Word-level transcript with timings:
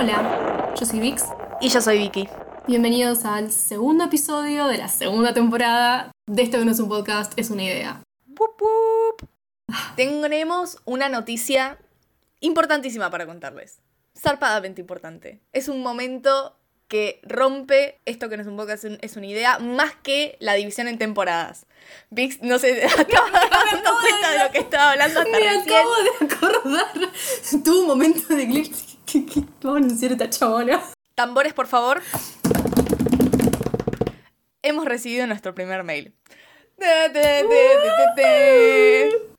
Hola, 0.00 0.74
yo 0.78 0.86
soy 0.86 1.00
Vix. 1.00 1.24
Y 1.60 1.70
yo 1.70 1.80
soy 1.80 1.98
Vicky. 1.98 2.28
Bienvenidos 2.68 3.24
al 3.24 3.50
segundo 3.50 4.04
episodio 4.04 4.68
de 4.68 4.78
la 4.78 4.86
segunda 4.86 5.34
temporada 5.34 6.12
de 6.24 6.40
Esto 6.40 6.60
que 6.60 6.64
no 6.64 6.70
es 6.70 6.78
un 6.78 6.88
podcast, 6.88 7.32
es 7.36 7.50
una 7.50 7.64
idea. 7.64 8.00
Wup, 8.28 8.62
wup. 8.62 9.28
Tenemos 9.96 10.78
una 10.84 11.08
noticia 11.08 11.78
importantísima 12.38 13.10
para 13.10 13.26
contarles. 13.26 13.80
Zarpadamente 14.16 14.80
importante. 14.82 15.40
Es 15.52 15.66
un 15.66 15.82
momento 15.82 16.56
que 16.88 17.20
rompe 17.22 18.00
esto 18.06 18.28
que 18.28 18.36
no 18.36 18.42
es 18.42 18.48
un 18.48 18.56
podcast, 18.56 18.84
es 18.84 18.90
un- 18.90 18.98
es 19.02 19.16
una 19.16 19.26
idea, 19.26 19.58
más 19.58 19.92
que 20.02 20.36
la 20.40 20.54
división 20.54 20.88
en 20.88 20.98
temporadas. 20.98 21.66
Vix 22.10 22.40
no 22.42 22.58
se 22.58 22.82
acaba 22.84 23.30
dando 23.30 23.90
cuenta 24.00 24.30
de 24.32 24.38
lo 24.44 24.50
que 24.50 24.58
estaba 24.58 24.92
hablando 24.92 25.20
hasta 25.20 25.30
Me 25.30 25.38
recién. 25.38 25.60
acabo 25.60 25.90
de 26.02 26.34
acordar. 26.34 26.92
Tuve 27.64 27.80
un 27.80 27.86
momento 27.86 28.34
de 28.34 28.46
glitch. 28.46 28.96
¿Qué, 29.06 29.24
qué, 29.26 29.40
vamos 29.62 29.82
a 29.82 29.84
anunciar 29.84 30.12
esta 30.12 30.28
chabona? 30.30 30.82
Tambores, 31.14 31.52
por 31.54 31.66
favor. 31.66 32.02
Hemos 34.62 34.84
recibido 34.86 35.26
nuestro 35.26 35.54
primer 35.54 35.82
mail. 35.84 36.14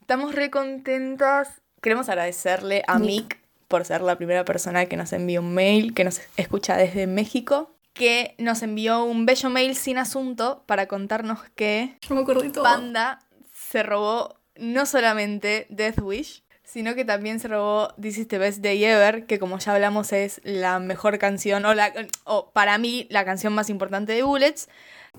Estamos 0.02 0.34
re 0.36 0.50
contentas. 0.50 1.50
Queremos 1.82 2.10
agradecerle 2.10 2.84
a 2.88 3.00
Mick. 3.00 3.40
Por 3.70 3.86
ser 3.86 4.02
la 4.02 4.18
primera 4.18 4.44
persona 4.44 4.88
que 4.88 4.98
nos 4.98 5.14
envió 5.14 5.40
un 5.40 5.54
mail, 5.54 5.94
que 5.94 6.04
nos 6.04 6.20
escucha 6.36 6.76
desde 6.76 7.08
México, 7.08 7.76
que 7.94 8.36
nos 8.38 8.62
envió 8.64 9.04
un 9.04 9.26
bello 9.26 9.50
mail 9.50 9.76
sin 9.76 9.98
asunto 9.98 10.64
para 10.66 10.88
contarnos 10.88 11.40
que 11.56 11.98
Yo 12.02 12.16
me 12.16 12.22
acordé 12.22 12.50
todo. 12.50 12.64
Panda 12.64 13.20
se 13.54 13.84
robó 13.84 14.40
no 14.56 14.86
solamente 14.86 15.68
Death 15.70 16.00
Wish, 16.02 16.44
sino 16.64 16.96
que 16.96 17.06
también 17.06 17.40
se 17.40 17.48
robó 17.48 17.94
This 18.02 18.18
is 18.20 18.28
the 18.28 18.38
Best 18.38 18.60
Day 18.60 18.84
Ever, 18.84 19.26
que 19.26 19.40
como 19.40 19.58
ya 19.60 19.74
hablamos 19.74 20.14
es 20.14 20.42
la 20.44 20.80
mejor 20.80 21.18
canción, 21.18 21.66
o, 21.66 21.74
la, 21.74 21.94
o 22.26 22.52
para 22.52 22.78
mí 22.78 23.08
la 23.10 23.26
canción 23.26 23.54
más 23.54 23.70
importante 23.70 24.14
de 24.14 24.24
Bullets. 24.24 24.70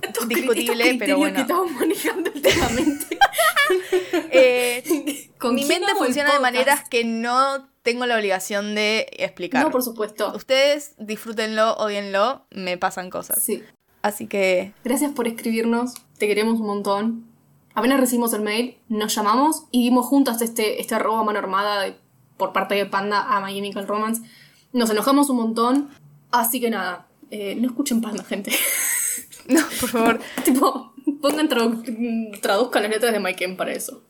Estos 0.02 0.28
discutible, 0.28 0.96
pero 0.98 1.18
bueno. 1.18 1.34
que 1.34 1.40
estamos 1.42 1.70
manejando 1.72 2.30
últimamente. 2.34 3.18
Eh, 4.32 5.30
¿Con 5.38 5.54
mi 5.54 5.64
mente 5.64 5.94
funciona 5.96 6.32
de 6.32 6.40
maneras 6.40 6.88
que 6.88 7.04
no 7.04 7.69
tengo 7.82 8.06
la 8.06 8.16
obligación 8.16 8.74
de 8.74 9.06
explicar. 9.18 9.64
No, 9.64 9.70
por 9.70 9.82
supuesto. 9.82 10.32
Ustedes 10.34 10.94
disfrútenlo, 10.98 11.74
odienlo, 11.76 12.44
me 12.50 12.76
pasan 12.78 13.10
cosas. 13.10 13.42
Sí. 13.42 13.62
Así 14.02 14.26
que 14.26 14.72
Gracias 14.84 15.12
por 15.12 15.26
escribirnos, 15.28 15.94
te 16.18 16.26
queremos 16.26 16.60
un 16.60 16.66
montón. 16.66 17.24
Apenas 17.74 18.00
recibimos 18.00 18.32
el 18.32 18.40
mail, 18.42 18.76
nos 18.88 19.14
llamamos 19.14 19.64
y 19.70 19.84
vimos 19.84 20.06
juntas 20.06 20.42
este, 20.42 20.80
este 20.80 20.94
arroba 20.94 21.22
mano 21.22 21.38
armada 21.38 21.82
de- 21.82 21.96
por 22.36 22.52
parte 22.52 22.74
de 22.74 22.86
Panda 22.86 23.22
a 23.36 23.40
My 23.40 23.54
Chemical 23.54 23.86
Romance. 23.86 24.22
Nos 24.72 24.88
enojamos 24.90 25.28
un 25.30 25.36
montón, 25.36 25.90
así 26.30 26.60
que 26.60 26.70
nada, 26.70 27.06
eh, 27.30 27.54
no 27.56 27.66
escuchen 27.68 28.00
Panda, 28.00 28.24
gente. 28.24 28.52
no, 29.48 29.60
por 29.80 29.88
favor. 29.88 30.20
tipo, 30.44 30.94
pongan, 31.20 31.48
tradu- 31.48 32.40
traduzcan 32.40 32.82
las 32.82 32.90
letras 32.92 33.12
de 33.12 33.20
My 33.20 33.34
Chem 33.36 33.56
para 33.56 33.72
eso. 33.72 34.02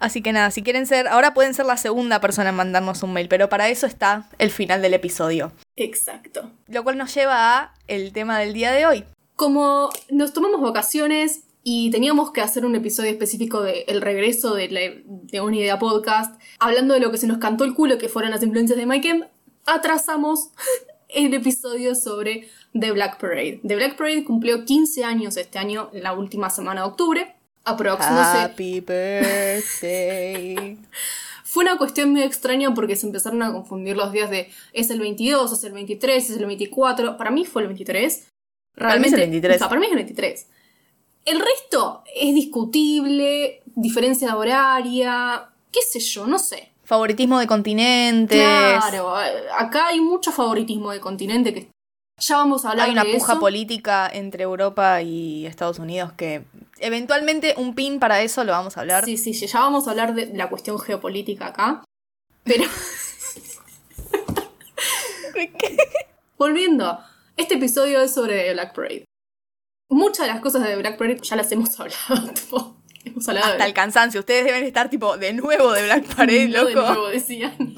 Así 0.00 0.22
que 0.22 0.32
nada, 0.32 0.50
si 0.50 0.62
quieren 0.62 0.86
ser, 0.86 1.06
ahora 1.06 1.34
pueden 1.34 1.54
ser 1.54 1.66
la 1.66 1.76
segunda 1.76 2.20
persona 2.20 2.48
en 2.48 2.56
mandarnos 2.56 3.02
un 3.02 3.12
mail, 3.12 3.28
pero 3.28 3.48
para 3.48 3.68
eso 3.68 3.86
está 3.86 4.28
el 4.38 4.50
final 4.50 4.82
del 4.82 4.94
episodio. 4.94 5.52
Exacto. 5.76 6.50
Lo 6.66 6.82
cual 6.82 6.96
nos 6.98 7.14
lleva 7.14 7.58
a 7.58 7.74
el 7.86 8.12
tema 8.12 8.38
del 8.38 8.54
día 8.54 8.72
de 8.72 8.86
hoy. 8.86 9.04
Como 9.36 9.90
nos 10.10 10.32
tomamos 10.32 10.60
vacaciones 10.62 11.42
y 11.62 11.90
teníamos 11.90 12.32
que 12.32 12.40
hacer 12.40 12.64
un 12.64 12.74
episodio 12.74 13.10
específico 13.10 13.62
de 13.62 13.84
el 13.88 14.00
regreso 14.00 14.54
de, 14.54 14.70
la, 14.70 14.80
de 15.04 15.40
una 15.42 15.56
idea 15.56 15.78
podcast, 15.78 16.40
hablando 16.58 16.94
de 16.94 17.00
lo 17.00 17.10
que 17.10 17.18
se 17.18 17.26
nos 17.26 17.38
cantó 17.38 17.64
el 17.64 17.74
culo, 17.74 17.98
que 17.98 18.08
fueron 18.08 18.30
las 18.30 18.42
influencias 18.42 18.78
de 18.78 18.86
Mike 18.86 19.28
atrasamos 19.66 20.50
el 21.08 21.34
episodio 21.34 21.94
sobre 21.94 22.48
The 22.72 22.92
Black 22.92 23.20
Parade. 23.20 23.60
The 23.66 23.76
Black 23.76 23.96
Parade 23.96 24.24
cumplió 24.24 24.64
15 24.64 25.04
años 25.04 25.36
este 25.36 25.58
año, 25.58 25.90
la 25.92 26.12
última 26.14 26.50
semana 26.50 26.82
de 26.82 26.88
octubre. 26.88 27.36
Aproximadamente. 27.64 28.52
Happy 28.52 28.80
birthday. 28.80 30.78
Fue 31.44 31.64
una 31.64 31.76
cuestión 31.78 32.10
muy 32.10 32.22
extraña 32.22 32.72
porque 32.74 32.94
se 32.94 33.06
empezaron 33.06 33.42
a 33.42 33.52
confundir 33.52 33.96
los 33.96 34.12
días 34.12 34.30
de 34.30 34.50
es 34.72 34.88
el 34.90 35.00
22, 35.00 35.52
es 35.52 35.64
el 35.64 35.72
23, 35.72 36.30
es 36.30 36.36
el 36.36 36.46
24. 36.46 37.16
Para 37.16 37.32
mí 37.32 37.44
fue 37.44 37.62
el 37.62 37.68
23. 37.68 38.28
Para 38.76 38.96
mí 39.00 39.08
es 39.08 39.12
el 39.14 39.18
23. 39.20 39.56
O 39.56 39.58
sea, 39.58 39.68
para 39.68 39.80
mí 39.80 39.86
es 39.86 39.92
el 39.92 39.98
23. 39.98 40.46
El 41.24 41.40
resto 41.40 42.04
es 42.14 42.34
discutible, 42.36 43.62
diferencia 43.66 44.36
horaria, 44.36 45.48
qué 45.72 45.80
sé 45.82 45.98
yo, 45.98 46.24
no 46.28 46.38
sé. 46.38 46.70
Favoritismo 46.84 47.40
de 47.40 47.48
continentes. 47.48 48.38
Claro, 48.38 49.16
acá 49.58 49.88
hay 49.88 50.00
mucho 50.00 50.30
favoritismo 50.30 50.92
de 50.92 51.00
continente 51.00 51.52
que 51.52 51.68
ya 52.20 52.36
vamos 52.36 52.64
a 52.64 52.70
hablar 52.70 52.86
Hay 52.86 52.92
una 52.92 53.04
de 53.04 53.14
puja 53.14 53.32
eso. 53.32 53.40
política 53.40 54.08
entre 54.12 54.44
Europa 54.44 55.02
y 55.02 55.46
Estados 55.46 55.78
Unidos 55.78 56.12
que 56.12 56.42
eventualmente 56.80 57.54
un 57.56 57.74
pin 57.74 58.00
para 58.00 58.22
eso 58.22 58.44
lo 58.44 58.52
vamos 58.52 58.76
a 58.76 58.80
hablar. 58.80 59.04
Sí, 59.04 59.16
sí, 59.16 59.32
ya 59.32 59.60
vamos 59.60 59.86
a 59.86 59.90
hablar 59.90 60.14
de 60.14 60.26
la 60.34 60.48
cuestión 60.48 60.78
geopolítica 60.78 61.46
acá. 61.46 61.84
Pero 62.44 62.64
Volviendo, 66.38 66.98
este 67.36 67.54
episodio 67.54 68.00
es 68.00 68.14
sobre 68.14 68.52
Black 68.52 68.74
Parade. 68.74 69.04
Muchas 69.88 70.26
de 70.26 70.32
las 70.32 70.40
cosas 70.40 70.62
de 70.62 70.76
Black 70.76 70.96
Parade 70.96 71.20
ya 71.22 71.36
las 71.36 71.50
hemos 71.52 71.78
hablado. 71.78 72.30
tipo, 72.34 72.76
hemos 73.04 73.28
hablado 73.28 73.46
Hasta 73.46 73.64
de 73.64 73.68
el 73.68 73.74
cansancio. 73.74 74.20
Ustedes 74.20 74.44
deben 74.44 74.64
estar 74.64 74.88
tipo 74.88 75.16
de 75.18 75.32
nuevo 75.32 75.72
de 75.72 75.84
Black 75.84 76.04
Parade, 76.14 76.48
No, 76.48 76.64
loco. 76.64 76.68
De 76.68 76.74
nuevo, 76.74 77.08
decían. 77.08 77.74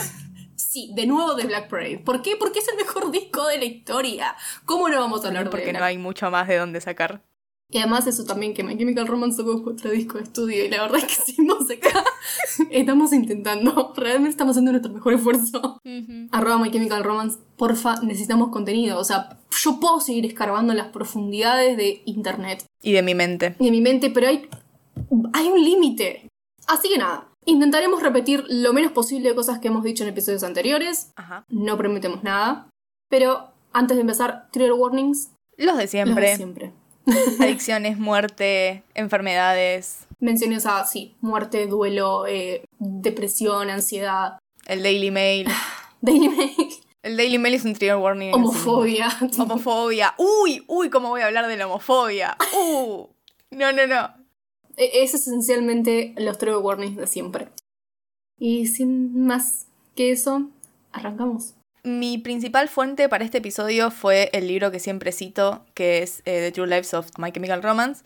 sí, 0.56 0.92
de 0.94 1.06
nuevo 1.06 1.34
de 1.34 1.44
Black 1.46 1.68
Parade. 1.68 1.98
¿Por 1.98 2.22
qué? 2.22 2.36
Porque 2.36 2.58
es 2.58 2.68
el 2.68 2.76
mejor 2.76 3.10
disco 3.10 3.46
de 3.46 3.58
la 3.58 3.64
historia. 3.64 4.36
¿Cómo 4.64 4.88
no 4.88 5.00
vamos 5.00 5.24
a 5.24 5.28
hablar 5.28 5.44
de 5.44 5.50
Porque 5.50 5.70
Black 5.70 5.78
no 5.78 5.84
hay 5.84 5.98
mucho 5.98 6.30
más 6.30 6.46
de 6.48 6.56
dónde 6.56 6.80
sacar. 6.80 7.22
Y 7.70 7.78
además 7.78 8.06
eso 8.06 8.24
también, 8.24 8.54
que 8.54 8.62
My 8.62 8.76
Chemical 8.76 9.06
Romance 9.06 9.38
sacó 9.38 9.62
otro 9.68 9.90
disco 9.90 10.18
de 10.18 10.24
estudio 10.24 10.64
y 10.64 10.68
la 10.68 10.82
verdad 10.82 10.98
es 10.98 11.04
que 11.06 11.14
se 11.14 11.74
acá, 11.74 12.04
estamos 12.70 13.12
intentando, 13.12 13.92
realmente 13.96 14.30
estamos 14.30 14.52
haciendo 14.52 14.72
nuestro 14.72 14.92
mejor 14.92 15.14
esfuerzo. 15.14 15.80
Arroba 16.30 16.58
My 16.58 16.70
Chemical 16.70 17.02
Romance, 17.02 17.38
porfa, 17.56 18.00
necesitamos 18.02 18.50
contenido. 18.50 18.98
O 18.98 19.04
sea, 19.04 19.38
yo 19.50 19.80
puedo 19.80 20.00
seguir 20.00 20.26
escarbando 20.26 20.72
en 20.72 20.78
las 20.78 20.88
profundidades 20.88 21.76
de 21.76 22.02
internet 22.04 22.64
Y 22.82 22.92
de 22.92 23.02
mi 23.02 23.14
mente. 23.14 23.56
y 23.58 23.64
de 23.64 23.70
mi 23.70 23.80
mente, 23.80 24.10
pero 24.10 24.28
hay, 24.28 24.48
hay 25.32 25.46
un 25.48 25.64
límite. 25.64 26.28
Así 26.66 26.88
que 26.88 26.98
nada, 26.98 27.28
intentaremos 27.46 28.02
repetir 28.02 28.44
lo 28.48 28.72
menos 28.72 28.92
posible 28.92 29.30
de 29.30 29.34
cosas 29.34 29.58
que 29.58 29.68
hemos 29.68 29.84
dicho 29.84 30.04
en 30.04 30.10
episodios 30.10 30.44
anteriores. 30.44 31.10
Ajá. 31.16 31.44
No 31.48 31.76
prometemos 31.76 32.22
nada. 32.22 32.68
Pero 33.08 33.48
antes 33.72 33.96
de 33.96 34.02
empezar, 34.02 34.48
trigger 34.52 34.74
warnings. 34.74 35.30
Los 35.56 35.76
de 35.76 35.82
los 35.82 35.90
siempre. 35.90 36.30
de 36.30 36.36
siempre. 36.36 36.72
Adicciones, 37.40 37.98
muerte, 37.98 38.82
enfermedades, 38.94 40.06
Menciones 40.20 40.64
a, 40.64 40.84
sí, 40.86 41.14
muerte, 41.20 41.66
duelo, 41.66 42.26
eh, 42.26 42.64
depresión, 42.78 43.68
ansiedad, 43.70 44.38
el 44.66 44.82
Daily 44.82 45.10
Mail. 45.10 45.48
Daily 46.00 46.28
Mail, 46.30 46.50
El 47.02 47.16
Daily 47.18 47.38
Mail 47.38 47.54
es 47.54 47.64
un 47.64 47.74
trigger 47.74 47.96
warning. 47.96 48.32
homofobia. 48.32 49.08
Homofobia. 49.38 50.14
Uy, 50.16 50.64
uy, 50.66 50.88
cómo 50.88 51.10
voy 51.10 51.20
a 51.20 51.26
hablar 51.26 51.46
de 51.48 51.56
la 51.58 51.66
homofobia. 51.66 52.36
Uh. 52.56 53.06
No, 53.50 53.72
no, 53.72 53.86
no. 53.86 54.10
E- 54.76 55.02
Es 55.02 55.12
esencialmente 55.14 56.14
los 56.16 56.38
trigger 56.38 56.58
warnings 56.62 56.96
de 56.96 57.06
siempre. 57.06 57.48
Y 58.38 58.66
sin 58.66 59.26
más 59.26 59.66
que 59.94 60.12
eso, 60.12 60.48
arrancamos. 60.92 61.54
Mi 61.84 62.16
principal 62.16 62.68
fuente 62.70 63.10
para 63.10 63.24
este 63.24 63.38
episodio 63.38 63.90
fue 63.90 64.30
el 64.32 64.48
libro 64.48 64.70
que 64.70 64.80
siempre 64.80 65.12
cito, 65.12 65.66
que 65.74 66.02
es 66.02 66.20
eh, 66.24 66.40
The 66.40 66.52
True 66.52 66.66
Lives 66.66 66.94
of 66.94 67.08
My 67.18 67.30
Chemical 67.30 67.62
Romance. 67.62 68.02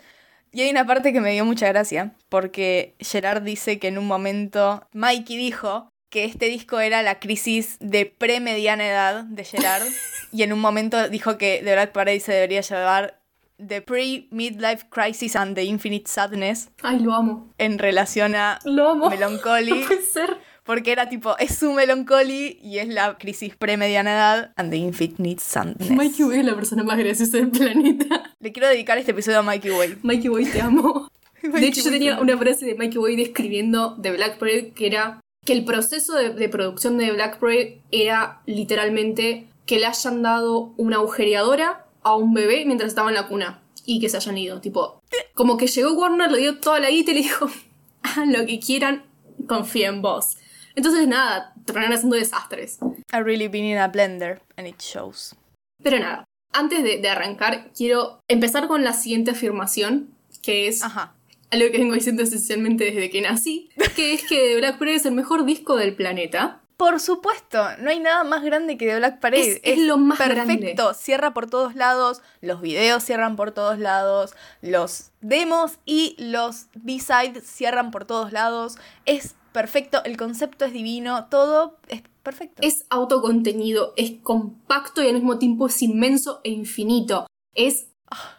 Y 0.51 0.63
hay 0.63 0.71
una 0.71 0.85
parte 0.85 1.13
que 1.13 1.21
me 1.21 1.33
dio 1.33 1.45
mucha 1.45 1.69
gracia, 1.69 2.13
porque 2.29 2.97
Gerard 2.99 3.43
dice 3.43 3.79
que 3.79 3.87
en 3.89 3.99
un 3.99 4.07
momento 4.09 4.85
Mikey 4.95 5.37
dijo 5.37 5.93
que 6.11 6.25
este 6.25 6.47
disco 6.47 6.81
era 6.81 7.03
la 7.03 7.21
crisis 7.21 7.77
de 7.81 8.07
pre-mediana 8.07 8.85
edad 8.89 9.25
de 9.25 9.45
Gerard, 9.45 9.87
y 10.33 10.43
en 10.43 10.53
un 10.53 10.59
momento 10.61 11.09
dijo 11.09 11.39
que 11.39 11.61
The 11.63 11.75
Black 11.75 11.93
Parade 11.93 12.19
se 12.19 12.33
debería 12.33 12.63
llevar 12.63 13.21
The 13.65 13.83
Pre-Midlife 13.83 14.87
Crisis 14.89 15.37
and 15.37 15.55
the 15.55 15.65
Infinite 15.65 16.09
Sadness 16.09 16.71
Ay, 16.83 17.01
lo 17.01 17.15
amo. 17.15 17.53
en 17.59 17.79
relación 17.79 18.35
a 18.35 18.59
Lo 18.65 18.91
amo. 18.91 19.11
Melancholy. 19.11 19.71
No 19.83 19.87
puede 19.87 20.03
ser. 20.03 20.39
Porque 20.69 20.93
era 20.93 21.09
tipo, 21.09 21.35
es 21.39 21.57
su 21.57 21.73
melancholy 21.73 22.59
y 22.63 22.77
es 22.77 22.89
la 22.89 23.17
crisis 23.17 23.57
pre-mediana 23.57 24.13
edad 24.13 24.53
and 24.57 24.71
the 24.71 24.77
infinite 24.77 25.41
sadness. 25.41 25.91
Mikey 25.91 26.27
Way 26.27 26.41
es 26.41 26.45
la 26.45 26.55
persona 26.55 26.83
más 26.85 26.99
graciosa 26.99 27.39
del 27.39 27.49
planeta. 27.49 28.35
Le 28.39 28.53
quiero 28.53 28.69
dedicar 28.69 28.99
este 28.99 29.13
episodio 29.13 29.39
a 29.39 29.43
Mikey 29.43 29.71
Way. 29.71 29.99
Mikey 30.03 30.29
Way, 30.29 30.45
te 30.45 30.61
amo. 30.61 31.09
De 31.43 31.67
hecho, 31.67 31.81
yo 31.81 31.91
tenía 31.91 32.17
te 32.17 32.23
una 32.23 32.37
frase 32.37 32.67
de 32.67 32.75
Mikey 32.75 32.99
Way 32.99 33.17
describiendo 33.17 33.97
The 34.03 34.13
Black 34.13 34.39
Parade 34.39 34.73
que 34.73 34.87
era 34.87 35.23
que 35.47 35.55
el 35.55 35.65
proceso 35.65 36.15
de, 36.17 36.35
de 36.35 36.51
producción 36.51 36.99
de 36.99 37.13
Black 37.13 37.39
Parade 37.39 37.81
era 37.91 38.43
literalmente 38.45 39.49
que 39.65 39.79
le 39.79 39.87
hayan 39.87 40.23
dado 40.23 40.75
una 40.77 40.97
agujereadora 40.97 41.87
a 42.03 42.15
un 42.15 42.35
bebé 42.35 42.67
mientras 42.67 42.91
estaba 42.91 43.09
en 43.09 43.15
la 43.15 43.27
cuna 43.27 43.63
y 43.87 44.01
que 44.01 44.11
se 44.11 44.19
hayan 44.19 44.37
ido. 44.37 44.61
Tipo, 44.61 45.01
como 45.33 45.57
que 45.57 45.67
llegó 45.67 45.95
Warner, 45.95 46.31
le 46.31 46.41
dio 46.41 46.59
toda 46.59 46.79
la 46.79 46.91
guita 46.91 47.13
y 47.13 47.15
le 47.15 47.21
dijo: 47.23 47.49
hagan 48.03 48.35
lo 48.35 48.45
que 48.45 48.61
quieran, 48.61 49.05
confía 49.47 49.89
en 49.89 50.03
vos. 50.03 50.37
Entonces, 50.79 51.09
nada, 51.09 51.53
terminan 51.65 51.93
haciendo 51.93 52.15
desastres. 52.17 52.79
I 53.13 53.17
really 53.19 53.49
been 53.49 53.65
in 53.65 53.79
a 53.79 53.89
blender 53.89 54.41
and 54.57 54.69
it 54.69 54.79
shows. 54.81 55.35
Pero 55.83 55.99
nada, 55.99 56.25
antes 56.53 56.85
de, 56.85 56.99
de 56.99 57.09
arrancar, 57.09 57.71
quiero 57.77 58.21
empezar 58.29 58.69
con 58.69 58.85
la 58.85 58.93
siguiente 58.93 59.33
afirmación, 59.33 60.15
que 60.41 60.69
es 60.69 60.85
Ajá. 60.85 61.15
algo 61.51 61.71
que 61.73 61.79
vengo 61.79 61.95
diciendo 61.95 62.23
esencialmente 62.23 62.85
desde 62.85 63.11
que 63.11 63.21
nací, 63.21 63.71
que 63.97 64.15
es 64.15 64.23
que 64.29 64.57
Black 64.57 64.79
Parade 64.79 64.97
es 64.97 65.07
el 65.07 65.13
mejor 65.15 65.45
disco 65.45 65.77
del 65.77 65.97
planeta. 65.97 66.61
Por 66.77 67.01
supuesto, 67.01 67.59
no 67.81 67.91
hay 67.91 67.99
nada 67.99 68.23
más 68.23 68.45
grande 68.45 68.79
que 68.79 68.87
The 68.87 68.99
Black 68.99 69.19
Parade. 69.19 69.55
Es- 69.55 69.61
es 69.65 69.79
lo 69.81 69.99
más 69.99 70.17
perfecto. 70.19 70.45
grande. 70.47 70.77
Cierra 70.97 71.35
por 71.35 71.51
todos 71.51 71.75
lados, 71.75 72.23
los 72.41 72.61
videos 72.61 73.03
cierran 73.03 73.35
por 73.35 73.51
todos 73.51 73.81
lados, 73.81 74.35
los 74.63 75.11
demos 75.21 75.73
y 75.85 76.15
los 76.21 76.67
B-sides 76.75 77.43
cierran 77.45 77.91
por 77.91 78.05
todos 78.05 78.31
lados. 78.31 78.79
Es 79.07 79.35
perfecto, 79.53 80.03
el 80.05 80.17
concepto 80.17 80.65
es 80.65 80.73
divino, 80.73 81.27
todo 81.31 81.79
es 81.89 82.03
perfecto. 82.23 82.63
Es 82.63 82.85
autocontenido, 82.91 83.95
es 83.97 84.13
compacto 84.23 85.03
y 85.03 85.09
al 85.09 85.15
mismo 85.15 85.39
tiempo 85.39 85.67
es 85.67 85.83
inmenso 85.83 86.41
e 86.45 86.51
infinito. 86.51 87.27
Es 87.55 87.89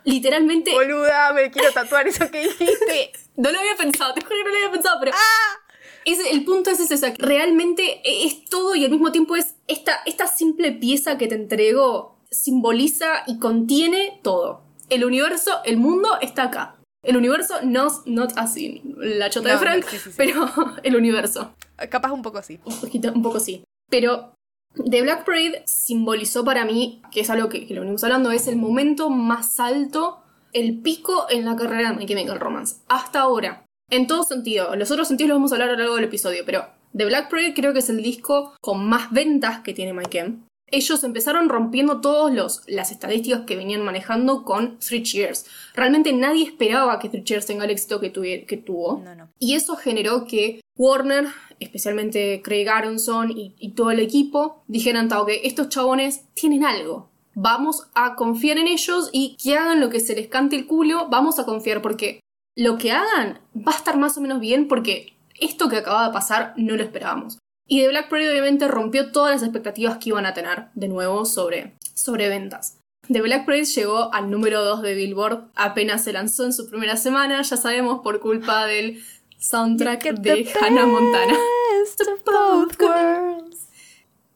literalmente... 0.03 0.71
Boluda, 0.71 1.33
me 1.33 1.51
quiero 1.51 1.71
tatuar 1.71 2.07
eso 2.07 2.29
que 2.31 2.44
dijiste. 2.44 3.11
No 3.39 3.51
lo 3.51 3.59
había 3.59 3.77
pensado, 3.77 4.13
te 4.13 4.19
juro 4.19 4.35
que 4.35 4.44
no 4.44 4.50
lo 4.50 4.56
había 4.57 4.71
pensado, 4.71 4.97
pero... 5.00 5.13
¡Ah! 5.15 5.73
Es, 6.03 6.19
el 6.29 6.44
punto 6.44 6.71
es 6.71 6.79
ese, 6.81 6.95
o 6.95 6.97
sea, 6.97 7.13
que 7.13 7.25
realmente 7.25 8.01
es 8.03 8.44
todo 8.45 8.75
y 8.75 8.83
al 8.83 8.91
mismo 8.91 9.13
tiempo 9.13 9.38
es 9.38 9.56
esta, 9.67 10.01
esta 10.06 10.27
simple 10.27 10.73
pieza 10.73 11.17
que 11.17 11.27
te 11.27 11.35
entrego 11.35 12.19
simboliza 12.31 13.23
y 13.27 13.39
contiene 13.39 14.19
todo. 14.23 14.61
El 14.89 15.06
universo, 15.06 15.59
el 15.65 15.77
mundo 15.77 16.17
está 16.21 16.44
acá. 16.44 16.78
El 17.09 17.17
universo, 17.17 17.56
no 17.63 17.88
not 18.06 18.33
así, 18.35 18.83
la 18.95 19.31
chota 19.31 19.47
de 19.47 19.56
No, 19.56 19.59
Frank, 19.59 19.83
sí, 19.89 19.97
sí, 19.97 20.11
sí. 20.11 20.15
pero 20.15 20.47
el 20.83 20.95
universo. 20.95 21.56
Capaz 21.89 22.11
un 22.11 22.21
poco 22.21 22.38
así. 22.38 22.59
Un 22.65 22.79
poquito, 22.79 23.11
un 23.11 23.23
poco 23.23 23.39
sí. 23.39 23.63
Pero 23.89 24.35
The 24.75 25.01
Black 25.01 25.25
Parade 25.25 25.63
simbolizó 25.65 26.45
para 26.45 26.65
mí, 26.65 27.01
que 27.11 27.21
es 27.21 27.31
algo 27.31 27.50
que, 27.50 27.65
que 27.65 27.73
lo 27.73 27.81
venimos 27.81 28.03
hablando, 28.03 28.29
es 28.29 28.47
el 28.47 28.57
momento 28.57 29.09
más 29.09 29.59
alto, 29.59 30.19
el 30.53 30.81
pico 30.83 31.25
en 31.31 31.45
la 31.45 31.56
carrera 31.56 31.89
de 31.89 31.97
My 31.97 32.06
Chemical 32.06 32.39
Romance. 32.39 32.75
Hasta 32.89 33.21
ahora. 33.21 33.65
En 33.89 34.06
todo 34.06 34.21
sentido. 34.21 34.75
Los 34.75 34.91
otros 34.91 35.07
sentidos 35.07 35.29
los 35.29 35.38
vamos 35.38 35.51
a 35.51 35.56
hablar 35.56 35.69
a 35.69 35.71
lo 35.71 35.79
largo 35.79 35.95
del 35.95 36.06
episodio, 36.06 36.44
pero 36.45 36.67
The 36.95 37.06
Black 37.06 37.31
Parade 37.31 37.56
creo 37.56 37.73
que 37.73 37.79
es 37.79 37.89
el 37.89 38.03
disco 38.03 38.53
con 38.61 38.85
más 38.88 39.09
ventas 39.09 39.61
que 39.61 39.73
tiene 39.73 39.94
My 39.94 40.06
Chem. 40.06 40.44
Ellos 40.71 41.04
empezaron 41.04 41.50
rompiendo 41.50 42.01
todas 42.01 42.63
las 42.68 42.92
estadísticas 42.92 43.42
que 43.48 43.56
venían 43.56 43.83
manejando 43.83 44.44
con 44.44 44.77
Three 44.80 45.04
Cheers. 45.04 45.45
Realmente 45.74 46.13
nadie 46.13 46.45
esperaba 46.45 47.00
que 47.00 47.10
Three 47.10 47.24
Cheers 47.24 47.45
tenga 47.45 47.66
el 47.66 47.71
éxito 47.71 48.00
que, 48.00 48.12
tuvi- 48.13 48.45
que 48.45 48.57
tuvo. 48.57 49.01
No, 49.04 49.16
no. 49.16 49.30
Y 49.39 49.56
eso 49.56 49.75
generó 49.75 50.25
que 50.25 50.62
Warner, 50.77 51.27
especialmente 51.60 52.42
Craig 52.44 52.68
Aronson 52.69 53.31
y, 53.31 53.54
y 53.60 53.71
todo 53.71 53.92
el 53.92 54.00
equipo, 54.00 54.63
dijeran, 54.68 55.07
"Tao, 55.10 55.25
que 55.25 55.42
estos 55.44 55.69
chabones 55.69 56.24
tienen 56.33 56.63
algo. 56.66 57.10
Vamos 57.36 57.88
a 57.94 58.16
confiar 58.16 58.57
en 58.57 58.68
ellos 58.68 59.10
y 59.13 59.38
que 59.42 59.56
hagan 59.56 59.80
lo 59.80 59.89
que 59.89 60.00
se 60.00 60.16
les 60.16 60.27
cante 60.27 60.56
el 60.56 60.68
culo, 60.68 61.07
vamos 61.10 61.39
a 61.39 61.45
confiar 61.45 61.81
porque 61.81 62.19
lo 62.57 62.77
que 62.77 62.92
hagan 62.92 63.39
va 63.56 63.71
a 63.71 63.77
estar 63.77 63.98
más 63.98 64.18
o 64.18 64.21
menos 64.21 64.39
bien 64.39 64.68
porque 64.68 65.13
esto 65.39 65.69
que 65.69 65.77
acaba 65.77 66.07
de 66.07 66.13
pasar 66.13 66.54
no 66.57 66.75
lo 66.75 66.83
esperábamos. 66.83 67.38
Y 67.71 67.81
The 67.81 67.88
Black 67.89 68.10
Parade 68.10 68.31
obviamente 68.31 68.68
rompió 68.68 69.12
todas 69.12 69.36
las 69.36 69.44
expectativas 69.44 70.00
que 70.00 70.10
iban 70.10 70.25
a 70.25 70.33
tener 70.33 70.69
de 70.74 70.88
nuevo 70.88 71.24
sobre, 71.24 71.77
sobre 71.94 72.27
ventas. 72.27 72.80
The 73.07 73.21
Black 73.21 73.45
Parade 73.45 73.66
llegó 73.66 74.13
al 74.13 74.31
número 74.31 74.63
2 74.66 74.81
de 74.81 74.95
Billboard 74.95 75.51
apenas 75.56 76.04
se 76.04 76.12
lanzó 76.12 76.45
en 76.45 76.54
su 76.54 76.68
primera 76.68 76.98
semana, 76.98 77.42
ya 77.44 77.57
sabemos, 77.57 78.01
por 78.01 78.19
culpa 78.19 78.66
del 78.66 79.04
soundtrack 79.38 80.16
de 80.16 80.51
Hannah 80.60 80.88
Montana. 80.88 81.38
both 82.25 82.81
worlds. 82.81 83.68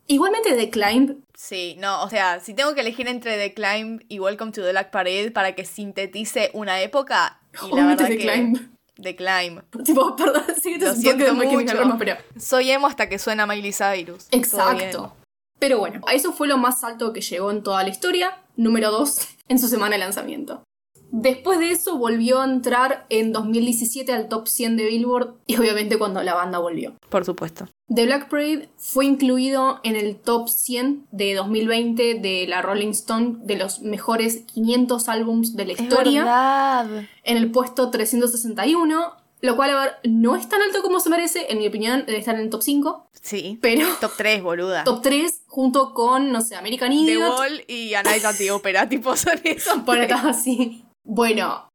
Igualmente 0.07 0.53
The 0.53 0.69
Climb, 0.69 1.23
Sí, 1.35 1.75
no, 1.77 2.03
o 2.03 2.09
sea, 2.09 2.39
si 2.39 2.53
tengo 2.53 2.73
que 2.73 2.79
elegir 2.79 3.07
entre 3.09 3.35
The 3.35 3.53
Climb 3.53 3.99
y 4.07 4.19
Welcome 4.19 4.53
to 4.53 4.61
the 4.61 4.71
Black 4.71 4.91
Parade 4.91 5.31
para 5.31 5.55
que 5.55 5.65
sintetice 5.65 6.51
una 6.53 6.79
época, 6.81 7.41
y 7.51 7.67
la 7.67 7.73
obviamente 7.73 8.03
verdad 8.03 8.17
The 8.17 8.17
que 8.17 8.31
Climb. 8.31 8.73
The 9.01 9.15
Climb. 9.15 9.61
Tipo, 9.83 10.15
perdón, 10.15 10.43
sí 10.61 10.73
que 10.73 10.79
te 10.79 10.85
Lo 10.85 10.91
es 10.91 10.97
de 10.97 11.01
siento 11.01 11.33
mucho. 11.33 11.97
Pero... 11.97 12.17
Soy 12.37 12.71
emo 12.71 12.87
hasta 12.87 13.09
que 13.09 13.19
suena 13.19 13.45
Miley 13.45 13.73
Cyrus. 13.73 14.27
Exacto. 14.31 15.15
Pero 15.59 15.79
bueno, 15.79 16.01
eso 16.11 16.33
fue 16.33 16.47
lo 16.47 16.57
más 16.57 16.83
alto 16.83 17.13
que 17.13 17.21
llegó 17.21 17.49
en 17.51 17.63
toda 17.63 17.83
la 17.83 17.89
historia, 17.89 18.41
número 18.55 18.91
2, 18.91 19.17
en 19.47 19.59
su 19.59 19.67
semana 19.67 19.95
de 19.95 19.99
lanzamiento. 19.99 20.63
Después 21.11 21.59
de 21.59 21.71
eso 21.71 21.97
volvió 21.97 22.41
a 22.41 22.45
entrar 22.45 23.05
en 23.09 23.31
2017 23.31 24.11
al 24.11 24.29
top 24.29 24.47
100 24.47 24.77
de 24.77 24.85
Billboard 24.87 25.35
y 25.45 25.57
obviamente 25.57 25.99
cuando 25.99 26.23
la 26.23 26.33
banda 26.33 26.57
volvió. 26.57 26.95
Por 27.09 27.23
supuesto. 27.23 27.67
The 27.93 28.05
Black 28.05 28.29
Parade 28.29 28.69
fue 28.77 29.05
incluido 29.05 29.79
en 29.83 29.95
el 29.95 30.15
top 30.15 30.49
100 30.49 31.07
de 31.11 31.35
2020 31.35 32.15
de 32.15 32.45
la 32.47 32.61
Rolling 32.61 32.89
Stone 32.91 33.35
de 33.43 33.55
los 33.55 33.81
mejores 33.81 34.43
500 34.53 35.09
álbums 35.09 35.55
de 35.55 35.65
la 35.65 35.73
historia 35.73 36.23
verdad. 36.23 37.03
en 37.23 37.37
el 37.37 37.51
puesto 37.51 37.89
361, 37.91 39.13
lo 39.41 39.55
cual, 39.55 39.69
a 39.71 39.81
ver, 39.81 39.93
no 40.05 40.35
es 40.35 40.47
tan 40.47 40.61
alto 40.61 40.81
como 40.81 40.99
se 41.01 41.09
merece, 41.09 41.47
en 41.51 41.59
mi 41.59 41.67
opinión, 41.67 42.03
debe 42.07 42.17
estar 42.19 42.35
en 42.35 42.41
el 42.41 42.49
top 42.49 42.61
5, 42.63 43.07
Sí. 43.21 43.59
pero 43.61 43.85
Top 44.01 44.11
3, 44.17 44.41
boluda. 44.41 44.83
top 44.85 45.01
3 45.01 45.41
junto 45.47 45.93
con, 45.93 46.31
no 46.31 46.41
sé, 46.41 46.55
American 46.55 46.89
The 46.89 46.95
Idiot, 46.95 47.29
Wall 47.37 47.63
y 47.67 47.93
A 47.93 48.03
Night 48.03 48.23
at 48.25 48.35
the 48.37 48.51
Opera, 48.51 48.87
tipo, 48.89 49.15
son 49.15 49.39
esos. 49.43 49.79
por 49.83 49.99
acá 49.99 50.29
así. 50.29 50.83
Bueno, 51.03 51.69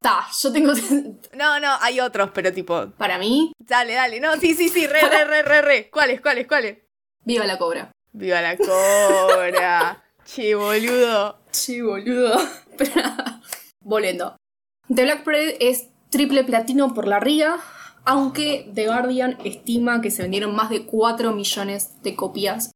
ta, 0.00 0.26
yo 0.40 0.52
tengo, 0.52 0.72
No, 1.36 1.60
no, 1.60 1.76
hay 1.80 2.00
otros, 2.00 2.30
pero 2.32 2.52
tipo, 2.52 2.90
para 2.96 3.18
mí, 3.18 3.52
dale, 3.58 3.94
dale. 3.94 4.20
No, 4.20 4.36
sí, 4.36 4.54
sí, 4.54 4.68
sí, 4.68 4.86
re, 4.86 5.00
re, 5.00 5.24
re, 5.24 5.42
re, 5.42 5.62
re. 5.62 5.90
¿Cuáles, 5.90 6.20
cuáles, 6.20 6.46
cuáles? 6.46 6.78
viva 7.24 7.44
la 7.44 7.58
cobra. 7.58 7.92
Viva 8.12 8.40
la 8.40 8.56
cobra. 8.56 10.02
che, 10.24 10.54
boludo. 10.54 11.38
Sí, 11.50 11.82
boludo. 11.82 12.38
Pero 12.78 12.96
nada, 12.96 13.40
volviendo. 13.80 14.36
The 14.88 15.02
Black 15.02 15.24
Parade 15.24 15.58
es 15.60 15.88
triple 16.08 16.44
platino 16.44 16.94
por 16.94 17.06
la 17.06 17.20
RIA, 17.20 17.58
aunque 18.04 18.70
The 18.74 18.86
Guardian 18.86 19.36
estima 19.44 20.00
que 20.00 20.10
se 20.10 20.22
vendieron 20.22 20.54
más 20.54 20.70
de 20.70 20.86
4 20.86 21.32
millones 21.32 22.02
de 22.02 22.16
copias. 22.16 22.70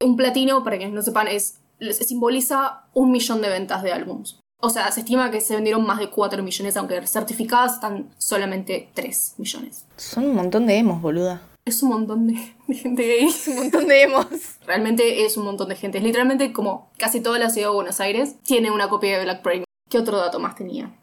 Un 0.00 0.16
platino, 0.16 0.62
para 0.62 0.76
quienes 0.76 0.94
no 0.94 1.02
sepan, 1.02 1.26
es 1.26 1.60
simboliza 1.90 2.84
un 2.94 3.10
millón 3.10 3.42
de 3.42 3.48
ventas 3.48 3.82
de 3.82 3.92
álbums. 3.92 4.38
O 4.60 4.70
sea, 4.70 4.90
se 4.90 5.00
estima 5.00 5.30
que 5.30 5.40
se 5.40 5.54
vendieron 5.54 5.84
más 5.86 5.98
de 5.98 6.08
4 6.10 6.42
millones, 6.42 6.76
aunque 6.76 7.06
certificadas 7.06 7.74
están 7.74 8.10
solamente 8.18 8.90
3 8.94 9.34
millones. 9.38 9.84
Son 9.96 10.24
un 10.24 10.34
montón 10.34 10.66
de 10.66 10.76
emos, 10.78 11.02
boluda. 11.02 11.42
Es 11.66 11.82
un 11.82 11.90
montón 11.90 12.26
de, 12.28 12.54
de 12.68 12.74
gente 12.74 13.02
gay. 13.06 13.28
Un 13.48 13.56
montón 13.56 13.86
de 13.86 14.02
emos. 14.02 14.26
Realmente 14.66 15.24
es 15.24 15.36
un 15.36 15.44
montón 15.44 15.68
de 15.68 15.76
gente. 15.76 15.98
Es 15.98 16.04
literalmente 16.04 16.52
como 16.52 16.90
casi 16.96 17.20
toda 17.20 17.38
la 17.38 17.50
ciudad 17.50 17.68
de 17.68 17.74
Buenos 17.74 18.00
Aires 18.00 18.36
tiene 18.44 18.70
una 18.70 18.88
copia 18.88 19.18
de 19.18 19.24
Black 19.24 19.42
Parade. 19.42 19.64
¿Qué 19.90 19.98
otro 19.98 20.16
dato 20.16 20.38
más 20.40 20.54
tenía? 20.56 20.94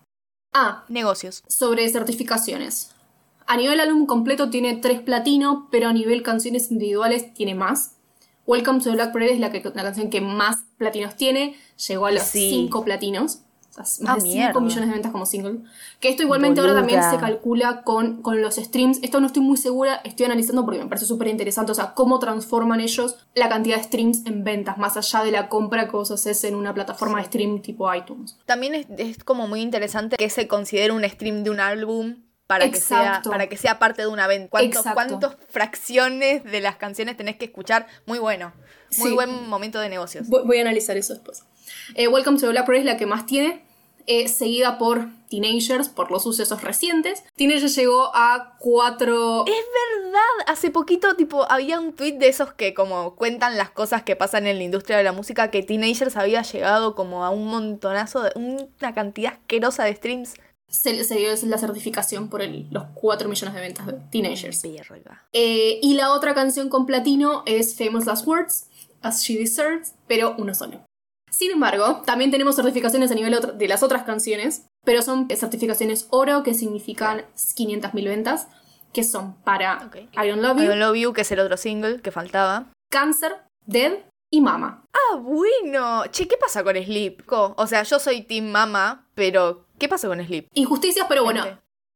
Ah, 0.54 0.84
Negocios. 0.88 1.44
sobre 1.48 1.88
certificaciones. 1.90 2.92
A 3.46 3.58
nivel 3.58 3.80
álbum 3.82 4.06
completo 4.06 4.50
tiene 4.50 4.76
3 4.76 5.02
platino, 5.02 5.68
pero 5.70 5.90
a 5.90 5.94
nivel 5.94 6.24
canciones 6.24 6.72
individuales 6.72 7.34
tiene 7.34 7.56
más. 7.56 7.93
Welcome 8.46 8.80
to 8.80 8.86
the 8.86 8.92
Black 8.96 9.14
Parade 9.14 9.34
es 9.34 9.40
la, 9.40 9.52
que, 9.52 9.62
la 9.64 9.84
canción 9.84 10.10
que 10.10 10.20
más 10.22 10.66
platinos 10.78 11.16
tiene. 11.16 11.56
Llegó 11.88 12.08
a 12.08 12.12
los 12.12 12.24
Sí. 12.24 12.50
5 12.50 12.84
platinos. 12.84 13.40
O 13.76 13.84
sea, 13.84 13.86
Ah, 14.06 14.14
más 14.16 14.24
de 14.24 14.30
5 14.30 14.34
mierda. 14.36 14.60
millones 14.60 14.88
de 14.90 14.94
ventas 14.94 15.12
como 15.12 15.26
single. 15.26 15.60
Que 16.00 16.10
esto 16.10 16.22
igualmente 16.24 16.60
ahora 16.62 16.74
también 16.76 17.02
se 17.10 17.18
calcula 17.18 17.82
con, 17.84 18.22
con 18.22 18.40
los 18.42 18.56
streams. 18.58 19.00
Esto 19.02 19.20
no 19.20 19.26
estoy 19.28 19.42
muy 19.42 19.58
segura, 19.58 19.96
estoy 20.04 20.26
analizando 20.28 20.64
porque 20.66 20.80
me 20.80 20.86
parece 20.88 21.06
súper 21.08 21.30
interesante. 21.30 21.72
O 21.72 21.76
sea, 21.76 21.94
cómo 21.96 22.20
transforman 22.20 22.82
ellos 22.82 23.16
la 23.34 23.50
cantidad 23.50 23.78
de 23.78 23.84
streams 23.84 24.26
en 24.28 24.44
ventas, 24.44 24.78
más 24.78 24.96
allá 24.98 25.24
de 25.24 25.32
la 25.32 25.50
compra 25.50 25.86
que 25.86 25.92
vos 25.94 26.12
haces 26.12 26.44
en 26.44 26.54
una 26.54 26.74
plataforma 26.74 27.18
de 27.20 27.26
stream 27.26 27.62
tipo 27.64 27.92
iTunes. 27.96 28.38
También 28.46 28.76
es, 28.76 28.86
es 28.98 29.24
como 29.24 29.48
muy 29.48 29.62
interesante 29.62 30.18
que 30.18 30.30
se 30.30 30.48
considere 30.48 30.92
un 30.94 31.04
stream 31.10 31.44
de 31.44 31.50
un 31.50 31.60
álbum 31.60 32.18
para 32.60 32.72
que, 32.72 32.78
sea, 32.80 33.22
para 33.24 33.48
que 33.48 33.58
sea 33.58 33.80
parte 33.80 34.02
de 34.02 34.08
una 34.08 34.28
venta. 34.28 34.50
¿Cuántos. 34.50 34.84
¿Cuántas 34.94 35.36
fracciones 35.50 36.44
de 36.44 36.62
las 36.62 36.76
canciones 36.78 37.18
tenés 37.18 37.36
que 37.38 37.46
escuchar? 37.46 37.88
Muy 38.06 38.20
bueno. 38.20 38.54
Muy 38.98 39.10
Sí. 39.10 39.16
buen 39.16 39.50
momento 39.50 39.80
de 39.80 39.90
negocios. 39.90 40.28
Voy, 40.28 40.44
voy 40.46 40.58
a 40.60 40.62
analizar 40.62 40.96
eso 40.98 41.14
después. 41.14 41.44
Eh, 41.96 42.08
Welcome 42.08 42.38
to 42.38 42.46
the 42.46 42.52
Black 42.52 42.66
Parade 42.66 42.82
es 42.82 42.86
la 42.86 42.98
que 42.98 43.06
más 43.08 43.26
tiene, 43.26 43.64
eh, 44.06 44.28
seguida 44.28 44.78
por 44.78 45.08
Teenagers, 45.30 45.90
por 45.90 46.12
los 46.12 46.22
sucesos 46.24 46.62
recientes. 46.62 47.24
Teenagers 47.36 47.76
llegó 47.76 48.12
a 48.14 48.56
4... 48.60 49.46
Es 49.48 49.54
verdad, 49.54 50.22
hace 50.48 50.70
poquito 50.70 51.16
tipo 51.16 51.50
había 51.50 51.80
un 51.80 51.94
tweet 51.94 52.18
de 52.20 52.28
esos 52.28 52.54
que 52.54 52.74
como 52.76 53.16
cuentan 53.16 53.58
las 53.58 53.72
cosas 53.72 54.04
que 54.04 54.16
pasan 54.16 54.46
en 54.46 54.58
la 54.58 54.64
industria 54.64 54.98
de 54.98 55.04
la 55.04 55.12
música 55.12 55.50
que 55.50 55.64
Teenagers 55.64 56.18
había 56.18 56.44
llegado 56.44 56.94
como 56.94 57.26
a 57.26 57.32
un 57.32 57.48
montonazo 57.48 58.22
de 58.22 58.32
una 58.36 58.94
cantidad 58.94 59.34
asquerosa 59.34 59.86
de 59.86 59.96
streams. 59.96 60.36
Se, 60.74 61.04
se 61.04 61.16
dio 61.16 61.30
la 61.46 61.58
certificación 61.60 62.30
por 62.30 62.42
el- 62.42 62.68
los 62.72 62.86
4 62.96 63.30
millones 63.30 63.54
de 63.54 63.62
ventas 63.62 63.86
de 63.86 63.94
Teenagers. 64.12 64.64
Eh, 65.32 65.80
y 65.82 65.94
la 65.94 66.12
otra 66.12 66.34
canción 66.34 66.68
con 66.70 66.86
platino 66.88 67.44
es 67.46 67.78
Famous 67.78 68.06
Last 68.08 68.26
Words, 68.26 68.68
As 69.02 69.22
She 69.22 69.38
Deserves, 69.38 69.94
pero 70.08 70.34
uno 70.40 70.56
solo. 70.56 70.84
Sin 71.30 71.52
embargo, 71.52 72.02
también 72.06 72.32
tenemos 72.32 72.56
certificaciones 72.56 73.12
a 73.12 73.16
nivel 73.16 73.36
de 73.56 73.68
las 73.68 73.84
otras 73.84 74.04
canciones, 74.04 74.66
pero 74.84 75.02
son 75.04 75.28
certificaciones 75.30 76.08
oro, 76.10 76.42
que 76.44 76.54
significan 76.54 77.26
500.000 77.56 78.06
ventas. 78.08 78.48
que 78.94 79.04
son 79.04 79.34
para 79.44 79.88
Ok. 79.88 79.96
I 79.96 80.28
Don't 80.30 80.42
Love 80.44 80.60
I 80.60 80.62
You, 80.66 80.68
Don't 80.70 80.80
Love 80.80 80.96
You, 80.98 81.14
que 81.14 81.22
es 81.22 81.32
el 81.32 81.40
otro 81.40 81.58
single 81.58 82.00
que 82.02 82.12
faltaba. 82.12 82.72
Cancer, 82.92 83.32
Dead 83.66 83.94
y 84.32 84.40
Mama. 84.40 84.86
Ah, 84.94 85.16
bueno. 85.18 86.04
Che, 86.12 86.28
¿qué 86.28 86.38
pasa 86.38 86.64
con 86.64 86.76
Sleep? 86.76 87.26
Co- 87.26 87.56
O 87.58 87.66
sea, 87.66 87.82
yo 87.82 87.98
soy 87.98 88.22
Team 88.22 88.52
Mama, 88.52 89.08
pero 89.16 89.63
¿qué 89.78 89.88
pasa 89.88 90.08
con 90.08 90.24
Sleep? 90.26 90.48
Injusticias, 90.54 91.06
pero 91.10 91.24
bueno, 91.24 91.46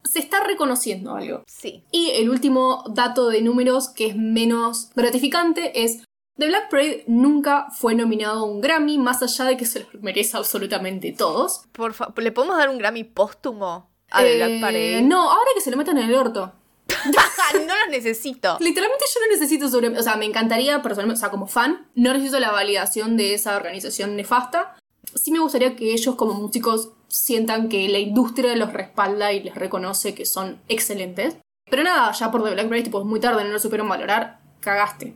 se 0.04 0.20
está 0.20 0.44
reconociendo 0.44 1.16
algo. 1.16 1.44
Sí. 1.48 1.84
Y 1.92 2.12
el 2.12 2.30
último 2.30 2.84
dato 2.94 3.30
de 3.30 3.42
números 3.42 3.90
que 3.90 4.08
es 4.08 4.16
menos 4.16 4.90
gratificante 4.96 5.84
es 5.84 6.04
The 6.38 6.48
Black 6.48 6.70
Parade 6.70 7.04
nunca 7.08 7.68
fue 7.72 7.96
nominado 7.96 8.42
a 8.42 8.44
un 8.44 8.62
Grammy, 8.62 8.98
más 9.00 9.24
allá 9.24 9.46
de 9.46 9.58
que 9.58 9.66
se 9.66 9.80
los 9.80 10.02
merece 10.04 10.38
absolutamente 10.38 11.12
todos. 11.12 11.64
Por 11.72 11.94
fa- 11.94 12.14
¿Le 12.16 12.32
podemos 12.32 12.58
dar 12.58 12.70
un 12.70 12.78
Grammy 12.78 13.04
póstumo 13.04 13.90
a 14.12 14.22
The 14.22 14.34
Eh, 14.34 14.38
Black 14.38 14.62
Parade? 14.62 15.02
No, 15.02 15.32
ahora 15.32 15.50
que 15.56 15.62
se 15.62 15.72
lo 15.72 15.78
metan 15.78 15.98
en 15.98 16.10
el 16.10 16.16
orto. 16.16 16.54
no 17.54 17.76
los 17.76 17.90
necesito. 17.90 18.58
Literalmente 18.60 19.04
yo 19.14 19.20
no 19.26 19.34
necesito 19.34 19.68
sobre... 19.68 19.90
O 19.98 20.04
sea, 20.04 20.16
me 20.16 20.26
encantaría 20.26 20.82
personalmente, 20.82 21.18
o 21.18 21.22
sea, 21.22 21.32
como 21.32 21.48
fan, 21.48 21.88
no 21.96 22.14
necesito 22.14 22.40
la 22.40 22.52
validación 22.52 23.18
de 23.18 23.34
esa 23.34 23.56
organización 23.58 24.16
nefasta. 24.16 24.76
Sí 25.16 25.32
me 25.32 25.40
gustaría 25.40 25.76
que 25.76 25.92
ellos 25.94 26.16
como 26.16 26.34
músicos 26.36 26.92
sientan 27.18 27.70
que 27.70 27.88
la 27.90 28.00
industria 28.00 28.56
los 28.56 28.74
respalda 28.74 29.34
y 29.34 29.42
les 29.42 29.56
reconoce 29.56 30.14
que 30.14 30.26
son 30.26 30.62
excelentes. 30.68 31.38
Pero 31.70 31.84
nada, 31.84 32.12
ya 32.12 32.32
por 32.32 32.44
The 32.44 32.52
Black 32.52 32.68
Parade, 32.68 32.84
tipo, 32.84 33.00
es 33.00 33.06
muy 33.06 33.20
tarde, 33.20 33.44
no 33.44 33.50
lo 33.50 33.60
supieron 33.60 33.90
valorar, 33.90 34.40
cagaste. 34.60 35.14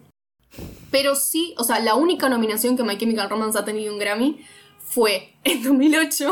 Pero 0.89 1.15
sí, 1.15 1.53
o 1.57 1.63
sea, 1.63 1.79
la 1.79 1.95
única 1.95 2.27
nominación 2.27 2.75
que 2.75 2.83
My 2.83 2.97
Chemical 2.97 3.29
Romance 3.29 3.57
ha 3.57 3.63
tenido 3.63 3.93
un 3.93 3.99
Grammy 3.99 4.45
fue 4.79 5.33
en 5.43 5.63
2008 5.63 6.31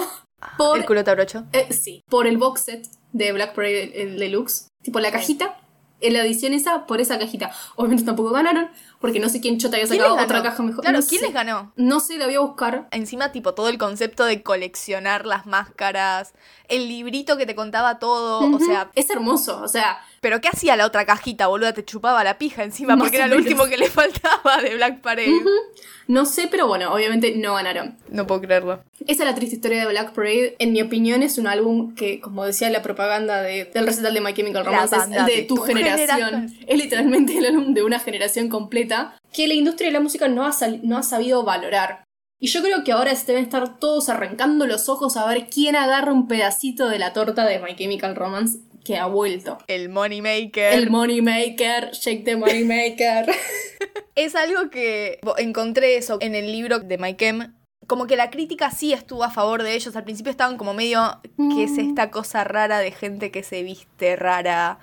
por... 0.57 0.79
El 0.79 0.85
culo 0.85 1.03
tabrocho. 1.03 1.45
Eh, 1.53 1.71
sí, 1.71 2.03
por 2.09 2.27
el 2.27 2.37
box 2.37 2.61
set 2.61 2.87
de 3.13 3.31
Black 3.31 3.53
Parade 3.53 3.83
el, 3.83 3.93
el 3.93 4.19
Deluxe. 4.19 4.67
Tipo 4.83 4.99
la 4.99 5.11
cajita, 5.11 5.59
en 6.01 6.13
la 6.13 6.21
edición 6.21 6.53
esa, 6.53 6.85
por 6.85 7.01
esa 7.01 7.19
cajita. 7.19 7.51
Obviamente 7.75 8.05
tampoco 8.05 8.31
ganaron, 8.31 8.69
porque 8.99 9.19
no 9.19 9.29
sé 9.29 9.39
quién 9.41 9.57
chota 9.59 9.77
había 9.77 9.87
¿Quién 9.87 10.01
sacado 10.01 10.21
otra 10.23 10.43
caja 10.43 10.61
mejor. 10.63 10.81
Claro, 10.83 10.99
no 10.99 11.05
¿quién 11.07 11.19
sé. 11.21 11.25
les 11.27 11.33
ganó? 11.33 11.71
No 11.75 11.99
sé, 11.99 12.17
la 12.17 12.25
voy 12.25 12.35
a 12.35 12.39
buscar. 12.41 12.87
Encima, 12.91 13.31
tipo, 13.31 13.53
todo 13.53 13.69
el 13.69 13.77
concepto 13.77 14.25
de 14.25 14.43
coleccionar 14.43 15.25
las 15.25 15.45
máscaras, 15.45 16.33
el 16.67 16.87
librito 16.87 17.37
que 17.37 17.45
te 17.45 17.55
contaba 17.55 17.99
todo, 17.99 18.39
o 18.55 18.59
sea, 18.59 18.91
Es 18.95 19.09
hermoso, 19.09 19.61
o 19.61 19.67
sea, 19.67 19.99
pero 20.21 20.41
¿qué 20.41 20.49
hacía 20.49 20.75
la 20.75 20.85
otra 20.85 21.05
cajita, 21.05 21.47
boluda? 21.47 21.73
Te 21.73 21.85
chupaba 21.85 22.23
la 22.23 22.37
pija 22.37 22.63
encima 22.63 22.97
porque 22.97 23.15
era 23.17 23.27
lo 23.27 23.37
último 23.37 23.65
que 23.65 23.77
le 23.77 23.87
faltaba 23.89 24.57
de 24.61 24.75
Black 24.75 24.99
Parade. 25.01 25.31
no 26.07 26.25
sé, 26.25 26.47
pero 26.51 26.67
bueno, 26.67 26.93
obviamente 26.93 27.35
no 27.37 27.53
ganaron. 27.55 27.97
No 28.09 28.27
puedo 28.27 28.41
creerlo. 28.41 28.83
Esa 29.07 29.23
es 29.23 29.29
la 29.29 29.35
triste 29.35 29.55
historia 29.55 29.79
de 29.79 29.87
Black 29.89 30.13
Parade. 30.13 30.55
En 30.59 30.73
mi 30.73 30.81
opinión, 30.81 31.23
es 31.23 31.37
un 31.37 31.47
álbum 31.47 31.95
que, 31.95 32.19
como 32.19 32.45
decía 32.45 32.69
la 32.69 32.81
propaganda 32.81 33.41
de- 33.41 33.65
del 33.65 33.85
recital 33.87 34.13
de 34.13 34.21
My 34.21 34.33
Chemical 34.33 34.65
Romance, 34.65 34.95
es 34.95 35.09
de, 35.09 35.23
de 35.35 35.41
tu 35.43 35.55
tu 35.55 35.61
generación. 35.63 36.17
generación. 36.19 36.65
Es 36.67 36.77
literalmente 36.77 37.37
el 37.37 37.45
álbum 37.45 37.73
de 37.73 37.83
una 37.83 37.99
generación 37.99 38.49
completa 38.49 38.88
que 39.33 39.47
la 39.47 39.53
industria 39.53 39.87
de 39.89 39.93
la 39.93 39.99
música 39.99 40.27
no 40.27 40.45
ha, 40.45 40.51
sal- 40.51 40.81
no 40.83 40.97
ha 40.97 41.03
sabido 41.03 41.43
valorar. 41.43 42.03
Y 42.41 42.47
yo 42.47 42.61
creo 42.61 42.83
que 42.83 42.91
ahora 42.93 43.13
se 43.15 43.25
deben 43.27 43.43
estar 43.43 43.79
todos 43.79 44.07
arrancando 44.09 44.65
los 44.65 44.87
ojos 44.89 45.17
a 45.17 45.25
ver 45.27 45.47
quién 45.49 45.75
agarra 45.75 46.13
un 46.13 46.27
pedacito 46.27 46.87
de 46.87 46.97
la 46.99 47.11
torta 47.13 47.45
de 47.45 47.59
My 47.59 47.75
Chemical 47.75 48.15
Romance 48.15 48.59
que 48.85 48.97
ha 48.97 49.07
vuelto. 49.07 49.57
El 49.67 49.89
Money 49.89 50.21
Maker. 50.21 50.73
El 50.73 50.89
Money 50.89 51.21
Maker, 51.21 51.91
Shake 51.91 52.23
the 52.23 52.35
Money 52.37 52.63
Maker. 52.63 53.25
Es 54.15 54.35
algo 54.35 54.69
que 54.69 55.19
encontré 55.37 55.97
eso 55.97 56.17
en 56.21 56.35
el 56.35 56.51
libro 56.51 56.79
de 56.79 56.97
Maikem. 56.97 57.53
Como 57.87 58.05
que 58.07 58.15
la 58.17 58.29
crítica 58.29 58.69
sí 58.71 58.93
estuvo 58.93 59.23
a 59.23 59.31
favor 59.31 59.63
de 59.63 59.73
ellos. 59.75 59.95
Al 59.95 60.03
principio 60.03 60.29
estaban 60.31 60.57
como 60.57 60.73
medio, 60.73 61.19
¿qué 61.55 61.63
es 61.63 61.71
Mm. 61.71 61.89
esta 61.89 62.11
cosa 62.11 62.43
rara 62.43 62.79
de 62.79 62.91
gente 62.91 63.31
que 63.31 63.43
se 63.43 63.63
viste 63.63 64.15
rara? 64.15 64.79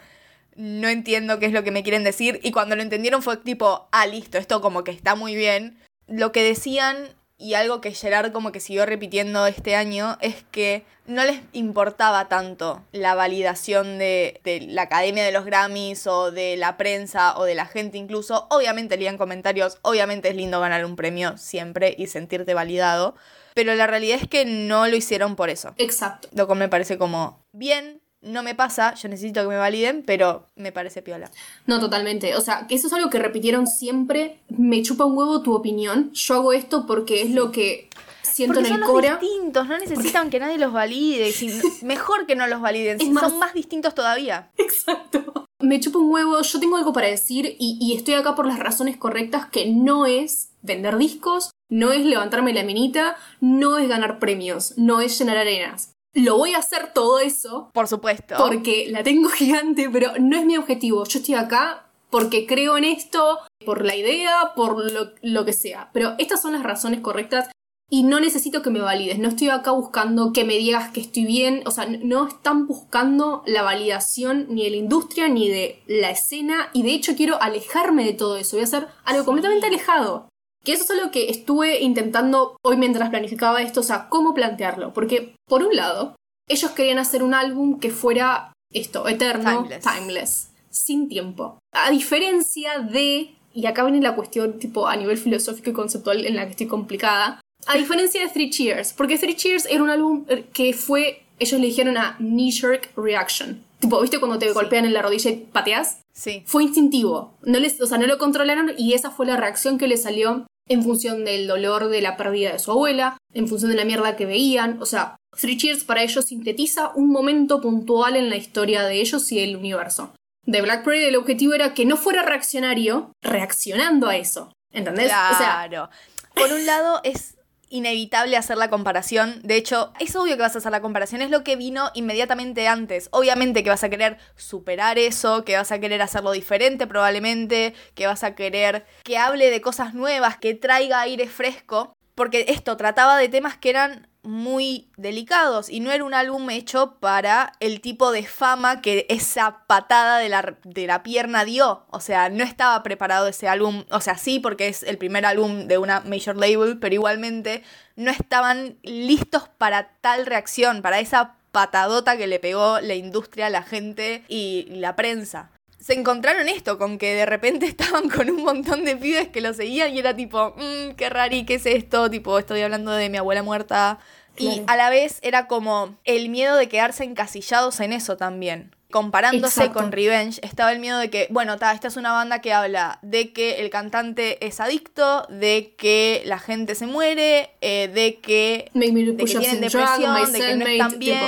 No 0.57 0.89
entiendo 0.89 1.39
qué 1.39 1.47
es 1.47 1.53
lo 1.53 1.63
que 1.63 1.71
me 1.71 1.83
quieren 1.83 2.05
decir. 2.05 2.41
Y 2.43 2.51
cuando 2.51 2.77
lo 2.77 2.83
entendieron 2.83 3.23
fue 3.23 3.37
tipo, 3.37 3.89
ah, 3.93 4.07
listo, 4.07 4.39
esto 4.39 4.61
como 4.61 4.85
que 4.85 4.91
está 4.91 5.15
muy 5.15 5.35
bien. 5.35 5.79
Lo 6.07 6.33
que 6.33 6.43
decían, 6.43 7.09
y 7.39 7.55
algo 7.55 7.81
que 7.81 7.93
Gerard 7.93 8.33
como 8.33 8.53
que 8.53 8.61
siguió 8.61 8.87
repitiendo 8.87 9.47
este 9.47 9.77
año, 9.77 10.17
es 10.21 10.45
que 10.51 10.85
no 11.07 11.25
les 11.25 11.41
importaba 11.53 12.29
tanto 12.29 12.83
la 12.93 13.15
validación 13.15 13.99
de, 13.99 14.41
de 14.45 14.61
la 14.63 14.83
Academia 14.83 15.25
de 15.25 15.33
los 15.33 15.45
Grammys 15.45 16.07
o 16.07 16.31
de 16.33 16.57
la 16.57 16.77
prensa 16.77 17.37
o 17.39 17.45
de 17.45 17.55
la 17.55 17.67
gente 17.67 17.99
incluso. 17.99 18.47
Obviamente 18.51 18.97
leían 18.97 19.19
comentarios, 19.19 19.79
obviamente 19.83 20.29
es 20.29 20.37
lindo 20.37 20.61
ganar 20.61 20.85
un 20.85 20.97
premio 20.97 21.37
siempre 21.39 21.95
y 21.97 22.07
sentirte 22.07 22.55
validado, 22.55 23.15
pero 23.55 23.75
la 23.75 23.87
realidad 23.87 24.19
es 24.21 24.29
que 24.29 24.45
no 24.45 24.87
lo 24.87 24.97
hicieron 24.97 25.37
por 25.37 25.51
eso. 25.51 25.75
Exacto. 25.79 26.29
Lo 26.33 26.47
cual 26.47 26.59
me 26.59 26.69
parece 26.69 26.99
como 26.99 27.45
bien, 27.53 28.03
no 28.23 28.43
me 28.43 28.55
pasa, 28.55 28.95
yo 28.95 29.09
necesito 29.09 29.43
que 29.43 29.49
me 29.49 29.57
validen, 29.57 30.03
pero 30.07 30.47
me 30.57 30.73
parece 30.73 31.03
piola. 31.03 31.31
No, 31.67 31.79
totalmente. 31.81 32.35
O 32.37 32.41
sea, 32.41 32.67
que 32.67 32.75
eso 32.75 32.87
es 32.89 32.93
algo 32.93 33.11
que 33.11 33.19
repitieron 33.19 33.67
siempre. 33.67 34.41
Me 34.49 34.83
chupa 34.83 35.05
un 35.05 35.17
huevo 35.17 35.43
tu 35.43 35.55
opinión. 35.55 36.11
Yo 36.13 36.35
hago 36.35 36.53
esto 36.53 36.87
porque 36.87 37.23
es 37.23 37.31
lo 37.31 37.53
que 37.53 37.89
siento 38.23 38.55
Porque 38.55 38.69
en 38.69 38.75
son 38.75 38.75
el 38.77 38.81
los 38.81 38.91
Cora. 38.91 39.17
distintos, 39.19 39.69
no 39.69 39.79
necesitan 39.79 40.31
que 40.31 40.41
nadie 40.41 40.59
los 40.59 40.73
valide. 40.73 41.33
mejor 41.83 42.27
que 42.27 42.35
no 42.37 42.47
los 42.47 42.61
validen, 42.61 43.01
Es 43.01 43.09
más- 43.11 43.31
son 43.31 43.39
más 43.39 43.55
distintos 43.55 43.95
todavía. 43.95 44.51
Exacto. 44.59 45.47
Me 45.61 45.81
chupa 45.81 45.99
un 45.99 46.11
huevo. 46.13 46.41
Yo 46.43 46.61
tengo 46.61 46.77
algo 46.77 46.93
para 46.93 47.07
decir 47.09 47.57
y, 47.59 47.79
y 47.81 47.97
estoy 47.97 48.15
acá 48.15 48.35
por 48.35 48.47
las 48.47 48.59
razones 48.59 48.97
correctas 48.97 49.47
que 49.47 49.71
no 49.73 50.05
es 50.07 50.51
vender 50.63 50.97
discos, 50.99 51.51
no 51.71 51.93
es 51.93 52.05
levantarme 52.05 52.53
la 52.53 52.63
minita, 52.65 53.17
no 53.41 53.79
es 53.79 53.89
ganar 53.89 54.19
premios, 54.19 54.75
no 54.77 55.01
es 55.01 55.19
llenar 55.19 55.37
arenas. 55.39 55.93
Lo 56.17 56.39
voy 56.39 56.55
a 56.55 56.59
hacer 56.59 56.95
todo 56.95 57.21
eso 57.21 57.71
Por 57.75 57.89
supuesto. 57.89 58.37
porque 58.39 58.87
la 58.89 59.03
tengo 59.03 59.29
gigante, 59.31 59.91
pero 59.91 60.13
no 60.19 60.37
es 60.37 60.47
mi 60.47 60.57
objetivo. 60.57 61.05
Yo 61.05 61.19
estoy 61.19 61.35
acá 61.35 61.91
porque 62.11 62.47
creo 62.47 62.79
en 62.79 62.85
esto, 62.85 63.39
por 63.67 63.85
la 63.85 63.95
idea, 63.95 64.53
por 64.57 64.91
lo, 64.91 65.11
lo 65.21 65.45
que 65.45 65.53
sea. 65.53 65.91
Pero 65.93 66.15
estas 66.19 66.41
son 66.41 66.55
las 66.55 66.63
razones 66.63 67.01
correctas 67.01 67.51
y 67.91 68.03
no 68.03 68.19
necesito 68.19 68.63
que 68.63 68.71
me 68.71 68.81
valides. 68.81 69.19
No 69.19 69.29
estoy 69.29 69.51
acá 69.51 69.73
buscando 69.73 70.33
que 70.33 70.45
me 70.45 70.55
digas 70.57 70.91
que 70.91 71.01
estoy 71.01 71.25
bien. 71.27 71.63
O 71.67 71.71
sea, 71.71 71.87
no 71.87 72.27
están 72.27 72.67
buscando 72.67 73.43
la 73.47 73.63
validación 73.63 74.47
ni 74.49 74.65
de 74.65 74.71
la 74.71 74.77
industria 74.77 75.29
ni 75.29 75.49
de 75.49 75.83
la 75.87 76.11
escena. 76.11 76.71
Y 76.73 76.83
de 76.83 76.95
hecho 76.95 77.15
quiero 77.15 77.41
alejarme 77.43 78.05
de 78.05 78.15
todo 78.15 78.39
eso. 78.39 78.57
Voy 78.57 78.63
a 78.63 78.65
hacer 78.65 78.89
algo 79.05 79.25
completamente 79.25 79.67
alejado. 79.67 80.29
Que 80.67 80.73
eso 80.73 80.83
es 80.83 80.91
algo 80.91 81.13
que 81.13 81.31
estuve 81.31 81.81
intentando 81.81 82.57
hoy 82.65 82.77
mientras 82.77 83.09
planificaba 83.09 83.63
esto, 83.63 83.81
o 83.81 83.85
sea, 83.85 84.09
cómo 84.09 84.35
plantearlo. 84.35 84.93
Porque, 84.93 85.37
por 85.47 85.63
un 85.63 85.77
lado, 85.77 86.17
ellos 86.49 86.73
querían 86.73 86.99
hacer 86.99 87.23
un 87.23 87.35
álbum 87.35 87.79
que 87.79 87.91
fuera 87.91 88.53
esto, 88.75 89.07
eterno, 89.07 89.63
Timeless. 89.63 89.85
timeless, 89.85 90.51
sin 90.69 91.09
tiempo. 91.09 91.59
A 91.73 91.91
diferencia 91.93 92.81
de, 92.81 93.37
y 93.55 93.67
acá 93.67 93.85
viene 93.85 94.01
la 94.03 94.17
cuestión 94.17 94.59
tipo 94.59 94.89
a 94.89 94.97
nivel 94.97 95.17
filosófico 95.19 95.71
y 95.71 95.73
conceptual 95.73 96.27
en 96.27 96.35
la 96.35 96.45
que 96.47 96.51
estoy 96.51 96.67
complicada, 96.67 97.41
a 97.69 97.77
diferencia 97.77 98.21
de 98.21 98.29
Three 98.29 98.51
Cheers, 98.51 98.93
porque 98.93 99.19
Three 99.19 99.37
Cheers 99.37 99.67
era 99.67 99.85
un 99.85 99.91
álbum 99.91 100.25
eh, 100.29 100.47
que 100.53 100.73
fue, 100.73 101.23
ellos 101.39 101.61
le 101.61 101.67
dijeron 101.69 101.97
a 101.97 102.17
knee-jerk 102.19 102.91
reaction. 102.97 103.63
Tipo, 103.79 104.01
¿viste 104.01 104.19
cuando 104.19 104.39
te 104.39 104.51
golpean 104.53 104.85
en 104.85 104.95
la 104.95 105.03
rodilla 105.03 105.31
y 105.31 105.37
pateas? 105.37 106.01
Sí. 106.13 106.43
fue 106.47 106.65
instintivo. 106.65 107.35
No 107.43 107.61
les, 107.61 107.81
o 107.81 107.87
sea, 107.87 107.99
no 107.99 108.07
lo 108.07 108.19
controlaron 108.19 108.73
y 108.77 108.95
esa 108.95 109.11
fue 109.11 109.27
la 109.27 109.37
reacción 109.37 109.79
que 109.79 109.87
le 109.87 109.99
salió 109.99 110.47
en 110.69 110.83
función 110.83 111.25
del 111.25 111.47
dolor 111.47 111.89
de 111.89 112.01
la 112.01 112.17
pérdida 112.17 112.53
de 112.53 112.59
su 112.59 112.71
abuela, 112.73 113.19
en 113.33 113.49
función 113.49 113.71
de 113.71 113.77
la 113.77 113.85
mierda 113.85 114.17
que 114.17 114.27
veían. 114.27 114.81
O 114.81 114.87
sea, 114.87 115.17
Three 115.39 115.57
Cheers 115.57 115.85
para 115.85 116.03
ellos 116.03 116.25
sintetiza 116.25 116.93
un 116.95 117.11
momento 117.11 117.61
puntual 117.61 118.17
en 118.17 118.31
la 118.31 118.37
historia 118.37 118.85
de 118.85 119.01
ellos 119.01 119.31
y 119.33 119.41
del 119.41 119.57
universo. 119.57 120.15
De 120.45 120.63
Black 120.63 120.85
Parade 120.85 121.09
el 121.09 121.17
objetivo 121.17 121.55
era 121.55 121.75
que 121.75 121.85
no 121.85 121.97
fuera 121.97 122.23
reaccionario, 122.23 123.13
reaccionando 123.23 124.09
a 124.09 124.17
eso. 124.17 124.53
¿Entendés? 124.73 125.09
Claro. 125.09 125.91
Por 126.35 126.53
un 126.53 126.67
lado 126.67 127.01
es 127.03 127.36
inevitable 127.69 128.37
hacer 128.37 128.57
la 128.57 128.71
comparación. 128.71 129.41
De 129.43 129.57
hecho, 129.57 129.93
es 130.01 130.15
obvio 130.17 130.37
que 130.37 130.43
vas 130.43 130.55
a 130.55 130.59
hacer 130.59 130.73
la 130.73 130.83
comparación. 130.83 131.23
Es 131.23 131.31
lo 131.31 131.45
que 131.45 131.57
vino 131.57 131.91
inmediatamente 131.95 132.69
antes. 132.69 133.09
Obviamente 133.13 133.63
que 133.63 133.71
vas 133.71 133.85
a 133.85 133.89
querer 133.89 134.19
superar 134.37 134.99
eso, 134.99 135.45
que 135.45 135.57
vas 135.57 135.73
a 135.73 135.81
querer 135.81 136.03
hacerlo 136.03 136.33
diferente 136.33 136.87
probablemente, 136.87 137.75
que 137.95 138.07
vas 138.07 138.25
a 138.25 138.35
querer 138.35 138.87
que 139.03 139.19
hable 139.19 139.51
de 139.51 139.61
cosas 139.61 139.95
nuevas, 139.95 140.37
que 140.37 140.55
traiga 140.55 141.01
aire 141.01 141.27
fresco. 141.29 141.93
Porque 142.15 142.47
esto 142.49 142.77
trataba 142.79 143.19
de 143.19 143.29
temas 143.29 143.59
que 143.59 143.69
eran 143.71 144.09
muy 144.27 144.91
delicados 144.97 145.71
y 145.71 145.81
no 145.81 145.93
era 145.93 146.05
un 146.05 146.13
álbum 146.13 146.51
hecho 146.51 146.97
para 147.01 147.53
el 147.61 147.81
tipo 147.81 148.11
de 148.11 148.25
fama 148.27 148.81
que 148.83 149.07
esa 149.09 149.65
patada 149.67 150.19
de 150.19 150.29
la, 150.29 150.57
de 150.65 150.87
la 150.87 151.03
pierna 151.03 151.45
dio. 151.45 151.87
O 151.91 152.01
sea, 152.01 152.29
no 152.29 152.45
estaba 152.45 152.83
preparado 152.83 153.29
ese 153.29 153.49
álbum. 153.49 153.85
O 153.91 154.01
sea, 154.01 154.19
sí, 154.19 154.41
porque 154.41 154.69
es 154.69 154.83
el 154.83 154.99
primer 154.99 155.25
álbum 155.25 155.67
de 155.67 155.79
una 155.79 156.01
major 156.01 156.37
label, 156.37 156.79
pero 156.79 156.95
igualmente 156.95 157.63
no 157.95 158.11
estaban 158.11 158.79
listos 158.83 159.49
para 159.57 159.91
tal 160.01 160.27
reacción, 160.27 160.83
para 160.83 161.01
esa 161.01 161.37
patadota 161.53 162.17
que 162.17 162.27
le 162.27 162.39
pegó 162.39 162.81
la 162.81 162.95
industria, 162.95 163.49
la 163.49 163.63
gente 163.63 164.25
y 164.29 164.67
la 164.71 164.97
prensa 164.97 165.51
se 165.87 165.93
encontraron 165.93 166.49
esto, 166.49 166.79
con 166.79 166.99
que 166.99 167.15
de 167.15 167.27
repente 167.27 167.67
estaban 167.67 168.09
con 168.09 168.29
un 168.29 168.43
montón 168.43 168.85
de 168.85 168.97
pibes 168.97 169.29
que 169.29 169.41
lo 169.41 169.55
seguían 169.55 169.95
y 169.95 170.01
era 170.01 170.17
tipo, 170.17 170.55
mmm, 170.57 170.95
qué 170.97 171.09
rari, 171.09 171.47
¿qué 171.47 171.55
es 171.55 171.67
esto? 171.67 172.11
Tipo, 172.11 172.41
estoy 172.41 172.61
hablando 172.63 172.91
de 172.91 173.09
mi 173.09 173.19
abuela 173.19 173.45
muerta. 173.45 174.01
Y 174.37 174.63
a 174.67 174.77
la 174.77 174.91
vez 174.91 175.19
era 175.23 175.47
como 175.47 175.97
el 176.05 176.29
miedo 176.29 176.57
de 176.57 176.69
quedarse 176.69 177.05
encasillados 177.05 177.79
en 177.81 177.93
eso 177.93 178.17
también. 178.17 178.75
comparándose 178.91 179.61
Exacto. 179.61 179.81
con 179.81 179.93
Revenge, 179.93 180.41
estaba 180.43 180.73
el 180.73 180.79
miedo 180.79 180.99
de 180.99 181.09
que, 181.09 181.29
bueno, 181.31 181.57
ta, 181.57 181.73
esta 181.73 181.89
es 181.89 181.97
una 181.97 182.13
banda 182.13 182.41
que 182.41 182.53
habla 182.53 182.99
de 183.03 183.33
que 183.33 183.61
el 183.61 183.71
cantante 183.71 184.45
es 184.45 184.61
adicto, 184.61 185.27
de 185.29 185.75
que 185.79 186.23
la 186.25 186.39
gente 186.39 186.75
se 186.75 186.87
muere, 186.87 187.51
eh, 187.61 187.89
de 187.95 188.19
que, 188.21 188.71
de 188.75 188.87
que 189.17 189.25
tienen 189.25 189.61
depresión, 189.61 190.33
de 190.33 190.39
que 190.41 190.57
no 190.57 190.67
están 190.67 190.99
tipo. 190.99 191.27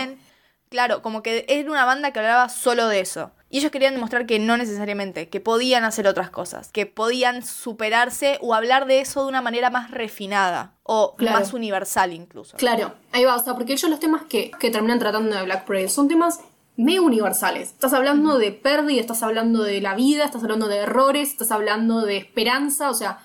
Claro, 0.70 1.02
como 1.02 1.22
que 1.22 1.44
era 1.48 1.70
una 1.70 1.84
banda 1.84 2.12
que 2.12 2.18
hablaba 2.18 2.48
solo 2.48 2.88
de 2.88 3.00
eso. 3.00 3.30
Y 3.50 3.58
ellos 3.58 3.70
querían 3.70 3.94
demostrar 3.94 4.26
que 4.26 4.38
no 4.38 4.58
necesariamente, 4.58 5.30
que 5.30 5.40
podían 5.40 5.82
hacer 5.84 6.06
otras 6.06 6.28
cosas, 6.28 6.70
que 6.70 6.84
podían 6.84 7.42
superarse 7.42 8.38
o 8.42 8.54
hablar 8.54 8.86
de 8.86 9.00
eso 9.00 9.22
de 9.22 9.28
una 9.28 9.40
manera 9.40 9.70
más 9.70 9.90
refinada 9.90 10.74
o 10.82 11.14
Claro. 11.16 11.38
más 11.38 11.54
universal 11.54 12.12
incluso. 12.12 12.56
Claro, 12.58 12.92
ahí 13.12 13.24
va, 13.24 13.36
o 13.36 13.42
sea, 13.42 13.54
porque 13.54 13.72
ellos 13.72 13.88
los 13.90 14.00
temas 14.00 14.22
que, 14.28 14.50
que 14.60 14.70
terminan 14.70 14.98
tratando 14.98 15.34
de 15.34 15.42
Black 15.44 15.64
Parade 15.66 15.88
son 15.88 16.08
temas 16.08 16.40
medio 16.76 17.02
universales. 17.02 17.70
Estás 17.70 17.94
hablando 17.94 18.38
de 18.38 18.52
pérdida, 18.52 19.00
estás 19.00 19.22
hablando 19.22 19.62
de 19.62 19.80
la 19.80 19.94
vida, 19.94 20.24
estás 20.24 20.42
hablando 20.42 20.68
de 20.68 20.76
errores, 20.78 21.30
estás 21.30 21.50
hablando 21.50 22.02
de 22.02 22.18
esperanza, 22.18 22.90
o 22.90 22.94
sea, 22.94 23.20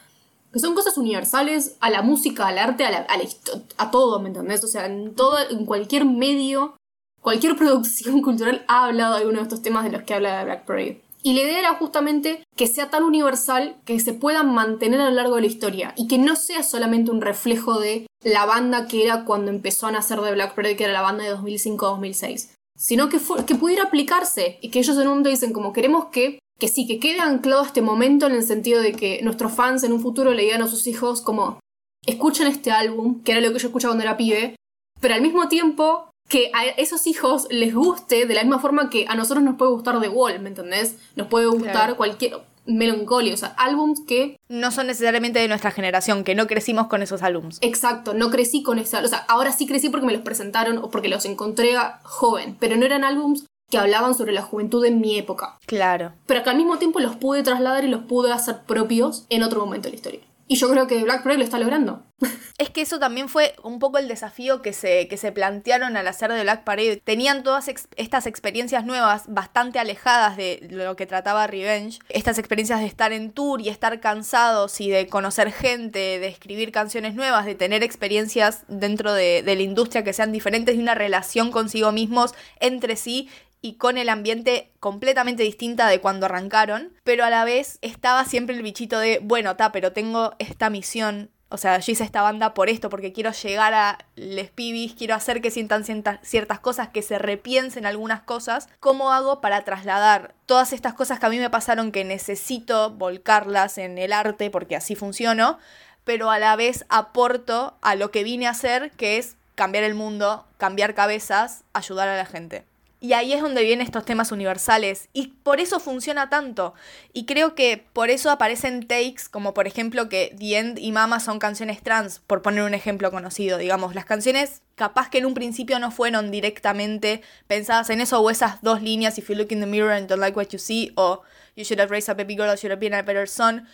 que 0.53 0.59
son 0.59 0.73
cosas 0.73 0.97
universales 0.97 1.75
a 1.81 1.89
la 1.89 2.01
música, 2.01 2.47
al 2.47 2.57
arte, 2.59 2.85
a, 2.85 2.91
la, 2.91 2.97
a, 3.00 3.17
la 3.17 3.23
histo- 3.23 3.62
a 3.77 3.91
todo, 3.91 4.19
¿me 4.19 4.29
entendés? 4.29 4.63
O 4.63 4.67
sea, 4.67 4.85
en, 4.85 5.13
todo, 5.15 5.38
en 5.50 5.65
cualquier 5.65 6.05
medio, 6.05 6.75
cualquier 7.24 7.56
producción 7.58 8.22
cultural 8.22 8.63
ha 8.68 8.86
hablado 8.86 9.13
de 9.13 9.22
alguno 9.22 9.38
de 9.39 9.44
estos 9.44 9.63
temas 9.63 9.84
de 9.86 9.92
los 9.92 10.03
que 10.03 10.13
habla 10.13 10.38
de 10.38 10.46
Black 10.46 10.65
Parade. 10.65 11.01
Y 11.25 11.34
la 11.34 11.42
idea 11.42 11.60
era 11.60 11.75
justamente 11.75 12.44
que 12.58 12.68
sea 12.68 12.89
tan 12.89 13.03
universal 13.03 13.77
que 13.86 13.98
se 14.01 14.13
puedan 14.13 14.53
mantener 14.53 15.00
a 15.00 15.10
lo 15.10 15.15
largo 15.15 15.36
de 15.36 15.42
la 15.42 15.48
historia 15.48 15.94
y 15.96 16.10
que 16.10 16.18
no 16.18 16.36
sea 16.36 16.63
solamente 16.63 17.12
un 17.12 17.22
reflejo 17.22 17.80
de 17.80 18.08
la 18.24 18.46
banda 18.46 18.88
que 18.88 19.06
era 19.06 19.24
cuando 19.24 19.50
empezó 19.50 19.88
a 19.88 19.92
nacer 19.94 20.20
de 20.20 20.34
Black 20.34 20.53
Parade, 20.53 20.75
que 20.75 20.84
era 20.84 20.92
la 20.92 21.01
banda 21.01 21.24
de 21.24 21.34
2005-2006, 21.34 22.50
sino 22.77 23.08
que, 23.08 23.20
que 23.48 23.56
pudiera 23.56 23.84
aplicarse 23.84 24.58
y 24.62 24.70
que 24.70 24.80
ellos 24.80 24.98
en 24.98 25.03
un 25.03 25.10
momento 25.10 25.30
dicen 25.30 25.53
como 25.53 25.72
queremos 25.72 26.08
que, 26.08 26.39
que 26.60 26.68
sí, 26.68 26.86
que 26.86 27.00
quede 27.00 27.22
anclado 27.22 27.63
este 27.63 27.82
momento 27.82 28.27
en 28.27 28.34
el 28.34 28.44
sentido 28.44 28.82
de 28.82 28.92
que 28.92 29.22
nuestros 29.24 29.53
fans 29.53 29.84
en 29.84 29.94
un 29.94 30.01
futuro 30.01 30.34
le 30.34 30.44
digan 30.44 30.62
a 30.62 30.68
sus 30.68 30.88
hijos 30.88 31.22
como 31.22 31.60
escuchen 32.06 32.48
este 32.48 32.72
álbum, 32.72 33.24
que 33.24 33.32
era 33.32 33.39
lo 33.39 33.53
que 33.53 33.60
yo 33.60 33.68
escuchaba 33.68 33.94
cuando 33.94 34.03
era 34.03 34.18
pibe, 34.18 34.58
pero 35.00 35.15
al 35.15 35.22
mismo 35.22 35.48
tiempo 35.48 36.10
que 36.30 36.50
a 36.53 36.65
esos 36.65 37.06
hijos 37.08 37.48
les 37.51 37.74
guste 37.75 38.25
de 38.25 38.34
la 38.34 38.42
misma 38.44 38.60
forma 38.60 38.89
que 38.89 39.06
a 39.08 39.15
nosotros 39.15 39.44
nos 39.44 39.56
puede 39.56 39.72
gustar 39.72 40.00
The 40.01 40.10
Wall, 40.10 40.39
¿me 40.39 40.50
entendés? 40.50 40.96
Nos 41.15 41.27
puede 41.27 41.46
gustar 41.48 41.72
Claro. 41.72 41.98
cualquier 41.98 42.39
melancolía, 42.65 43.34
o 43.34 43.38
sea, 43.38 43.50
álbums 43.58 44.01
que, 44.08 44.38
No 44.48 44.72
son 44.72 44.88
necesariamente 44.88 45.39
de 45.39 45.48
nuestra 45.50 45.72
generación, 45.72 46.24
que 46.24 46.34
no 46.34 46.48
crecimos 46.48 46.88
con 46.88 47.01
esos 47.01 47.22
álbums. 47.22 47.58
exacto, 47.62 48.13
no 48.13 48.30
crecí 48.32 48.63
con 48.63 48.80
esa, 48.80 49.01
o 49.01 49.08
sea, 49.08 49.20
ahora 49.27 49.51
sí 49.51 49.68
crecí 49.68 49.89
porque 49.89 50.06
me 50.08 50.13
los 50.13 50.22
presentaron 50.22 50.77
o 50.77 50.89
porque 50.89 51.10
los 51.10 51.25
encontré 51.25 51.75
a- 51.75 52.00
joven, 52.03 52.56
pero 52.60 52.77
no 52.77 52.86
eran 52.86 53.03
álbums 53.03 53.46
que 53.70 53.77
hablaban 53.77 54.15
sobre 54.15 54.32
la 54.34 54.44
juventud 54.44 54.86
en 54.86 55.01
mi 55.01 55.18
época, 55.18 55.58
Claro. 55.65 56.13
pero 56.25 56.42
que 56.44 56.50
al 56.51 56.58
mismo 56.58 56.77
tiempo 56.77 57.00
los 57.01 57.15
pude 57.18 57.44
trasladar 57.44 57.84
y 57.84 57.89
los 57.89 58.03
pude 58.03 58.32
hacer 58.32 58.62
propios 58.65 59.25
en 59.30 59.44
otro 59.44 59.60
momento 59.60 59.88
de 59.88 59.92
la 59.92 59.96
historia. 59.96 60.22
Y 60.47 60.57
yo 60.57 60.69
creo 60.69 60.88
que 60.88 61.03
Black 61.03 61.23
Parade 61.23 61.39
lo 61.39 61.43
está 61.43 61.59
logrando. 61.59 62.05
Es 62.59 62.69
que 62.69 62.81
eso 62.81 63.00
también 63.00 63.29
fue 63.29 63.55
un 63.63 63.79
poco 63.79 63.97
el 63.97 64.07
desafío 64.07 64.62
que 64.62 64.73
se, 64.73 65.07
que 65.07 65.17
se 65.17 65.31
plantearon 65.31 65.97
al 65.97 66.07
hacer 66.07 66.31
de 66.31 66.43
Black 66.43 66.63
Parade. 66.63 67.01
Tenían 67.03 67.41
todas 67.41 67.67
estas 67.97 68.27
experiencias 68.27 68.85
nuevas, 68.85 69.23
bastante 69.27 69.79
alejadas 69.79 70.38
de 70.38 70.67
lo 70.69 70.95
que 70.95 71.07
trataba 71.07 71.47
Revenge. 71.47 72.00
Estas 72.09 72.38
experiencias 72.38 72.79
de 72.79 72.85
estar 72.85 73.12
en 73.12 73.31
tour 73.31 73.59
y 73.59 73.69
estar 73.69 74.00
cansados 74.00 74.79
y 74.81 74.89
de 74.89 75.07
conocer 75.07 75.51
gente, 75.51 76.19
de 76.19 76.27
escribir 76.27 76.71
canciones 76.71 77.15
nuevas, 77.15 77.45
de 77.45 77.55
tener 77.55 77.81
experiencias 77.81 78.63
dentro 78.67 79.13
de, 79.13 79.41
de 79.41 79.55
la 79.55 79.63
industria 79.63 80.03
que 80.03 80.13
sean 80.13 80.31
diferentes, 80.31 80.75
de 80.75 80.81
una 80.81 80.95
relación 80.95 81.51
consigo 81.51 81.91
mismos, 81.91 82.35
entre 82.59 82.95
sí 82.95 83.29
y 83.63 83.75
con 83.75 83.97
el 83.97 84.09
ambiente 84.09 84.73
completamente 84.81 85.41
distinta 85.41 85.87
de 85.87 86.01
cuando 86.01 86.25
arrancaron, 86.25 86.93
pero 87.05 87.23
a 87.23 87.29
la 87.29 87.45
vez 87.45 87.79
estaba 87.81 88.25
siempre 88.25 88.55
el 88.55 88.61
bichito 88.61 88.99
de, 88.99 89.19
bueno, 89.23 89.55
ta, 89.55 89.71
pero 89.71 89.93
tengo 89.93 90.33
esta 90.37 90.69
misión, 90.69 91.31
o 91.47 91.57
sea, 91.57 91.79
yo 91.79 91.93
hice 91.93 92.03
esta 92.03 92.21
banda 92.21 92.53
por 92.53 92.67
esto, 92.67 92.89
porque 92.89 93.13
quiero 93.13 93.31
llegar 93.31 93.73
a 93.73 93.99
les 94.17 94.51
pibis, 94.51 94.95
quiero 94.95 95.15
hacer 95.15 95.41
que 95.41 95.49
sientan 95.49 95.85
ciertas 96.23 96.59
cosas, 96.59 96.89
que 96.89 97.01
se 97.01 97.17
repiensen 97.17 97.85
algunas 97.85 98.21
cosas, 98.23 98.67
¿cómo 98.81 99.13
hago 99.13 99.39
para 99.39 99.63
trasladar 99.63 100.35
todas 100.45 100.73
estas 100.73 100.93
cosas 100.93 101.21
que 101.21 101.25
a 101.27 101.29
mí 101.29 101.39
me 101.39 101.49
pasaron 101.49 101.93
que 101.93 102.03
necesito 102.03 102.89
volcarlas 102.89 103.77
en 103.77 103.97
el 103.97 104.11
arte, 104.11 104.51
porque 104.51 104.75
así 104.75 104.95
funciono, 104.95 105.57
pero 106.03 106.29
a 106.31 106.37
la 106.37 106.57
vez 106.57 106.85
aporto 106.89 107.77
a 107.81 107.95
lo 107.95 108.11
que 108.11 108.25
vine 108.25 108.47
a 108.47 108.51
hacer, 108.51 108.91
que 108.91 109.19
es 109.19 109.37
cambiar 109.55 109.85
el 109.85 109.93
mundo, 109.93 110.45
cambiar 110.57 110.95
cabezas, 110.95 111.63
ayudar 111.71 112.09
a 112.09 112.17
la 112.17 112.25
gente. 112.25 112.65
Y 113.03 113.11
ahí 113.11 113.33
es 113.33 113.42
donde 113.42 113.63
vienen 113.63 113.85
estos 113.85 114.05
temas 114.05 114.31
universales. 114.31 115.09
Y 115.11 115.27
por 115.44 115.59
eso 115.59 115.81
funciona 115.81 116.29
tanto. 116.29 116.74
Y 117.11 117.25
creo 117.25 117.53
que 117.53 117.85
por 117.92 118.09
eso 118.09 118.31
aparecen 118.31 118.87
takes 118.87 119.24
como 119.29 119.53
por 119.53 119.68
ejemplo 119.68 120.07
que 120.07 120.33
The 120.39 120.57
End 120.57 120.79
y 120.79 120.94
Mama 120.94 121.20
son 121.20 121.37
canciones 121.37 121.83
trans, 121.83 122.20
por 122.20 122.42
poner 122.42 122.63
un 122.63 122.74
ejemplo 122.74 123.11
conocido. 123.11 123.57
Digamos, 123.57 123.94
las 123.94 124.05
canciones 124.05 124.61
capaz 124.75 125.09
que 125.09 125.18
en 125.18 125.25
un 125.25 125.33
principio 125.33 125.79
no 125.79 125.92
fueron 125.92 126.31
directamente 126.31 127.22
pensadas 127.46 127.89
en 127.89 128.00
eso 128.00 128.22
o 128.22 128.29
esas 128.29 128.61
dos 128.61 128.81
líneas, 128.81 129.18
If 129.18 129.27
you 129.27 129.35
look 129.35 129.51
in 129.51 129.59
the 129.59 129.66
mirror 129.66 129.92
and 129.92 130.07
don't 130.07 130.22
like 130.22 130.37
what 130.37 130.48
you 130.51 130.59
see, 130.59 130.94
o 130.96 131.24
You 131.57 131.66
should 131.66 131.81
have 131.81 131.92
raised 131.92 132.07
a 132.07 132.13
baby 132.13 132.37
girl 132.37 132.50
or 132.50 132.57
should 132.57 132.72
have 132.72 132.79
been 132.79 132.94
a 132.94 133.01
better 133.01 133.27
son. 133.27 133.68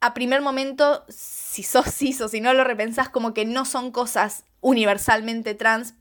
A 0.00 0.12
primer 0.12 0.42
momento, 0.42 1.06
si 1.08 1.62
sos 1.62 1.86
cis 1.86 2.20
o 2.20 2.28
si 2.28 2.42
no 2.42 2.52
lo 2.52 2.62
repensás, 2.62 3.08
como 3.08 3.32
que 3.32 3.46
no 3.46 3.64
son 3.64 3.90
cosas 3.90 4.44
universalmente 4.60 5.54
trans, 5.54 5.94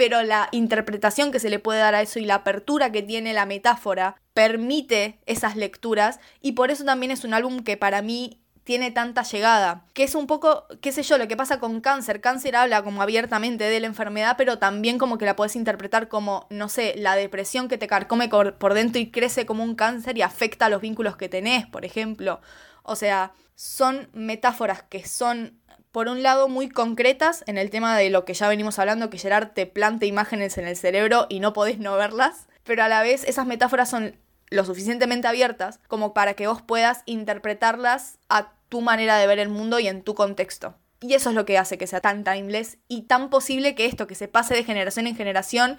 pero 0.00 0.22
la 0.22 0.48
interpretación 0.50 1.30
que 1.30 1.40
se 1.40 1.50
le 1.50 1.58
puede 1.58 1.80
dar 1.80 1.94
a 1.94 2.00
eso 2.00 2.18
y 2.18 2.24
la 2.24 2.36
apertura 2.36 2.90
que 2.90 3.02
tiene 3.02 3.34
la 3.34 3.44
metáfora 3.44 4.16
permite 4.32 5.20
esas 5.26 5.56
lecturas 5.56 6.20
y 6.40 6.52
por 6.52 6.70
eso 6.70 6.86
también 6.86 7.12
es 7.12 7.22
un 7.22 7.34
álbum 7.34 7.62
que 7.62 7.76
para 7.76 8.00
mí 8.00 8.40
tiene 8.64 8.90
tanta 8.90 9.24
llegada, 9.24 9.84
que 9.92 10.04
es 10.04 10.14
un 10.14 10.26
poco, 10.26 10.64
qué 10.80 10.90
sé 10.90 11.02
yo, 11.02 11.18
lo 11.18 11.28
que 11.28 11.36
pasa 11.36 11.60
con 11.60 11.82
cáncer. 11.82 12.22
Cáncer 12.22 12.56
habla 12.56 12.82
como 12.82 13.02
abiertamente 13.02 13.64
de 13.64 13.78
la 13.78 13.88
enfermedad, 13.88 14.36
pero 14.38 14.58
también 14.58 14.96
como 14.96 15.18
que 15.18 15.26
la 15.26 15.36
puedes 15.36 15.54
interpretar 15.54 16.08
como, 16.08 16.46
no 16.48 16.70
sé, 16.70 16.94
la 16.96 17.14
depresión 17.14 17.68
que 17.68 17.76
te 17.76 17.86
carcome 17.86 18.30
por 18.30 18.72
dentro 18.72 19.02
y 19.02 19.10
crece 19.10 19.44
como 19.44 19.64
un 19.64 19.74
cáncer 19.74 20.16
y 20.16 20.22
afecta 20.22 20.64
a 20.64 20.70
los 20.70 20.80
vínculos 20.80 21.18
que 21.18 21.28
tenés, 21.28 21.66
por 21.66 21.84
ejemplo. 21.84 22.40
O 22.84 22.96
sea, 22.96 23.34
son 23.54 24.08
metáforas 24.14 24.82
que 24.82 25.06
son 25.06 25.59
por 25.92 26.08
un 26.08 26.22
lado 26.22 26.48
muy 26.48 26.68
concretas 26.68 27.44
en 27.46 27.58
el 27.58 27.70
tema 27.70 27.96
de 27.96 28.10
lo 28.10 28.24
que 28.24 28.34
ya 28.34 28.48
venimos 28.48 28.78
hablando, 28.78 29.10
que 29.10 29.18
Gerard 29.18 29.52
te 29.52 29.66
planta 29.66 30.06
imágenes 30.06 30.58
en 30.58 30.66
el 30.66 30.76
cerebro 30.76 31.26
y 31.28 31.40
no 31.40 31.52
podés 31.52 31.78
no 31.78 31.96
verlas, 31.96 32.46
pero 32.64 32.84
a 32.84 32.88
la 32.88 33.02
vez 33.02 33.24
esas 33.24 33.46
metáforas 33.46 33.90
son 33.90 34.16
lo 34.50 34.64
suficientemente 34.64 35.28
abiertas 35.28 35.80
como 35.88 36.12
para 36.12 36.34
que 36.34 36.46
vos 36.46 36.62
puedas 36.62 37.02
interpretarlas 37.06 38.18
a 38.28 38.52
tu 38.68 38.80
manera 38.80 39.16
de 39.18 39.26
ver 39.26 39.38
el 39.38 39.48
mundo 39.48 39.78
y 39.80 39.88
en 39.88 40.02
tu 40.02 40.14
contexto. 40.14 40.74
Y 41.00 41.14
eso 41.14 41.30
es 41.30 41.34
lo 41.34 41.46
que 41.46 41.58
hace 41.58 41.78
que 41.78 41.86
sea 41.86 42.00
tan 42.00 42.24
timeless 42.24 42.78
y 42.86 43.02
tan 43.02 43.30
posible 43.30 43.74
que 43.74 43.86
esto, 43.86 44.06
que 44.06 44.14
se 44.14 44.28
pase 44.28 44.54
de 44.54 44.64
generación 44.64 45.06
en 45.06 45.16
generación, 45.16 45.78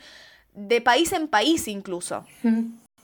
de 0.53 0.81
país 0.81 1.13
en 1.13 1.27
país 1.27 1.67
incluso. 1.67 2.25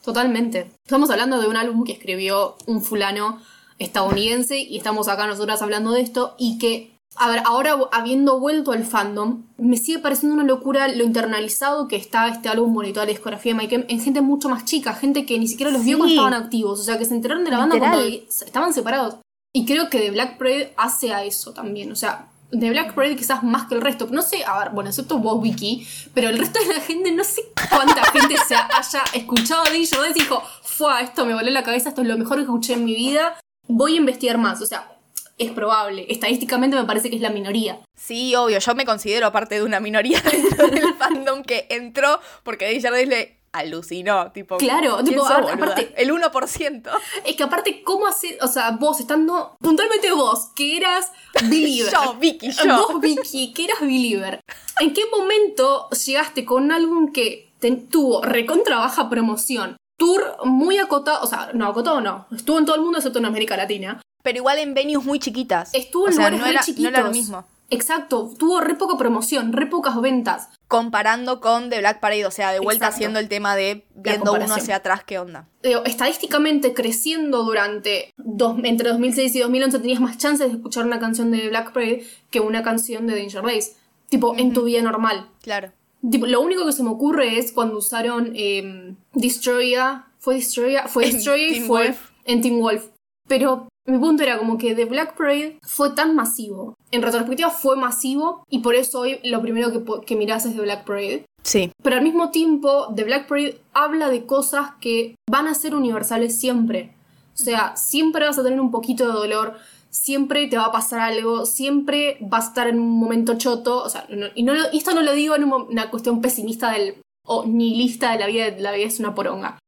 Totalmente. 0.03 0.71
Estamos 0.83 1.09
hablando 1.09 1.39
de 1.39 1.47
un 1.47 1.57
álbum 1.57 1.83
que 1.83 1.91
escribió 1.91 2.57
un 2.65 2.81
fulano 2.81 3.39
estadounidense 3.77 4.57
y 4.59 4.77
estamos 4.77 5.07
acá 5.07 5.27
nosotras 5.27 5.61
hablando 5.61 5.91
de 5.91 6.01
esto 6.01 6.35
y 6.39 6.57
que, 6.57 6.96
a 7.19 7.29
ver, 7.29 7.41
ahora 7.45 7.75
habiendo 7.91 8.39
vuelto 8.39 8.71
al 8.71 8.85
fandom, 8.85 9.43
me 9.57 9.77
sigue 9.77 9.99
pareciendo 9.99 10.35
una 10.35 10.43
locura 10.43 10.87
lo 10.87 11.03
internalizado 11.03 11.87
que 11.87 11.95
está 11.95 12.27
este 12.27 12.49
álbum 12.49 12.73
bonito 12.73 12.99
de 12.99 13.07
la 13.07 13.11
discografía 13.11 13.53
de 13.53 13.57
Mike 13.59 13.85
en 13.89 14.01
gente 14.01 14.21
mucho 14.21 14.49
más 14.49 14.65
chica, 14.65 14.93
gente 14.93 15.25
que 15.25 15.37
ni 15.39 15.47
siquiera 15.47 15.71
los 15.71 15.83
vio 15.83 15.95
Sí. 15.95 15.99
cuando 15.99 16.13
estaban 16.15 16.33
activos, 16.33 16.79
o 16.79 16.83
sea, 16.83 16.97
que 16.97 17.05
se 17.05 17.13
enteraron 17.15 17.43
de 17.43 17.51
la 17.51 17.57
banda 17.59 17.75
Literal. 17.75 17.97
cuando 17.99 18.15
estaban 18.45 18.73
separados. 18.73 19.15
Y 19.53 19.65
creo 19.65 19.89
que 19.89 19.99
The 19.99 20.11
Black 20.11 20.37
Parade 20.37 20.73
hace 20.77 21.13
a 21.13 21.23
eso 21.23 21.53
también, 21.53 21.91
o 21.91 21.95
sea, 21.95 22.27
The 22.51 22.69
Black 22.69 22.93
Parade 22.93 23.15
quizás 23.15 23.43
más 23.43 23.67
que 23.67 23.75
el 23.75 23.81
resto, 23.81 24.07
no 24.11 24.21
sé, 24.21 24.43
a 24.45 24.59
ver, 24.59 24.69
bueno, 24.69 24.89
excepto 24.89 25.17
vos, 25.17 25.41
Vicky, 25.41 25.85
pero 26.13 26.29
el 26.29 26.37
resto 26.37 26.59
de 26.59 26.73
la 26.75 26.79
gente, 26.81 27.11
no 27.11 27.23
sé 27.23 27.41
cuánta 27.69 28.03
gente 28.11 28.35
se 28.47 28.55
haya 28.55 29.03
escuchado 29.13 29.63
de 29.65 29.75
ellos 29.77 29.91
y 30.09 30.13
dijo, 30.13 30.41
fue, 30.63 31.01
esto 31.01 31.25
me 31.25 31.33
voló 31.33 31.49
la 31.49 31.63
cabeza, 31.63 31.89
esto 31.89 32.01
es 32.03 32.07
lo 32.07 32.17
mejor 32.17 32.37
que 32.37 32.43
escuché 32.43 32.73
en 32.73 32.85
mi 32.85 32.95
vida, 32.95 33.39
voy 33.67 33.93
a 33.93 33.97
investigar 33.97 34.37
más, 34.37 34.61
o 34.61 34.65
sea, 34.65 34.96
es 35.37 35.51
probable, 35.51 36.05
estadísticamente 36.09 36.75
me 36.75 36.83
parece 36.85 37.09
que 37.09 37.15
es 37.15 37.21
la 37.21 37.29
minoría. 37.29 37.79
Sí, 37.95 38.33
obvio, 38.35 38.59
yo 38.59 38.75
me 38.75 38.85
considero 38.85 39.31
parte 39.31 39.55
de 39.55 39.63
una 39.63 39.79
minoría 39.79 40.19
dentro 40.31 40.67
del 40.67 40.93
fandom 40.99 41.43
que 41.43 41.67
entró 41.69 42.19
porque 42.43 42.65
David 42.65 42.81
Jardine 42.83 43.05
le 43.15 43.37
alucinó, 43.53 44.31
tipo... 44.31 44.57
Claro, 44.57 44.95
¿quién 44.97 45.05
tipo, 45.07 45.21
sos, 45.21 45.31
a 45.31 45.53
aparte- 45.53 45.93
El 45.97 46.11
1%. 46.11 46.89
Es 47.25 47.35
que 47.35 47.43
aparte, 47.43 47.81
¿cómo 47.83 48.05
hacer, 48.07 48.37
o 48.41 48.47
sea, 48.47 48.71
vos 48.71 48.99
estando, 48.99 49.55
puntualmente 49.59 50.11
vos, 50.11 50.51
que 50.55 50.77
eras 50.77 51.11
believer, 51.49 51.91
Yo, 52.05 52.13
Vicky, 52.15 52.51
yo. 52.51 52.77
Vos, 52.87 53.01
Vicky, 53.01 53.53
que 53.53 53.65
eras 53.65 53.79
believer. 53.81 54.41
¿En 54.79 54.93
qué 54.93 55.03
momento 55.11 55.89
llegaste 55.89 56.45
con 56.45 56.63
un 56.65 56.71
álbum 56.71 57.11
que 57.11 57.51
te- 57.59 57.71
tuvo 57.71 58.21
recontra 58.21 58.77
baja 58.77 59.09
promoción? 59.09 59.77
Tour 59.99 60.35
muy 60.45 60.77
acotado, 60.77 61.23
o 61.23 61.27
sea, 61.27 61.49
no, 61.53 61.65
acotado 61.67 61.99
no. 62.01 62.27
Estuvo 62.35 62.59
en 62.59 62.65
todo 62.65 62.75
el 62.75 62.81
mundo 62.83 62.99
excepto 62.99 63.17
en 63.17 63.25
América 63.25 63.57
Latina. 63.57 63.99
Pero 64.27 64.39
igual 64.39 64.59
en 64.59 64.73
venues 64.73 65.05
muy 65.05 65.19
chiquitas. 65.19 65.69
Estuvo 65.73 66.07
en 66.09 66.13
sea, 66.13 66.29
lugares 66.29 66.39
no 66.41 66.45
re 66.47 66.51
era, 66.51 66.59
chiquitos. 66.59 66.83
no 66.91 66.97
era 66.97 67.07
lo 67.07 67.13
mismo. 67.13 67.45
Exacto, 67.69 68.29
tuvo 68.37 68.59
re 68.59 68.75
poca 68.75 68.97
promoción, 68.97 69.53
re 69.53 69.67
pocas 69.67 70.01
ventas. 70.01 70.49
comparando 70.67 71.39
con 71.39 71.69
The 71.69 71.79
Black 71.79 72.01
Parade, 72.01 72.25
o 72.25 72.31
sea, 72.31 72.51
de 72.51 72.59
vuelta 72.59 72.87
Exacto. 72.87 72.95
haciendo 72.95 73.19
el 73.19 73.29
tema 73.29 73.55
de 73.55 73.85
viendo 73.95 74.33
uno 74.33 74.53
hacia 74.53 74.75
atrás, 74.75 75.05
¿qué 75.05 75.17
onda? 75.17 75.47
Digo, 75.63 75.85
estadísticamente 75.85 76.73
creciendo 76.73 77.43
durante 77.45 78.13
dos, 78.17 78.57
entre 78.65 78.89
2006 78.89 79.33
y 79.33 79.39
2011 79.39 79.79
tenías 79.79 80.01
más 80.01 80.17
chances 80.17 80.49
de 80.49 80.57
escuchar 80.57 80.85
una 80.85 80.99
canción 80.99 81.31
de 81.31 81.47
Black 81.47 81.71
Parade 81.71 82.05
que 82.29 82.41
una 82.41 82.63
canción 82.63 83.07
de 83.07 83.17
Danger 83.17 83.43
Days. 83.43 83.77
Tipo, 84.09 84.35
en 84.37 84.51
tu 84.51 84.65
vida 84.65 84.81
normal. 84.81 85.29
Claro. 85.41 85.71
Tipo, 86.11 86.25
lo 86.25 86.41
único 86.41 86.65
que 86.65 86.73
se 86.73 86.83
me 86.83 86.89
ocurre 86.89 87.39
es 87.39 87.53
cuando 87.53 87.77
usaron 87.77 88.33
eh, 88.35 88.93
Destroya. 89.13 90.07
¿Fue 90.19 90.35
Destroya? 90.35 90.89
Fue 90.89 91.05
Destroya 91.09 91.47
y 91.47 91.61
fue 91.61 91.85
Wolf. 91.87 92.09
en 92.25 92.41
Teen 92.41 92.59
Wolf. 92.59 92.87
Pero 93.29 93.69
mi 93.87 93.97
punto 93.97 94.23
era 94.23 94.37
como 94.37 94.57
que 94.57 94.75
The 94.75 94.85
Black 94.85 95.15
Parade 95.17 95.59
fue 95.63 95.91
tan 95.91 96.15
masivo. 96.15 96.73
En 96.91 97.01
retrospectiva 97.01 97.49
fue 97.49 97.75
masivo 97.77 98.43
y 98.49 98.59
por 98.59 98.75
eso 98.75 98.99
hoy 98.99 99.19
lo 99.23 99.41
primero 99.41 99.71
que, 99.71 99.81
que 100.05 100.15
mirás 100.15 100.45
es 100.45 100.55
The 100.55 100.61
Black 100.61 100.85
Parade. 100.85 101.25
Sí. 101.43 101.71
Pero 101.81 101.95
al 101.95 102.01
mismo 102.03 102.29
tiempo, 102.31 102.93
The 102.95 103.05
Black 103.05 103.27
Parade 103.27 103.61
habla 103.73 104.09
de 104.09 104.25
cosas 104.25 104.71
que 104.81 105.15
van 105.29 105.47
a 105.47 105.55
ser 105.55 105.73
universales 105.75 106.37
siempre. 106.37 106.93
O 107.33 107.37
sea, 107.37 107.75
siempre 107.77 108.25
vas 108.25 108.37
a 108.37 108.43
tener 108.43 108.59
un 108.59 108.71
poquito 108.71 109.07
de 109.07 109.13
dolor, 109.13 109.53
siempre 109.89 110.47
te 110.47 110.57
va 110.57 110.65
a 110.65 110.71
pasar 110.71 110.99
algo, 110.99 111.45
siempre 111.45 112.17
vas 112.19 112.45
a 112.45 112.47
estar 112.49 112.67
en 112.67 112.79
un 112.79 112.99
momento 112.99 113.37
choto. 113.37 113.81
O 113.83 113.89
sea, 113.89 114.05
no- 114.09 114.27
y, 114.35 114.43
no 114.43 114.53
lo- 114.53 114.71
esto 114.73 114.93
no 114.93 115.01
lo 115.01 115.13
digo 115.13 115.35
en 115.35 115.45
una 115.45 115.89
cuestión 115.89 116.19
pesimista 116.19 116.71
del, 116.71 116.95
o 117.25 117.45
nihilista 117.45 118.11
de 118.11 118.19
la 118.19 118.27
vida, 118.27 118.49
la 118.59 118.71
vida 118.73 118.87
es 118.87 118.99
una 118.99 119.15
poronga. 119.15 119.59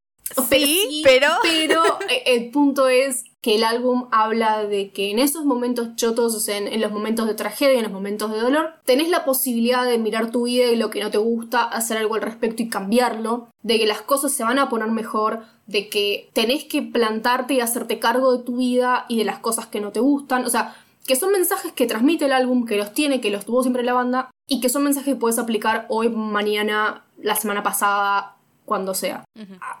Sí, 0.50 1.00
pero- 1.04 1.28
Pero 1.42 1.82
eh, 2.10 2.22
el 2.26 2.50
punto 2.50 2.88
es 2.88 3.24
que 3.40 3.56
el 3.56 3.64
álbum 3.64 4.08
habla 4.10 4.64
de 4.64 4.90
que 4.90 5.10
en 5.10 5.18
esos 5.18 5.44
momentos 5.44 5.96
chotos, 5.96 6.34
o 6.34 6.40
sea, 6.40 6.58
en, 6.58 6.68
en 6.68 6.80
los 6.80 6.92
momentos 6.92 7.26
de 7.26 7.34
tragedia, 7.34 7.78
en 7.78 7.84
los 7.84 7.92
momentos 7.92 8.30
de 8.30 8.40
dolor, 8.40 8.74
tenés 8.84 9.08
la 9.08 9.24
posibilidad 9.24 9.86
de 9.86 9.98
mirar 9.98 10.30
tu 10.30 10.44
vida 10.44 10.66
y 10.66 10.76
lo 10.76 10.90
que 10.90 11.02
no 11.02 11.10
te 11.10 11.18
gusta, 11.18 11.62
hacer 11.62 11.96
algo 11.96 12.16
al 12.16 12.22
respecto 12.22 12.62
y 12.62 12.68
cambiarlo, 12.68 13.48
de 13.62 13.78
que 13.78 13.86
las 13.86 14.02
cosas 14.02 14.32
se 14.32 14.44
van 14.44 14.58
a 14.58 14.68
poner 14.68 14.88
mejor, 14.88 15.44
de 15.66 15.88
que 15.88 16.28
tenés 16.34 16.64
que 16.64 16.82
plantarte 16.82 17.54
y 17.54 17.60
hacerte 17.60 17.98
cargo 17.98 18.36
de 18.36 18.44
tu 18.44 18.56
vida 18.56 19.06
y 19.08 19.16
de 19.16 19.24
las 19.24 19.38
cosas 19.38 19.66
que 19.66 19.80
no 19.80 19.90
te 19.90 20.00
gustan, 20.00 20.44
o 20.44 20.50
sea, 20.50 20.76
que 21.06 21.16
son 21.16 21.32
mensajes 21.32 21.72
que 21.72 21.86
transmite 21.86 22.26
el 22.26 22.32
álbum, 22.32 22.66
que 22.66 22.76
los 22.76 22.92
tiene, 22.92 23.20
que 23.20 23.30
los 23.30 23.46
tuvo 23.46 23.62
siempre 23.62 23.82
la 23.82 23.94
banda, 23.94 24.30
y 24.46 24.60
que 24.60 24.68
son 24.68 24.84
mensajes 24.84 25.14
que 25.14 25.20
puedes 25.20 25.38
aplicar 25.38 25.86
hoy, 25.88 26.08
mañana, 26.10 27.04
la 27.22 27.36
semana 27.36 27.62
pasada, 27.62 28.36
cuando 28.64 28.94
sea. 28.94 29.24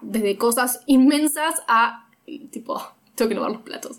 Desde 0.00 0.38
cosas 0.38 0.80
inmensas 0.86 1.62
a, 1.68 2.08
tipo, 2.50 2.80
tengo 3.14 3.28
que 3.28 3.34
lavar 3.34 3.52
los 3.52 3.62
platos. 3.62 3.98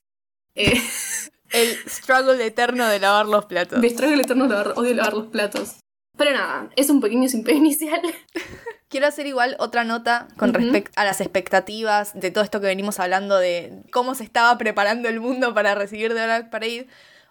Eh, 0.55 0.81
El 1.51 1.77
struggle 1.89 2.45
eterno 2.45 2.87
de 2.87 2.99
lavar 2.99 3.25
los 3.25 3.45
platos. 3.45 3.79
me 3.79 3.87
el 3.87 4.21
eterno 4.21 4.47
lavar, 4.47 4.73
odio 4.77 4.93
lavar 4.93 5.13
los 5.13 5.27
platos. 5.27 5.75
Pero 6.17 6.31
nada, 6.31 6.69
es 6.75 6.89
un 6.89 7.01
pequeño 7.01 7.27
simple 7.27 7.53
inicial. 7.53 8.01
Quiero 8.89 9.07
hacer 9.07 9.25
igual 9.25 9.55
otra 9.59 9.83
nota 9.83 10.27
con 10.37 10.53
respecto 10.53 10.91
a 10.95 11.05
las 11.05 11.21
expectativas 11.21 12.13
de 12.13 12.31
todo 12.31 12.43
esto 12.43 12.59
que 12.59 12.67
venimos 12.67 12.99
hablando 12.99 13.37
de 13.37 13.83
cómo 13.91 14.15
se 14.15 14.23
estaba 14.23 14.57
preparando 14.57 15.07
el 15.07 15.19
mundo 15.19 15.53
para 15.53 15.75
recibir 15.75 16.13
The 16.13 16.25
Black 16.25 16.49
Parade. 16.49 16.87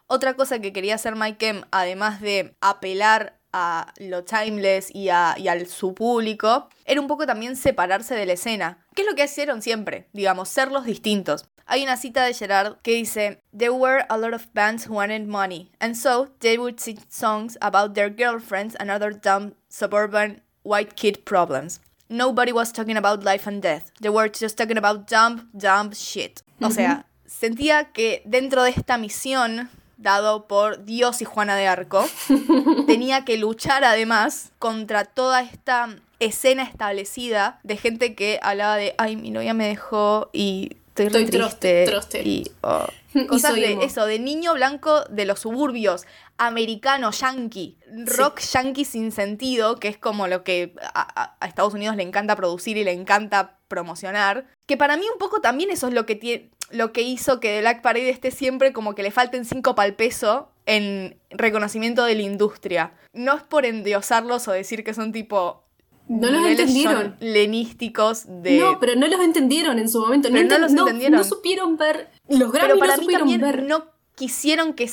Otra 0.06 0.34
cosa 0.34 0.58
que 0.58 0.72
quería 0.72 0.94
hacer 0.96 1.16
Mike 1.16 1.48
Em, 1.48 1.62
además 1.70 2.20
de 2.20 2.56
apelar 2.60 3.38
a 3.52 3.92
lo 3.98 4.24
timeless 4.24 4.94
y 4.94 5.08
a, 5.08 5.34
y 5.36 5.48
al 5.48 5.66
su 5.66 5.94
público, 5.94 6.68
era 6.84 7.00
un 7.00 7.08
poco 7.08 7.26
también 7.26 7.56
separarse 7.56 8.14
de 8.14 8.26
la 8.26 8.34
escena. 8.34 8.86
¿Qué 8.94 9.02
es 9.02 9.08
lo 9.08 9.14
que 9.14 9.24
hicieron 9.24 9.60
siempre? 9.62 10.08
Digamos, 10.12 10.48
ser 10.48 10.70
los 10.72 10.84
distintos. 10.84 11.48
Hay 11.72 11.84
una 11.84 11.96
cita 11.96 12.24
de 12.24 12.34
Gerard 12.34 12.78
que 12.82 12.96
dice, 12.96 13.40
There 13.56 13.70
were 13.70 14.04
a 14.08 14.18
lot 14.18 14.34
of 14.34 14.52
bands 14.52 14.88
who 14.88 14.94
wanted 14.94 15.28
money, 15.28 15.70
and 15.78 15.96
so 15.96 16.28
they 16.40 16.58
would 16.58 16.80
sing 16.80 16.98
songs 17.08 17.56
about 17.60 17.94
their 17.94 18.10
girlfriends 18.10 18.74
and 18.80 18.90
other 18.90 19.12
dumb 19.12 19.54
suburban 19.68 20.42
white 20.64 20.96
kid 20.96 21.24
problems. 21.24 21.80
Nobody 22.08 22.50
was 22.50 22.72
talking 22.72 22.96
about 22.96 23.22
life 23.22 23.46
and 23.46 23.62
death. 23.62 23.92
They 24.00 24.08
were 24.08 24.28
just 24.28 24.58
talking 24.58 24.76
about 24.76 25.06
dumb, 25.06 25.48
dumb 25.56 25.92
shit. 25.92 26.42
O 26.60 26.70
sea, 26.70 27.04
sentía 27.24 27.92
que 27.92 28.22
dentro 28.24 28.64
de 28.64 28.70
esta 28.70 28.98
misión 28.98 29.68
dado 29.96 30.48
por 30.48 30.84
Dios 30.84 31.22
y 31.22 31.24
Juana 31.24 31.54
de 31.54 31.68
Arco, 31.68 32.04
tenía 32.88 33.24
que 33.24 33.38
luchar 33.38 33.84
además 33.84 34.50
contra 34.58 35.04
toda 35.04 35.42
esta 35.42 35.88
escena 36.18 36.64
establecida 36.64 37.60
de 37.62 37.76
gente 37.76 38.16
que 38.16 38.40
hablaba 38.42 38.74
de, 38.74 38.96
ay, 38.98 39.14
mi 39.14 39.30
novia 39.30 39.54
me 39.54 39.68
dejó 39.68 40.30
y 40.32 40.78
estoy, 41.06 41.24
re 41.24 41.30
triste. 41.30 41.38
troste, 41.38 41.84
troste. 41.86 42.22
Y, 42.28 42.50
oh, 42.62 42.86
Y 43.14 43.26
cosas 43.26 43.54
de 43.56 43.72
emo. 43.72 43.82
eso, 43.82 44.06
de 44.06 44.18
niño 44.20 44.54
blanco 44.54 45.02
de 45.10 45.24
los 45.24 45.40
suburbios, 45.40 46.06
americano, 46.38 47.10
yankee, 47.10 47.76
rock 48.16 48.40
yankee 48.40 48.84
sin 48.84 49.12
sentido, 49.12 49.76
que 49.76 49.88
es 49.88 49.98
como 49.98 50.26
lo 50.28 50.42
que 50.44 50.74
a, 50.94 51.00
a- 51.22 51.36
a 51.40 51.46
Estados 51.46 51.74
Unidos 51.74 51.96
le 51.96 52.02
encanta 52.02 52.36
producir 52.36 52.76
y 52.76 52.84
le 52.84 52.92
encanta 52.92 53.58
promocionar. 53.68 54.46
Que 54.66 54.76
para 54.76 54.96
mí 54.96 55.04
un 55.12 55.18
poco 55.18 55.40
también 55.40 55.70
eso 55.70 55.88
es 55.88 55.94
lo 55.94 56.06
que 56.06 56.14
tiene, 56.14 56.50
lo 56.70 56.92
que 56.92 57.02
hizo 57.02 57.40
que 57.40 57.48
The 57.48 57.60
Black 57.60 57.82
Parade 57.82 58.08
esté 58.10 58.30
siempre 58.30 58.72
como 58.72 58.94
que 58.94 59.02
le 59.02 59.10
falten 59.10 59.44
cinco 59.44 59.74
pal 59.74 59.94
peso 59.94 60.50
en 60.66 61.18
reconocimiento 61.30 62.04
de 62.04 62.14
la 62.14 62.22
industria. 62.22 62.92
No 63.12 63.34
es 63.36 63.42
por 63.42 63.64
endiosarlos 63.66 64.46
o 64.48 64.52
decir 64.52 64.84
que 64.84 64.94
son 64.94 65.10
tipo 65.12 65.64
No 66.10 66.28
los 66.30 66.44
entendieron. 66.44 67.16
Lenísticos 67.20 68.24
de 68.26 68.58
No, 68.58 68.80
pero 68.80 68.96
no 68.96 69.06
los 69.06 69.20
entendieron 69.20 69.78
en 69.78 69.88
su 69.88 70.00
momento. 70.00 70.28
No, 70.28 70.34
Pero 70.34 70.48
no 70.48 70.54
enten- 70.56 70.60
los 70.60 70.72
no- 70.72 70.82
entendieron. 70.82 71.16
no 71.18 71.24
supieron 71.24 71.76
ver. 71.76 72.10
Los 72.28 72.50
Grammy 72.52 72.68
pero 72.68 72.78
para 72.80 72.92
no 72.96 72.98
mí 72.98 73.04
supieron 73.04 73.28
también 73.30 73.40
ver. 73.40 73.62
no 73.62 73.86
quisieron 74.16 74.74
que 74.74 74.90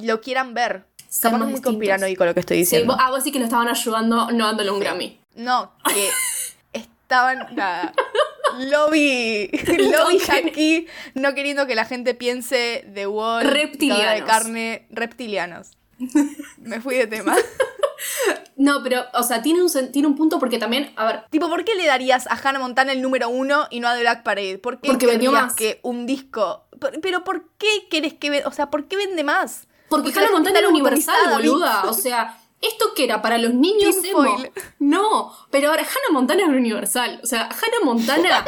lo 0.00 0.20
quieran 0.22 0.54
ver. 0.54 0.86
Capaz 1.20 1.36
muy 1.38 1.46
distintos. 1.48 1.70
conspiranoico 1.72 2.24
lo 2.24 2.34
que 2.34 2.40
estoy 2.40 2.56
Sí, 2.56 2.60
diciendo. 2.62 2.94
vos- 2.94 3.02
ah, 3.04 3.10
vos 3.10 3.22
sí 3.22 3.30
que 3.30 3.38
lo 3.38 3.44
estaban 3.44 3.68
ayudando 3.68 4.30
no 4.32 4.46
dándole 4.46 4.70
un 4.70 4.80
Grammy. 4.80 5.20
No, 5.36 5.72
que 5.92 6.08
estaban 6.72 7.54
nada. 7.54 7.92
Lobby, 8.58 9.48
lobby 9.92 10.18
yankee, 10.18 10.86
no 11.14 11.34
queriendo 11.34 11.66
que 11.66 11.74
la 11.74 11.84
gente 11.84 12.14
piense 12.14 12.84
de 12.88 13.06
Wall, 13.06 13.44
Reptilianos. 13.44 14.14
de 14.14 14.24
carne, 14.24 14.86
reptilianos. 14.90 15.72
Me 16.58 16.80
fui 16.80 16.96
de 16.96 17.06
tema. 17.06 17.34
No, 18.56 18.82
pero, 18.82 19.04
o 19.14 19.22
sea, 19.22 19.42
tiene 19.42 19.62
un, 19.62 19.92
tiene 19.92 20.06
un 20.08 20.14
punto 20.16 20.38
porque 20.38 20.58
también, 20.58 20.92
a 20.96 21.06
ver, 21.06 21.24
tipo, 21.30 21.48
¿por 21.48 21.64
qué 21.64 21.74
le 21.74 21.86
darías 21.86 22.26
a 22.28 22.34
Hannah 22.34 22.58
Montana 22.60 22.92
el 22.92 23.02
número 23.02 23.28
uno 23.28 23.66
y 23.70 23.80
no 23.80 23.88
a 23.88 23.94
The 23.94 24.00
Black 24.00 24.22
Parade? 24.22 24.58
¿Por 24.58 24.80
qué 24.80 24.88
Porque 24.90 25.06
vendió 25.06 25.32
más. 25.32 25.54
que 25.54 25.80
un 25.82 26.06
disco? 26.06 26.64
Pero 27.02 27.24
¿por 27.24 27.48
qué 27.58 27.88
querés 27.90 28.14
que 28.14 28.30
ve- 28.30 28.42
o 28.46 28.52
sea, 28.52 28.70
¿por 28.70 28.86
qué 28.86 28.96
vende 28.96 29.24
más? 29.24 29.66
porque 29.88 30.12
Hannah 30.18 30.30
Montana 30.32 30.58
era 30.58 30.68
universal, 30.68 31.16
boluda. 31.30 31.84
O 31.84 31.92
sea, 31.92 32.38
¿esto 32.60 32.86
qué 32.96 33.04
era? 33.04 33.22
¿Para 33.22 33.38
los 33.38 33.54
niños 33.54 33.96
emo? 34.04 34.36
No, 34.80 35.32
pero 35.50 35.70
ahora 35.70 35.82
Hannah 35.82 36.12
Montana 36.12 36.42
es 36.42 36.48
universal. 36.48 37.20
O 37.22 37.26
sea, 37.26 37.42
Hannah 37.44 37.84
Montana 37.84 38.44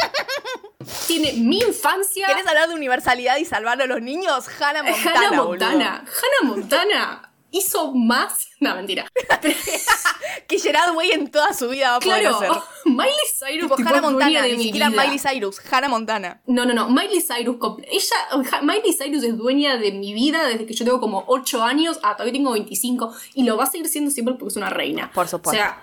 tiene 1.07 1.35
mi 1.35 1.59
infancia. 1.59 2.27
¿Querés 2.27 2.47
hablar 2.47 2.69
de 2.69 2.75
universalidad 2.75 3.37
y 3.39 3.45
salvar 3.45 3.81
a 3.81 3.87
los 3.87 4.01
niños? 4.03 4.47
Hannah 4.61 4.83
Montana, 4.83 5.11
Hannah 5.15 5.29
boludo. 5.31 5.49
Montana. 5.49 6.05
Hannah 6.05 6.51
Montana 6.55 7.26
hizo 7.59 7.93
más. 7.95 8.49
No, 8.59 8.75
mentira. 8.75 9.07
Que 10.49 10.59
Gerard 10.59 10.95
Way 10.97 11.11
en 11.13 11.31
toda 11.31 11.53
su 11.53 11.69
vida 11.69 11.91
va 11.91 11.97
a 11.97 12.01
poder 12.01 12.21
Claro, 12.21 12.37
hacer. 12.37 12.51
Miley 12.87 13.13
Cyrus, 13.39 13.77
Tipo, 13.77 13.89
Hannah 13.89 14.01
Montana, 14.01 14.43
de 14.43 14.53
ni 14.53 14.57
mi 14.59 14.63
siquiera 14.65 14.89
vida. 14.89 15.03
Miley 15.03 15.19
Cyrus, 15.19 15.61
Hannah 15.71 15.89
Montana. 15.89 16.41
No, 16.47 16.65
no, 16.65 16.73
no. 16.73 16.89
Miley 16.89 17.21
Cyrus. 17.21 17.57
Ella, 17.91 18.61
Miley 18.63 18.93
Cyrus 18.97 19.23
es 19.25 19.37
dueña 19.37 19.77
de 19.77 19.93
mi 19.93 20.15
vida 20.15 20.47
desde 20.47 20.65
que 20.67 20.73
yo 20.75 20.85
tengo 20.85 21.01
como 21.01 21.25
8 21.27 21.63
años. 21.63 21.99
Ah, 22.03 22.13
todavía 22.15 22.33
tengo 22.33 22.53
25. 22.53 23.13
Y 23.35 23.43
lo 23.45 23.57
va 23.57 23.65
a 23.65 23.67
seguir 23.67 23.89
siendo 23.89 24.11
siempre 24.11 24.35
porque 24.35 24.53
es 24.53 24.57
una 24.57 24.71
reina. 24.71 25.11
Por 25.13 25.27
supuesto. 25.29 25.61
O 25.61 25.65
sea, 25.65 25.83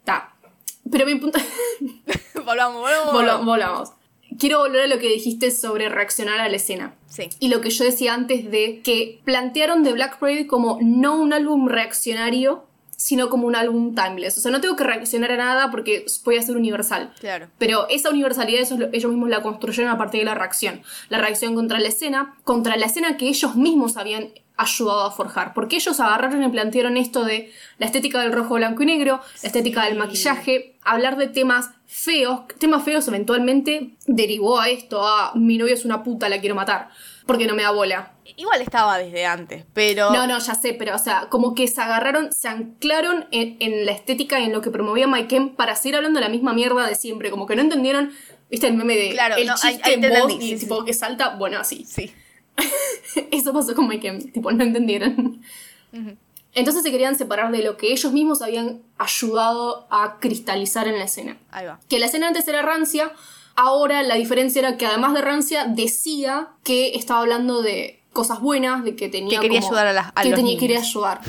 está. 0.00 0.34
Pero 0.90 1.04
mi 1.06 1.14
punto. 1.16 1.38
volvamos, 2.44 2.80
volvamos. 2.80 3.12
Volva- 3.12 3.36
volvamos. 3.38 3.90
Quiero 4.38 4.58
volver 4.58 4.82
a 4.82 4.86
lo 4.86 4.98
que 4.98 5.08
dijiste 5.08 5.50
sobre 5.50 5.88
reaccionar 5.88 6.40
a 6.40 6.48
la 6.48 6.56
escena. 6.56 6.94
Sí. 7.08 7.28
Y 7.40 7.48
lo 7.48 7.60
que 7.60 7.70
yo 7.70 7.84
decía 7.84 8.14
antes 8.14 8.50
de 8.50 8.80
que 8.82 9.20
plantearon 9.24 9.82
The 9.82 9.92
Black 9.92 10.18
Parade 10.18 10.46
como 10.46 10.78
no 10.82 11.20
un 11.20 11.32
álbum 11.32 11.68
reaccionario, 11.68 12.64
sino 12.98 13.30
como 13.30 13.46
un 13.46 13.54
álbum 13.54 13.94
timeless. 13.94 14.36
O 14.38 14.40
sea, 14.40 14.50
no 14.50 14.60
tengo 14.60 14.74
que 14.74 14.82
reaccionar 14.82 15.30
a 15.30 15.36
nada 15.36 15.70
porque 15.70 16.04
voy 16.24 16.36
a 16.36 16.42
ser 16.42 16.56
universal. 16.56 17.12
Claro. 17.20 17.48
Pero 17.56 17.88
esa 17.88 18.10
universalidad 18.10 18.60
ellos, 18.60 18.88
ellos 18.92 19.12
mismos 19.12 19.30
la 19.30 19.40
construyeron 19.40 19.88
a 19.88 19.96
partir 19.96 20.20
de 20.20 20.26
la 20.26 20.34
reacción. 20.34 20.82
La 21.08 21.18
reacción 21.18 21.54
contra 21.54 21.78
la 21.78 21.88
escena, 21.88 22.36
contra 22.42 22.76
la 22.76 22.86
escena 22.86 23.16
que 23.16 23.28
ellos 23.28 23.54
mismos 23.54 23.96
habían 23.96 24.30
ayudado 24.56 25.04
a 25.04 25.12
forjar. 25.12 25.54
Porque 25.54 25.76
ellos 25.76 26.00
agarraron 26.00 26.42
y 26.42 26.48
plantearon 26.48 26.96
esto 26.96 27.24
de 27.24 27.52
la 27.78 27.86
estética 27.86 28.20
del 28.20 28.32
rojo, 28.32 28.54
blanco 28.54 28.82
y 28.82 28.86
negro, 28.86 29.20
la 29.42 29.46
estética 29.46 29.84
del 29.84 29.96
maquillaje, 29.96 30.74
hablar 30.82 31.16
de 31.16 31.28
temas 31.28 31.70
feos. 31.88 32.42
Temas 32.58 32.84
feos 32.84 33.08
eventualmente 33.08 33.96
derivó 34.06 34.60
a 34.60 34.68
esto, 34.68 35.04
a 35.04 35.32
mi 35.34 35.56
novia 35.58 35.74
es 35.74 35.84
una 35.84 36.04
puta, 36.04 36.28
la 36.28 36.38
quiero 36.38 36.54
matar. 36.54 36.90
Porque 37.26 37.46
no 37.46 37.54
me 37.54 37.62
da 37.62 37.72
bola. 37.72 38.12
Igual 38.36 38.62
estaba 38.62 38.98
desde 38.98 39.26
antes, 39.26 39.64
pero. 39.74 40.12
No, 40.12 40.26
no, 40.26 40.38
ya 40.38 40.54
sé, 40.54 40.74
pero 40.74 40.94
o 40.94 40.98
sea, 40.98 41.28
como 41.28 41.54
que 41.54 41.66
se 41.66 41.80
agarraron, 41.80 42.32
se 42.32 42.48
anclaron 42.48 43.26
en, 43.32 43.56
en 43.60 43.84
la 43.84 43.92
estética 43.92 44.38
y 44.38 44.44
en 44.44 44.52
lo 44.52 44.60
que 44.60 44.70
promovía 44.70 45.06
Mike 45.06 45.54
para 45.56 45.74
seguir 45.76 45.96
hablando 45.96 46.20
de 46.20 46.26
la 46.26 46.30
misma 46.30 46.52
mierda 46.52 46.86
de 46.86 46.94
siempre. 46.94 47.30
Como 47.30 47.46
que 47.46 47.56
no 47.56 47.62
entendieron, 47.62 48.12
viste 48.50 48.68
el 48.68 48.74
meme 48.74 48.96
de 48.96 49.10
Claro, 49.10 49.36
el 49.36 49.46
no, 49.46 49.54
chiste 49.56 49.98
te 49.98 50.20
voz 50.20 50.32
y 50.32 50.40
sí, 50.40 50.56
tipo 50.56 50.80
sí. 50.80 50.86
que 50.86 50.94
salta, 50.94 51.36
bueno, 51.36 51.58
así. 51.58 51.84
Sí. 51.84 52.12
Eso 53.30 53.52
pasó 53.52 53.74
con 53.74 53.88
Mike 53.88 54.30
tipo, 54.32 54.52
no 54.52 54.62
entendieron. 54.62 55.42
Entonces 56.54 56.82
se 56.82 56.90
querían 56.90 57.16
separar 57.16 57.52
de 57.52 57.62
lo 57.62 57.76
que 57.76 57.92
ellos 57.92 58.12
mismos 58.12 58.42
habían 58.42 58.82
ayudado 58.96 59.86
a 59.90 60.18
cristalizar 60.18 60.88
en 60.88 60.98
la 60.98 61.04
escena. 61.04 61.36
Ahí 61.50 61.66
va. 61.66 61.78
Que 61.88 61.98
la 61.98 62.06
escena 62.06 62.28
antes 62.28 62.48
era 62.48 62.62
rancia, 62.62 63.12
ahora 63.54 64.02
la 64.02 64.14
diferencia 64.14 64.60
era 64.60 64.76
que 64.76 64.86
además 64.86 65.14
de 65.14 65.20
rancia 65.22 65.64
decía 65.66 66.48
que 66.64 66.94
estaba 66.96 67.20
hablando 67.20 67.62
de 67.62 68.02
cosas 68.12 68.40
buenas, 68.40 68.82
de 68.84 68.96
que 68.96 69.08
tenía 69.08 69.38
Que 69.38 69.46
quería 69.46 69.60
como- 69.60 69.72
ayudar 69.72 69.86
a 69.88 69.92
las- 69.92 70.08
a 70.14 70.22
que 70.22 70.30
los 70.30 70.36
tenía, 70.36 70.50
niños. 70.52 70.60
quería 70.60 70.78
ayudar. 70.80 71.20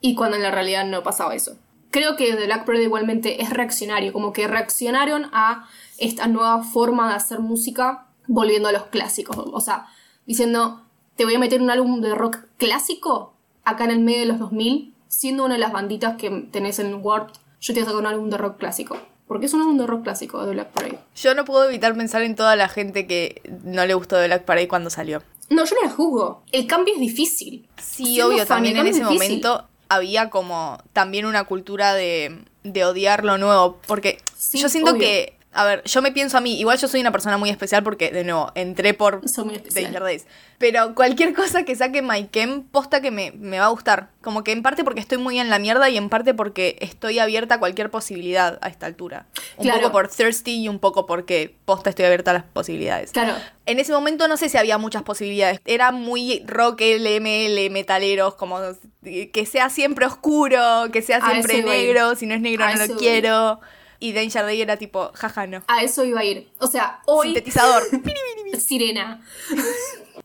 Y 0.00 0.14
cuando 0.14 0.36
en 0.36 0.42
la 0.42 0.50
realidad 0.50 0.84
no 0.86 1.02
pasaba 1.02 1.34
eso. 1.34 1.56
Creo 1.90 2.16
que 2.16 2.34
The 2.34 2.46
Black 2.46 2.64
Parade 2.66 2.84
igualmente 2.84 3.42
es 3.42 3.50
reaccionario, 3.50 4.12
como 4.12 4.32
que 4.32 4.46
reaccionaron 4.48 5.28
a 5.32 5.68
esta 5.98 6.26
nueva 6.26 6.62
forma 6.62 7.08
de 7.08 7.14
hacer 7.14 7.40
música 7.40 8.06
volviendo 8.26 8.68
a 8.68 8.72
los 8.72 8.84
clásicos. 8.86 9.36
O 9.38 9.60
sea, 9.60 9.86
diciendo, 10.26 10.82
te 11.14 11.24
voy 11.24 11.34
a 11.36 11.38
meter 11.38 11.62
un 11.62 11.70
álbum 11.70 12.00
de 12.00 12.14
rock 12.14 12.38
clásico 12.58 13.32
acá 13.66 13.84
en 13.84 13.90
el 13.90 14.00
medio 14.00 14.20
de 14.20 14.26
los 14.26 14.38
2000, 14.38 14.94
siendo 15.08 15.44
una 15.44 15.54
de 15.54 15.60
las 15.60 15.72
banditas 15.72 16.16
que 16.16 16.30
tenés 16.50 16.78
en 16.78 16.94
Warped, 17.02 17.34
yo 17.60 17.74
te 17.74 17.80
voy 17.80 17.82
a 17.82 17.86
sacar 17.90 18.00
un 18.00 18.06
álbum 18.06 18.30
de 18.30 18.38
rock 18.38 18.56
clásico. 18.58 18.96
Porque 19.26 19.46
es 19.46 19.54
un 19.54 19.60
álbum 19.60 19.76
de 19.76 19.86
rock 19.88 20.04
clásico 20.04 20.44
de 20.46 20.52
Black 20.52 20.68
Parade. 20.70 20.98
Yo 21.16 21.34
no 21.34 21.44
puedo 21.44 21.68
evitar 21.68 21.96
pensar 21.96 22.22
en 22.22 22.36
toda 22.36 22.54
la 22.54 22.68
gente 22.68 23.08
que 23.08 23.42
no 23.64 23.84
le 23.84 23.92
gustó 23.94 24.16
de 24.16 24.28
Black 24.28 24.44
Parade 24.44 24.68
cuando 24.68 24.88
salió. 24.88 25.20
No, 25.50 25.64
yo 25.64 25.74
no 25.74 25.88
la 25.88 25.90
juzgo. 25.94 26.42
El 26.52 26.66
cambio 26.68 26.94
es 26.94 27.00
difícil. 27.00 27.68
Sí, 27.76 28.04
Siendo 28.04 28.28
obvio, 28.28 28.38
fan, 28.46 28.58
también 28.58 28.76
en 28.76 28.86
ese 28.86 29.00
difícil. 29.00 29.14
momento 29.18 29.64
había 29.88 30.30
como 30.30 30.78
también 30.92 31.26
una 31.26 31.42
cultura 31.44 31.94
de, 31.94 32.38
de 32.62 32.84
odiar 32.84 33.24
lo 33.24 33.36
nuevo. 33.36 33.78
Porque 33.88 34.18
Sí, 34.36 34.58
yo 34.58 34.68
siento 34.68 34.92
obvio. 34.92 35.00
que, 35.00 35.35
a 35.56 35.64
ver, 35.64 35.82
yo 35.84 36.02
me 36.02 36.12
pienso 36.12 36.36
a 36.38 36.40
mí, 36.40 36.58
igual 36.60 36.78
yo 36.78 36.86
soy 36.88 37.00
una 37.00 37.10
persona 37.12 37.38
muy 37.38 37.50
especial 37.50 37.82
porque, 37.82 38.10
de 38.10 38.24
nuevo, 38.24 38.52
entré 38.54 38.94
por 38.94 39.28
Soy 39.28 39.44
muy 39.46 39.54
especial. 39.56 39.84
Danger 39.84 40.02
Days. 40.02 40.26
Pero 40.58 40.94
cualquier 40.94 41.34
cosa 41.34 41.64
que 41.64 41.74
saque 41.76 42.00
Maiken, 42.00 42.62
posta 42.64 43.00
que 43.02 43.10
me, 43.10 43.32
me 43.32 43.58
va 43.58 43.66
a 43.66 43.68
gustar. 43.68 44.08
Como 44.22 44.42
que 44.44 44.52
en 44.52 44.62
parte 44.62 44.84
porque 44.84 45.00
estoy 45.00 45.18
muy 45.18 45.38
en 45.38 45.50
la 45.50 45.58
mierda 45.58 45.90
y 45.90 45.96
en 45.98 46.08
parte 46.08 46.32
porque 46.32 46.76
estoy 46.80 47.18
abierta 47.18 47.56
a 47.56 47.58
cualquier 47.58 47.90
posibilidad 47.90 48.58
a 48.62 48.68
esta 48.68 48.86
altura. 48.86 49.26
Un 49.58 49.64
Claro. 49.64 49.80
poco 49.80 49.92
por 49.92 50.08
thirsty 50.08 50.62
y 50.62 50.68
un 50.68 50.78
poco 50.78 51.04
porque 51.06 51.54
posta 51.64 51.90
estoy 51.90 52.06
abierta 52.06 52.30
a 52.30 52.34
las 52.34 52.44
posibilidades. 52.44 53.12
Claro. 53.12 53.34
En 53.66 53.78
ese 53.80 53.92
momento 53.92 54.28
no 54.28 54.36
sé 54.36 54.48
si 54.48 54.56
había 54.56 54.78
muchas 54.78 55.02
posibilidades. 55.02 55.60
Era 55.66 55.92
muy 55.92 56.42
rock, 56.46 56.80
LML, 56.80 57.68
metaleros, 57.70 58.34
como 58.34 58.58
que 59.02 59.46
sea 59.46 59.68
siempre 59.68 60.06
oscuro, 60.06 60.86
que 60.92 61.02
sea 61.02 61.20
siempre 61.20 61.62
negro, 61.62 62.14
si 62.16 62.26
no 62.26 62.34
es 62.34 62.40
negro 62.40 62.66
no 62.66 62.86
lo 62.86 62.96
quiero. 62.96 63.60
Y 63.98 64.12
Danger 64.12 64.44
Day 64.44 64.60
era 64.60 64.76
tipo, 64.76 65.10
jaja, 65.14 65.46
no. 65.46 65.62
A 65.68 65.82
eso 65.82 66.04
iba 66.04 66.20
a 66.20 66.24
ir. 66.24 66.50
O 66.58 66.66
sea, 66.66 67.00
hoy... 67.06 67.28
Sintetizador. 67.28 67.82
Sirena. 68.58 69.22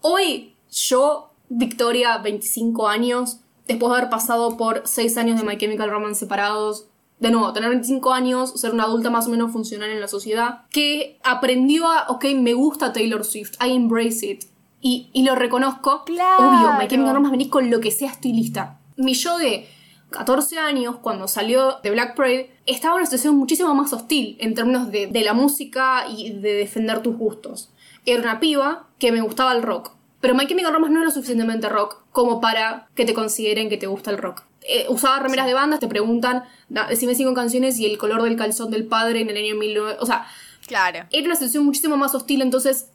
Hoy 0.02 0.56
yo, 0.72 1.34
Victoria, 1.50 2.18
25 2.18 2.88
años, 2.88 3.40
después 3.68 3.92
de 3.92 3.98
haber 3.98 4.10
pasado 4.10 4.58
por 4.58 4.84
6 4.86 5.18
años 5.18 5.40
de 5.40 5.46
My 5.46 5.58
Chemical 5.58 5.90
Romance 5.90 6.20
separados, 6.20 6.88
de 7.20 7.30
nuevo, 7.30 7.54
tener 7.54 7.70
25 7.70 8.14
años, 8.14 8.60
ser 8.60 8.74
una 8.74 8.86
adulta 8.86 9.12
más 9.12 9.28
o 9.28 9.30
menos 9.30 9.52
funcional 9.52 9.92
en 9.92 10.02
la 10.02 10.08
sociedad, 10.08 10.66
que 10.72 11.20
aprendió 11.24 11.88
a, 11.88 12.08
ok, 12.10 12.26
me 12.36 12.54
gusta 12.54 12.94
Taylor 12.94 13.24
Swift, 13.24 13.54
I 13.64 13.76
embrace 13.76 14.26
it, 14.26 14.46
y, 14.82 15.12
y 15.14 15.24
lo 15.24 15.36
reconozco. 15.36 16.04
Claro. 16.04 16.50
Obvio, 16.50 16.74
My 16.80 16.88
Chemical 16.88 17.14
Romance 17.14 17.32
venís 17.32 17.50
con 17.50 17.70
lo 17.70 17.80
que 17.80 17.92
sea, 17.92 18.12
estoy 18.12 18.34
lista. 18.34 18.80
Mi 18.98 19.14
yo 19.14 19.38
de 19.38 19.70
14 20.12 20.60
años, 20.60 20.98
cuando 21.02 21.28
salió 21.28 21.78
de 21.84 21.90
Black 21.92 22.16
Parade, 22.16 22.52
estaba 22.66 22.94
en 22.96 22.98
una 23.02 23.06
situación 23.06 23.36
muchísimo 23.38 23.74
más 23.74 23.92
hostil 23.94 24.38
en 24.40 24.54
términos 24.54 24.92
de, 24.92 25.08
de 25.08 25.22
la 25.24 25.34
música 25.34 26.06
y 26.08 26.32
de 26.34 26.54
defender 26.54 27.02
tus 27.02 27.18
gustos. 27.18 27.72
Era 28.06 28.22
una 28.22 28.40
piba 28.40 28.88
que 29.00 29.12
me 29.12 29.22
gustaba 29.22 29.52
el 29.54 29.64
rock. 29.64 29.92
Pero 30.20 30.36
My 30.36 30.46
Chemical 30.46 30.72
Romance 30.74 30.94
no 30.94 31.00
era 31.00 31.06
lo 31.08 31.12
suficientemente 31.12 31.68
rock 31.70 32.04
como 32.12 32.40
para 32.42 32.88
que 32.94 33.06
te 33.06 33.14
consideren 33.16 33.70
que 33.70 33.78
te 33.78 33.88
gusta 33.88 34.12
el 34.12 34.18
rock. 34.20 34.44
Eh, 34.62 34.86
usaba 34.90 35.18
remeras 35.20 35.48
de 35.48 35.56
bandas, 35.56 35.80
te 35.80 35.88
preguntan, 35.88 36.44
decime 36.90 37.16
cinco 37.16 37.34
canciones 37.34 37.80
y 37.80 37.88
el 37.88 37.98
color 37.98 38.22
del 38.22 38.36
calzón 38.36 38.70
del 38.70 38.86
padre 38.86 39.22
en 39.22 39.30
el 39.32 39.38
año 39.38 39.56
1900. 39.56 40.04
O 40.04 40.06
sea, 40.06 40.28
Claro. 40.68 41.08
era 41.12 41.26
una 41.26 41.36
situación 41.36 41.66
muchísimo 41.66 41.98
más 41.98 42.14
hostil, 42.14 42.42
entonces 42.44 42.90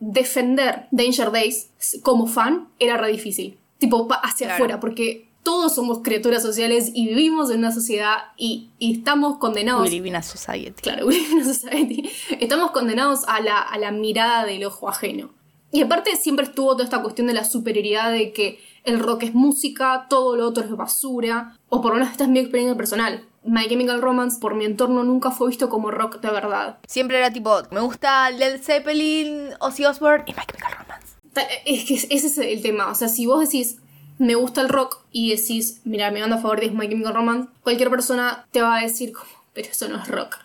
defender 0.00 0.88
Danger 0.90 1.30
Days 1.30 1.70
como 2.02 2.26
fan 2.26 2.68
era 2.78 2.96
re 2.96 3.08
difícil. 3.12 3.58
Tipo, 3.78 4.08
hacia 4.22 4.46
Claro. 4.46 4.54
afuera, 4.54 4.80
porque 4.80 5.28
todos 5.42 5.74
somos 5.74 6.00
criaturas 6.02 6.42
sociales 6.42 6.90
y 6.94 7.08
vivimos 7.08 7.50
en 7.50 7.58
una 7.58 7.72
sociedad 7.72 8.16
y, 8.36 8.70
y 8.78 8.98
estamos 8.98 9.38
condenados. 9.38 9.82
We 9.82 9.90
live 9.90 10.08
in 10.08 10.16
a 10.16 10.22
society. 10.22 10.80
Claro, 10.80 11.06
we 11.06 11.14
live 11.14 11.32
in 11.32 11.40
a 11.40 11.44
society. 11.44 12.10
Estamos 12.40 12.70
condenados 12.70 13.24
a 13.26 13.40
la, 13.40 13.60
a 13.60 13.78
la 13.78 13.90
mirada 13.90 14.44
del 14.44 14.64
ojo 14.64 14.88
ajeno. 14.88 15.30
Y 15.72 15.80
aparte 15.80 16.16
siempre 16.16 16.44
estuvo 16.44 16.72
toda 16.72 16.84
esta 16.84 17.00
cuestión 17.00 17.26
de 17.26 17.32
la 17.32 17.44
superioridad 17.44 18.12
de 18.12 18.32
que 18.32 18.60
el 18.84 19.00
rock 19.00 19.22
es 19.22 19.34
música, 19.34 20.06
todo 20.08 20.36
lo 20.36 20.46
otro 20.46 20.62
es 20.62 20.70
basura, 20.70 21.56
o 21.70 21.80
por 21.80 21.92
lo 21.92 21.98
menos 21.98 22.12
esta 22.12 22.24
es 22.24 22.30
mi 22.30 22.40
experiencia 22.40 22.76
personal. 22.76 23.24
My 23.44 23.66
Chemical 23.68 24.02
Romance 24.02 24.38
por 24.38 24.54
mi 24.54 24.66
entorno 24.66 25.02
nunca 25.02 25.30
fue 25.30 25.48
visto 25.48 25.68
como 25.70 25.90
rock 25.90 26.20
de 26.20 26.30
verdad. 26.30 26.78
Siempre 26.86 27.18
era 27.18 27.32
tipo, 27.32 27.62
me 27.70 27.80
gusta 27.80 28.30
Led 28.30 28.60
Zeppelin, 28.60 29.48
Ozzy 29.60 29.84
Osbourne 29.86 30.24
y 30.26 30.32
My 30.32 30.42
Chemical 30.46 30.72
Romance. 30.78 31.16
Es 31.64 31.84
que 31.84 31.94
ese 31.94 32.26
es 32.26 32.38
el 32.38 32.60
tema. 32.60 32.88
O 32.88 32.94
sea, 32.94 33.08
si 33.08 33.24
vos 33.26 33.40
decís, 33.40 33.78
me 34.18 34.34
gusta 34.34 34.60
el 34.60 34.68
rock, 34.68 34.98
y 35.10 35.30
decís, 35.34 35.80
mira, 35.84 36.10
mi 36.10 36.20
banda 36.20 36.38
favorita 36.38 36.66
es 36.66 36.72
My 36.74 36.88
Chemical 36.88 37.14
Romance, 37.14 37.48
cualquier 37.62 37.90
persona 37.90 38.46
te 38.52 38.62
va 38.62 38.78
a 38.78 38.82
decir, 38.82 39.12
como, 39.12 39.28
pero 39.52 39.68
eso 39.68 39.88
no 39.88 40.00
es 40.02 40.08
rock. 40.08 40.38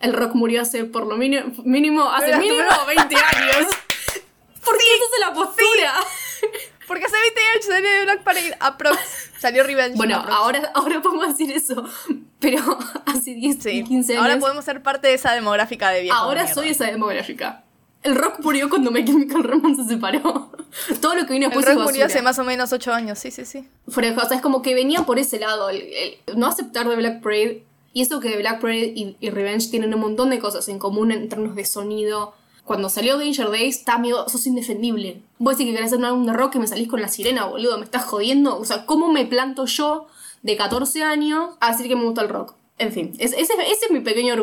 El 0.00 0.12
rock 0.12 0.34
murió 0.34 0.62
hace 0.62 0.84
por 0.84 1.06
lo 1.06 1.16
mínimo, 1.16 1.52
mínimo 1.64 2.10
hace 2.10 2.26
Pero- 2.26 2.38
mínimo 2.38 2.58
20 2.86 3.14
años. 3.16 3.66
¿Por 4.64 4.76
qué 4.78 4.84
esa 4.84 5.04
es 5.14 5.20
la 5.20 5.34
postura? 5.34 5.94
Porque 6.86 7.04
hace 7.06 7.16
20 7.18 7.40
años 7.40 7.64
salió 7.66 7.90
de 7.90 8.02
Black 8.04 8.22
Parade, 8.24 8.56
aprox. 8.60 8.98
Salió 9.38 9.62
Revenge. 9.64 9.96
Bueno, 9.96 10.16
aprox. 10.16 10.34
ahora, 10.36 10.70
ahora 10.74 11.00
podemos 11.02 11.28
decir 11.28 11.50
eso, 11.54 11.84
pero 12.40 12.78
hace 13.06 13.34
10 13.34 13.62
Sí. 13.62 13.70
y 13.70 13.84
15 13.84 14.12
años. 14.14 14.22
Ahora 14.26 14.38
podemos 14.38 14.64
ser 14.64 14.82
parte 14.82 15.08
de 15.08 15.14
esa 15.14 15.32
demográfica 15.32 15.90
de 15.90 16.02
viejos. 16.02 16.20
Ahora 16.20 16.46
soy 16.52 16.68
esa 16.70 16.84
demográfica. 16.86 17.64
El 18.04 18.14
rock 18.14 18.40
murió 18.42 18.68
cuando 18.68 18.90
My 18.90 19.04
Chemical 19.04 19.42
Romance 19.42 19.82
se 19.82 19.88
separó. 19.90 20.50
Todo 21.00 21.14
lo 21.14 21.26
que 21.26 21.32
vino 21.32 21.46
El 21.46 21.52
después 21.52 21.66
rock 21.66 21.78
es 21.78 21.84
murió 21.84 22.06
hace 22.06 22.22
más 22.22 22.38
o 22.38 22.44
menos 22.44 22.72
8 22.72 22.92
años, 22.92 23.18
sí, 23.18 23.30
sí, 23.30 23.44
sí. 23.44 23.66
Fuera 23.88 24.10
de 24.10 24.16
o 24.16 24.28
sea, 24.28 24.36
es 24.36 24.42
como 24.42 24.62
que 24.62 24.74
venía 24.74 25.02
por 25.02 25.18
ese 25.18 25.38
lado. 25.40 25.70
el- 25.70 25.82
el 26.26 26.38
no 26.38 26.46
aceptar 26.46 26.88
de 26.88 26.96
Black 26.96 27.22
Parade. 27.22 27.64
Y 27.92 28.02
eso 28.02 28.20
que 28.20 28.36
Black 28.36 28.60
Parade 28.60 28.92
y, 28.94 29.16
y 29.20 29.30
Revenge 29.30 29.70
tienen 29.70 29.94
un 29.94 30.00
montón 30.00 30.28
de 30.30 30.38
cosas 30.38 30.68
en 30.68 30.78
común 30.78 31.12
en 31.12 31.28
términos 31.28 31.56
de 31.56 31.64
sonido. 31.64 32.34
Cuando 32.64 32.88
salió 32.88 33.18
Danger 33.18 33.50
Days, 33.50 33.78
está 33.78 33.94
amigo, 33.94 34.28
sos 34.28 34.46
indefendible. 34.46 35.22
Vos 35.38 35.56
decís 35.56 35.70
que 35.70 35.74
querés 35.76 35.86
hacer 35.88 35.98
un 35.98 36.04
álbum 36.06 36.26
de 36.26 36.32
rock 36.32 36.56
y 36.56 36.58
me 36.58 36.66
salís 36.66 36.88
con 36.88 37.00
la 37.00 37.08
sirena, 37.08 37.44
boludo. 37.46 37.78
Me 37.78 37.84
estás 37.84 38.04
jodiendo. 38.04 38.58
O 38.58 38.64
sea, 38.64 38.84
¿cómo 38.86 39.12
me 39.12 39.24
planto 39.26 39.66
yo 39.66 40.06
de 40.42 40.56
14 40.56 41.02
años 41.04 41.50
a 41.60 41.70
decir 41.72 41.88
que 41.88 41.96
me 41.96 42.04
gusta 42.04 42.22
el 42.22 42.28
rock? 42.30 42.54
En 42.78 42.92
fin, 42.92 43.12
es- 43.18 43.32
ese, 43.32 43.52
ese 43.52 43.84
es 43.86 43.90
mi 43.90 44.00
pequeño, 44.00 44.34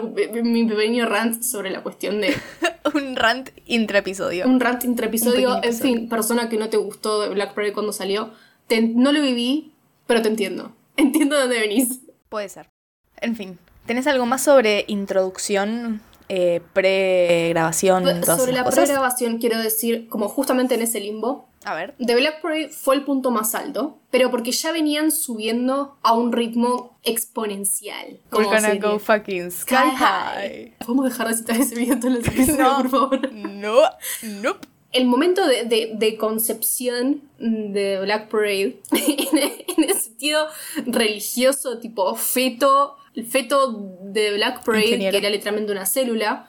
mi 0.43 0.65
pequeño 0.65 1.05
rant 1.05 1.43
sobre 1.43 1.69
la 1.69 1.83
cuestión 1.83 2.21
de 2.21 2.33
Un 2.95 3.15
rant 3.15 3.49
intraepisodio. 3.65 4.45
un 4.47 4.59
rant 4.59 4.83
intraepisodio. 4.85 5.61
En 5.63 5.73
fin, 5.73 6.09
persona 6.09 6.47
que 6.49 6.57
no 6.57 6.69
te 6.69 6.77
gustó 6.77 7.21
de 7.21 7.29
Black 7.29 7.53
Parade 7.53 7.73
cuando 7.73 7.91
salió, 7.93 8.31
te- 8.67 8.81
no 8.81 9.11
lo 9.11 9.21
viví, 9.21 9.73
pero 10.07 10.21
te 10.21 10.29
entiendo. 10.29 10.73
Entiendo 10.97 11.35
de 11.35 11.41
dónde 11.43 11.59
venís. 11.59 11.99
Puede 12.29 12.47
ser. 12.49 12.69
En 13.17 13.35
fin, 13.35 13.59
¿tenés 13.85 14.07
algo 14.07 14.25
más 14.25 14.43
sobre 14.43 14.85
introducción, 14.87 16.01
eh, 16.29 16.61
pre-grabación? 16.73 18.03
todas 18.21 18.39
Sobre 18.39 18.53
la 18.53 18.63
pregrabación 18.65 19.37
quiero 19.39 19.59
decir, 19.59 20.07
como 20.09 20.27
justamente 20.29 20.75
en 20.75 20.81
ese 20.81 20.99
limbo, 20.99 21.47
A 21.63 21.75
ver. 21.75 21.95
The 22.03 22.15
Black 22.15 22.41
Parade 22.41 22.69
fue 22.69 22.95
el 22.95 23.03
punto 23.03 23.29
más 23.31 23.53
alto, 23.55 23.99
pero 24.09 24.31
porque 24.31 24.51
ya 24.51 24.71
venían 24.71 25.11
subiendo 25.11 25.97
a 26.01 26.13
un 26.13 26.31
ritmo 26.31 26.97
exponencial. 27.03 28.19
We're 28.31 28.45
gonna 28.45 28.75
go 28.75 28.97
fucking 28.99 29.51
sky, 29.51 29.75
Sky 29.75 29.89
high. 29.95 30.73
¿Podemos 30.85 31.05
dejar 31.05 31.27
de 31.27 31.33
citar 31.35 31.57
ese 31.57 31.75
video 31.75 31.99
todos 31.99 32.13
los 32.15 32.27
episodios, 32.27 32.57
No. 32.57 32.77
por 32.77 32.89
favor? 32.89 33.33
No, 33.33 33.81
nope. 34.23 34.67
el 34.91 35.05
momento 35.05 35.45
de, 35.47 35.63
de- 35.65 35.91
de 35.95 36.17
concepción 36.17 37.21
de 37.39 37.99
Black 38.01 38.27
Parade, 38.29 38.79
en, 38.91 39.37
en 39.77 39.89
el 39.89 39.95
sentido 39.95 40.47
religioso, 40.85 41.77
tipo 41.79 42.15
feto, 42.15 42.95
el 43.15 43.25
feto 43.25 43.71
de 44.03 44.33
Black 44.35 44.63
Parade, 44.63 44.85
Ingeniero. 44.85 45.11
que 45.11 45.17
era 45.17 45.29
literalmente 45.29 45.71
una 45.71 45.85
célula, 45.85 46.47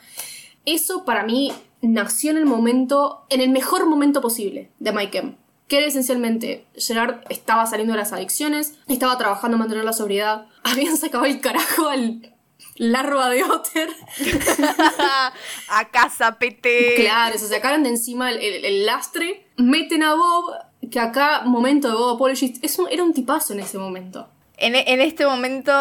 eso 0.66 1.04
para 1.04 1.24
mí 1.24 1.52
nació 1.80 2.30
en 2.30 2.36
el 2.38 2.46
momento, 2.46 3.24
en 3.30 3.40
el 3.40 3.50
mejor 3.50 3.86
momento 3.86 4.20
posible 4.20 4.70
de 4.78 4.92
Mike 4.92 5.18
M. 5.18 5.36
Que 5.68 5.78
era 5.78 5.86
esencialmente, 5.86 6.66
Gerard 6.76 7.20
estaba 7.30 7.64
saliendo 7.66 7.94
de 7.94 7.98
las 7.98 8.12
adicciones, 8.12 8.74
estaba 8.88 9.16
trabajando 9.16 9.54
en 9.56 9.60
mantener 9.60 9.84
la 9.84 9.92
sobriedad, 9.92 10.46
habían 10.64 10.96
sacado 10.96 11.24
el 11.24 11.40
carajo 11.40 11.88
al 11.88 12.34
larva 12.76 13.28
de 13.30 13.42
Otter. 13.44 13.88
a 15.68 15.88
casa, 15.90 16.38
pete. 16.38 16.94
Claro, 16.96 17.38
se 17.38 17.48
sacaron 17.48 17.82
de 17.82 17.90
encima 17.90 18.30
el, 18.30 18.38
el- 18.40 18.64
el 18.64 18.86
lastre, 18.86 19.46
meten 19.56 20.02
a 20.02 20.14
Bob, 20.14 20.52
que 20.90 21.00
acá, 21.00 21.42
momento 21.44 21.88
de 21.88 21.94
Bob 21.94 22.16
Apologist, 22.16 22.62
es 22.64 22.78
un- 22.78 22.88
era 22.90 23.02
un 23.02 23.12
tipazo 23.12 23.52
en 23.52 23.60
ese 23.60 23.78
momento. 23.78 24.28
En, 24.62 24.74
en 24.76 25.00
este 25.00 25.26
momento. 25.26 25.72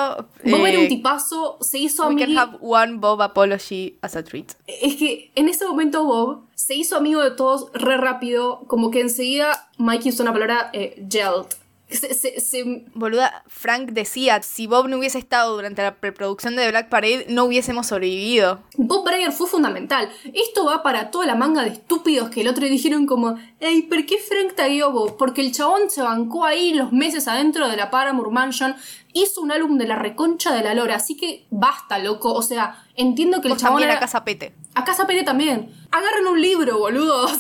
Bob 0.44 0.66
era 0.66 0.78
eh, 0.80 0.84
un 0.84 0.88
tipazo, 0.88 1.58
se 1.62 1.78
hizo 1.80 2.08
We 2.08 2.16
can 2.16 2.24
amigo. 2.38 2.40
have 2.40 2.58
one 2.62 2.98
Bob 2.98 3.22
apology 3.22 3.98
as 4.02 4.16
a 4.16 4.24
treat. 4.24 4.54
Es 4.68 4.96
que 4.96 5.32
en 5.36 5.48
ese 5.50 5.66
momento 5.66 6.04
Bob 6.04 6.46
se 6.56 6.76
hizo 6.76 6.98
amigo 6.98 7.22
de 7.22 7.32
todos 7.32 7.72
re 7.74 7.98
rápido, 7.98 8.64
como 8.68 8.92
que 8.92 9.02
enseguida 9.02 9.70
Mikey 9.78 10.12
usó 10.12 10.24
una 10.24 10.34
palabra 10.34 10.70
eh, 10.74 10.96
gelled, 11.10 11.48
Se, 11.92 12.14
se- 12.14 12.40
se- 12.40 12.86
Boluda, 12.94 13.44
Frank 13.48 13.90
decía, 13.92 14.42
si 14.42 14.66
Bob 14.68 14.88
no 14.88 14.98
hubiese 14.98 15.20
estado 15.20 15.54
durante 15.56 15.82
la 15.82 15.96
preproducción 15.96 16.56
de 16.56 16.64
The 16.64 16.70
Black 16.72 16.90
Parade, 16.90 17.26
no 17.30 17.44
hubiésemos 17.46 17.88
sobrevivido. 17.88 18.62
Bob 18.78 19.06
Breyer 19.06 19.32
fue 19.32 19.48
fundamental. 19.48 20.10
Esto 20.34 20.66
va 20.66 20.84
para 20.84 21.12
toda 21.12 21.26
la 21.26 21.36
manga 21.36 21.64
de 21.64 21.70
estúpidos 21.70 22.30
que 22.30 22.42
el 22.42 22.48
otro 22.48 22.66
dijeron 22.66 23.06
como, 23.06 23.36
Ey, 23.60 23.84
¿por 23.84 24.06
qué 24.06 24.18
Frank 24.18 24.56
tagueó 24.56 24.86
a 24.88 24.90
Bob? 24.90 25.18
Porque 25.18 25.42
el 25.42 25.52
chabón 25.52 25.90
se 25.90 26.02
bancó 26.02 26.46
ahí 26.46 26.74
los 26.74 26.92
meses 26.92 27.28
adentro 27.28 27.68
de 27.70 27.78
la 27.78 27.92
Paramount 27.92 28.32
Mansion, 28.32 28.76
hizo 29.14 29.42
un 29.42 29.52
álbum 29.52 29.78
de 29.78 29.86
la 29.88 29.96
reconcha 29.98 30.54
de 30.54 30.64
la 30.64 30.74
lora, 30.74 30.96
así 30.96 31.18
que 31.18 31.46
basta, 31.50 32.00
loco. 32.00 32.34
O 32.34 32.42
sea, 32.42 32.84
entiendo 32.96 33.42
que 33.42 33.50
el 33.50 33.58
chabón 33.58 33.84
era- 33.84 33.96
a 33.96 34.00
Casa 34.00 34.24
Pete. 34.24 34.56
A 34.74 34.86
Casa 34.86 35.06
Pérez 35.06 35.26
también. 35.26 35.70
Agarren 35.92 36.28
un 36.28 36.42
libro, 36.42 36.78
boludos. 36.80 37.34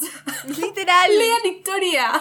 Literal. 0.59 1.09
Lean 1.17 1.55
historia. 1.55 2.11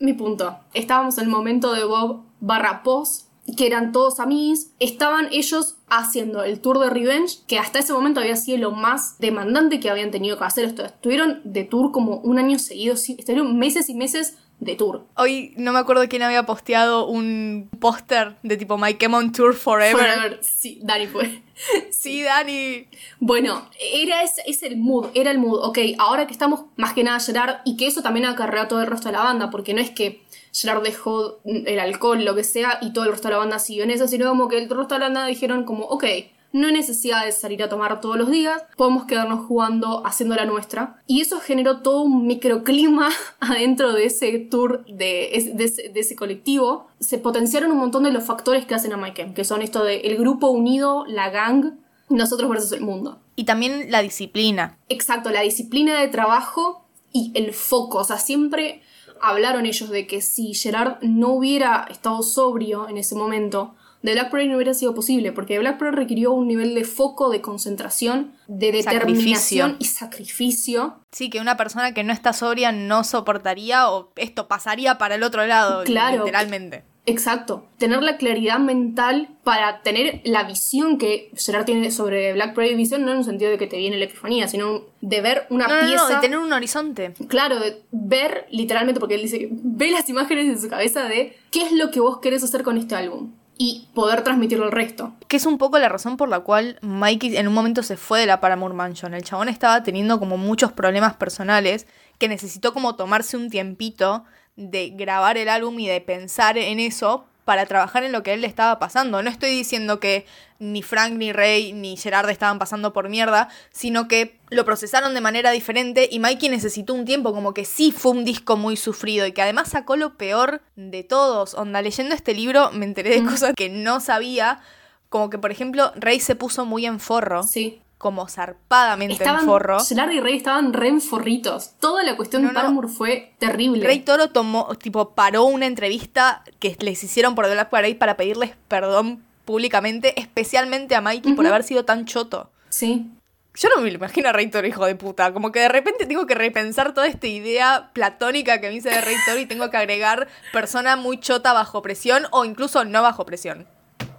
Mi 0.00 0.12
punto. 0.12 0.58
Estábamos 0.74 1.18
en 1.18 1.24
el 1.24 1.30
momento 1.30 1.72
de 1.72 1.84
Bob 1.84 2.22
barra 2.40 2.82
Pos, 2.82 3.26
que 3.56 3.66
eran 3.66 3.92
todos 3.92 4.20
amigos. 4.20 4.68
Estaban 4.78 5.28
ellos 5.32 5.76
haciendo 5.88 6.42
el 6.42 6.60
tour 6.60 6.78
de 6.78 6.90
Revenge, 6.90 7.38
que 7.46 7.58
hasta 7.58 7.78
ese 7.78 7.92
momento 7.92 8.20
había 8.20 8.36
sido 8.36 8.58
lo 8.58 8.70
más 8.72 9.18
demandante 9.18 9.80
que 9.80 9.90
habían 9.90 10.10
tenido 10.10 10.38
que 10.38 10.44
hacer. 10.44 10.64
Estuvieron 10.66 11.40
de 11.44 11.64
tour 11.64 11.90
como 11.90 12.16
un 12.18 12.38
año 12.38 12.58
seguido. 12.58 12.94
Estuvieron 12.94 13.58
meses 13.58 13.88
y 13.88 13.94
meses 13.94 14.36
de 14.60 14.74
tour. 14.74 15.04
Hoy 15.14 15.54
no 15.56 15.72
me 15.72 15.78
acuerdo 15.78 16.08
quién 16.08 16.22
había 16.22 16.44
posteado 16.44 17.06
un 17.06 17.68
póster 17.78 18.36
de 18.42 18.56
tipo 18.56 18.76
My 18.76 18.94
Kemon 18.94 19.32
Tour 19.32 19.54
Forever. 19.54 19.96
Forever. 19.96 20.40
Sí, 20.42 20.80
Dani 20.82 21.06
fue. 21.06 21.42
Sí, 21.90 22.22
Dani. 22.22 22.86
Bueno, 23.18 23.68
era 23.80 24.22
ese, 24.22 24.42
es 24.46 24.62
el 24.62 24.76
mood, 24.76 25.08
era 25.14 25.32
el 25.32 25.38
mood. 25.38 25.58
Ok, 25.64 25.78
ahora 25.98 26.28
que 26.28 26.32
estamos 26.32 26.66
más 26.76 26.92
que 26.92 27.02
nada 27.02 27.18
Gerard 27.18 27.62
y 27.64 27.76
que 27.76 27.88
eso 27.88 28.00
también 28.00 28.26
acarrea 28.26 28.68
todo 28.68 28.80
el 28.80 28.86
resto 28.86 29.08
de 29.08 29.12
la 29.14 29.24
banda, 29.24 29.50
porque 29.50 29.74
no 29.74 29.80
es 29.80 29.90
que 29.90 30.22
Gerard 30.52 30.84
dejó 30.84 31.40
el 31.44 31.80
alcohol, 31.80 32.24
lo 32.24 32.36
que 32.36 32.44
sea, 32.44 32.78
y 32.80 32.92
todo 32.92 33.04
el 33.06 33.10
resto 33.10 33.26
de 33.26 33.32
la 33.34 33.38
banda 33.38 33.58
siguió 33.58 33.82
en 33.82 33.90
eso, 33.90 34.06
sino 34.06 34.28
como 34.28 34.48
que 34.48 34.58
el 34.58 34.70
resto 34.70 34.94
de 34.94 35.00
la 35.00 35.06
banda 35.06 35.26
dijeron 35.26 35.64
como, 35.64 35.84
ok, 35.86 36.04
no 36.52 36.66
hay 36.66 36.72
necesidad 36.72 37.24
de 37.26 37.32
salir 37.32 37.62
a 37.62 37.68
tomar 37.68 38.00
todos 38.00 38.16
los 38.16 38.30
días, 38.30 38.62
podemos 38.76 39.04
quedarnos 39.04 39.46
jugando, 39.46 40.06
haciendo 40.06 40.34
la 40.34 40.46
nuestra. 40.46 41.00
Y 41.06 41.20
eso 41.20 41.40
generó 41.40 41.80
todo 41.82 42.02
un 42.02 42.26
microclima 42.26 43.10
adentro 43.40 43.92
de 43.92 44.06
ese 44.06 44.38
tour, 44.38 44.84
de, 44.86 45.36
ese- 45.36 45.52
de 45.54 45.64
ese, 45.64 45.88
de 45.90 46.00
ese 46.00 46.16
colectivo. 46.16 46.86
Se 47.00 47.18
potenciaron 47.18 47.70
un 47.70 47.78
montón 47.78 48.04
de 48.04 48.12
los 48.12 48.24
factores 48.24 48.64
que 48.66 48.74
hacen 48.74 48.92
a 48.92 48.96
Mike 48.96 49.32
que 49.34 49.44
son 49.44 49.60
esto 49.62 49.84
de 49.84 50.00
el 50.00 50.16
grupo 50.16 50.48
unido, 50.48 51.04
la 51.06 51.28
gang, 51.30 51.74
nosotros 52.08 52.48
versus 52.48 52.72
el 52.72 52.80
mundo. 52.80 53.20
Y 53.36 53.44
también 53.44 53.90
la 53.90 54.00
disciplina. 54.02 54.78
Exacto, 54.88 55.30
la 55.30 55.42
disciplina 55.42 56.00
de 56.00 56.08
trabajo 56.08 56.84
y 57.12 57.30
el 57.34 57.52
foco. 57.52 57.98
O 57.98 58.04
sea, 58.04 58.16
siempre 58.18 58.80
hablaron 59.20 59.66
ellos 59.66 59.90
de 59.90 60.06
que 60.06 60.22
si 60.22 60.54
Gerard 60.54 61.02
no 61.02 61.28
hubiera 61.34 61.86
estado 61.90 62.22
sobrio 62.22 62.88
en 62.88 62.96
ese 62.96 63.14
momento, 63.14 63.74
The 64.02 64.12
Black 64.12 64.30
Parade 64.30 64.48
no 64.48 64.56
hubiera 64.56 64.74
sido 64.74 64.94
posible, 64.94 65.32
porque 65.32 65.58
Black 65.58 65.78
Parade 65.78 65.96
requirió 65.96 66.32
un 66.32 66.46
nivel 66.46 66.74
de 66.74 66.84
foco, 66.84 67.30
de 67.30 67.40
concentración, 67.40 68.32
de 68.46 68.70
determinación 68.72 69.70
Sacrificio. 69.72 69.76
y 69.78 69.84
sacrificio. 69.84 71.00
Sí, 71.12 71.30
que 71.30 71.40
una 71.40 71.56
persona 71.56 71.92
que 71.94 72.04
no 72.04 72.12
está 72.12 72.32
sobria 72.32 72.70
no 72.72 73.02
soportaría 73.04 73.90
o 73.90 74.12
esto 74.16 74.46
pasaría 74.48 74.98
para 74.98 75.16
el 75.16 75.22
otro 75.22 75.46
lado, 75.46 75.84
Claro. 75.84 76.18
literalmente. 76.24 76.84
Exacto. 77.06 77.64
Tener 77.78 78.02
la 78.02 78.18
claridad 78.18 78.58
mental 78.58 79.30
para 79.42 79.80
tener 79.80 80.20
la 80.24 80.42
visión 80.44 80.98
que 80.98 81.30
Gerard 81.34 81.64
tiene 81.64 81.90
sobre 81.90 82.34
Black 82.34 82.54
Parade 82.54 82.74
Vision, 82.74 83.02
no 83.06 83.12
en 83.12 83.18
un 83.18 83.24
sentido 83.24 83.50
de 83.50 83.56
que 83.56 83.66
te 83.66 83.78
viene 83.78 83.96
la 83.96 84.04
epifanía, 84.04 84.46
sino 84.46 84.82
de 85.00 85.20
ver 85.22 85.46
una 85.48 85.66
No, 85.68 85.86
pieza. 85.86 86.02
no, 86.02 86.08
de 86.10 86.16
tener 86.20 86.38
un 86.38 86.52
horizonte. 86.52 87.14
Claro, 87.28 87.58
de 87.60 87.82
ver 87.92 88.46
literalmente, 88.50 89.00
porque 89.00 89.14
él 89.14 89.22
dice 89.22 89.38
que 89.38 89.48
ve 89.50 89.90
las 89.90 90.06
imágenes 90.10 90.48
en 90.48 90.60
su 90.60 90.68
cabeza 90.68 91.04
de 91.04 91.34
qué 91.50 91.62
es 91.62 91.72
lo 91.72 91.90
que 91.90 92.00
vos 92.00 92.18
querés 92.20 92.44
hacer 92.44 92.62
con 92.62 92.76
este 92.76 92.94
álbum 92.94 93.32
y 93.58 93.88
poder 93.92 94.22
transmitirlo 94.22 94.66
al 94.66 94.72
resto. 94.72 95.12
Que 95.26 95.36
es 95.36 95.44
un 95.44 95.58
poco 95.58 95.78
la 95.78 95.88
razón 95.88 96.16
por 96.16 96.28
la 96.28 96.40
cual 96.40 96.78
Mikey 96.80 97.36
en 97.36 97.48
un 97.48 97.54
momento 97.54 97.82
se 97.82 97.96
fue 97.96 98.20
de 98.20 98.26
la 98.26 98.40
Paramount 98.40 98.74
Mansion. 98.74 99.14
El 99.14 99.24
chabón 99.24 99.48
estaba 99.48 99.82
teniendo 99.82 100.20
como 100.20 100.38
muchos 100.38 100.72
problemas 100.72 101.16
personales 101.16 101.86
que 102.18 102.28
necesitó 102.28 102.72
como 102.72 102.94
tomarse 102.94 103.36
un 103.36 103.50
tiempito 103.50 104.24
de 104.56 104.90
grabar 104.90 105.36
el 105.36 105.48
álbum 105.48 105.78
y 105.80 105.88
de 105.88 106.00
pensar 106.00 106.56
en 106.56 106.78
eso 106.78 107.26
para 107.48 107.64
trabajar 107.64 108.04
en 108.04 108.12
lo 108.12 108.22
que 108.22 108.32
a 108.32 108.34
él 108.34 108.42
le 108.42 108.46
estaba 108.46 108.78
pasando. 108.78 109.22
No 109.22 109.30
estoy 109.30 109.48
diciendo 109.48 110.00
que 110.00 110.26
ni 110.58 110.82
Frank, 110.82 111.14
ni 111.14 111.32
Ray, 111.32 111.72
ni 111.72 111.96
Gerard 111.96 112.28
estaban 112.28 112.58
pasando 112.58 112.92
por 112.92 113.08
mierda, 113.08 113.48
sino 113.70 114.06
que 114.06 114.38
lo 114.50 114.66
procesaron 114.66 115.14
de 115.14 115.22
manera 115.22 115.50
diferente 115.50 116.10
y 116.12 116.18
Mikey 116.18 116.50
necesitó 116.50 116.92
un 116.92 117.06
tiempo, 117.06 117.32
como 117.32 117.54
que 117.54 117.64
sí 117.64 117.90
fue 117.90 118.12
un 118.12 118.26
disco 118.26 118.58
muy 118.58 118.76
sufrido 118.76 119.26
y 119.26 119.32
que 119.32 119.40
además 119.40 119.70
sacó 119.70 119.96
lo 119.96 120.18
peor 120.18 120.60
de 120.76 121.04
todos. 121.04 121.54
Onda, 121.54 121.80
leyendo 121.80 122.14
este 122.14 122.34
libro 122.34 122.70
me 122.72 122.84
enteré 122.84 123.18
de 123.18 123.24
cosas 123.24 123.54
que 123.56 123.70
no 123.70 124.00
sabía, 124.00 124.60
como 125.08 125.30
que 125.30 125.38
por 125.38 125.50
ejemplo 125.50 125.90
Ray 125.96 126.20
se 126.20 126.34
puso 126.34 126.66
muy 126.66 126.84
en 126.84 127.00
forro, 127.00 127.44
Sí. 127.44 127.80
Como 127.98 128.28
zarpadamente 128.28 129.14
Estaban, 129.14 129.40
en 129.40 129.46
forro. 129.46 129.78
Y 129.90 130.20
Rey 130.20 130.36
estaban 130.36 130.72
re 130.72 130.88
en 130.88 131.00
forritos. 131.00 131.72
Toda 131.80 132.04
la 132.04 132.16
cuestión 132.16 132.42
No, 132.42 132.48
de 132.48 132.54
no. 132.54 132.60
Paramore 132.60 132.88
fue 132.88 133.34
terrible. 133.38 133.84
Rey 133.84 134.00
Toro 134.00 134.30
tomó, 134.30 134.74
tipo, 134.76 135.10
paró 135.10 135.44
una 135.44 135.66
entrevista 135.66 136.44
que 136.60 136.76
les 136.80 137.02
hicieron 137.02 137.34
por 137.34 137.50
Black 137.50 137.68
Parade 137.68 137.96
para 137.96 138.16
pedirles 138.16 138.52
perdón 138.68 139.24
públicamente, 139.44 140.18
especialmente 140.20 140.94
a 140.94 141.00
Mikey 141.00 141.34
por 141.34 141.46
haber 141.46 141.64
sido 141.64 141.84
tan 141.84 142.04
choto. 142.04 142.50
Sí. 142.68 143.10
Yo 143.54 143.68
no 143.74 143.82
me 143.82 143.90
lo 143.90 143.96
imagino 143.96 144.28
a 144.28 144.32
Rey 144.32 144.46
Toro, 144.46 144.68
hijo 144.68 144.86
de 144.86 144.94
puta. 144.94 145.32
Como 145.32 145.50
que 145.50 145.58
de 145.58 145.68
repente 145.68 146.06
tengo 146.06 146.26
que 146.26 146.36
repensar 146.36 146.94
toda 146.94 147.08
esta 147.08 147.26
idea 147.26 147.90
platónica 147.92 148.60
que 148.60 148.68
me 148.68 148.74
hice 148.74 148.90
de 148.90 149.00
Rey 149.00 149.16
Toro 149.26 149.40
y 149.40 149.46
tengo 149.46 149.68
que 149.70 149.76
agregar 149.76 150.28
persona 150.52 150.94
muy 150.94 151.18
chota 151.18 151.52
bajo 151.52 151.82
presión 151.82 152.26
o 152.30 152.44
incluso 152.44 152.84
no 152.84 153.02
bajo 153.02 153.26
presión. 153.26 153.66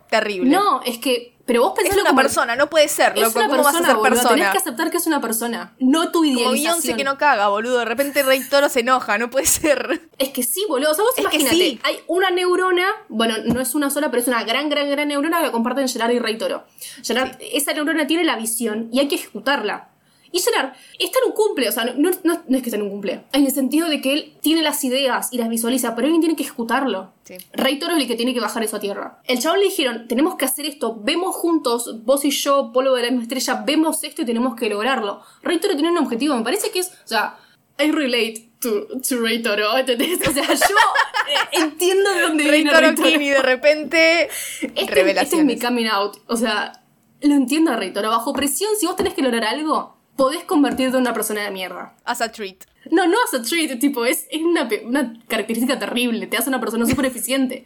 Terrible. 0.10 0.50
No, 0.50 0.82
es 0.84 0.98
que. 0.98 1.36
Pero 1.46 1.64
vos 1.64 1.74
es 1.80 1.84
pensás 1.90 2.00
una 2.04 2.16
persona, 2.16 2.56
no 2.56 2.70
puede 2.70 2.88
ser, 2.88 3.14
Es 3.16 3.24
loco. 3.24 3.40
una 3.40 3.48
¿Cómo 3.50 3.64
vas 3.64 3.68
a 3.74 3.78
persona, 3.80 3.88
ser 3.88 3.96
boludo. 3.96 4.10
persona? 4.14 4.36
Tenés 4.36 4.52
que 4.52 4.58
aceptar 4.60 4.92
que 4.92 4.98
es 4.98 5.08
una 5.08 5.20
persona, 5.20 5.74
no 5.80 6.12
tu 6.12 6.20
Como 6.20 6.26
idealización. 6.26 6.54
Beyoncé 6.54 6.96
que 6.96 7.04
no 7.04 7.18
caga, 7.18 7.48
boludo. 7.48 7.80
De 7.80 7.86
repente 7.86 8.22
Rey 8.22 8.48
Toro 8.48 8.70
se 8.70 8.82
enoja, 8.82 9.18
no 9.18 9.32
puede 9.32 9.48
ser. 9.48 10.10
Es 10.20 10.30
que 10.30 10.44
sí, 10.44 10.64
boludo. 10.70 10.92
O 10.92 10.94
sea, 10.94 11.04
vos 11.06 11.14
Es 11.18 11.26
que 11.28 11.38
imagínate, 11.38 11.56
sí. 11.58 11.80
hay 11.84 12.00
una 12.06 12.30
neurona, 12.30 12.86
bueno, 13.08 13.34
no 13.46 13.62
es 13.62 13.74
una 13.74 13.90
sola, 13.90 14.12
pero 14.12 14.22
es 14.22 14.28
una 14.28 14.44
gran, 14.44 14.70
gran, 14.70 14.92
gran 14.92 15.08
neurona 15.08 15.42
que 15.42 15.50
comparten 15.52 15.88
Gerard 15.88 16.12
y 16.12 16.20
Rey 16.20 16.38
Toro. 16.38 16.66
Gerard, 17.04 17.32
esa 17.40 17.74
neurona 17.74 18.06
tiene 18.06 18.24
la 18.26 18.36
visión 18.36 18.90
y 18.92 19.00
hay 19.00 19.08
que 19.08 19.16
ejecutarla. 19.16 19.89
Y 20.32 20.40
Gerard 20.40 20.74
está 21.00 21.18
en 21.24 21.30
un 21.32 21.36
cumple, 21.36 21.68
o 21.70 21.72
sea, 21.72 21.86
no, 21.86 21.94
no- 21.98 22.12
no- 22.24 22.44
no 22.48 22.58
es 22.58 22.62
que 22.64 22.70
está 22.70 22.78
en 22.78 22.84
un 22.84 22.90
cumple, 22.92 23.24
en 23.34 23.46
el 23.46 23.52
sentido 23.52 23.88
de 23.90 24.00
que 24.02 24.14
él 24.14 24.34
tiene 24.42 24.62
las 24.62 24.84
ideas 24.84 25.30
y 25.32 25.38
las 25.38 25.50
visualiza, 25.50 25.96
pero 25.96 26.06
alguien 26.06 26.22
tiene 26.22 26.36
que 26.36 26.44
ejecutarlo. 26.44 27.14
Sí. 27.24 27.36
Rey 27.54 27.80
Toro 27.80 27.96
es 27.96 28.02
el 28.02 28.08
que 28.08 28.16
tiene 28.16 28.34
que 28.34 28.40
bajar 28.40 28.64
eso 28.64 28.78
a 28.78 28.80
tierra. 28.80 29.22
El 29.26 29.40
chabón 29.40 29.60
le 29.60 29.66
dijeron, 29.66 30.08
tenemos 30.08 30.36
que 30.36 30.46
hacer 30.46 30.66
esto, 30.66 30.96
vemos 31.02 31.36
juntos, 31.36 32.04
vos 32.06 32.24
y 32.26 32.32
yo, 32.32 32.72
polvo 32.72 32.94
de 32.96 33.04
la 33.04 33.10
misma 33.10 33.24
estrella, 33.24 33.64
vemos 33.66 34.04
esto 34.04 34.22
y 34.22 34.26
tenemos 34.26 34.56
que 34.56 34.70
lograrlo. 34.70 35.22
Rey 35.42 35.60
Toro 35.60 35.74
tiene 35.76 35.90
un 35.92 35.98
objetivo, 35.98 36.36
me 36.36 36.44
parece 36.44 36.70
que 36.72 36.80
es, 36.80 36.88
o 36.90 37.08
sea, 37.08 37.38
I 37.80 37.92
relate 37.92 38.50
to, 38.60 38.88
to 39.08 39.22
Rey 39.22 39.42
Toro, 39.42 39.78
¿entendés? 39.78 40.20
O 40.28 40.32
sea, 40.32 40.44
yo 40.48 40.54
eh, 40.54 41.38
entiendo 41.54 42.10
de 42.14 42.22
dónde 42.22 42.44
Rey 42.44 42.52
viene 42.64 42.72
Toro 42.72 42.88
Rey 42.88 42.96
Toro. 42.96 43.10
De 43.10 43.42
repente 43.42 44.30
Este, 44.76 45.12
este 45.22 45.38
es 45.38 45.46
mi 45.46 45.58
coming 45.58 45.86
out, 45.88 46.18
o 46.28 46.36
sea, 46.36 46.84
lo 47.22 47.34
entiendo 47.36 47.72
a 47.72 47.76
Rey 47.78 47.92
Toro. 47.92 48.10
Bajo 48.10 48.34
presión, 48.34 48.72
si 48.80 48.86
vos 48.86 48.96
tenés 48.96 49.14
que 49.14 49.22
lograr 49.22 49.44
algo, 49.46 49.98
podés 50.20 50.44
convertirte 50.44 50.98
en 50.98 51.02
una 51.02 51.14
persona 51.14 51.44
de 51.44 51.52
mierda. 51.52 51.96
As 52.04 52.20
a 52.22 52.30
treat. 52.32 52.66
No, 52.92 53.08
no 53.08 53.16
as 53.26 53.34
a 53.34 53.42
treat, 53.42 53.80
tipo, 53.80 54.04
es, 54.06 54.28
es 54.30 54.42
una, 54.44 54.68
una 54.86 55.18
característica 55.30 55.80
terrible, 55.80 56.28
te 56.28 56.36
hace 56.36 56.50
una 56.50 56.60
persona 56.60 56.86
súper 56.86 57.06
eficiente. 57.14 57.66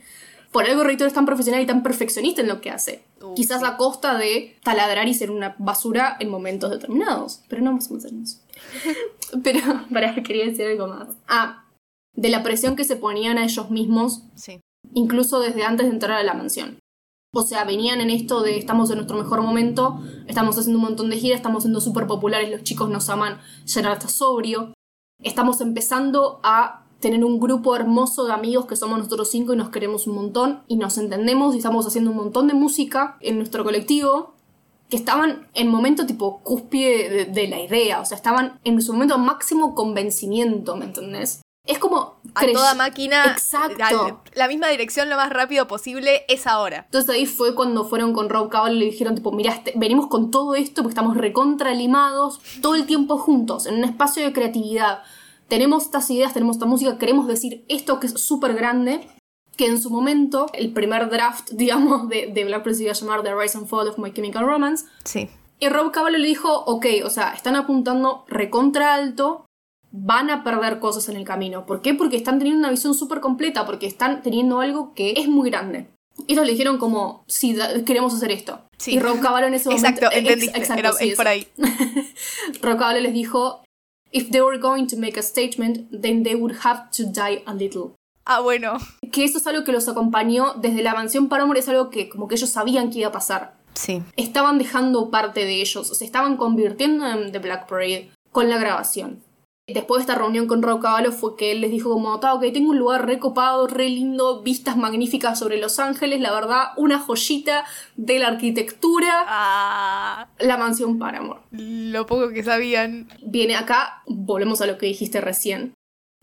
Por 0.52 0.66
algo 0.66 0.84
Rey 0.84 0.96
Toro 0.96 1.08
es 1.08 1.16
tan 1.16 1.26
profesional 1.26 1.64
y 1.64 1.66
tan 1.66 1.82
perfeccionista 1.82 2.42
en 2.42 2.48
lo 2.48 2.62
que 2.62 2.70
hace. 2.70 3.04
Uh, 3.24 3.34
Quizás 3.34 3.62
sí. 3.62 3.66
a 3.66 3.76
costa 3.76 4.20
de 4.20 4.56
taladrar 4.64 5.08
y 5.08 5.16
ser 5.16 5.32
una 5.32 5.56
basura 5.58 6.16
en 6.20 6.30
momentos 6.30 6.70
determinados. 6.70 7.42
Pero 7.50 7.64
no 7.64 7.72
vamos 7.72 7.90
a 7.90 8.08
en 8.08 8.22
eso. 8.22 8.38
Pero, 9.44 9.60
para, 9.92 10.14
quería 10.22 10.46
decir 10.46 10.68
algo 10.68 10.88
más. 10.88 11.08
Ah, 11.28 11.66
de 12.16 12.30
la 12.30 12.44
presión 12.44 12.76
que 12.76 12.84
se 12.84 12.98
ponían 12.98 13.40
a 13.40 13.46
ellos 13.46 13.72
mismos 13.72 14.22
Sí. 14.36 14.62
incluso 14.94 15.40
desde 15.40 15.64
antes 15.64 15.88
de 15.88 15.94
entrar 15.94 16.20
a 16.20 16.24
la 16.24 16.36
mansión. 16.36 16.78
O 17.36 17.42
sea, 17.42 17.64
venían 17.64 18.00
en 18.00 18.12
esto 18.12 18.42
de 18.42 18.60
estamos 18.60 18.92
en 18.92 18.98
nuestro 18.98 19.18
mejor 19.18 19.42
momento, 19.42 20.00
estamos 20.28 20.56
haciendo 20.56 20.78
un 20.78 20.86
montón 20.86 21.10
de 21.10 21.18
giras, 21.18 21.38
estamos 21.38 21.64
siendo 21.64 21.82
súper 21.82 22.06
populares, 22.06 22.52
los 22.52 22.62
chicos 22.62 22.92
nos 22.92 23.10
aman, 23.10 23.40
Gerard 23.66 23.98
está 23.98 24.08
sobrio. 24.08 24.74
Estamos 25.24 25.60
empezando 25.60 26.40
a 26.44 26.86
tener 27.00 27.26
un 27.26 27.40
grupo 27.40 27.76
hermoso 27.76 28.26
de 28.26 28.34
amigos 28.34 28.68
que 28.68 28.76
somos 28.76 29.00
nosotros 29.00 29.32
cinco 29.32 29.54
y 29.54 29.58
nos 29.58 29.70
queremos 29.70 30.06
un 30.06 30.14
montón 30.14 30.62
y 30.68 30.76
nos 30.76 31.00
entendemos 31.00 31.56
y 31.56 31.58
estamos 31.58 31.88
haciendo 31.88 32.12
un 32.12 32.18
montón 32.18 32.48
de 32.48 32.54
música 32.54 33.18
en 33.20 33.38
nuestro 33.38 33.64
colectivo 33.64 34.36
que 34.90 34.98
estaban 34.98 35.48
en 35.56 35.70
momento 35.70 36.06
tipo 36.06 36.40
cúspide 36.44 37.10
de, 37.10 37.26
de 37.26 37.48
la 37.48 37.60
idea, 37.60 38.00
o 38.00 38.06
sea, 38.06 38.16
estaban 38.16 38.60
en 38.64 38.80
su 38.80 38.94
momento 38.94 39.18
máximo 39.18 39.74
convencimiento, 39.74 40.76
¿me 40.76 40.86
entendés? 40.86 41.42
Es 41.66 41.80
como... 41.80 42.18
A 42.36 42.46
toda 42.52 42.74
máquina. 42.76 43.26
Exacto. 43.32 43.84
al- 43.84 44.18
la 44.36 44.48
misma 44.48 44.68
dirección 44.70 45.10
lo 45.10 45.16
más 45.18 45.30
rápido 45.30 45.68
posible 45.68 46.26
es 46.28 46.48
ahora. 46.48 46.84
Entonces 46.86 47.10
ahí 47.10 47.26
fue 47.26 47.54
cuando 47.56 47.86
fueron 47.86 48.14
con 48.14 48.30
Rob 48.30 48.50
Cavallo 48.50 48.76
y 48.76 48.80
le 48.80 48.86
dijeron, 48.86 49.16
tipo, 49.16 49.32
mirá, 49.32 49.54
este- 49.54 49.74
venimos 49.76 50.08
con 50.08 50.32
todo 50.32 50.56
esto 50.56 50.82
porque 50.84 50.94
estamos 50.94 51.16
recontralimados 51.18 52.40
todo 52.62 52.76
el 52.76 52.86
tiempo 52.86 53.18
juntos, 53.18 53.66
en 53.66 53.76
un 53.76 53.84
espacio 53.84 54.24
de 54.24 54.34
creatividad. 54.34 55.04
Tenemos 55.48 55.84
estas 55.84 56.10
ideas, 56.10 56.34
tenemos 56.34 56.56
esta 56.58 56.66
música, 56.66 56.98
queremos 56.98 57.28
decir 57.28 57.64
esto 57.70 58.00
que 58.00 58.08
es 58.08 58.14
súper 58.20 58.54
grande. 58.56 59.08
que 59.56 59.68
en 59.68 59.80
su 59.80 59.92
momento, 59.92 60.48
el 60.54 60.74
primer 60.74 61.12
draft, 61.12 61.50
digamos, 61.52 62.10
de, 62.10 62.32
de 62.34 62.44
Black 62.44 62.64
Press 62.64 62.82
iba 62.82 62.90
a 62.92 62.96
llamar 62.96 63.22
The 63.22 63.36
Rise 63.36 63.56
and 63.60 63.68
Fall 63.68 63.88
of 63.88 64.00
My 64.00 64.12
Chemical 64.12 64.48
Romance. 64.48 64.86
Sí. 65.04 65.30
Y 65.60 65.70
Rob 65.70 65.92
Cavallo 65.92 66.18
le 66.18 66.28
dijo, 66.28 66.52
ok, 66.66 66.86
o 67.06 67.10
sea, 67.12 67.34
están 67.34 67.56
apuntando 67.56 68.26
recontra 68.28 68.96
alto, 68.96 69.46
van 69.96 70.30
a 70.32 70.44
perder 70.44 70.80
cosas 70.80 71.08
en 71.08 71.16
el 71.16 71.24
camino. 71.24 71.66
¿Por 71.68 71.82
qué? 71.82 71.94
Porque 71.94 72.18
están 72.18 72.40
teniendo 72.40 72.60
una 72.60 72.72
visión 72.72 72.94
súper 72.96 73.20
completa, 73.22 73.66
porque 73.66 73.86
están 73.86 74.22
teniendo 74.24 74.60
algo 74.60 74.94
que 74.96 75.14
es 75.18 75.28
muy 75.28 75.50
grande. 75.52 75.88
Y 76.28 76.34
ellos 76.34 76.46
le 76.46 76.52
dijeron 76.52 76.78
como, 76.80 77.24
sí, 77.28 77.54
da- 77.54 77.84
queremos 77.86 78.14
hacer 78.14 78.32
esto. 78.32 78.60
Sí. 78.78 78.94
Y 78.96 79.00
Rob 79.00 79.20
Cavallo 79.20 79.48
en 79.48 79.54
ese 79.54 79.70
momento... 79.70 79.88
Exacto, 79.88 80.08
ex- 80.12 80.18
entendiste. 80.20 80.58
exacto, 80.60 80.80
Era- 80.80 80.94
sí, 80.94 81.10
es 81.10 81.16
por 81.16 81.28
ahí. 81.28 81.48
Rob 82.62 82.78
Cavallo 82.78 83.02
les 83.02 83.14
dijo, 83.14 83.64
if 84.12 84.30
they 84.32 84.42
were 84.42 84.58
going 84.60 84.88
to 84.88 84.98
make 84.98 85.18
a 85.20 85.24
statement, 85.24 85.90
then 86.02 86.24
they 86.24 86.36
would 86.36 86.56
have 86.64 86.90
to 86.96 87.04
die 87.06 87.44
a 87.46 87.54
little. 87.54 87.92
Ah, 88.26 88.40
bueno. 88.42 88.78
Que 89.12 89.26
eso 89.26 89.38
es 89.38 89.48
algo 89.48 89.64
que 89.64 89.72
los 89.72 89.88
acompañó 89.90 90.54
desde 90.56 90.82
la 90.82 90.94
mansión 90.94 91.28
Paramore, 91.30 91.60
es 91.60 91.68
algo 91.70 91.90
que 91.90 92.10
como 92.10 92.28
que 92.28 92.36
ellos 92.36 92.50
sabían 92.50 92.90
que 92.90 93.00
iba 93.00 93.10
a 93.10 93.12
pasar. 93.12 93.56
Sí. 93.76 94.04
estaban 94.18 94.60
dejando 94.60 95.10
parte 95.10 95.46
de 95.46 95.60
ellos, 95.60 95.98
se 95.98 96.06
estaban 96.06 96.38
convirtiendo 96.38 97.08
en 97.08 97.32
The 97.32 97.40
Black 97.40 97.68
Parade 97.68 98.12
con 98.32 98.48
la 98.48 98.58
grabación. 98.60 99.24
Después 99.68 100.00
de 100.00 100.02
esta 100.12 100.16
reunión 100.22 100.46
con 100.48 100.62
Rob 100.62 100.82
Cavallo 100.82 101.14
fue 101.14 101.38
que 101.38 101.52
él 101.54 101.62
les 101.62 101.72
dijo 101.72 101.90
como, 101.90 102.20
"Ta, 102.20 102.34
ok, 102.34 102.42
tengo 102.54 102.72
un 102.72 102.78
lugar 102.78 103.06
recopado, 103.06 103.66
re 103.68 103.88
lindo, 103.88 104.42
vistas 104.44 104.76
magníficas 104.76 105.40
sobre 105.40 105.58
Los 105.58 105.80
Ángeles, 105.80 106.20
la 106.20 106.34
verdad, 106.34 106.72
una 106.76 107.00
joyita 107.00 107.64
de 107.96 108.20
la 108.20 108.28
arquitectura, 108.28 109.24
Ah, 109.26 110.28
la 110.40 110.58
mansión 110.58 111.00
Paramore. 111.00 111.40
lo 111.52 112.06
poco 112.06 112.30
que 112.30 112.44
sabían. 112.44 113.08
Viene 113.26 113.56
acá, 113.56 114.04
volvemos 114.06 114.60
a 114.62 114.66
lo 114.68 114.78
que 114.78 114.88
dijiste 114.88 115.22
recién. 115.22 115.74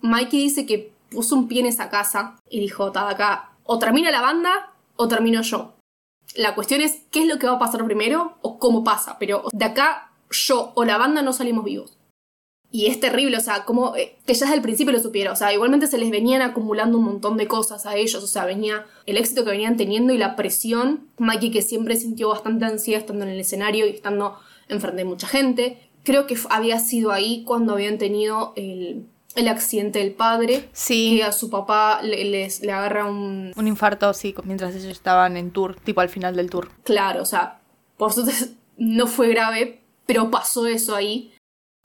Mikey 0.02 0.38
dice 0.40 0.66
que 0.66 0.92
puso 1.10 1.34
un 1.34 1.48
pie 1.48 1.60
en 1.60 1.66
esa 1.66 1.88
casa 1.88 2.38
y 2.50 2.60
dijo, 2.60 2.92
ta, 2.92 3.08
acá, 3.08 3.52
o 3.64 3.78
termina 3.78 4.10
la 4.10 4.20
banda 4.20 4.72
o 4.96 5.08
termino 5.08 5.40
yo. 5.40 5.72
La 6.36 6.54
cuestión 6.54 6.82
es 6.82 7.04
qué 7.10 7.20
es 7.22 7.26
lo 7.26 7.38
que 7.38 7.46
va 7.46 7.54
a 7.54 7.58
pasar 7.58 7.84
primero 7.86 8.36
o 8.42 8.58
cómo 8.58 8.84
pasa, 8.84 9.16
pero 9.18 9.44
de 9.52 9.64
acá 9.64 10.12
yo 10.30 10.72
o 10.74 10.84
la 10.84 10.98
banda 10.98 11.22
no 11.22 11.32
salimos 11.32 11.64
vivos. 11.64 11.96
Y 12.72 12.86
es 12.86 13.00
terrible, 13.00 13.36
o 13.36 13.40
sea, 13.40 13.64
como 13.64 13.96
eh, 13.96 14.16
que 14.24 14.34
ya 14.34 14.46
desde 14.46 14.54
el 14.56 14.62
principio 14.62 14.92
lo 14.92 15.00
supiera, 15.00 15.32
o 15.32 15.36
sea, 15.36 15.52
igualmente 15.52 15.88
se 15.88 15.98
les 15.98 16.10
venían 16.10 16.40
acumulando 16.40 16.98
un 16.98 17.04
montón 17.04 17.36
de 17.36 17.48
cosas 17.48 17.84
a 17.84 17.96
ellos, 17.96 18.22
o 18.22 18.28
sea, 18.28 18.44
venía 18.44 18.86
el 19.06 19.16
éxito 19.16 19.44
que 19.44 19.50
venían 19.50 19.76
teniendo 19.76 20.12
y 20.12 20.18
la 20.18 20.36
presión. 20.36 21.08
Mikey 21.18 21.50
que 21.50 21.62
siempre 21.62 21.96
sintió 21.96 22.28
bastante 22.28 22.64
ansiedad 22.66 23.00
estando 23.00 23.24
en 23.24 23.30
el 23.32 23.40
escenario 23.40 23.86
y 23.86 23.90
estando 23.90 24.38
enfrente 24.68 24.98
de 24.98 25.04
mucha 25.04 25.26
gente. 25.26 25.78
Creo 26.04 26.26
que 26.28 26.36
había 26.48 26.78
sido 26.78 27.10
ahí 27.10 27.42
cuando 27.44 27.72
habían 27.72 27.98
tenido 27.98 28.52
el, 28.54 29.04
el 29.34 29.48
accidente 29.48 29.98
del 29.98 30.12
padre, 30.12 30.68
Sí. 30.72 31.16
que 31.16 31.24
a 31.24 31.32
su 31.32 31.50
papá 31.50 32.00
le, 32.02 32.24
les, 32.24 32.62
le 32.62 32.70
agarra 32.72 33.04
un, 33.06 33.52
Un 33.56 33.66
infarto, 33.66 34.14
sí, 34.14 34.32
mientras 34.44 34.74
ellos 34.76 34.92
estaban 34.92 35.36
en 35.36 35.50
tour, 35.50 35.74
tipo 35.74 36.00
al 36.02 36.08
final 36.08 36.36
del 36.36 36.48
tour. 36.50 36.70
Claro, 36.84 37.22
o 37.22 37.26
sea, 37.26 37.60
por 37.96 38.12
suerte 38.12 38.32
no 38.78 39.08
fue 39.08 39.28
grave, 39.28 39.80
pero 40.06 40.30
pasó 40.30 40.66
eso 40.68 40.94
ahí. 40.94 41.32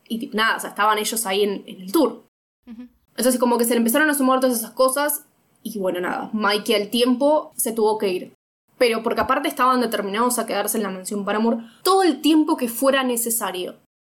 Y 0.07 0.19
tipo, 0.19 0.37
nada, 0.37 0.57
o 0.57 0.59
sea, 0.59 0.69
estaban 0.69 0.97
ellos 0.97 1.25
ahí 1.25 1.43
en, 1.43 1.63
en 1.65 1.81
el 1.81 1.91
tour. 1.91 2.25
Ujú. 2.69 2.87
Entonces 3.17 3.39
como 3.39 3.57
que 3.57 3.65
se 3.65 3.71
le 3.71 3.77
empezaron 3.77 4.09
a 4.09 4.13
sumar 4.13 4.39
todas 4.39 4.57
esas 4.57 4.71
cosas 4.71 5.25
y 5.65 5.79
bueno, 5.79 5.99
nada, 5.99 6.29
Mikey 6.31 6.75
al 6.75 6.89
tiempo 6.89 7.51
se 7.55 7.71
tuvo 7.71 7.97
que 7.97 8.09
ir. 8.09 8.33
Pero 8.77 9.01
porque 9.01 9.21
aparte 9.21 9.47
estaban 9.47 9.81
determinados 9.81 10.37
a 10.37 10.45
quedarse 10.45 10.77
en 10.77 10.83
la 10.83 10.91
mansión 10.91 11.25
Paramore 11.25 11.65
todo 11.81 12.03
el 12.03 12.21
tiempo 12.21 12.55
que 12.55 12.67
fuera 12.67 13.03
necesario. 13.03 13.77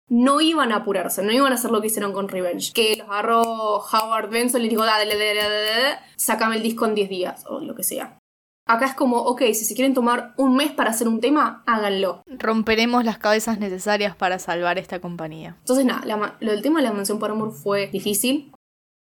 No 0.08 0.40
iban 0.40 0.72
a 0.72 0.76
apurarse, 0.76 1.22
no 1.22 1.32
iban 1.32 1.52
a 1.52 1.54
hacer 1.54 1.70
lo 1.70 1.80
que 1.80 1.86
hicieron 1.86 2.12
con 2.12 2.28
Revenge. 2.28 2.72
Que 2.72 2.96
los 2.96 3.08
agarró 3.08 3.42
Howard 3.78 4.30
Benson 4.30 4.60
y 4.60 4.64
les 4.64 4.70
dijo, 4.70 4.84
dale, 4.84 5.06
dale, 5.06 5.24
dale, 5.24 5.42
dale, 5.42 5.66
dale, 5.66 5.98
sácame 6.16 6.56
el 6.56 6.62
disco 6.62 6.86
en 6.86 6.94
10 6.96 7.08
días 7.08 7.44
o 7.48 7.60
lo 7.60 7.74
que 7.76 7.84
sea. 7.84 8.18
Acá 8.68 8.86
es 8.86 8.94
como, 8.94 9.18
ok, 9.18 9.42
si 9.54 9.64
se 9.64 9.74
quieren 9.76 9.94
tomar 9.94 10.34
un 10.36 10.56
mes 10.56 10.72
para 10.72 10.90
hacer 10.90 11.06
un 11.06 11.20
tema, 11.20 11.62
háganlo. 11.66 12.24
Romperemos 12.26 13.04
las 13.04 13.16
cabezas 13.16 13.60
necesarias 13.60 14.16
para 14.16 14.40
salvar 14.40 14.76
esta 14.76 15.00
compañía. 15.00 15.54
Entonces, 15.60 15.84
nada, 15.84 16.04
la 16.04 16.36
lo 16.40 16.50
del 16.50 16.62
tema 16.62 16.80
de 16.80 16.86
la 16.88 16.92
mansión 16.92 17.20
Paramore 17.20 17.52
fue 17.52 17.86
difícil. 17.86 18.52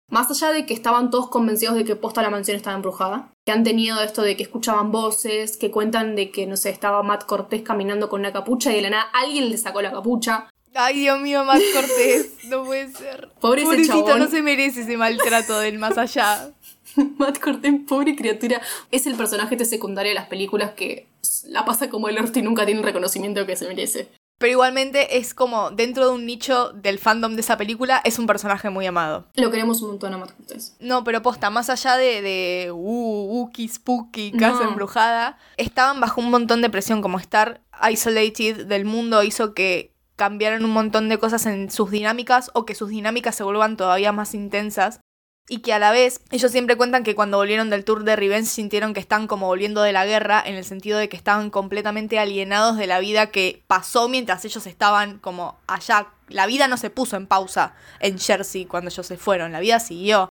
Más 0.10 0.30
allá 0.32 0.52
de 0.52 0.66
que 0.66 0.74
estaban 0.74 1.12
todos 1.12 1.30
convencidos 1.30 1.76
de 1.76 1.86
que 1.86 1.96
posta 1.96 2.24
la 2.24 2.32
mansión 2.32 2.58
estaba 2.58 2.76
embrujada, 2.76 3.32
que 3.46 3.52
han 3.52 3.64
tenido 3.64 4.02
esto 4.02 4.24
de 4.24 4.36
que 4.36 4.44
escuchaban 4.44 4.92
voces, 4.92 5.58
que 5.58 5.70
cuentan 5.70 6.16
de 6.16 6.32
que, 6.32 6.48
no 6.48 6.58
sé, 6.58 6.72
estaba 6.72 7.04
Matt 7.04 7.26
Cortés 7.26 7.62
caminando 7.62 8.10
con 8.10 8.22
una 8.22 8.34
capucha 8.34 8.72
y 8.72 8.76
de 8.78 8.82
la 8.82 8.90
nada 8.90 9.04
alguien 9.14 9.50
le 9.50 9.58
sacó 9.58 9.82
la 9.82 9.92
capucha. 9.92 10.50
Ay, 10.74 11.00
Dios 11.02 11.20
mío, 11.20 11.46
Matt 11.46 11.62
Cortés, 11.74 12.46
no 12.46 12.64
puede 12.64 12.92
ser. 12.92 13.30
Pobre 13.40 13.62
ese 13.62 13.72
Pobrecito, 13.72 14.06
chabón. 14.06 14.20
no 14.20 14.28
se 14.28 14.42
merece 14.42 14.82
ese 14.82 14.98
maltrato 14.98 15.60
del 15.60 15.78
más 15.80 15.98
allá. 15.98 16.50
Matt 17.18 17.40
Cortés, 17.40 17.74
pobre 17.88 18.16
criatura, 18.16 18.62
es 18.92 19.08
el 19.08 19.16
personaje 19.16 19.56
de 19.56 19.66
secundario 19.66 20.12
de 20.12 20.16
las 20.16 20.28
películas 20.28 20.72
que 20.72 21.08
la 21.46 21.66
pasa 21.66 21.90
como 21.90 22.10
el 22.10 22.18
orto 22.18 22.40
y 22.40 22.42
nunca 22.42 22.66
tiene 22.66 22.82
el 22.82 22.86
reconocimiento 22.86 23.46
que 23.46 23.56
se 23.56 23.68
merece. 23.68 24.10
Pero 24.38 24.54
igualmente 24.54 25.20
es 25.20 25.36
como 25.36 25.70
dentro 25.70 26.08
de 26.08 26.16
un 26.16 26.26
nicho 26.26 26.72
del 26.74 26.98
fandom 26.98 27.36
de 27.36 27.42
esa 27.42 27.58
película, 27.58 28.02
es 28.04 28.18
un 28.18 28.26
personaje 28.26 28.72
muy 28.72 28.88
amado. 28.88 29.28
Lo 29.36 29.52
queremos 29.52 29.84
un 29.84 29.90
montón 29.90 30.16
a 30.16 30.18
Matt 30.18 30.32
Cortés. 30.36 30.76
No, 30.80 31.04
pero 31.04 31.22
posta, 31.22 31.52
más 31.52 31.70
allá 31.70 31.96
de, 31.96 32.24
de 32.24 32.72
uh, 32.72 33.42
Uki, 33.42 33.68
Spooky, 33.68 34.32
Casa 34.32 34.64
No. 34.64 34.70
Embrujada, 34.70 35.38
estaban 35.58 36.00
bajo 36.00 36.22
un 36.22 36.32
montón 36.32 36.64
de 36.64 36.72
presión, 36.72 37.04
como 37.04 37.20
estar 37.20 37.62
isolated 37.88 38.66
del 38.66 38.86
mundo 38.86 39.22
hizo 39.22 39.54
que 39.54 39.92
cambiaran 40.16 40.66
un 40.66 40.72
montón 40.72 41.08
de 41.08 41.20
cosas 41.20 41.46
en 41.46 41.70
sus 41.70 41.92
dinámicas 41.92 42.50
o 42.54 42.66
que 42.66 42.76
sus 42.76 42.90
dinámicas 42.90 43.36
se 43.36 43.44
vuelvan 43.44 43.78
todavía 43.78 44.12
más 44.12 44.34
intensas. 44.34 45.02
Y 45.50 45.60
que 45.60 45.74
a 45.74 45.80
la 45.80 45.92
vez, 45.92 46.22
ellos 46.32 46.52
siempre 46.52 46.78
cuentan 46.78 47.04
que 47.04 47.16
cuando 47.16 47.38
volvieron 47.38 47.70
del 47.70 47.84
tour 47.84 48.04
de 48.04 48.16
Revenge 48.16 48.48
sintieron 48.48 48.94
que 48.94 49.00
están 49.00 49.28
como 49.28 49.48
volviendo 49.48 49.82
de 49.82 49.92
la 49.92 50.06
guerra, 50.06 50.42
en 50.46 50.56
el 50.56 50.64
sentido 50.64 50.98
de 50.98 51.10
que 51.10 51.18
estaban 51.18 51.50
completamente 51.50 52.20
alienados 52.20 52.78
de 52.78 52.88
la 52.88 53.00
vida 53.00 53.32
que 53.32 53.64
pasó 53.68 54.08
mientras 54.08 54.46
ellos 54.46 54.66
estaban 54.66 55.20
como 55.20 55.60
allá. 55.68 56.08
La 56.30 56.46
vida 56.46 56.68
no 56.68 56.78
se 56.78 56.90
puso 56.90 57.18
en 57.18 57.28
pausa 57.28 57.74
en 58.00 58.18
Jersey 58.18 58.66
cuando 58.66 58.90
ellos 58.90 59.06
se 59.06 59.18
fueron, 59.18 59.52
la 59.52 59.60
vida 59.60 59.80
siguió. 59.80 60.30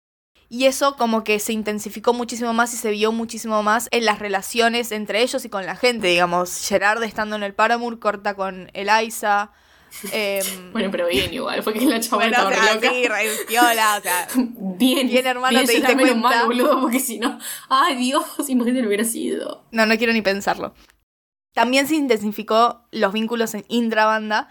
Y 0.51 0.65
eso 0.65 0.95
como 0.95 1.23
que 1.23 1.37
se 1.39 1.53
intensificó 1.53 2.11
muchísimo 2.11 2.53
más 2.53 2.73
y 2.73 2.77
se 2.77 2.89
vio 2.89 3.11
muchísimo 3.11 3.61
más 3.61 3.87
en 3.91 4.03
las 4.03 4.17
relaciones 4.17 4.91
entre 4.91 5.21
ellos 5.21 5.45
y 5.45 5.49
con 5.49 5.65
la 5.67 5.75
gente, 5.75 6.07
digamos. 6.07 6.67
Gerard 6.67 7.03
estando 7.03 7.35
en 7.35 7.43
el 7.43 7.53
Paramore 7.53 7.99
corta 7.99 8.33
con 8.33 8.71
Eliza. 8.73 9.51
Em, 10.11 10.71
Bueno, 10.71 10.89
pero 10.91 11.07
bien 11.07 11.33
igual, 11.33 11.61
porque 11.63 11.81
la 11.85 11.99
chava 11.99 12.23
bueno, 12.23 12.31
estaba 12.37 12.49
o 12.49 12.53
sea, 12.53 12.75
loca. 12.75 12.89
sí, 12.91 13.07
re 13.07 13.29
piola, 13.47 13.97
o 13.97 14.01
sea, 14.01 14.27
Bien, 14.35 15.07
Bien, 15.07 15.25
hermano, 15.27 15.59
te 15.65 15.71
diste 15.73 15.93
cuenta. 15.93 16.15
mal, 16.15 16.45
boludo, 16.47 16.81
porque 16.81 16.99
si 16.99 17.19
no. 17.19 17.37
Ay, 17.69 17.95
Dios, 17.95 18.23
imagínate 18.49 18.81
lo 18.81 18.87
hubiera 18.87 19.03
sido. 19.03 19.65
No, 19.71 19.85
no 19.85 19.97
quiero 19.97 20.13
ni 20.13 20.21
pensarlo. 20.21 20.73
También 21.53 21.87
se 21.87 21.95
intensificó 21.95 22.85
los 22.91 23.11
vínculos 23.11 23.53
en 23.53 23.65
intrabanda. 23.67 24.47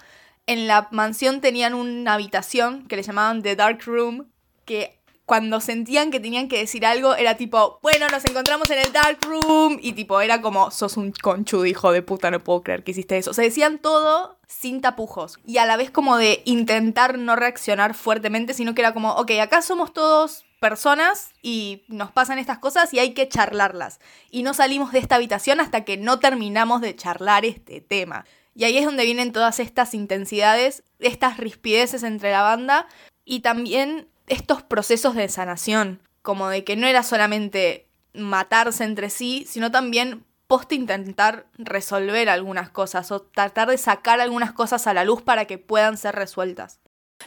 En 0.46 0.66
la 0.66 0.88
mansión 0.90 1.40
tenían 1.40 1.74
una 1.74 2.14
habitación 2.14 2.86
que 2.88 2.96
le 2.96 3.02
llamaban 3.02 3.42
The 3.42 3.54
Dark 3.56 3.82
Room, 3.86 4.30
que 4.64 4.97
cuando 5.28 5.60
sentían 5.60 6.10
que 6.10 6.20
tenían 6.20 6.48
que 6.48 6.56
decir 6.56 6.86
algo 6.86 7.14
era 7.14 7.36
tipo, 7.36 7.80
bueno, 7.82 8.06
nos 8.10 8.24
encontramos 8.24 8.70
en 8.70 8.78
el 8.78 8.90
Dark 8.94 9.18
Room. 9.26 9.78
Y 9.82 9.92
tipo, 9.92 10.22
era 10.22 10.40
como, 10.40 10.70
sos 10.70 10.96
un 10.96 11.12
conchudo, 11.12 11.66
hijo 11.66 11.92
de 11.92 12.00
puta, 12.00 12.30
no 12.30 12.42
puedo 12.42 12.62
creer 12.62 12.82
que 12.82 12.92
hiciste 12.92 13.18
eso. 13.18 13.32
O 13.32 13.34
sea, 13.34 13.44
decían 13.44 13.76
todo 13.76 14.38
sin 14.46 14.80
tapujos. 14.80 15.38
Y 15.44 15.58
a 15.58 15.66
la 15.66 15.76
vez 15.76 15.90
como 15.90 16.16
de 16.16 16.40
intentar 16.46 17.18
no 17.18 17.36
reaccionar 17.36 17.92
fuertemente, 17.92 18.54
sino 18.54 18.74
que 18.74 18.80
era 18.80 18.94
como, 18.94 19.12
ok, 19.16 19.32
acá 19.42 19.60
somos 19.60 19.92
todos 19.92 20.46
personas 20.60 21.32
y 21.42 21.82
nos 21.88 22.10
pasan 22.10 22.38
estas 22.38 22.58
cosas 22.58 22.94
y 22.94 22.98
hay 22.98 23.12
que 23.12 23.28
charlarlas. 23.28 24.00
Y 24.30 24.44
no 24.44 24.54
salimos 24.54 24.92
de 24.92 25.00
esta 25.00 25.16
habitación 25.16 25.60
hasta 25.60 25.84
que 25.84 25.98
no 25.98 26.20
terminamos 26.20 26.80
de 26.80 26.96
charlar 26.96 27.44
este 27.44 27.82
tema. 27.82 28.24
Y 28.54 28.64
ahí 28.64 28.78
es 28.78 28.86
donde 28.86 29.04
vienen 29.04 29.32
todas 29.32 29.60
estas 29.60 29.92
intensidades, 29.92 30.84
estas 31.00 31.36
rispideces 31.36 32.02
entre 32.02 32.32
la 32.32 32.40
banda 32.40 32.86
y 33.26 33.40
también 33.40 34.08
estos 34.28 34.62
procesos 34.62 35.14
de 35.14 35.28
sanación, 35.28 36.00
como 36.22 36.48
de 36.48 36.64
que 36.64 36.76
no 36.76 36.86
era 36.86 37.02
solamente 37.02 37.86
matarse 38.14 38.84
entre 38.84 39.10
sí, 39.10 39.44
sino 39.48 39.70
también 39.70 40.24
post 40.46 40.72
intentar 40.72 41.46
resolver 41.58 42.28
algunas 42.28 42.70
cosas 42.70 43.12
o 43.12 43.20
tratar 43.20 43.68
de 43.68 43.78
sacar 43.78 44.20
algunas 44.20 44.52
cosas 44.52 44.86
a 44.86 44.94
la 44.94 45.04
luz 45.04 45.22
para 45.22 45.44
que 45.44 45.58
puedan 45.58 45.98
ser 45.98 46.14
resueltas. 46.14 46.80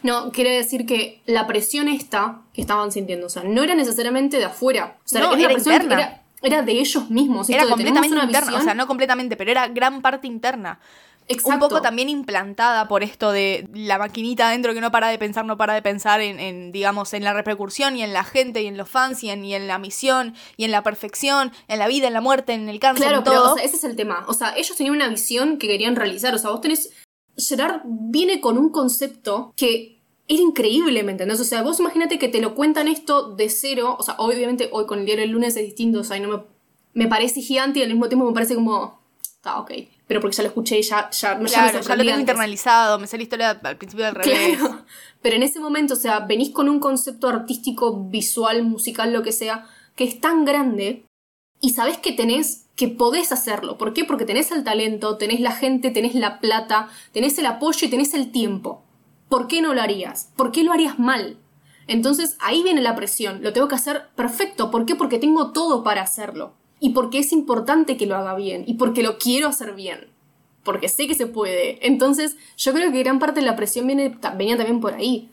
No, 0.03 0.31
quiere 0.31 0.51
decir 0.51 0.85
que 0.85 1.21
la 1.25 1.47
presión 1.47 1.87
esta 1.87 2.41
que 2.53 2.61
estaban 2.61 2.91
sintiendo, 2.91 3.27
o 3.27 3.29
sea, 3.29 3.43
no 3.43 3.61
era 3.61 3.75
necesariamente 3.75 4.37
de 4.37 4.45
afuera. 4.45 4.97
O 5.05 5.07
sea, 5.07 5.21
No, 5.21 5.35
era, 5.35 5.49
presión 5.49 5.87
que 5.87 5.93
era, 5.93 6.23
era 6.41 6.61
de 6.63 6.71
ellos 6.71 7.09
mismos. 7.09 7.49
Era 7.49 7.67
completamente 7.67 8.15
interna, 8.23 8.57
o 8.57 8.61
sea, 8.61 8.73
no 8.73 8.87
completamente, 8.87 9.35
pero 9.35 9.51
era 9.51 9.67
gran 9.67 10.01
parte 10.01 10.27
interna. 10.27 10.79
Exacto. 11.27 11.49
Un 11.53 11.59
poco 11.59 11.81
también 11.81 12.09
implantada 12.09 12.87
por 12.87 13.03
esto 13.03 13.31
de 13.31 13.67
la 13.73 13.97
maquinita 13.97 14.47
adentro 14.47 14.73
que 14.73 14.81
no 14.81 14.91
para 14.91 15.07
de 15.09 15.17
pensar, 15.17 15.45
no 15.45 15.57
para 15.57 15.73
de 15.73 15.81
pensar 15.81 16.19
en, 16.21 16.39
en, 16.39 16.71
digamos, 16.71 17.13
en 17.13 17.23
la 17.23 17.33
repercusión 17.33 17.95
y 17.95 18.03
en 18.03 18.11
la 18.11 18.23
gente 18.23 18.61
y 18.61 18.67
en 18.67 18.75
los 18.77 18.89
fans 18.89 19.23
y 19.23 19.29
en, 19.29 19.45
y 19.45 19.55
en 19.55 19.67
la 19.67 19.77
misión 19.79 20.33
y 20.57 20.65
en 20.65 20.71
la 20.71 20.83
perfección, 20.83 21.51
en 21.67 21.79
la 21.79 21.87
vida, 21.87 22.07
en 22.07 22.13
la 22.13 22.21
muerte, 22.21 22.53
en 22.53 22.67
el 22.67 22.79
cáncer, 22.79 23.05
Claro, 23.07 23.19
en 23.19 23.23
pero 23.23 23.35
todo. 23.43 23.53
o 23.53 23.55
sea, 23.55 23.63
ese 23.65 23.77
es 23.77 23.83
el 23.83 23.95
tema. 23.95 24.25
O 24.27 24.33
sea, 24.33 24.53
ellos 24.57 24.75
tenían 24.75 24.95
una 24.95 25.07
visión 25.07 25.57
que 25.57 25.67
querían 25.67 25.95
realizar. 25.95 26.35
O 26.35 26.37
sea, 26.37 26.49
vos 26.49 26.61
tenés. 26.61 26.91
Gerard 27.37 27.81
viene 27.85 28.41
con 28.41 28.57
un 28.57 28.69
concepto 28.69 29.53
que 29.55 30.01
era 30.27 30.41
increíble, 30.41 31.03
¿me 31.03 31.11
entendés? 31.13 31.39
O 31.39 31.43
sea, 31.45 31.61
vos 31.61 31.79
imagínate 31.79 32.19
que 32.19 32.27
te 32.29 32.41
lo 32.41 32.55
cuentan 32.55 32.87
esto 32.87 33.33
de 33.35 33.49
cero, 33.49 33.95
o 33.97 34.03
sea, 34.03 34.15
obviamente 34.17 34.69
hoy 34.71 34.85
con 34.85 34.99
el 34.99 35.05
diario 35.05 35.23
del 35.23 35.31
lunes 35.31 35.55
es 35.55 35.63
distinto, 35.63 35.99
o 35.99 36.03
sea, 36.03 36.17
y 36.17 36.19
no 36.19 36.27
me, 36.29 36.43
me 36.93 37.07
parece 37.07 37.41
gigante 37.41 37.79
y 37.79 37.83
al 37.83 37.89
mismo 37.89 38.07
tiempo 38.07 38.25
me 38.25 38.33
parece 38.33 38.55
como, 38.55 39.01
está 39.21 39.59
ok, 39.59 39.71
pero 40.11 40.19
porque 40.19 40.35
ya 40.35 40.43
lo 40.43 40.49
escuché 40.49 40.77
y 40.77 40.81
ya, 40.81 41.09
ya, 41.09 41.39
Claro, 41.39 41.47
ya 41.47 41.71
me 41.71 41.81
ya 41.83 41.95
lo 41.95 42.03
tengo 42.03 42.19
internalizado, 42.19 42.99
me 42.99 43.07
sé 43.07 43.15
la 43.15 43.23
historia 43.23 43.51
al 43.63 43.77
principio 43.77 44.03
del 44.03 44.15
revés. 44.15 44.57
Claro. 44.57 44.83
Pero 45.21 45.37
en 45.37 45.43
ese 45.43 45.61
momento, 45.61 45.93
o 45.93 45.95
sea, 45.95 46.19
venís 46.19 46.49
con 46.49 46.67
un 46.67 46.81
concepto 46.81 47.29
artístico, 47.29 47.95
visual, 48.09 48.63
musical, 48.63 49.13
lo 49.13 49.23
que 49.23 49.31
sea, 49.31 49.69
que 49.95 50.03
es 50.03 50.19
tan 50.19 50.43
grande 50.43 51.05
y 51.61 51.69
sabés 51.69 51.97
que 51.97 52.11
tenés, 52.11 52.65
que 52.75 52.89
podés 52.89 53.31
hacerlo. 53.31 53.77
¿Por 53.77 53.93
qué? 53.93 54.03
Porque 54.03 54.25
tenés 54.25 54.51
el 54.51 54.65
talento, 54.65 55.15
tenés 55.15 55.39
la 55.39 55.53
gente, 55.53 55.91
tenés 55.91 56.13
la 56.13 56.41
plata, 56.41 56.89
tenés 57.13 57.37
el 57.37 57.45
apoyo 57.45 57.87
y 57.87 57.89
tenés 57.89 58.13
el 58.13 58.33
tiempo. 58.33 58.83
¿Por 59.29 59.47
qué 59.47 59.61
no 59.61 59.73
lo 59.73 59.81
harías? 59.81 60.33
¿Por 60.35 60.51
qué 60.51 60.65
lo 60.65 60.73
harías 60.73 60.99
mal? 60.99 61.37
Entonces 61.87 62.35
ahí 62.41 62.63
viene 62.63 62.81
la 62.81 62.97
presión. 62.97 63.41
Lo 63.43 63.53
tengo 63.53 63.69
que 63.69 63.75
hacer 63.75 64.09
perfecto. 64.17 64.71
¿Por 64.71 64.85
qué? 64.85 64.95
Porque 64.95 65.19
tengo 65.19 65.53
todo 65.53 65.85
para 65.85 66.01
hacerlo. 66.01 66.51
Y 66.81 66.89
porque 66.89 67.19
es 67.19 67.31
importante 67.31 67.95
que 67.95 68.05
lo 68.07 68.17
haga 68.17 68.35
bien. 68.35 68.63
Y 68.67 68.73
porque 68.73 69.03
lo 69.03 69.17
quiero 69.17 69.47
hacer 69.47 69.73
bien. 69.73 70.09
Porque 70.63 70.89
sé 70.89 71.07
que 71.07 71.15
se 71.15 71.27
puede. 71.27 71.85
Entonces 71.87 72.35
yo 72.57 72.73
creo 72.73 72.91
que 72.91 72.99
gran 72.99 73.19
parte 73.19 73.39
de 73.39 73.45
la 73.45 73.55
presión 73.55 73.87
viene, 73.87 74.17
venía 74.35 74.57
también 74.57 74.81
por 74.81 74.93
ahí. 74.95 75.29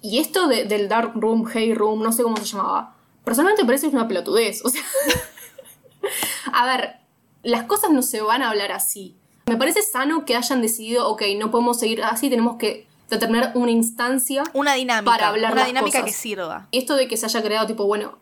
Y 0.00 0.18
esto 0.20 0.46
de- 0.48 0.64
del 0.64 0.88
Dark 0.88 1.12
Room, 1.14 1.46
Hey 1.52 1.74
Room, 1.74 2.02
no 2.02 2.12
sé 2.12 2.22
cómo 2.22 2.36
se 2.38 2.44
llamaba. 2.46 2.94
Personalmente 3.24 3.62
me 3.62 3.66
parece 3.66 3.88
una 3.88 4.08
pelotudez. 4.08 4.64
O 4.64 4.68
sea, 4.70 4.82
a 6.52 6.66
ver, 6.66 6.96
las 7.42 7.64
cosas 7.64 7.90
no 7.90 8.02
se 8.02 8.20
van 8.20 8.42
a 8.42 8.50
hablar 8.50 8.72
así. 8.72 9.14
Me 9.46 9.56
parece 9.56 9.82
sano 9.82 10.24
que 10.24 10.36
hayan 10.36 10.62
decidido, 10.62 11.08
ok, 11.08 11.22
no 11.38 11.50
podemos 11.50 11.78
seguir 11.78 12.02
así, 12.02 12.30
tenemos 12.30 12.56
que 12.56 12.86
determinar 13.10 13.52
una 13.54 13.70
instancia 13.70 14.42
Una 14.54 14.74
dinámica. 14.74 15.10
Para 15.10 15.28
hablar 15.28 15.52
una 15.52 15.60
las 15.62 15.68
dinámica 15.68 16.00
cosas. 16.00 16.14
que 16.14 16.20
sirva. 16.20 16.68
esto 16.72 16.96
de 16.96 17.08
que 17.08 17.16
se 17.16 17.26
haya 17.26 17.42
creado, 17.42 17.66
tipo, 17.66 17.84
bueno, 17.84 18.18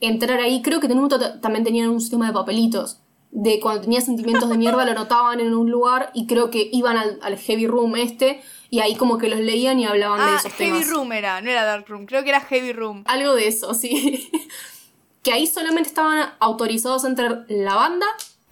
entrar 0.00 0.40
ahí, 0.40 0.62
creo 0.62 0.80
que 0.80 0.86
en 0.86 0.92
un 0.92 0.98
momento 1.08 1.40
también 1.40 1.64
tenían 1.64 1.88
un 1.90 2.00
sistema 2.00 2.26
de 2.26 2.32
papelitos. 2.32 3.00
De 3.30 3.60
cuando 3.60 3.82
tenía 3.82 4.00
sentimientos 4.00 4.48
de 4.48 4.56
mierda 4.56 4.84
lo 4.84 4.92
anotaban 4.92 5.40
en 5.40 5.54
un 5.54 5.70
lugar 5.70 6.10
y 6.14 6.26
creo 6.26 6.50
que 6.50 6.68
iban 6.72 6.96
al, 6.96 7.18
al 7.22 7.36
heavy 7.36 7.66
room 7.66 7.96
este 7.96 8.40
y 8.70 8.80
ahí 8.80 8.94
como 8.94 9.18
que 9.18 9.28
los 9.28 9.40
leían 9.40 9.78
y 9.78 9.84
hablaban 9.84 10.18
de 10.18 10.24
Ah, 10.24 10.36
esos 10.38 10.52
Heavy 10.54 10.70
temas. 10.80 10.90
Room 10.90 11.12
era, 11.12 11.40
no 11.42 11.50
era 11.50 11.64
Dark 11.64 11.84
Room, 11.88 12.06
creo 12.06 12.22
que 12.22 12.30
era 12.30 12.40
Heavy 12.40 12.72
Room. 12.72 13.02
Algo 13.06 13.34
de 13.34 13.48
eso, 13.48 13.74
sí. 13.74 14.30
que 15.22 15.32
ahí 15.32 15.46
solamente 15.46 15.88
estaban 15.88 16.30
autorizados 16.38 17.04
a 17.04 17.08
entrar 17.08 17.44
la 17.48 17.74
banda 17.74 18.06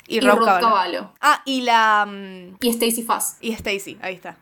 Y, 0.07 0.17
y, 0.17 0.21
Rob 0.21 0.39
Rob 0.39 0.45
Cavallo. 0.47 0.67
Cavallo. 0.69 1.11
Ah, 1.21 1.41
y 1.47 1.63
la. 1.63 2.05
mm, 2.07 2.57
Y 2.61 2.69
Stacy 2.71 3.03
Fass. 3.03 3.39
y 3.41 3.53
Stacy, 3.53 3.97
ahí 4.03 4.15
está. 4.17 4.37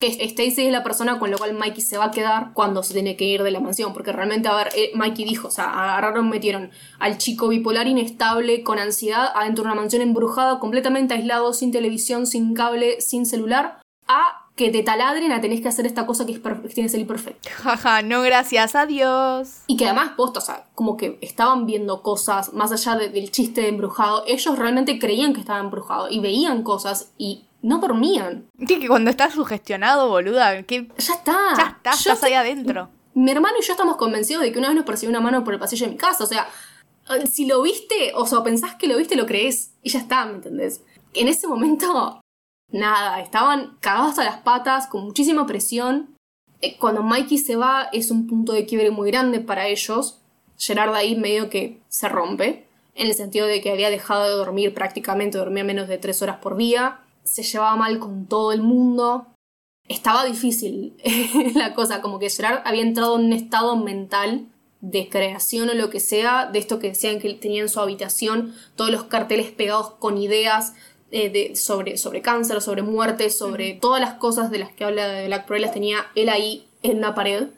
Que 0.00 0.06
Stacy 0.24 0.66
es 0.66 0.72
la 0.72 0.84
persona 0.84 1.18
con 1.18 1.30
la 1.32 1.36
cual 1.38 1.54
Mikey 1.54 1.80
se 1.82 1.98
va 1.98 2.04
a 2.06 2.10
quedar 2.12 2.52
cuando 2.54 2.84
se 2.84 2.94
tiene 2.94 3.16
que 3.16 3.24
ir 3.24 3.42
de 3.42 3.50
la 3.50 3.58
mansión. 3.58 3.92
Porque 3.92 4.12
realmente, 4.12 4.46
a 4.48 4.54
ver, 4.54 4.68
eh, 4.76 4.92
Mikey 4.94 5.24
dijo, 5.24 5.48
o 5.48 5.50
sea, 5.50 5.64
agarraron, 5.72 6.28
metieron 6.28 6.70
al 7.00 7.18
chico 7.18 7.48
bipolar 7.48 7.88
inestable, 7.88 8.62
con 8.62 8.78
ansiedad, 8.78 9.32
adentro 9.34 9.64
de 9.64 9.70
una 9.72 9.80
mansión 9.80 10.02
embrujada, 10.02 10.60
completamente 10.60 11.14
aislado, 11.14 11.52
sin 11.52 11.72
televisión, 11.72 12.28
sin 12.28 12.54
cable, 12.54 13.00
sin 13.00 13.26
celular, 13.26 13.80
a 14.06 14.44
que 14.54 14.70
te 14.70 14.82
taladren 14.84 15.30
a 15.32 15.40
tenés 15.40 15.60
que 15.60 15.68
hacer 15.68 15.86
esta 15.86 16.04
cosa 16.06 16.26
que, 16.26 16.32
es 16.32 16.38
que 16.40 16.50
tiene 16.68 16.86
que 16.86 16.88
salir 16.88 17.06
perfecto. 17.06 17.48
Jaja, 17.62 18.02
no 18.02 18.22
gracias, 18.22 18.76
adiós. 18.76 19.62
Y 19.66 19.76
que 19.76 19.84
además, 19.86 20.12
posta, 20.16 20.38
o 20.38 20.42
sea, 20.42 20.66
como 20.76 20.96
que 20.96 21.18
estaban 21.22 21.66
viendo 21.66 22.02
cosas 22.02 22.52
más 22.54 22.70
allá 22.70 22.94
de- 22.96 23.08
del 23.08 23.32
chiste 23.32 23.62
de 23.62 23.68
embrujado. 23.68 24.22
Ellos 24.28 24.56
realmente 24.58 24.98
creían 25.00 25.32
que 25.32 25.40
estaba 25.40 25.58
embrujado 25.58 26.08
y 26.08 26.20
veían 26.20 26.62
cosas 26.62 27.12
y 27.18 27.46
no 27.62 27.78
dormían. 27.78 28.46
Que, 28.66 28.78
que 28.80 28.88
cuando 28.88 29.10
estás 29.10 29.34
sugestionado, 29.34 30.08
boluda, 30.08 30.62
que 30.62 30.88
Ya 30.98 31.14
está. 31.14 31.36
ya 31.56 31.74
está, 31.76 31.90
Yo 31.92 31.96
estás 31.96 32.22
ahí 32.24 32.34
adentro. 32.34 32.88
Mi 33.14 33.30
hermano 33.32 33.56
y 33.60 33.64
yo 33.64 33.72
estamos 33.72 33.96
convencidos 33.96 34.42
de 34.42 34.52
que 34.52 34.58
una 34.58 34.68
vez 34.68 34.76
nos 34.76 34.84
persiguió 34.84 35.10
una 35.10 35.20
mano 35.20 35.42
por 35.44 35.54
el 35.54 35.60
pasillo 35.60 35.86
de 35.86 35.92
mi 35.92 35.98
casa. 35.98 36.22
O 36.22 36.26
sea, 36.26 36.48
eh, 37.10 37.26
si 37.26 37.46
lo 37.46 37.62
viste, 37.62 38.12
o 38.14 38.26
sea, 38.26 38.42
pensás 38.42 38.76
que 38.76 38.86
lo 38.86 38.96
viste, 38.96 39.16
lo 39.16 39.26
crees. 39.26 39.72
Y 39.82 39.90
ya 39.90 39.98
está, 39.98 40.24
¿me 40.26 40.34
entendés? 40.34 40.82
En 41.14 41.26
ese 41.26 41.48
momento, 41.48 42.20
nada, 42.70 43.20
estaban 43.20 43.76
cagados 43.80 44.18
a 44.18 44.24
las 44.24 44.38
patas, 44.42 44.86
con 44.86 45.02
muchísima 45.04 45.46
presión. 45.46 46.14
Eh, 46.60 46.76
Cuando 46.78 47.02
Mikey 47.02 47.38
se 47.38 47.56
va, 47.56 47.88
es 47.92 48.10
un 48.10 48.26
punto 48.28 48.52
de 48.52 48.66
quiebre 48.66 48.90
muy 48.90 49.10
grande 49.10 49.40
para 49.40 49.66
ellos. 49.66 50.20
Gerard 50.56 50.94
ahí 50.94 51.16
medio 51.16 51.50
que 51.50 51.80
se 51.88 52.08
rompe, 52.08 52.66
en 52.94 53.06
el 53.06 53.14
sentido 53.14 53.46
de 53.46 53.60
que 53.60 53.70
había 53.72 53.90
dejado 53.90 54.24
de 54.24 54.30
dormir 54.30 54.74
prácticamente, 54.74 55.38
dormía 55.38 55.62
menos 55.64 55.88
de 55.88 55.98
tres 55.98 56.20
horas 56.20 56.38
por 56.38 56.56
día. 56.56 57.00
Se 57.28 57.42
llevaba 57.42 57.76
mal 57.76 57.98
con 57.98 58.26
todo 58.26 58.52
el 58.52 58.62
mundo 58.62 59.26
estaba 59.88 60.24
difícil 60.24 60.96
la 61.54 61.74
cosa, 61.74 62.00
como 62.00 62.18
que 62.18 62.30
Gerard 62.30 62.62
había 62.64 62.82
entrado 62.82 63.18
en 63.18 63.26
un 63.26 63.32
estado 63.32 63.76
mental 63.76 64.46
de 64.80 65.08
creación 65.08 65.70
o 65.70 65.74
lo 65.74 65.90
que 65.90 65.98
sea, 65.98 66.46
de 66.46 66.58
esto 66.58 66.78
que 66.78 66.90
decían 66.90 67.18
que 67.18 67.34
tenía 67.34 67.62
en 67.62 67.68
su 67.68 67.80
habitación, 67.80 68.54
todos 68.76 68.90
los 68.90 69.04
carteles 69.04 69.50
pegados 69.50 69.90
con 69.94 70.18
ideas 70.18 70.74
eh, 71.10 71.30
de, 71.30 71.56
sobre, 71.56 71.96
sobre 71.96 72.22
cáncer, 72.22 72.60
sobre 72.60 72.82
muerte, 72.82 73.30
sobre 73.30 73.74
todas 73.74 74.00
las 74.00 74.14
cosas 74.14 74.50
de 74.50 74.60
las 74.60 74.72
que 74.72 74.84
habla 74.84 75.08
de 75.08 75.26
Black 75.26 75.46
Pearl, 75.46 75.62
las 75.62 75.72
tenía 75.72 76.06
él 76.14 76.28
ahí 76.28 76.68
en 76.82 76.98
una 76.98 77.14
pared. 77.14 77.48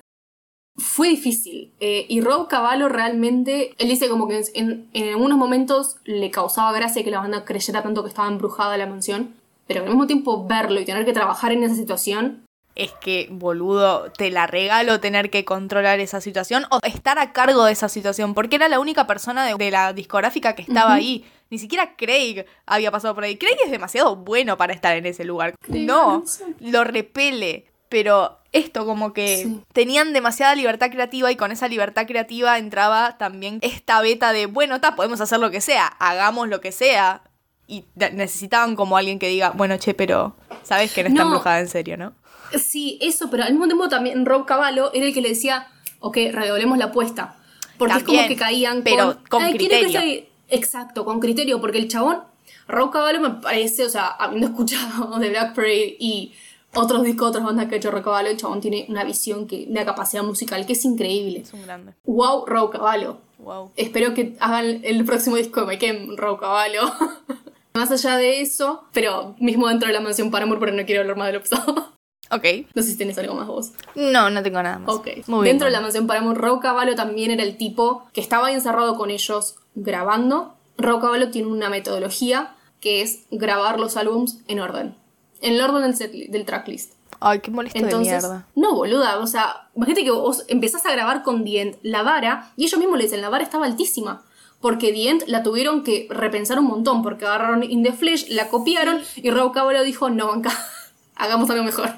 Fue 0.77 1.09
difícil. 1.09 1.75
eh, 1.81 2.07
y 2.09 2.23
Rob 2.23 2.49
Cavallo 2.49 2.89
realmente, 2.89 3.75
él 3.77 3.89
dice 3.89 4.09
como 4.09 4.29
que 4.29 4.43
en, 4.55 4.89
en 4.95 5.09
algunos 5.11 5.37
momentos 5.37 5.97
le 6.05 6.31
causaba 6.31 6.73
gracia 6.73 7.05
que 7.05 7.11
la 7.11 7.19
banda 7.19 7.45
creyera 7.45 7.83
tanto 7.83 8.03
que 8.03 8.09
estaba 8.09 8.29
embrujada 8.29 8.79
la 8.79 8.87
mansión, 8.87 9.35
pero 9.71 9.83
al 9.83 9.87
mismo 9.89 10.09
tiempo 10.09 10.49
verlo 10.49 10.81
y 10.81 10.85
tener 10.85 11.05
que 11.05 11.13
trabajar 11.13 11.53
en 11.53 11.63
esa 11.63 11.77
situación, 11.77 12.45
Es 12.75 12.91
que, 13.01 13.29
boludo, 13.31 14.11
te 14.11 14.31
la 14.33 14.49
regalo 14.49 14.99
tener 14.99 15.31
que 15.31 15.45
controlar 15.45 16.01
esa 16.01 16.21
situación 16.21 16.65
o 16.71 16.81
estar 16.83 17.19
a 17.21 17.33
cargo 17.33 17.65
de 17.67 17.73
esa 17.73 17.89
situación, 17.89 18.35
porque 18.35 18.57
era 18.57 18.69
la 18.69 18.81
única 18.81 19.07
persona 19.07 19.45
de, 19.47 19.55
de 19.55 19.71
la 19.71 19.93
discográfica 19.93 20.55
que 20.57 20.63
estaba 20.63 20.91
Ujú. 20.91 20.97
ahí. 20.99 21.25
Ni 21.51 21.59
siquiera 21.59 21.95
Craig 21.97 22.47
había 22.67 22.91
pasado 22.91 23.15
por 23.15 23.23
ahí. 23.25 23.37
Craig 23.37 23.57
es 23.65 23.71
demasiado 23.71 24.17
bueno 24.17 24.57
para 24.57 24.73
estar 24.73 24.97
en 24.97 25.07
ese 25.07 25.25
lugar. 25.25 25.55
Craig 25.61 25.87
no, 25.87 26.25
lo 26.61 26.83
repele. 26.85 27.67
Pero 27.89 28.39
esto 28.53 28.87
como 28.87 29.13
que 29.13 29.43
Sí. 29.43 29.61
tenían 29.73 30.13
demasiada 30.13 30.55
libertad 30.55 30.91
creativa 30.91 31.31
y 31.33 31.37
con 31.37 31.51
esa 31.51 31.67
libertad 31.67 32.07
creativa 32.07 32.57
entraba 32.57 33.19
también 33.19 33.59
esta 33.63 34.01
beta 34.01 34.33
de, 34.33 34.47
bueno, 34.47 34.81
ta, 34.81 34.95
podemos 34.95 35.21
hacer 35.21 35.41
lo 35.41 35.51
que 35.51 35.61
sea, 35.61 35.87
hagamos 35.99 36.49
lo 36.49 36.61
que 36.61 36.71
sea. 36.73 37.23
Y 37.71 37.85
necesitaban 37.97 38.75
como 38.75 38.97
alguien 38.97 39.19
que 39.21 39.29
diga, 39.29 39.51
bueno, 39.51 39.77
che, 39.79 39.95
pero 39.95 40.35
sabes 40.65 40.93
que 40.93 41.05
no 41.05 41.09
está 41.11 41.21
No. 41.23 41.29
embrujada 41.29 41.61
en 41.61 41.69
serio, 41.69 41.97
¿no? 41.97 42.13
Sí, 42.59 42.99
eso, 43.01 43.31
pero 43.31 43.45
al 43.45 43.53
mismo 43.53 43.67
tiempo 43.67 43.89
también 43.89 44.27
Rob 44.27 44.45
Cavallo 44.45 44.93
era 44.93 45.07
el 45.07 45.15
que 45.15 45.21
le 45.21 45.29
decía, 45.29 45.69
ok, 46.01 46.17
redoblemos 46.33 46.79
la 46.79 46.87
apuesta. 46.87 47.37
Porque 47.79 47.99
es 47.99 48.03
como 48.03 48.27
que 48.27 48.35
caían 48.37 48.83
pero 48.83 49.19
con 49.29 49.43
"Ay, 49.45 49.55
quiero 49.57 49.77
que 49.77 49.81
criterio". 49.87 50.01
sea-". 50.01 50.25
Exacto, 50.49 51.05
con 51.05 51.21
criterio, 51.21 51.61
porque 51.61 51.79
el 51.79 51.87
chabón, 51.87 52.19
Rob 52.67 52.91
Cavallo 52.91 53.21
me 53.21 53.31
parece, 53.31 53.85
o 53.85 53.89
sea, 53.89 54.09
habiendo 54.09 54.47
escuchado 54.53 55.19
de 55.21 55.29
Black 55.31 55.55
Parade 55.55 55.97
y 56.01 56.33
otros 56.75 57.05
discos, 57.05 57.29
otras 57.29 57.45
bandas 57.45 57.69
que 57.69 57.77
ha 57.77 57.79
hecho 57.79 57.93
Rob 57.93 58.03
Cavallo, 58.03 58.31
el 58.31 58.37
chabón 58.37 58.61
tiene 58.61 58.85
una 58.89 59.05
visión, 59.05 59.47
que, 59.47 59.67
una 59.69 59.85
capacidad 59.85 60.25
musical 60.25 60.67
que 60.67 60.73
es 60.73 60.85
increíble. 60.85 61.41
Es 61.43 61.53
un 61.53 61.63
grande. 61.63 61.93
Wow, 62.05 62.47
Rob 62.47 62.73
Cavallo. 62.73 63.19
Wow. 63.39 63.71
Espero 63.77 64.13
que 64.13 64.37
hagan 64.41 64.81
el 64.83 65.05
próximo 65.05 65.37
disco 65.37 65.61
de 65.61 65.67
Mike 65.69 66.09
Rob 66.17 66.41
Cavallo. 66.41 66.83
Más 67.75 67.91
allá 67.91 68.17
de 68.17 68.41
eso, 68.41 68.85
pero 68.93 69.35
mismo 69.39 69.69
dentro 69.69 69.87
de 69.89 69.95
la 69.95 70.01
mansión 70.01 70.31
Paramore, 70.31 70.61
pero 70.61 70.73
no 70.73 70.85
quiero 70.85 71.03
hablar 71.03 71.17
más 71.17 71.29
de 71.29 71.33
lo 71.35 71.41
pasado. 71.41 71.93
Ok. 72.33 72.45
No 72.75 72.83
sé 72.83 72.91
si 72.91 72.97
tenés 72.99 73.19
algo 73.19 73.35
más 73.35 73.47
vos. 73.49 73.73
No, 73.97 74.31
no 74.31 74.43
tengo 74.43 74.63
nada 74.63 74.79
más. 74.79 74.95
Ok. 74.95 75.09
Muy 75.27 75.43
bien. 75.45 75.53
Dentro 75.55 75.67
de 75.67 75.73
la 75.73 75.81
mansión 75.81 76.07
Paramount, 76.07 76.39
Rob 76.39 76.61
Cavallo 76.61 76.95
también 76.95 77.31
era 77.33 77.43
el 77.43 77.57
tipo 77.57 78.05
que 78.13 78.21
estaba 78.21 78.49
ahí 78.49 78.55
encerrado 78.55 78.97
con 78.97 79.11
ellos 79.11 79.57
grabando. 79.75 80.55
Rob 80.79 81.01
Cavallo 81.01 81.31
tiene 81.31 81.49
una 81.49 81.69
metodología 81.71 82.55
que 82.81 83.03
es 83.03 83.25
grabar 83.31 83.79
los 83.81 83.97
álbums 83.97 84.39
en 84.49 84.61
orden. 84.61 84.95
En 85.41 85.55
el 85.55 85.61
orden 85.61 85.83
del, 85.83 85.95
setli- 85.97 86.31
del 86.31 86.45
tracklist. 86.45 86.95
Ay, 87.19 87.41
qué 87.41 87.51
molesto 87.51 87.79
de 87.79 87.85
Entonces, 87.85 88.13
mierda. 88.13 88.47
no, 88.55 88.75
boluda, 88.75 89.19
o 89.19 89.27
sea, 89.27 89.69
imagínate 89.75 90.05
que 90.05 90.11
vos 90.11 90.45
empezás 90.49 90.87
a 90.87 90.93
grabar 90.93 91.23
con 91.23 91.47
End 91.47 91.77
la 91.83 92.03
vara 92.03 92.53
y 92.57 92.65
ellos 92.65 92.79
mismos 92.81 92.97
le 92.97 93.05
dicen, 93.05 93.21
la 93.21 93.29
vara 93.29 93.45
estaba 93.45 93.67
altísima. 93.67 94.23
Porque 94.61 94.93
The 94.93 95.09
End 95.09 95.23
la 95.27 95.43
tuvieron 95.43 95.83
que 95.83 96.07
repensar 96.11 96.59
un 96.59 96.67
montón 96.67 97.03
porque 97.03 97.25
agarraron 97.25 97.63
In 97.63 97.83
The 97.83 97.93
Flesh, 97.93 98.29
la 98.29 98.49
copiaron 98.49 99.01
y 99.17 99.31
Rob 99.31 99.53
Cavallo 99.53 99.83
dijo, 99.83 100.11
no, 100.11 100.29
banca, 100.29 100.53
hagamos 101.15 101.49
algo 101.51 101.65
mejor. 101.65 101.91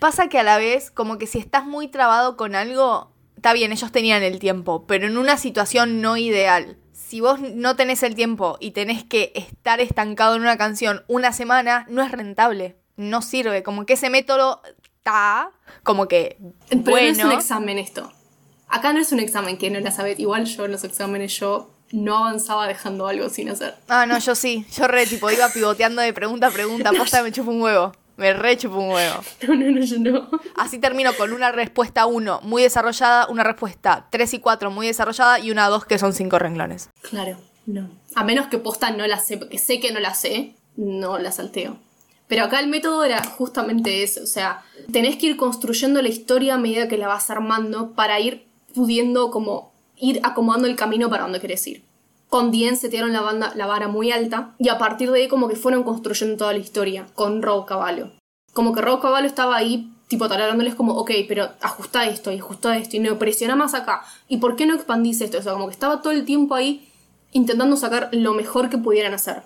Pasa 0.00 0.28
que 0.28 0.38
a 0.38 0.42
la 0.42 0.58
vez, 0.58 0.90
como 0.90 1.18
que 1.18 1.26
si 1.26 1.38
estás 1.38 1.64
muy 1.66 1.88
trabado 1.88 2.36
con 2.36 2.54
algo, 2.54 3.12
está 3.36 3.52
bien, 3.52 3.72
ellos 3.72 3.92
tenían 3.92 4.22
el 4.22 4.38
tiempo, 4.38 4.86
pero 4.86 5.06
en 5.06 5.16
una 5.18 5.36
situación 5.36 6.00
no 6.00 6.16
ideal. 6.16 6.76
Si 6.92 7.20
vos 7.20 7.40
no 7.40 7.74
tenés 7.74 8.02
el 8.02 8.14
tiempo 8.14 8.56
y 8.60 8.70
tenés 8.70 9.02
que 9.04 9.32
estar 9.34 9.80
estancado 9.80 10.36
en 10.36 10.42
una 10.42 10.56
canción 10.56 11.04
una 11.08 11.32
semana, 11.32 11.86
no 11.88 12.02
es 12.02 12.12
rentable. 12.12 12.76
No 12.96 13.20
sirve. 13.20 13.62
Como 13.62 13.84
que 13.84 13.94
ese 13.94 14.10
método 14.10 14.62
está 14.98 15.50
como 15.82 16.06
que 16.06 16.36
Pero 16.68 16.82
no 16.82 16.96
es 16.98 17.16
un 17.18 17.24
bueno. 17.24 17.32
examen 17.38 17.78
esto. 17.78 18.12
Acá 18.68 18.92
no 18.92 19.00
es 19.00 19.10
un 19.10 19.18
examen 19.20 19.58
que 19.58 19.70
no 19.70 19.80
la 19.80 19.90
sabes. 19.90 20.20
Igual 20.20 20.44
yo 20.44 20.66
en 20.66 20.72
los 20.72 20.84
exámenes 20.84 21.36
yo 21.40 21.70
no 21.92 22.18
avanzaba 22.18 22.66
dejando 22.66 23.06
algo 23.06 23.28
sin 23.28 23.50
hacer. 23.50 23.74
Ah, 23.88 24.06
no, 24.06 24.18
yo 24.18 24.34
sí. 24.34 24.66
Yo 24.76 24.86
re 24.86 25.06
tipo 25.06 25.30
iba 25.30 25.48
pivoteando 25.48 26.02
de 26.02 26.12
pregunta 26.12 26.48
a 26.48 26.50
pregunta. 26.50 26.92
Posta 26.92 27.22
me 27.22 27.32
chupo 27.32 27.50
un 27.50 27.60
huevo. 27.60 27.92
Me 28.16 28.32
re 28.32 28.56
chupo 28.56 28.76
un 28.76 28.90
huevo. 28.90 29.20
No, 29.48 29.54
no, 29.54 29.70
no, 29.70 29.80
yo 29.80 29.98
no. 29.98 30.28
Así 30.56 30.78
termino 30.78 31.12
con 31.14 31.32
una 31.32 31.52
respuesta 31.52 32.06
1 32.06 32.40
muy 32.42 32.62
desarrollada, 32.62 33.26
una 33.28 33.42
respuesta 33.42 34.06
3 34.10 34.34
y 34.34 34.38
4 34.40 34.70
muy 34.70 34.86
desarrollada 34.86 35.38
y 35.38 35.50
una 35.50 35.68
2 35.68 35.86
que 35.86 35.98
son 35.98 36.12
5 36.12 36.38
renglones. 36.38 36.90
Claro, 37.02 37.38
no. 37.66 37.88
A 38.14 38.24
menos 38.24 38.48
que 38.48 38.58
posta 38.58 38.90
no 38.90 39.06
la 39.06 39.18
sé, 39.18 39.38
porque 39.38 39.58
sé 39.58 39.80
que 39.80 39.92
no 39.92 40.00
la 40.00 40.14
sé, 40.14 40.54
no 40.76 41.18
la 41.18 41.32
salteo. 41.32 41.78
Pero 42.28 42.44
acá 42.44 42.60
el 42.60 42.68
método 42.68 43.02
era 43.02 43.24
justamente 43.24 44.04
eso, 44.04 44.22
o 44.22 44.26
sea, 44.26 44.62
tenés 44.92 45.16
que 45.16 45.26
ir 45.26 45.36
construyendo 45.36 46.00
la 46.00 46.08
historia 46.08 46.54
a 46.54 46.58
medida 46.58 46.86
que 46.86 46.96
la 46.96 47.08
vas 47.08 47.28
armando 47.28 47.92
para 47.94 48.20
ir 48.20 48.46
pudiendo 48.72 49.32
como 49.32 49.69
ir 50.00 50.20
acomodando 50.24 50.66
el 50.66 50.76
camino 50.76 51.08
para 51.08 51.24
donde 51.24 51.40
querés 51.40 51.66
ir. 51.66 51.84
Con 52.28 52.50
Dien 52.50 52.76
setearon 52.76 53.12
la, 53.12 53.20
banda, 53.22 53.52
la 53.56 53.66
vara 53.66 53.88
muy 53.88 54.12
alta 54.12 54.54
y 54.58 54.68
a 54.68 54.78
partir 54.78 55.10
de 55.10 55.22
ahí 55.22 55.28
como 55.28 55.48
que 55.48 55.56
fueron 55.56 55.82
construyendo 55.82 56.36
toda 56.36 56.52
la 56.52 56.58
historia 56.58 57.06
con 57.14 57.42
Rob 57.42 57.66
Cavallo. 57.66 58.10
Como 58.52 58.72
que 58.72 58.80
Rob 58.80 59.00
Cavallo 59.00 59.26
estaba 59.26 59.56
ahí 59.56 59.92
tipo 60.10 60.28
taladrándoles 60.28 60.74
como, 60.74 60.94
ok, 60.94 61.10
pero 61.28 61.50
ajusta 61.60 62.06
esto 62.06 62.32
y 62.32 62.38
ajusta 62.38 62.76
esto 62.76 62.96
y 62.96 63.00
no 63.00 63.18
presiona 63.18 63.54
más 63.54 63.74
acá. 63.74 64.02
¿Y 64.28 64.38
por 64.38 64.56
qué 64.56 64.66
no 64.66 64.74
expandís 64.74 65.20
esto? 65.20 65.38
O 65.38 65.42
sea, 65.42 65.52
como 65.52 65.66
que 65.66 65.72
estaba 65.72 66.02
todo 66.02 66.12
el 66.12 66.24
tiempo 66.24 66.56
ahí 66.56 66.88
intentando 67.32 67.76
sacar 67.76 68.08
lo 68.12 68.34
mejor 68.34 68.70
que 68.70 68.78
pudieran 68.78 69.14
hacer. 69.14 69.42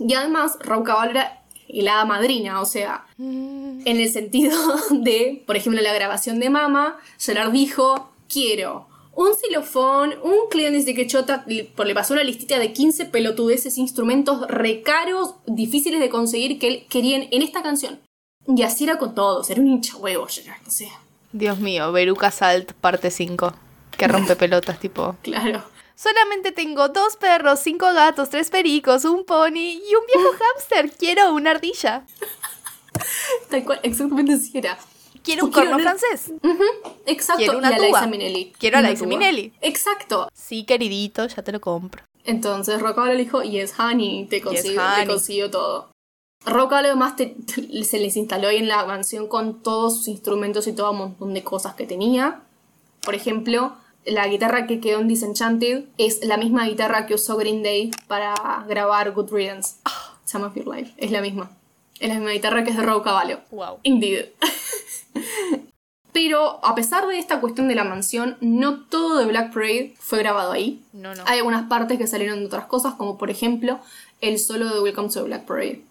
Y 0.00 0.14
además, 0.14 0.58
Rob 0.60 0.82
Cavallo 0.82 1.12
era 1.12 1.42
la 1.68 2.04
madrina, 2.04 2.60
o 2.60 2.66
sea, 2.66 3.06
en 3.18 3.82
el 3.84 4.10
sentido 4.10 4.58
de, 4.90 5.44
por 5.46 5.56
ejemplo, 5.56 5.80
la 5.80 5.94
grabación 5.94 6.40
de 6.40 6.50
Mama, 6.50 6.98
Gerard 7.18 7.52
dijo, 7.52 8.10
quiero 8.28 8.89
un 9.20 9.34
xilofón, 9.36 10.14
un 10.22 10.48
cliente 10.48 10.82
de 10.82 10.94
quechota, 10.94 11.44
le 11.46 11.94
pasó 11.94 12.14
una 12.14 12.24
listita 12.24 12.58
de 12.58 12.72
15 12.72 13.04
pelotudeces 13.04 13.76
instrumentos 13.76 14.46
recaros, 14.48 15.34
difíciles 15.46 16.00
de 16.00 16.08
conseguir 16.08 16.58
que 16.58 16.68
él 16.68 16.86
querían 16.88 17.28
en 17.30 17.42
esta 17.42 17.62
canción. 17.62 18.00
Y 18.46 18.62
así 18.62 18.84
era 18.84 18.96
con 18.96 19.14
todos, 19.14 19.50
era 19.50 19.60
un 19.60 19.68
hincha 19.68 19.98
huevo, 19.98 20.26
Gerard, 20.26 20.66
o 20.66 20.70
sea. 20.70 20.88
Dios 21.32 21.58
mío, 21.58 21.92
Veruca 21.92 22.30
Salt, 22.30 22.72
parte 22.72 23.10
5, 23.10 23.52
que 23.98 24.08
rompe 24.08 24.36
pelotas, 24.36 24.80
tipo. 24.80 25.14
Claro. 25.20 25.64
Solamente 25.94 26.50
tengo 26.50 26.88
dos 26.88 27.16
perros, 27.16 27.60
cinco 27.60 27.92
gatos, 27.92 28.30
tres 28.30 28.48
pericos, 28.48 29.04
un 29.04 29.26
pony 29.26 29.82
y 29.86 29.94
un 29.94 30.06
viejo 30.06 30.30
hámster. 30.54 30.92
Quiero 30.92 31.34
una 31.34 31.50
ardilla. 31.50 32.06
Tal 33.50 33.64
cual, 33.66 33.80
exactamente 33.82 34.32
así 34.32 34.56
era. 34.56 34.78
Quiero 35.22 35.44
un 35.44 35.52
corno 35.52 35.78
francés. 35.78 36.32
Exacto. 37.06 37.38
Quiero 37.42 37.58
una 37.58 37.70
y 37.70 37.74
a 37.74 37.76
tuba. 37.76 37.86
Liza 37.88 38.06
Minnelli. 38.06 38.52
Quiero 38.58 38.78
a 38.78 38.82
Liza 38.82 38.94
tuba. 39.04 39.06
Minnelli. 39.08 39.52
Exacto. 39.60 40.28
Sí, 40.34 40.64
queridito, 40.64 41.26
ya 41.26 41.42
te 41.42 41.52
lo 41.52 41.60
compro. 41.60 42.02
Entonces 42.24 42.80
Rockwell 42.80 43.16
le 43.16 43.24
dijo, 43.24 43.42
yes, 43.42 43.72
honey, 43.78 44.26
te 44.26 44.40
consigo, 44.40 44.80
honey. 44.82 45.00
te 45.02 45.06
consigo 45.06 45.50
todo. 45.50 45.90
Rockwell 46.44 46.86
además 46.86 47.16
te- 47.16 47.34
te- 47.54 47.84
se 47.84 47.98
les 47.98 48.16
instaló 48.16 48.48
ahí 48.48 48.56
en 48.58 48.68
la 48.68 48.84
mansión 48.86 49.26
con 49.28 49.62
todos 49.62 49.96
sus 49.98 50.08
instrumentos 50.08 50.66
y 50.66 50.72
todo 50.72 50.90
un 50.92 50.98
montón 50.98 51.34
de 51.34 51.42
cosas 51.42 51.74
que 51.74 51.86
tenía. 51.86 52.40
Por 53.02 53.14
ejemplo, 53.14 53.74
la 54.04 54.26
guitarra 54.28 54.66
que 54.66 54.80
quedó 54.80 55.00
en 55.00 55.08
Disenchanted 55.08 55.84
es 55.98 56.24
la 56.24 56.36
misma 56.36 56.66
guitarra 56.66 57.06
que 57.06 57.14
usó 57.14 57.36
Green 57.36 57.62
Day 57.62 57.90
para 58.06 58.64
grabar 58.68 59.12
Good 59.12 59.30
Riddance. 59.32 59.76
Some 60.24 60.44
of 60.44 60.54
Your 60.54 60.66
Life. 60.74 60.92
Es 60.96 61.10
la 61.10 61.20
misma. 61.20 61.50
Es 61.98 62.08
la 62.08 62.14
misma 62.14 62.30
guitarra 62.30 62.64
que 62.64 62.70
es 62.70 62.76
de 62.76 62.82
Rob 62.82 63.02
Cavallo. 63.02 63.40
Wow. 63.50 63.78
Indeed. 63.82 64.26
Pero 66.12 66.64
a 66.64 66.74
pesar 66.74 67.06
de 67.06 67.18
esta 67.18 67.40
cuestión 67.40 67.68
de 67.68 67.76
la 67.76 67.84
mansión, 67.84 68.36
no 68.40 68.80
todo 68.86 69.18
de 69.18 69.26
Black 69.26 69.52
Parade 69.54 69.94
fue 69.98 70.18
grabado 70.18 70.50
ahí. 70.50 70.82
No, 70.92 71.14
no. 71.14 71.22
Hay 71.26 71.38
algunas 71.38 71.68
partes 71.68 71.98
que 71.98 72.08
salieron 72.08 72.40
de 72.40 72.46
otras 72.46 72.64
cosas, 72.66 72.94
como 72.94 73.16
por 73.16 73.30
ejemplo 73.30 73.78
el 74.20 74.38
solo 74.40 74.68
de 74.74 74.80
Welcome 74.80 75.08
to 75.08 75.20
the 75.20 75.22
Black 75.26 75.44
Parade, 75.44 75.82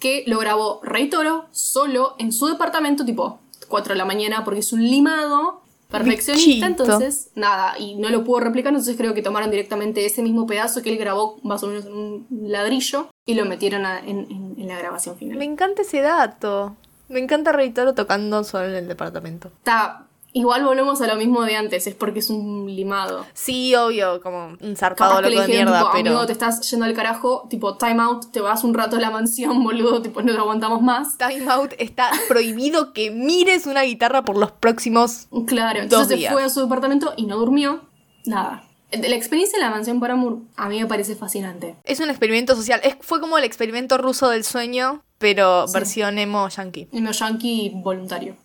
que 0.00 0.24
lo 0.26 0.38
grabó 0.38 0.80
Rey 0.82 1.10
Toro 1.10 1.46
solo 1.50 2.14
en 2.18 2.32
su 2.32 2.46
departamento, 2.46 3.04
tipo 3.04 3.40
4 3.68 3.92
de 3.92 3.98
la 3.98 4.06
mañana, 4.06 4.42
porque 4.42 4.60
es 4.60 4.72
un 4.72 4.82
limado 4.82 5.60
perfeccionista, 5.90 6.66
Bichito. 6.68 6.84
entonces 6.84 7.30
nada, 7.34 7.78
y 7.78 7.94
no 7.96 8.08
lo 8.08 8.24
pudo 8.24 8.40
replicar, 8.40 8.70
entonces 8.72 8.96
creo 8.96 9.12
que 9.14 9.22
tomaron 9.22 9.50
directamente 9.50 10.04
ese 10.06 10.22
mismo 10.22 10.46
pedazo 10.46 10.82
que 10.82 10.90
él 10.90 10.98
grabó 10.98 11.38
más 11.42 11.62
o 11.62 11.66
menos 11.66 11.84
en 11.86 11.92
un 11.92 12.26
ladrillo 12.30 13.08
y 13.26 13.34
lo 13.34 13.44
metieron 13.44 13.84
a- 13.86 13.98
en, 14.00 14.20
en- 14.30 14.54
en 14.58 14.68
la 14.68 14.78
grabación 14.78 15.16
final. 15.16 15.36
Me 15.38 15.44
encanta 15.44 15.82
ese 15.82 16.00
dato. 16.00 16.74
Me 17.08 17.20
encanta 17.20 17.52
Reitoro 17.52 17.94
tocando 17.94 18.44
solo 18.44 18.66
en 18.66 18.74
el 18.74 18.88
departamento. 18.88 19.48
Está. 19.58 20.04
Igual 20.34 20.62
volvemos 20.62 21.00
a 21.00 21.06
lo 21.06 21.16
mismo 21.16 21.42
de 21.42 21.56
antes, 21.56 21.86
es 21.86 21.94
porque 21.94 22.18
es 22.18 22.28
un 22.28 22.66
limado. 22.66 23.24
Sí, 23.32 23.74
obvio, 23.74 24.20
como 24.20 24.56
un 24.60 24.76
zarpado 24.76 25.12
Capaz 25.12 25.22
que 25.22 25.30
loco 25.30 25.40
le 25.40 25.46
de 25.46 25.52
mierda, 25.54 25.78
tipo, 25.78 25.90
pero. 25.92 26.10
amigo, 26.10 26.26
te 26.26 26.32
estás 26.32 26.70
yendo 26.70 26.84
al 26.84 26.92
carajo, 26.92 27.46
tipo, 27.48 27.78
time 27.78 28.02
out, 28.02 28.30
te 28.30 28.42
vas 28.42 28.62
un 28.62 28.74
rato 28.74 28.96
a 28.96 29.00
la 29.00 29.10
mansión, 29.10 29.64
boludo, 29.64 30.02
tipo, 30.02 30.20
no 30.20 30.32
te 30.32 30.38
aguantamos 30.38 30.82
más. 30.82 31.16
Time 31.16 31.50
Out 31.50 31.72
está 31.78 32.10
prohibido 32.28 32.92
que 32.92 33.10
mires 33.10 33.66
una 33.66 33.82
guitarra 33.82 34.22
por 34.22 34.36
los 34.36 34.52
próximos. 34.52 35.28
Claro, 35.46 35.80
entonces 35.80 36.20
se 36.20 36.30
fue 36.30 36.44
a 36.44 36.50
su 36.50 36.60
departamento 36.60 37.14
y 37.16 37.24
no 37.24 37.38
durmió. 37.38 37.80
Nada. 38.26 38.67
La 38.90 39.14
experiencia 39.14 39.56
en 39.56 39.62
la 39.62 39.70
mansión 39.70 40.00
Paramore 40.00 40.36
a 40.56 40.68
mí 40.68 40.80
me 40.80 40.86
parece 40.86 41.14
fascinante. 41.14 41.76
Es 41.84 42.00
un 42.00 42.08
experimento 42.08 42.56
social. 42.56 42.80
Es, 42.82 42.96
fue 43.00 43.20
como 43.20 43.36
el 43.36 43.44
experimento 43.44 43.98
ruso 43.98 44.30
del 44.30 44.44
sueño, 44.44 45.02
pero 45.18 45.66
versión 45.72 46.18
emo 46.18 46.48
yankee. 46.48 46.88
El 46.92 47.10
yankee 47.10 47.72
voluntario. 47.74 48.36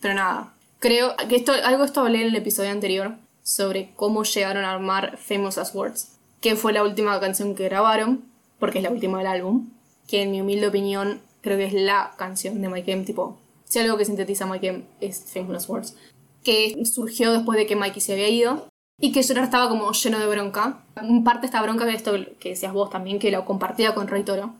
Pero 0.00 0.14
nada. 0.14 0.54
Creo 0.80 1.14
que 1.28 1.36
esto, 1.36 1.52
algo 1.52 1.84
esto 1.84 2.00
hablé 2.00 2.22
en 2.22 2.28
el 2.28 2.36
episodio 2.36 2.70
anterior 2.70 3.14
sobre 3.44 3.92
cómo 3.94 4.24
llegaron 4.24 4.64
a 4.64 4.72
armar 4.72 5.18
Famous 5.18 5.58
As 5.58 5.72
Words, 5.74 6.08
que 6.40 6.56
fue 6.56 6.72
la 6.72 6.82
última 6.82 7.20
canción 7.20 7.54
que 7.54 7.64
grabaron, 7.64 8.24
porque 8.58 8.78
es 8.78 8.84
la 8.84 8.90
última 8.90 9.18
del 9.18 9.28
álbum, 9.28 9.70
que 10.08 10.22
en 10.22 10.32
mi 10.32 10.40
humilde 10.40 10.66
opinión 10.66 11.20
creo 11.40 11.56
que 11.56 11.66
es 11.66 11.72
la 11.72 12.12
canción 12.16 12.60
de 12.60 12.68
Mike 12.68 12.92
M, 12.92 13.04
tipo, 13.04 13.38
si 13.64 13.78
algo 13.78 13.96
que 13.96 14.04
sintetiza 14.04 14.46
Mike 14.46 14.66
M 14.66 14.84
es 15.00 15.24
Famous 15.32 15.56
As 15.56 15.68
Words, 15.68 15.96
que 16.42 16.74
surgió 16.84 17.32
después 17.32 17.56
de 17.56 17.66
que 17.66 17.76
Mikey 17.76 18.00
se 18.00 18.14
había 18.14 18.28
ido 18.28 18.71
y 19.02 19.10
que 19.12 19.22
Gerard 19.24 19.44
estaba 19.44 19.68
como 19.68 19.90
lleno 19.92 20.18
de 20.18 20.26
bronca. 20.26 20.78
Parte 21.24 21.46
esta 21.46 21.60
bronca 21.60 21.84
de 21.84 21.92
esto 21.94 22.12
que 22.38 22.50
decías 22.50 22.72
vos 22.72 22.88
también, 22.88 23.18
que 23.18 23.30
lo 23.32 23.44
compartía 23.44 23.94
con 23.94 24.06
Rey 24.06 24.22
Toro, 24.22 24.54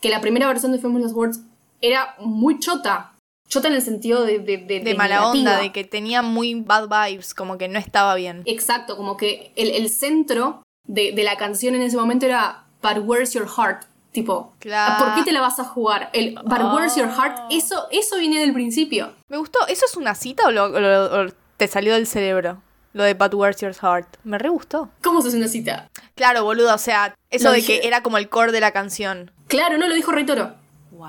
que 0.00 0.10
la 0.10 0.20
primera 0.20 0.48
versión 0.48 0.72
de 0.72 0.78
Famous 0.80 1.12
Words 1.12 1.40
era 1.80 2.16
muy 2.18 2.58
chota. 2.58 3.12
Chota 3.48 3.68
en 3.68 3.74
el 3.74 3.82
sentido 3.82 4.24
de... 4.24 4.40
De, 4.40 4.58
de- 4.58 4.94
mala 4.94 5.20
negativa. 5.20 5.30
onda, 5.30 5.58
de 5.62 5.72
que 5.72 5.84
tenía 5.84 6.22
muy 6.22 6.54
bad 6.54 6.88
vibes, 6.88 7.32
como 7.34 7.56
que 7.56 7.68
no 7.68 7.78
estaba 7.78 8.14
bien. 8.16 8.42
Exacto, 8.46 8.96
como 8.96 9.16
que 9.16 9.52
el, 9.56 9.70
el 9.70 9.88
centro 9.88 10.62
de, 10.86 11.12
de 11.12 11.22
la 11.22 11.36
canción 11.36 11.74
en 11.76 11.82
ese 11.82 11.96
momento 11.96 12.26
era 12.26 12.64
But 12.82 13.04
Where's 13.06 13.32
Your 13.32 13.46
Heart? 13.48 13.84
Tipo, 14.10 14.52
Claro. 14.58 15.04
¿por 15.04 15.14
qué 15.14 15.22
te 15.22 15.32
la 15.32 15.40
vas 15.40 15.58
a 15.60 15.64
jugar? 15.64 16.10
El 16.12 16.34
But 16.34 16.74
Where's 16.74 16.96
Your 16.96 17.08
Heart, 17.10 17.38
eso, 17.50 17.86
eso 17.92 18.16
viene 18.18 18.40
del 18.40 18.52
principio. 18.52 19.12
Me 19.28 19.36
gustó. 19.38 19.66
¿Eso 19.68 19.86
es 19.86 19.96
una 19.96 20.14
cita 20.14 20.46
o, 20.46 20.50
lo- 20.50 20.64
o 20.64 20.80
lo- 20.80 21.20
o 21.22 21.26
te 21.56 21.68
salió 21.68 21.94
del 21.94 22.06
cerebro? 22.06 22.60
Lo 22.92 23.04
de 23.04 23.14
But 23.14 23.34
Where's 23.34 23.60
Your 23.60 23.74
Heart. 23.74 24.16
Me 24.24 24.38
re 24.38 24.48
gustó. 24.48 24.90
¿Cómo 25.02 25.20
se 25.22 25.28
hace 25.28 25.36
una 25.36 25.48
cita? 25.48 25.88
Claro, 26.14 26.44
boludo, 26.44 26.74
o 26.74 26.78
sea, 26.78 27.14
eso 27.30 27.44
Lo 27.46 27.50
de 27.52 27.56
dije. 27.58 27.80
que 27.80 27.86
era 27.86 28.02
como 28.02 28.18
el 28.18 28.28
core 28.28 28.50
de 28.52 28.60
la 28.60 28.72
canción. 28.72 29.30
Claro, 29.46 29.78
no 29.78 29.86
lo 29.88 29.94
dijo 29.94 30.10
Rey 30.10 30.24
Toro. 30.26 30.54
Wow. 30.92 31.08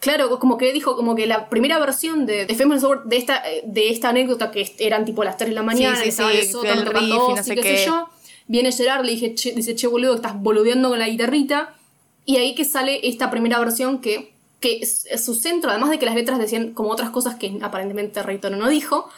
Claro, 0.00 0.38
como 0.38 0.58
que 0.58 0.72
dijo, 0.72 0.96
como 0.96 1.14
que 1.14 1.26
la 1.26 1.48
primera 1.48 1.78
versión 1.78 2.26
de, 2.26 2.46
de 2.46 2.54
Famous 2.54 2.82
Words, 2.82 3.08
de 3.08 3.16
esta, 3.16 3.36
eh, 3.50 3.62
de 3.66 3.90
esta 3.90 4.10
anécdota 4.10 4.50
que 4.50 4.74
eran 4.78 5.04
tipo 5.04 5.24
las 5.24 5.36
3 5.36 5.50
de 5.50 5.54
la 5.54 5.62
mañana, 5.62 5.96
sí, 5.96 6.08
estaba 6.08 6.30
en 6.32 6.40
sí, 6.40 6.46
el 6.46 6.52
sótano 6.52 6.80
el 6.82 6.86
riff 6.86 7.02
y 7.02 7.08
no 7.10 7.34
y 7.34 7.36
sé 7.42 7.54
qué 7.54 7.62
sé 7.62 7.68
qué. 7.76 7.86
yo. 7.86 8.08
Viene 8.46 8.72
Gerard, 8.72 9.04
le 9.04 9.12
dije, 9.12 9.34
che- 9.34 9.52
dice, 9.52 9.74
che 9.74 9.86
boludo, 9.86 10.16
estás 10.16 10.34
boludeando 10.38 10.90
con 10.90 10.98
la 10.98 11.08
guitarrita. 11.08 11.74
Y 12.26 12.36
ahí 12.36 12.54
que 12.54 12.64
sale 12.66 13.06
esta 13.08 13.30
primera 13.30 13.58
versión 13.58 14.00
que, 14.00 14.32
que 14.60 14.78
es, 14.82 15.06
es 15.10 15.24
su 15.24 15.34
centro, 15.34 15.70
además 15.70 15.88
de 15.90 15.98
que 15.98 16.04
las 16.06 16.14
letras 16.14 16.38
decían 16.38 16.72
como 16.74 16.90
otras 16.90 17.08
cosas 17.10 17.36
que 17.36 17.56
aparentemente 17.62 18.22
Rey 18.22 18.36
Toro 18.38 18.56
no 18.56 18.68
dijo, 18.68 19.08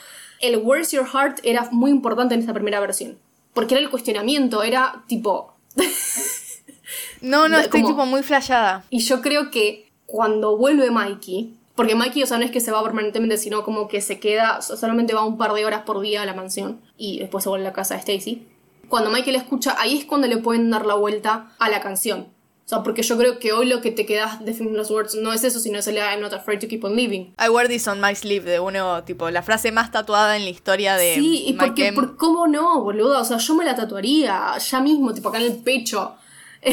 el 0.41 0.59
Where's 0.59 0.93
Your 0.93 1.07
Heart 1.07 1.41
era 1.43 1.68
muy 1.70 1.91
importante 1.91 2.34
en 2.34 2.41
esta 2.41 2.53
primera 2.55 2.80
versión. 2.80 3.18
Porque 3.55 3.74
era 3.74 3.82
el 3.82 3.91
cuestionamiento, 3.91 4.62
era 4.62 5.05
tipo, 5.07 5.55
No, 7.20 7.49
no, 7.49 7.59
estoy 7.64 7.82
como- 7.82 7.93
tipo 7.95 8.07
muy 8.07 8.22
flasheada. 8.22 8.84
Y 8.91 9.01
yo 9.01 9.20
creo 9.22 9.51
que 9.51 9.91
cuando 10.07 10.57
vuelve 10.57 10.91
Mikey, 10.91 11.55
porque 11.74 11.95
Mikey, 11.95 12.22
o 12.22 12.26
sea, 12.26 12.39
no 12.39 12.45
es 12.45 12.51
que 12.51 12.61
se 12.61 12.70
va 12.70 12.82
permanentemente, 12.82 13.37
sino 13.39 13.62
como 13.64 13.89
que 13.89 14.01
se 14.01 14.18
queda, 14.18 14.62
solamente 14.62 15.14
va 15.14 15.24
un 15.24 15.37
par 15.37 15.53
de 15.53 15.64
horas 15.66 15.82
por 15.82 16.01
día 16.01 16.22
a 16.22 16.26
la 16.26 16.34
mansión 16.34 16.80
y 16.97 17.18
después 17.18 17.45
se 17.45 17.51
vuelve 17.51 17.66
a 17.66 17.70
la 17.70 17.74
casa 17.74 17.95
de 17.95 18.01
Stacy. 18.01 18.47
Cuando 18.89 19.11
Mikey 19.11 19.32
la 19.32 19.39
escucha, 19.41 19.74
ahí 19.78 19.99
es 19.99 20.05
cuando 20.05 20.26
le 20.28 20.37
pueden 20.39 20.70
dar 20.70 20.87
la 20.87 20.95
vuelta 20.95 21.53
a 21.59 21.68
la 21.68 21.80
canción. 21.80 22.28
O 22.66 22.68
sea, 22.68 22.82
porque 22.82 23.02
yo 23.02 23.16
creo 23.16 23.38
que 23.38 23.52
hoy 23.52 23.66
lo 23.66 23.80
que 23.80 23.92
te 23.92 24.04
quedas 24.06 24.44
de 24.44 24.52
Famous 24.52 24.90
Words 24.90 25.14
no 25.14 25.32
es 25.32 25.44
eso, 25.44 25.60
sino 25.60 25.78
es 25.78 25.86
el 25.86 25.98
I'm 25.98 26.20
not 26.20 26.32
afraid 26.32 26.58
to 26.58 26.66
keep 26.66 26.82
on 26.82 26.96
living. 26.96 27.32
I 27.38 27.48
wear 27.48 27.68
this 27.68 27.86
on 27.86 28.00
my 28.00 28.12
sleeve 28.16 28.44
de 28.44 28.58
uno, 28.58 29.04
tipo, 29.04 29.30
la 29.30 29.44
frase 29.44 29.70
más 29.70 29.92
tatuada 29.92 30.36
en 30.36 30.42
la 30.42 30.50
historia 30.50 30.96
de 30.96 31.14
Sí, 31.14 31.44
y 31.46 31.52
Mike 31.52 31.64
porque, 31.64 31.86
M. 31.86 31.94
por, 31.94 32.16
¿cómo 32.16 32.48
no, 32.48 32.82
boludo? 32.82 33.20
O 33.20 33.24
sea, 33.24 33.36
yo 33.36 33.54
me 33.54 33.64
la 33.64 33.76
tatuaría 33.76 34.58
ya 34.58 34.80
mismo, 34.80 35.14
tipo 35.14 35.28
acá 35.28 35.38
en 35.38 35.44
el 35.44 35.58
pecho. 35.58 36.16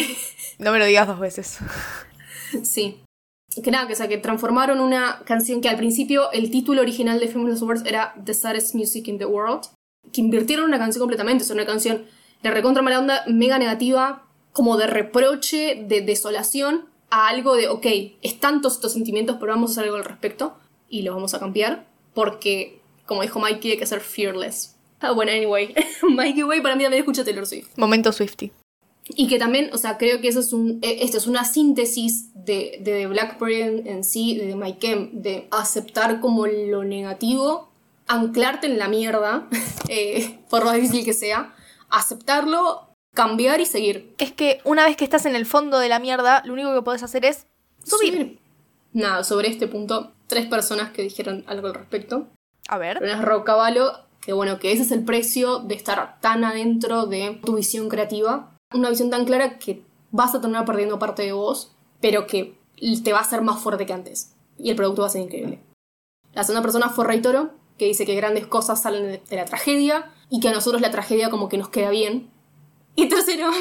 No 0.60 0.72
me 0.72 0.80
lo 0.80 0.86
digas 0.86 1.08
dos 1.08 1.20
veces. 1.20 1.58
Sí. 2.64 3.02
Que 3.64 3.72
nada, 3.72 3.88
que, 3.88 3.94
o 3.94 3.96
sea, 3.96 4.08
que 4.08 4.18
transformaron 4.18 4.80
una 4.80 5.22
canción 5.26 5.62
que 5.62 5.70
al 5.70 5.78
principio 5.78 6.32
el 6.32 6.50
título 6.50 6.82
original 6.82 7.20
de 7.20 7.28
Famous 7.28 7.62
Words 7.62 7.84
era 7.86 8.16
The 8.24 8.34
Saddest 8.34 8.74
Music 8.76 9.08
in 9.08 9.18
the 9.18 9.26
World. 9.26 9.66
Que 10.12 10.22
invirtieron 10.22 10.66
una 10.66 10.80
canción 10.80 11.02
completamente. 11.02 11.44
O 11.44 11.48
sea, 11.48 11.56
una 11.56 11.66
canción 11.66 12.06
de 12.42 12.52
recontra 12.52 12.82
mala 12.82 13.00
onda, 13.00 13.24
mega 13.28 13.58
negativa, 13.58 14.23
como 14.54 14.78
de 14.78 14.88
reproche, 14.88 15.84
de 15.88 16.02
desolación, 16.02 16.86
a 17.10 17.28
algo 17.28 17.56
de, 17.56 17.68
ok, 17.68 17.86
están 18.22 18.62
todos 18.62 18.76
estos 18.76 18.94
sentimientos, 18.94 19.38
pero 19.40 19.52
vamos 19.52 19.72
a 19.72 19.74
hacer 19.74 19.84
algo 19.84 19.98
al 19.98 20.06
respecto 20.06 20.56
y 20.90 21.02
lo 21.02 21.14
vamos 21.14 21.34
a 21.34 21.40
cambiar 21.40 21.86
porque, 22.14 22.82
como 23.06 23.22
dijo 23.22 23.40
Mikey, 23.40 23.72
hay 23.72 23.78
que 23.78 23.86
ser 23.86 24.00
fearless. 24.00 24.76
Ah, 25.00 25.12
bueno, 25.12 25.32
anyway, 25.32 25.74
Mikey 26.02 26.44
Way 26.44 26.62
para 26.62 26.76
mí 26.76 26.84
también 26.84 27.02
escucha 27.02 27.24
Taylor 27.24 27.46
Swift. 27.46 27.68
Momento 27.76 28.12
Swifty. 28.12 28.52
Y 29.10 29.28
que 29.28 29.38
también, 29.38 29.70
o 29.74 29.78
sea, 29.78 29.98
creo 29.98 30.22
que 30.22 30.30
eso 30.30 30.40
es 30.40 30.54
un, 30.54 30.80
e, 30.82 31.04
esto 31.04 31.18
es 31.18 31.28
una 31.28 31.44
síntesis 31.44 32.30
de, 32.34 32.80
de 32.82 33.06
Blackberry 33.08 33.62
en, 33.86 34.04
sí, 34.04 34.38
de 34.38 34.56
Mike 34.56 35.10
de 35.12 35.48
aceptar 35.52 36.22
como 36.22 36.48
lo 36.48 36.84
negativo, 36.84 37.70
anclarte 38.08 38.68
en 38.68 38.80
la 38.80 38.88
mierda, 38.88 39.50
eh, 39.90 40.40
por 40.50 40.64
más 40.64 40.76
difícil 40.76 41.04
que 41.04 41.14
sea, 41.14 41.54
aceptarlo, 41.90 42.93
cambiar 43.14 43.62
y 43.62 43.66
seguir. 43.66 44.14
Es 44.18 44.32
que 44.32 44.60
una 44.64 44.86
vez 44.86 44.98
que 44.98 45.04
estás 45.04 45.26
en 45.26 45.36
el 45.36 45.46
fondo 45.46 45.80
de 45.80 45.90
la 45.90 46.00
mierda, 46.00 46.42
lo 46.46 46.54
único 46.54 46.74
que 46.74 46.82
puedes 46.82 47.04
hacer 47.04 47.26
es 47.26 47.48
subir. 47.84 48.40
Nada, 48.92 49.24
sobre 49.24 49.50
este 49.50 49.68
punto, 49.68 50.12
tres 50.28 50.46
personas 50.46 50.92
que 50.92 51.02
dijeron 51.02 51.44
algo 51.48 51.68
al 51.68 51.74
respecto. 51.74 52.28
A 52.68 52.78
ver. 52.78 53.00
Una 53.02 53.14
es 53.14 53.22
Rob 53.22 53.44
Cavallo, 53.44 53.92
que 54.22 54.34
bueno, 54.34 54.60
que 54.60 54.72
ese 54.72 54.84
es 54.84 54.92
el 54.92 55.04
precio 55.04 55.60
de 55.60 55.76
estar 55.76 56.20
tan 56.22 56.44
adentro 56.44 57.08
de 57.08 57.40
tu 57.44 57.56
visión 57.56 57.90
creativa 57.90 58.54
una 58.74 58.90
visión 58.90 59.10
tan 59.10 59.26
clara 59.26 59.58
que 59.60 59.84
vas 60.12 60.36
a 60.36 60.42
terminar 60.42 60.66
perdiendo 60.66 61.00
parte 61.00 61.24
de 61.24 61.32
vos, 61.32 61.72
pero 62.02 62.28
que 62.28 62.58
te 63.04 63.14
va 63.14 63.20
a 63.20 63.22
hacer 63.22 63.42
más 63.42 63.62
fuerte 63.62 63.86
que 63.86 63.94
antes. 63.94 64.34
Y 64.58 64.70
el 64.70 64.76
producto 64.76 65.02
va 65.02 65.08
a 65.08 65.12
ser 65.12 65.22
increíble. 65.22 65.60
La 66.34 66.44
segunda 66.44 66.62
persona 66.62 66.90
fue 66.90 67.06
Ray 67.06 67.22
Toro, 67.22 67.52
que 67.78 67.86
dice 67.86 68.06
que 68.06 68.16
grandes 68.16 68.48
cosas 68.48 68.82
salen 68.82 69.22
de 69.28 69.36
la 69.36 69.46
tragedia 69.46 70.12
y 70.30 70.40
que 70.40 70.50
a 70.50 70.54
nosotros 70.54 70.82
la 70.82 70.92
tragedia 70.92 71.30
como 71.30 71.50
que 71.50 71.58
nos 71.58 71.70
queda 71.70 71.90
bien. 71.90 72.30
Y 72.96 73.10
tercero 73.10 73.52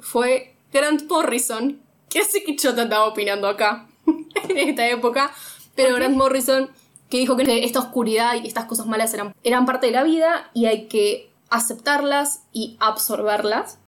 fue 0.00 0.54
Grant 0.72 1.08
Morrison, 1.08 1.80
que 2.10 2.22
sé 2.24 2.42
que 2.44 2.56
yo 2.56 2.74
te 2.74 2.82
andaba 2.82 3.06
opinando 3.06 3.48
acá 3.48 3.86
en 4.06 4.58
esta 4.58 4.86
época, 4.88 5.32
pero 5.74 5.94
Grant 5.94 6.16
Morrison 6.16 6.70
que 7.08 7.18
dijo 7.18 7.36
que 7.36 7.64
esta 7.64 7.78
oscuridad 7.78 8.34
y 8.34 8.46
estas 8.46 8.66
cosas 8.66 8.86
malas 8.86 9.14
eran, 9.14 9.34
eran 9.42 9.64
parte 9.64 9.86
de 9.86 9.92
la 9.92 10.02
vida 10.02 10.50
y 10.52 10.66
hay 10.66 10.86
que 10.88 11.30
aceptarlas 11.48 12.42
y 12.52 12.76
absorberlas 12.80 13.78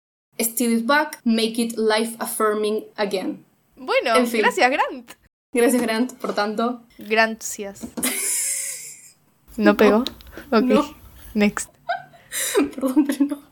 Still 0.40 0.72
is 0.72 0.86
back, 0.86 1.20
make 1.24 1.60
it 1.60 1.76
life 1.76 2.16
affirming 2.18 2.86
again. 2.96 3.44
Bueno, 3.76 4.14
gracias 4.14 4.70
Grant. 4.70 5.12
Gracias 5.52 5.82
Grant, 5.82 6.14
por 6.14 6.34
tanto. 6.34 6.82
Gracias. 6.96 7.86
¿No 9.58 9.76
pegó? 9.76 10.04
Ok. 10.50 10.94
Next. 11.34 11.70
Perdón, 12.74 13.06
pero 13.06 13.24
no. 13.26 13.49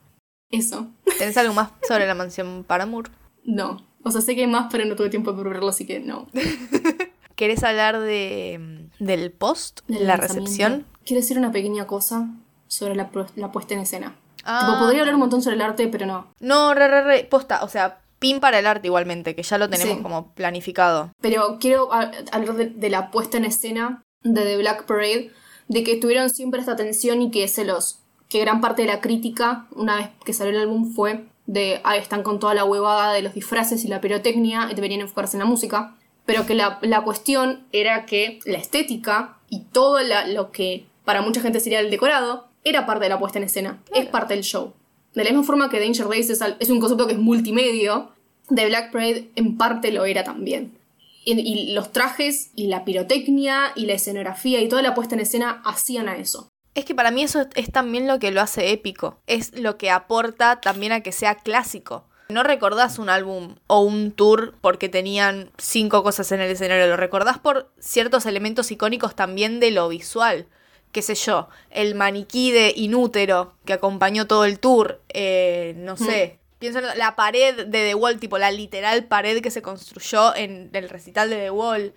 Eso. 0.51 0.89
¿Tenés 1.19 1.37
algo 1.37 1.55
más 1.55 1.71
sobre 1.87 2.07
la 2.07 2.15
mansión 2.15 2.65
Paramore? 2.65 3.11
No. 3.45 3.85
O 4.03 4.11
sea, 4.11 4.21
sé 4.21 4.35
que 4.35 4.43
hay 4.43 4.47
más, 4.47 4.69
pero 4.71 4.85
no 4.85 4.97
tuve 4.97 5.11
tiempo 5.11 5.33
de 5.33 5.43
verlo, 5.43 5.69
así 5.69 5.87
que 5.87 6.01
no. 6.01 6.29
¿Querés 7.37 7.63
hablar 7.63 8.01
de, 8.01 8.89
del 8.99 9.31
post? 9.31 9.81
¿De 9.87 10.01
la 10.01 10.17
recepción? 10.17 10.87
Quiero 11.05 11.21
decir 11.21 11.39
una 11.39 11.53
pequeña 11.53 11.87
cosa 11.87 12.29
sobre 12.67 12.97
la, 12.97 13.11
la 13.37 13.53
puesta 13.53 13.75
en 13.75 13.81
escena. 13.81 14.17
Ah, 14.45 14.77
podría 14.81 15.01
hablar 15.01 15.15
un 15.15 15.21
montón 15.21 15.43
sobre 15.43 15.57
el 15.57 15.63
arte, 15.63 15.89
pero 15.89 16.07
no. 16.07 16.33
No, 16.41 16.75
re, 16.75 16.89
re, 16.89 17.03
re, 17.03 17.25
posta, 17.25 17.63
o 17.63 17.69
sea, 17.69 18.01
pin 18.19 18.41
para 18.41 18.59
el 18.59 18.67
arte 18.67 18.89
igualmente, 18.89 19.35
que 19.35 19.43
ya 19.43 19.59
lo 19.59 19.69
tenemos 19.69 20.01
como 20.01 20.33
planificado. 20.33 21.13
Pero 21.21 21.59
quiero 21.61 21.91
hablar 21.93 22.55
de, 22.55 22.91
la 22.91 23.11
puesta 23.11 23.37
en 23.37 23.45
escena 23.45 24.03
de 24.23 24.43
The 24.43 24.57
Black 24.57 24.87
Parade, 24.87 25.31
de 25.69 25.85
que 25.85 25.97
tuvieron 25.97 26.31
siempre 26.31 26.61
esta 26.61 26.77
tensión 26.77 27.23
y 27.23 27.31
que 27.31 27.47
se 27.49 27.65
los. 27.65 28.01
Que 28.29 28.41
gran 28.41 28.61
parte 28.61 28.83
de 28.83 28.89
la 28.89 29.01
crítica, 29.01 29.67
una 29.75 29.97
vez 29.97 30.09
que 30.25 30.33
salió 30.33 30.53
el 30.53 30.61
álbum, 30.61 30.93
fue 30.93 31.25
de. 31.47 31.81
Ah, 31.85 31.97
están 31.97 32.23
con 32.23 32.39
toda 32.39 32.55
la 32.55 32.65
huevada 32.65 33.13
de 33.13 33.23
los 33.23 33.35
disfraces 33.35 33.85
y 33.85 33.89
la 33.89 34.01
pirotecnia 34.01 34.69
y 34.71 34.75
deberían 34.75 35.01
enfocarse 35.01 35.37
en 35.37 35.41
la 35.41 35.47
música. 35.47 35.95
Pero 36.27 36.45
que 36.45 36.55
la, 36.55 36.79
la 36.83 37.03
cuestión 37.03 37.65
era 37.73 38.05
que 38.05 38.41
la 38.45 38.59
estética 38.59 39.39
y 39.49 39.61
todo 39.61 39.99
lo 40.27 40.51
que 40.53 40.85
para 41.05 41.23
mucha 41.23 41.41
gente 41.41 41.59
sería 41.59 41.81
el 41.81 41.91
decorado 41.91 42.49
era 42.65 42.85
parte 42.85 43.05
de 43.05 43.09
la 43.09 43.19
puesta 43.19 43.39
en 43.39 43.45
escena, 43.45 43.79
es 43.95 44.07
parte 44.07 44.35
del 44.35 44.43
show. 44.43 44.75
De 45.15 45.25
la 45.25 45.31
misma 45.31 45.45
forma 45.45 45.71
que 45.71 45.81
Danger 45.81 46.07
Days 46.07 46.31
es, 46.31 46.71
un 46.71 46.81
concepto 46.81 47.07
que 47.07 47.15
es 47.15 47.19
multimedio, 47.19 48.11
The 48.55 48.67
Black 48.67 48.93
Parade 48.93 49.31
en 49.37 49.57
parte 49.57 49.91
lo 49.91 50.05
era 50.05 50.25
también. 50.25 50.77
Y, 51.25 51.73
los 51.73 51.93
trajes 51.93 52.51
y 52.55 52.69
la 52.69 52.85
pirotecnia 52.85 53.73
y 53.75 53.87
la 53.87 53.95
escenografía 53.95 54.61
y 54.61 54.69
toda 54.69 54.81
la 54.81 54.95
puesta 54.95 55.15
en 55.15 55.21
escena 55.21 55.63
hacían 55.65 56.09
a 56.09 56.17
eso. 56.17 56.48
Es 56.79 56.85
que 56.85 56.95
para 56.95 57.11
mí 57.11 57.25
eso 57.25 57.49
es 57.57 57.73
también 57.73 58.07
lo 58.07 58.21
que 58.21 58.31
lo 58.31 58.41
hace 58.41 58.71
épico, 58.71 59.19
es 59.27 59.53
lo 59.59 59.77
que 59.77 59.91
aporta 59.91 60.61
también 60.61 60.93
a 60.93 61.01
que 61.01 61.11
sea 61.11 61.35
clásico. 61.35 62.05
No 62.29 62.45
recordás 62.45 63.01
un 63.01 63.09
álbum 63.09 63.57
o 63.67 63.81
un 63.81 64.13
tour 64.13 64.55
porque 64.61 64.89
tenían 64.89 65.51
cinco 65.59 66.05
cosas 66.05 66.31
en 66.31 66.41
el 66.41 66.53
escenario, 66.53 66.87
lo 66.87 66.97
recordás 66.97 67.37
por 67.37 67.73
ciertos 67.81 68.27
elementos 68.27 68.71
icónicos 68.71 69.17
también 69.17 69.59
de 69.59 69.73
lo 69.73 69.89
visual 69.89 70.47
qué 70.93 71.03
sé 71.03 71.17
yo, 71.17 71.49
el 71.71 71.97
maniquí 71.97 72.53
de 72.53 72.73
Inútero 72.77 73.55
que 73.65 73.73
acompañó 73.73 74.29
todo 74.29 74.45
el 74.45 74.61
tour, 74.61 75.03
eh, 75.09 75.75
no 75.77 75.97
sé. 75.97 76.35
Mm. 76.35 76.59
Pienso 76.61 76.79
en 76.79 76.97
la 76.97 77.17
pared 77.17 77.67
de 77.67 77.89
The 77.89 77.95
Wall, 77.95 78.21
tipo 78.21 78.39
la 78.39 78.53
literal 78.53 79.05
pared 79.05 79.43
que 79.43 79.51
se 79.51 79.63
construyó 79.63 80.35
en 80.35 80.71
el 80.73 80.89
recital 80.89 81.29
de 81.29 81.37
The 81.37 81.51
Wall. 81.51 81.93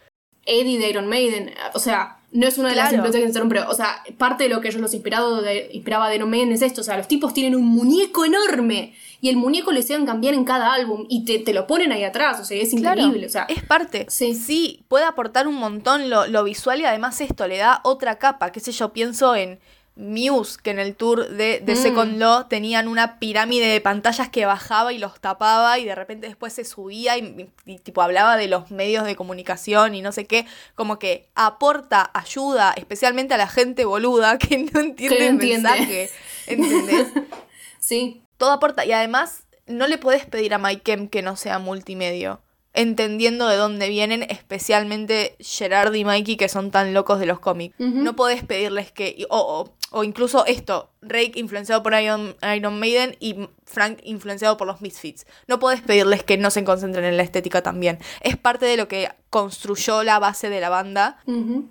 Eddie 0.45 0.79
de 0.79 0.89
Iron 0.89 1.07
Maiden, 1.07 1.53
o 1.73 1.79
sea, 1.79 2.17
no 2.31 2.47
es 2.47 2.57
una 2.57 2.69
de 2.69 2.75
las 2.75 2.93
influencias 2.93 3.33
que 3.33 3.47
pero, 3.49 3.69
o 3.69 3.73
sea, 3.73 4.03
parte 4.17 4.45
de 4.45 4.49
lo 4.49 4.61
que 4.61 4.69
ellos 4.69 4.81
los 4.81 4.93
inspirado 4.93 5.41
de, 5.41 5.69
inspiraba 5.73 6.09
de 6.09 6.15
Iron 6.15 6.29
Maiden 6.29 6.51
es 6.53 6.61
esto, 6.61 6.81
o 6.81 6.83
sea, 6.83 6.97
los 6.97 7.07
tipos 7.07 7.33
tienen 7.33 7.55
un 7.55 7.65
muñeco 7.65 8.23
enorme 8.23 8.93
y 9.19 9.29
el 9.29 9.35
muñeco 9.35 9.71
le 9.71 9.81
hacían 9.81 10.05
cambiar 10.05 10.33
en 10.33 10.45
cada 10.45 10.73
álbum 10.73 11.05
y 11.09 11.25
te, 11.25 11.53
lo 11.53 11.67
ponen 11.67 11.91
ahí 11.91 12.03
atrás, 12.03 12.39
o 12.39 12.45
sea, 12.45 12.61
es 12.61 12.71
increíble, 12.73 13.25
o 13.25 13.29
sea. 13.29 13.45
Es 13.49 13.63
parte. 13.63 14.05
Sí. 14.09 14.33
sí, 14.33 14.83
puede 14.87 15.03
aportar 15.05 15.47
un 15.47 15.55
montón 15.55 16.09
lo, 16.09 16.25
lo 16.27 16.43
visual 16.43 16.79
y 16.79 16.85
además 16.85 17.19
esto 17.19 17.47
le 17.47 17.57
da 17.57 17.81
otra 17.83 18.17
capa, 18.17 18.51
qué 18.51 18.61
sé 18.61 18.71
yo, 18.71 18.93
pienso 18.93 19.35
en 19.35 19.59
Muse, 20.01 20.57
que 20.61 20.71
en 20.71 20.79
el 20.79 20.95
tour 20.95 21.29
de, 21.29 21.59
de 21.59 21.73
mm. 21.73 21.77
Second 21.77 22.17
Law 22.17 22.47
tenían 22.47 22.87
una 22.87 23.19
pirámide 23.19 23.67
de 23.67 23.79
pantallas 23.81 24.29
que 24.29 24.45
bajaba 24.45 24.91
y 24.93 24.97
los 24.97 25.19
tapaba 25.19 25.77
y 25.79 25.85
de 25.85 25.95
repente 25.95 26.27
después 26.27 26.53
se 26.53 26.65
subía 26.65 27.17
y, 27.17 27.49
tipo 27.83 28.01
hablaba 28.01 28.35
de 28.35 28.47
los 28.47 28.71
medios 28.71 29.05
de 29.05 29.15
comunicación 29.15 29.95
y 29.95 30.01
no 30.01 30.11
sé 30.11 30.25
qué, 30.25 30.45
como 30.75 30.99
que 30.99 31.29
aporta 31.35 32.09
ayuda, 32.13 32.73
especialmente 32.75 33.35
a 33.35 33.37
la 33.37 33.47
gente 33.47 33.85
boluda 33.85 34.37
que 34.39 34.57
no 34.57 34.79
entiende 34.79 35.27
el 35.27 35.35
mensaje, 35.37 36.09
¿entendés? 36.47 37.07
sí. 37.79 38.23
Todo 38.37 38.51
aporta 38.51 38.85
y 38.85 38.91
además 38.91 39.43
no 39.67 39.87
le 39.87 39.99
puedes 39.99 40.25
pedir 40.25 40.53
a 40.53 40.57
Mike 40.57 41.09
que 41.09 41.21
no 41.21 41.35
sea 41.35 41.59
multimedio 41.59 42.41
entendiendo 42.73 43.47
de 43.47 43.57
dónde 43.57 43.89
vienen, 43.89 44.23
especialmente 44.23 45.35
Gerard 45.39 45.93
y 45.93 46.05
Mikey, 46.05 46.37
que 46.37 46.49
son 46.49 46.71
tan 46.71 46.93
locos 46.93 47.19
de 47.19 47.25
los 47.25 47.39
cómics. 47.39 47.75
No 47.79 48.15
podés 48.15 48.43
pedirles 48.43 48.91
que. 48.91 49.25
O, 49.29 49.69
o, 49.91 50.03
incluso 50.03 50.45
esto: 50.45 50.91
Rake 51.01 51.33
influenciado 51.35 51.83
por 51.83 51.93
Iron, 51.93 52.35
Iron, 52.55 52.79
Maiden 52.79 53.17
y 53.19 53.49
Frank 53.65 53.99
influenciado 54.03 54.57
por 54.57 54.67
los 54.67 54.81
Misfits. 54.81 55.25
No 55.47 55.59
podés 55.59 55.81
pedirles 55.81 56.23
que 56.23 56.37
no 56.37 56.49
se 56.49 56.63
concentren 56.63 57.05
en 57.05 57.17
la 57.17 57.23
estética 57.23 57.61
también. 57.61 57.99
Es 58.21 58.37
parte 58.37 58.65
de 58.65 58.77
lo 58.77 58.87
que 58.87 59.09
construyó 59.29 60.03
la 60.03 60.19
base 60.19 60.49
de 60.49 60.61
la 60.61 60.69
banda 60.69 61.17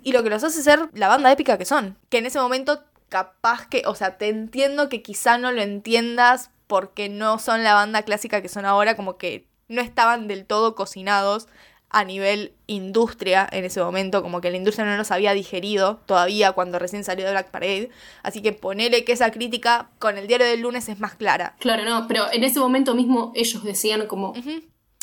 y 0.03 0.11
lo 0.11 0.23
que 0.23 0.29
los 0.29 0.43
hace 0.43 0.61
ser 0.61 0.89
la 0.93 1.07
banda 1.07 1.31
épica 1.31 1.57
que 1.57 1.65
son. 1.65 1.97
Que 2.09 2.19
en 2.19 2.27
ese 2.27 2.39
momento, 2.39 2.83
capaz 3.09 3.67
que. 3.67 3.83
O 3.87 3.95
sea, 3.95 4.17
te 4.17 4.29
entiendo 4.29 4.89
que 4.89 5.01
quizá 5.01 5.37
no 5.37 5.51
lo 5.51 5.61
entiendas 5.61 6.51
porque 6.67 7.09
no 7.09 7.37
son 7.37 7.63
la 7.63 7.73
banda 7.73 8.03
clásica 8.03 8.41
que 8.41 8.47
son 8.47 8.65
ahora, 8.65 8.95
como 8.95 9.17
que 9.17 9.50
no 9.71 9.81
estaban 9.81 10.27
del 10.27 10.45
todo 10.45 10.75
cocinados 10.75 11.47
a 11.89 12.05
nivel 12.05 12.53
industria 12.67 13.47
en 13.51 13.65
ese 13.65 13.83
momento, 13.83 14.21
como 14.21 14.39
que 14.39 14.49
la 14.49 14.57
industria 14.57 14.85
no 14.85 14.95
los 14.95 15.11
había 15.11 15.33
digerido 15.33 15.99
todavía 16.05 16.53
cuando 16.53 16.79
recién 16.79 17.03
salió 17.03 17.25
de 17.25 17.31
Black 17.31 17.51
Parade. 17.51 17.89
Así 18.23 18.41
que 18.41 18.53
ponele 18.53 19.03
que 19.03 19.11
esa 19.11 19.31
crítica 19.31 19.89
con 19.99 20.17
el 20.17 20.27
diario 20.27 20.47
del 20.47 20.61
lunes 20.61 20.87
es 20.87 20.99
más 20.99 21.15
clara. 21.15 21.55
Claro, 21.59 21.83
no, 21.83 22.07
pero 22.07 22.31
en 22.31 22.43
ese 22.45 22.59
momento 22.59 22.95
mismo 22.95 23.33
ellos 23.35 23.63
decían 23.63 24.07
como... 24.07 24.33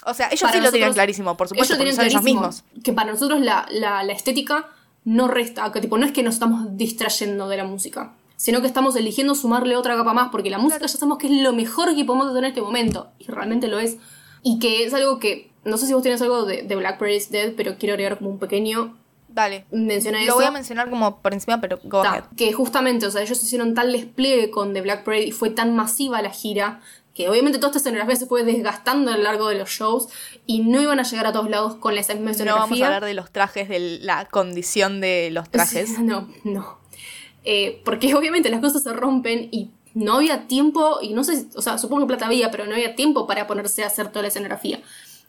O 0.07 0.15
sea, 0.15 0.29
ellos 0.31 0.51
sí 0.51 0.61
lo 0.61 0.71
tenían 0.71 0.95
clarísimo, 0.95 1.37
por 1.37 1.49
supuesto, 1.49 1.75
ellos, 1.75 1.97
son 1.97 2.07
ellos 2.07 2.23
mismos. 2.23 2.65
Que 2.83 2.93
para 2.93 3.11
nosotros 3.13 3.41
la, 3.41 3.67
la, 3.71 4.03
la 4.03 4.13
estética 4.13 4.69
no 5.05 5.29
resta, 5.29 5.71
que 5.73 5.81
tipo, 5.81 5.99
no 5.99 6.07
es 6.07 6.13
que 6.13 6.23
nos 6.23 6.35
estamos 6.35 6.77
distrayendo 6.77 7.49
de 7.49 7.57
la 7.57 7.65
música 7.65 8.13
sino 8.39 8.61
que 8.61 8.69
estamos 8.69 8.95
eligiendo 8.95 9.35
sumarle 9.35 9.77
otra 9.77 9.97
capa 9.97 10.15
más, 10.15 10.29
porque 10.31 10.49
la 10.49 10.59
música 10.59 10.87
ya 10.87 10.89
sabemos 10.97 11.19
que 11.19 11.27
es 11.27 11.43
lo 11.43 11.53
mejor 11.53 11.95
que 11.97 12.05
podemos 12.05 12.29
tener 12.29 12.45
en 12.45 12.51
este 12.51 12.63
momento, 12.63 13.09
y 13.19 13.27
realmente 13.27 13.67
lo 13.67 13.81
es. 13.81 13.97
Y 14.43 14.59
que 14.59 14.85
es 14.85 14.95
algo 14.95 15.19
que, 15.19 15.51
no 15.65 15.77
sé 15.77 15.87
si 15.87 15.93
vos 15.93 16.03
tienes 16.03 16.23
algo 16.23 16.45
de, 16.45 16.63
de 16.63 16.77
Blackberry 16.77 17.17
is 17.17 17.31
Dead, 17.31 17.53
pero 17.57 17.77
quiero 17.79 17.95
agregar 17.95 18.19
como 18.19 18.31
un 18.31 18.39
pequeño 18.39 18.97
Dale. 19.29 19.67
Menciona 19.71 20.25
Lo 20.25 20.35
voy 20.35 20.47
a 20.47 20.51
mencionar 20.51 20.89
como 20.89 21.21
por 21.21 21.35
encima, 21.35 21.61
pero 21.61 21.79
go 21.85 22.01
ahead. 22.01 22.25
Que 22.37 22.53
justamente, 22.53 23.07
o 23.07 23.11
sea, 23.11 23.23
ellos 23.23 23.43
hicieron 23.43 23.75
tal 23.75 23.93
despliegue 23.93 24.51
con 24.51 24.73
The 24.73 24.81
Black 24.81 25.05
Parade 25.05 25.27
y 25.27 25.33
fue 25.33 25.51
tan 25.51 25.77
masiva 25.77 26.23
la 26.23 26.31
gira 26.31 26.81
que 27.15 27.29
obviamente 27.29 27.59
toda 27.59 27.71
esta 27.71 27.79
escenografía 27.79 28.15
se 28.17 28.27
fue 28.27 28.45
desgastando 28.45 29.11
a 29.11 29.17
lo 29.17 29.25
largo 29.25 29.49
de 29.49 29.57
los 29.57 29.69
shows 29.69 30.09
y 30.47 30.61
no 30.61 30.81
iban 30.81 31.01
a 31.01 31.03
llegar 31.03 31.27
a 31.27 31.33
todos 31.33 31.51
lados 31.51 31.75
con 31.75 31.95
la 31.95 32.01
misma 32.01 32.31
escenografía. 32.31 32.55
No 32.55 32.61
vamos 32.61 32.81
a 32.81 32.87
hablar 32.87 33.05
de 33.05 33.15
los 33.15 33.31
trajes, 33.33 33.69
de 33.69 33.99
la 34.01 34.25
condición 34.27 35.01
de 35.01 35.31
los 35.33 35.51
trajes. 35.51 35.99
No, 35.99 36.29
no. 36.45 36.79
Eh, 37.45 37.83
porque 37.85 38.15
obviamente 38.17 38.51
las 38.51 38.61
cosas 38.61 38.83
se 38.83 38.93
rompen 38.93 39.49
y 39.51 39.71
no 39.95 40.15
había 40.15 40.47
tiempo, 40.47 40.99
y 41.03 41.13
no 41.13 41.25
sé, 41.25 41.47
o 41.55 41.63
sea, 41.63 41.79
supongo 41.79 42.03
que 42.03 42.09
plata 42.09 42.27
había, 42.27 42.51
pero 42.51 42.67
no 42.67 42.75
había 42.75 42.95
tiempo 42.95 43.27
para 43.27 43.47
ponerse 43.47 43.85
a 43.85 43.89
hacer 43.89 44.09
toda 44.09 44.23
la 44.23 44.29
escenografía. 44.29 44.81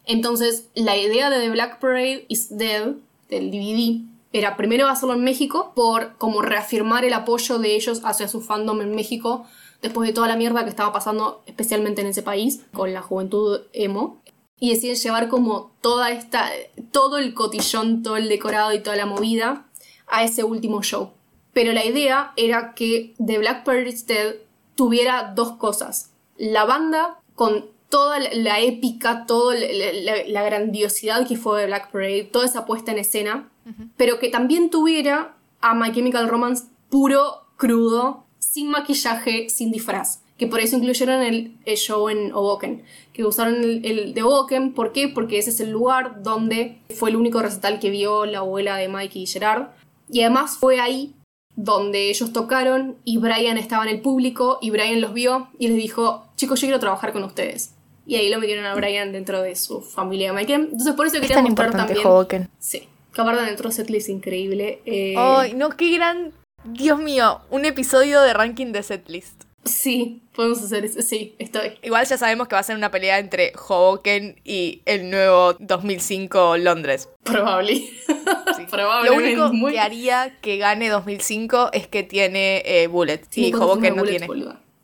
Entonces, 0.05 0.70
la 0.76 0.97
idea 0.97 1.30
de 1.30 1.39
The 1.39 1.49
Black 1.49 1.80
Parade 1.80 2.26
is 2.30 2.57
Dead, 2.57 2.93
del 3.30 3.51
DVD, 3.51 4.01
era 4.32 4.57
primero 4.57 4.88
hacerlo 4.88 5.16
en 5.16 5.24
México 5.24 5.72
por 5.76 6.16
como 6.18 6.41
reafirmar 6.41 7.03
el 7.03 7.14
apoyo 7.14 7.57
de 7.57 7.76
ellos 7.76 8.01
hacia 8.03 8.28
su 8.28 8.41
fandom 8.41 8.82
en 8.82 8.95
México 8.95 9.45
después 9.82 10.07
de 10.07 10.14
toda 10.14 10.28
la 10.28 10.36
mierda 10.36 10.64
que 10.64 10.70
estaba 10.70 10.93
pasando 10.93 11.41
especialmente 11.45 12.01
en 12.01 12.07
ese 12.07 12.22
país 12.22 12.62
con 12.74 12.93
la 12.93 13.01
juventud 13.01 13.62
emo 13.74 14.22
y 14.60 14.72
deciden 14.72 14.97
llevar 14.97 15.30
como 15.30 15.72
toda 15.82 16.12
esta 16.12 16.49
todo 16.91 17.18
el 17.18 17.34
cotillón, 17.34 18.03
todo 18.03 18.18
el 18.18 18.30
decorado 18.30 18.74
y 18.74 18.82
toda 18.82 18.97
la 18.97 19.05
movida 19.05 19.66
a 20.07 20.24
ese 20.24 20.43
último 20.43 20.84
show. 20.84 21.12
Pero 21.53 21.72
la 21.72 21.86
idea 21.86 22.34
era 22.36 22.74
que 22.76 23.14
The 23.24 23.39
Black 23.39 23.64
Parade 23.64 23.89
is 23.89 24.05
Dead 24.05 24.36
tuviera 24.80 25.34
dos 25.36 25.57
cosas. 25.57 26.13
La 26.38 26.63
banda 26.63 27.19
con 27.36 27.65
toda 27.89 28.17
la 28.17 28.61
épica, 28.61 29.25
toda 29.25 29.53
la, 29.55 30.43
grandiosidad 30.43 31.27
que 31.27 31.36
fue 31.36 31.65
Black 31.65 31.91
Parade, 31.91 32.30
toda 32.32 32.45
esa 32.45 32.65
puesta 32.65 32.93
en 32.93 32.99
escena, 32.99 33.49
pero 33.97 34.19
que 34.19 34.30
también 34.30 34.69
tuviera 34.69 35.36
a 35.59 35.75
My 35.75 35.91
Chemical 35.91 36.30
Romance 36.30 36.67
puro, 36.89 37.45
crudo, 37.57 38.23
sin 38.38 38.69
maquillaje, 38.69 39.49
sin 39.49 39.69
disfraz. 39.73 40.21
Que 40.38 40.47
por 40.47 40.61
eso 40.61 40.77
incluyeron 40.77 41.23
el, 41.23 41.57
show 41.75 42.07
en 42.07 42.32
Hoboken. 42.32 42.84
Que 43.11 43.25
usaron 43.25 43.55
el, 43.55 44.13
de 44.13 44.23
Hoboken, 44.23 44.73
¿por 44.73 44.93
qué? 44.93 45.09
Porque 45.09 45.39
ese 45.39 45.49
es 45.49 45.59
el 45.59 45.71
lugar 45.71 46.23
donde 46.23 46.80
fue 46.95 47.09
el 47.09 47.17
único 47.17 47.41
recital 47.41 47.82
que 47.82 47.89
vio 47.89 48.25
la 48.25 48.39
abuela 48.39 48.77
de 48.77 48.88
Mike 48.88 49.19
y 49.19 49.27
Gerard. 49.27 49.71
Y 50.09 50.21
además 50.21 50.55
fue 50.57 50.80
ahí 50.80 51.15
donde 51.62 52.10
ellos 52.10 52.32
tocaron 52.32 52.95
y 53.03 53.18
Brian 53.18 53.57
estaba 53.57 53.84
en 53.84 53.89
el 53.89 54.01
público 54.01 54.60
y 54.62 54.70
Brian 54.70 55.01
los 55.01 55.14
vio 55.14 55.49
y 55.60 55.68
les 55.68 55.76
dijo, 55.76 56.26
chicos, 56.38 56.62
yo 56.62 56.68
quiero 56.68 56.80
trabajar 56.80 57.12
con 57.12 57.24
ustedes. 57.26 57.74
Y 58.05 58.16
ahí 58.16 58.30
lo 58.30 58.39
metieron 58.39 58.66
a 58.66 58.76
Brian 58.76 59.12
dentro 59.12 59.41
de 59.41 59.57
su 59.57 59.82
familia 59.82 60.30
de 60.30 60.38
Mike. 60.38 60.53
Entonces 60.53 60.93
por 60.93 61.05
eso 61.05 61.20
quería 61.20 61.41
mostrar 61.41 61.72
también... 61.72 61.99
Hoboken. 62.05 62.49
Sí. 62.60 62.88
Que 63.14 63.22
aparte 63.22 63.43
dentro 63.43 63.70
de 63.70 63.76
setlist 63.76 64.07
increíble. 64.07 64.82
Eh, 64.86 65.16
¡Ay, 65.18 65.53
no, 65.53 65.70
qué 65.72 65.91
gran... 65.91 66.32
Dios 66.64 66.97
mío, 66.97 67.41
un 67.49 67.66
episodio 67.66 68.22
de 68.22 68.34
ranking 68.34 68.72
de 68.72 68.82
setlist. 68.84 69.43
Sí, 69.70 70.24
podemos 70.36 70.63
hacer 70.63 70.84
eso. 70.84 71.01
Sí, 71.01 71.36
estoy. 71.38 71.78
Igual 71.84 72.05
ya 72.07 72.17
sabemos 72.17 72.47
que 72.47 72.55
va 72.55 72.59
a 72.59 72.63
ser 72.63 72.76
una 72.76 72.89
pelea 72.89 73.20
entre 73.20 73.53
Hoboken 73.55 74.41
y 74.43 74.82
el 74.86 75.11
nuevo 75.11 75.53
2005 75.59 76.57
Londres. 76.57 77.07
Probable. 77.24 77.88
Lo 79.03 79.13
único 79.13 79.51
que 79.70 79.80
haría 79.80 80.38
que 80.41 80.57
gane 80.57 80.89
2005 80.89 81.70
es 81.74 81.88
que 81.88 82.03
tiene 82.03 82.63
eh, 82.65 82.88
Bullet. 82.88 83.22
y 83.36 83.53
Hoboken 83.53 83.95
no 83.95 84.03
tiene. 84.03 84.28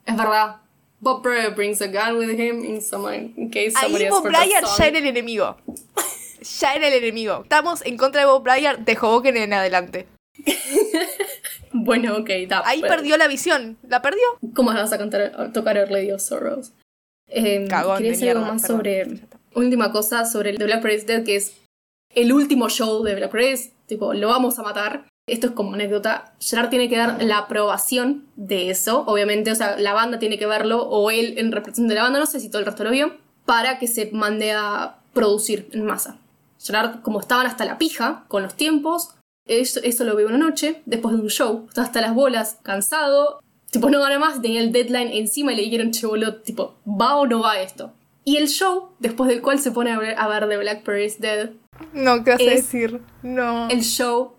Es 0.05 0.15
verdad. 0.15 0.57
Bob 0.99 1.21
Breyer 1.23 1.53
brings 1.53 1.81
a 1.81 1.87
gun 1.87 2.17
with 2.17 2.29
him 2.29 2.63
in, 2.63 2.75
in 3.35 3.49
case 3.51 3.71
somebody 3.71 4.05
Ahí 4.05 4.09
Bob 4.09 4.23
Breyer 4.23 4.63
ya 4.77 4.87
era 4.87 4.97
el 4.99 5.05
enemigo. 5.05 5.57
ya 6.59 6.73
era 6.73 6.87
el 6.87 6.93
enemigo. 6.93 7.41
Estamos 7.43 7.83
en 7.85 7.97
contra 7.97 8.21
de 8.21 8.27
Bob 8.27 8.43
Breyer 8.43 8.79
de 8.79 8.95
Hoboken 8.95 9.35
en 9.37 9.53
adelante. 9.53 10.07
bueno, 11.75 12.17
ok, 12.17 12.29
da. 12.47 12.61
Ahí 12.65 12.81
perdió 12.81 13.17
la 13.17 13.27
visión. 13.27 13.77
¿La 13.87 14.01
perdió? 14.01 14.23
¿Cómo 14.53 14.73
vas 14.73 14.93
a 14.93 14.97
cantar, 14.97 15.51
tocar 15.53 15.77
Early 15.77 16.11
of 16.11 16.21
Sorrows? 16.21 16.71
Eh, 17.27 17.67
Cagón 17.69 17.97
quería 17.97 18.11
decir 18.11 18.29
algo 18.29 18.45
más 18.45 18.61
sobre. 18.61 19.19
Última 19.53 19.91
cosa 19.91 20.25
sobre 20.25 20.51
el 20.51 20.57
The 20.57 20.65
Black 20.65 20.81
Parade 20.81 21.03
Dead, 21.03 21.23
que 21.23 21.35
es 21.37 21.57
el 22.13 22.33
último 22.33 22.69
show 22.69 23.03
de 23.03 23.15
Black 23.15 23.31
Parade. 23.31 23.71
Tipo, 23.87 24.13
lo 24.13 24.29
vamos 24.29 24.57
a 24.59 24.63
matar. 24.63 25.05
Esto 25.27 25.47
es 25.47 25.53
como 25.53 25.73
anécdota. 25.73 26.33
Gerard 26.39 26.69
tiene 26.69 26.87
que 26.87 26.97
dar 26.97 27.23
la 27.23 27.39
aprobación 27.39 28.25
de 28.35 28.69
eso. 28.69 29.03
Obviamente, 29.07 29.51
o 29.51 29.55
sea, 29.55 29.77
la 29.77 29.93
banda 29.93 30.19
tiene 30.19 30.37
que 30.37 30.45
verlo, 30.45 30.83
o 30.83 31.09
él 31.09 31.37
en 31.37 31.51
representación 31.51 31.87
de 31.87 31.95
la 31.95 32.03
banda, 32.03 32.19
no 32.19 32.25
sé 32.25 32.39
si 32.39 32.49
todo 32.49 32.59
el 32.59 32.65
resto 32.65 32.83
lo 32.83 32.91
vio, 32.91 33.17
para 33.45 33.79
que 33.79 33.87
se 33.87 34.11
mande 34.11 34.51
a 34.51 34.97
producir 35.13 35.67
en 35.71 35.85
masa. 35.85 36.19
Gerard, 36.59 37.01
como 37.01 37.19
estaban 37.19 37.47
hasta 37.47 37.65
la 37.65 37.77
pija 37.77 38.25
con 38.27 38.43
los 38.43 38.55
tiempos, 38.55 39.14
eso, 39.45 39.79
eso 39.83 40.03
lo 40.03 40.15
vio 40.15 40.27
una 40.27 40.37
noche, 40.37 40.81
después 40.85 41.15
de 41.15 41.21
un 41.21 41.29
show. 41.29 41.67
Hasta 41.75 42.01
las 42.01 42.13
bolas, 42.13 42.59
cansado. 42.63 43.39
Tipo, 43.71 43.89
no 43.89 43.99
gana 43.99 44.19
más, 44.19 44.41
tenía 44.41 44.61
el 44.61 44.71
deadline 44.71 45.11
encima 45.13 45.53
y 45.53 45.57
le 45.57 45.63
dijeron, 45.63 45.91
che, 45.91 46.07
boludo, 46.07 46.37
tipo, 46.41 46.75
¿va 46.85 47.17
o 47.17 47.27
no 47.27 47.41
va 47.41 47.59
esto? 47.59 47.91
Y 48.23 48.37
el 48.37 48.47
show, 48.47 48.89
después 48.99 49.29
del 49.29 49.41
cual 49.41 49.59
se 49.59 49.71
pone 49.71 49.91
a 49.91 49.99
ver, 49.99 50.15
a 50.17 50.27
ver 50.27 50.47
The 50.49 50.57
Black 50.57 50.87
is 51.05 51.19
Dead. 51.19 51.51
No, 51.93 52.23
¿qué 52.23 52.31
vas 52.31 52.41
a 52.41 52.45
decir? 52.45 53.01
No. 53.21 53.69
El 53.69 53.83
show 53.83 54.35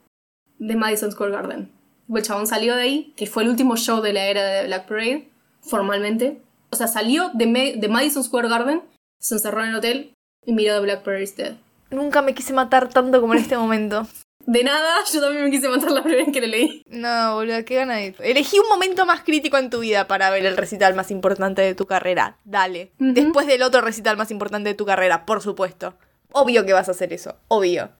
de 0.59 0.75
Madison 0.75 1.13
Square 1.13 1.33
Garden. 1.33 1.71
El 2.09 2.23
chabón 2.23 2.47
salió 2.47 2.75
de 2.75 2.83
ahí, 2.83 3.15
que 3.17 3.27
fue 3.27 3.45
el 3.45 3.51
último 3.51 3.77
show 3.77 4.01
de 4.01 4.13
la 4.13 4.27
era 4.27 4.43
de 4.43 4.67
Black 4.67 4.89
Parade, 4.89 5.29
formalmente. 5.61 6.41
O 6.71 6.77
sea, 6.77 6.89
salió 6.89 7.31
de, 7.35 7.77
de 7.79 7.89
Madison 7.89 8.25
Square 8.25 8.49
Garden, 8.49 8.83
se 9.21 9.35
encerró 9.35 9.63
en 9.63 9.71
el 9.71 9.77
hotel 9.77 10.15
y 10.45 10.53
miró 10.53 10.75
The 10.75 10.81
Black 10.81 11.21
is 11.21 11.37
Dead. 11.37 11.57
Nunca 11.91 12.23
me 12.23 12.35
quise 12.35 12.53
matar 12.53 12.89
tanto 12.89 13.21
como 13.21 13.35
en 13.35 13.41
este 13.41 13.57
momento. 13.57 14.07
De 14.47 14.63
nada, 14.65 14.97
yo 15.13 15.21
también 15.21 15.45
me 15.45 15.51
quise 15.51 15.69
matar 15.69 15.91
la 15.91 16.03
primera 16.03 16.25
vez 16.25 16.33
que 16.33 16.41
lo 16.41 16.47
leí. 16.47 16.83
No, 16.89 17.35
boludo, 17.35 17.65
qué 17.65 17.75
gana 17.75 17.97
de... 17.97 18.15
Elegí 18.21 18.59
un 18.59 18.69
momento 18.69 19.05
más 19.05 19.23
crítico 19.23 19.59
en 19.59 19.71
tu 19.71 19.81
vida 19.81 20.07
para 20.07 20.31
ver 20.31 20.47
el 20.47 20.57
recital 20.57 20.95
más 20.95 21.11
importante 21.11 21.63
de 21.63 21.75
tu 21.75 21.87
carrera. 21.87 22.39
Dale. 22.45 22.93
Después 22.99 23.47
del 23.47 23.63
otro 23.63 23.81
recital 23.81 24.17
más 24.17 24.31
importante 24.31 24.69
de 24.69 24.75
tu 24.75 24.87
carrera, 24.87 25.27
por 25.27 25.43
supuesto. 25.43 25.99
Obvio 26.33 26.65
que 26.65 26.73
vas 26.73 26.89
a 26.89 26.93
hacer 26.93 27.13
eso, 27.13 27.37
obvio. 27.49 27.91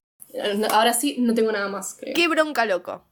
Ahora 0.71 0.93
sí, 0.93 1.15
no 1.19 1.33
tengo 1.33 1.51
nada 1.51 1.67
más, 1.69 1.95
creo. 1.99 2.13
Qué 2.15 2.27
bronca 2.27 2.65
loco. 2.65 3.03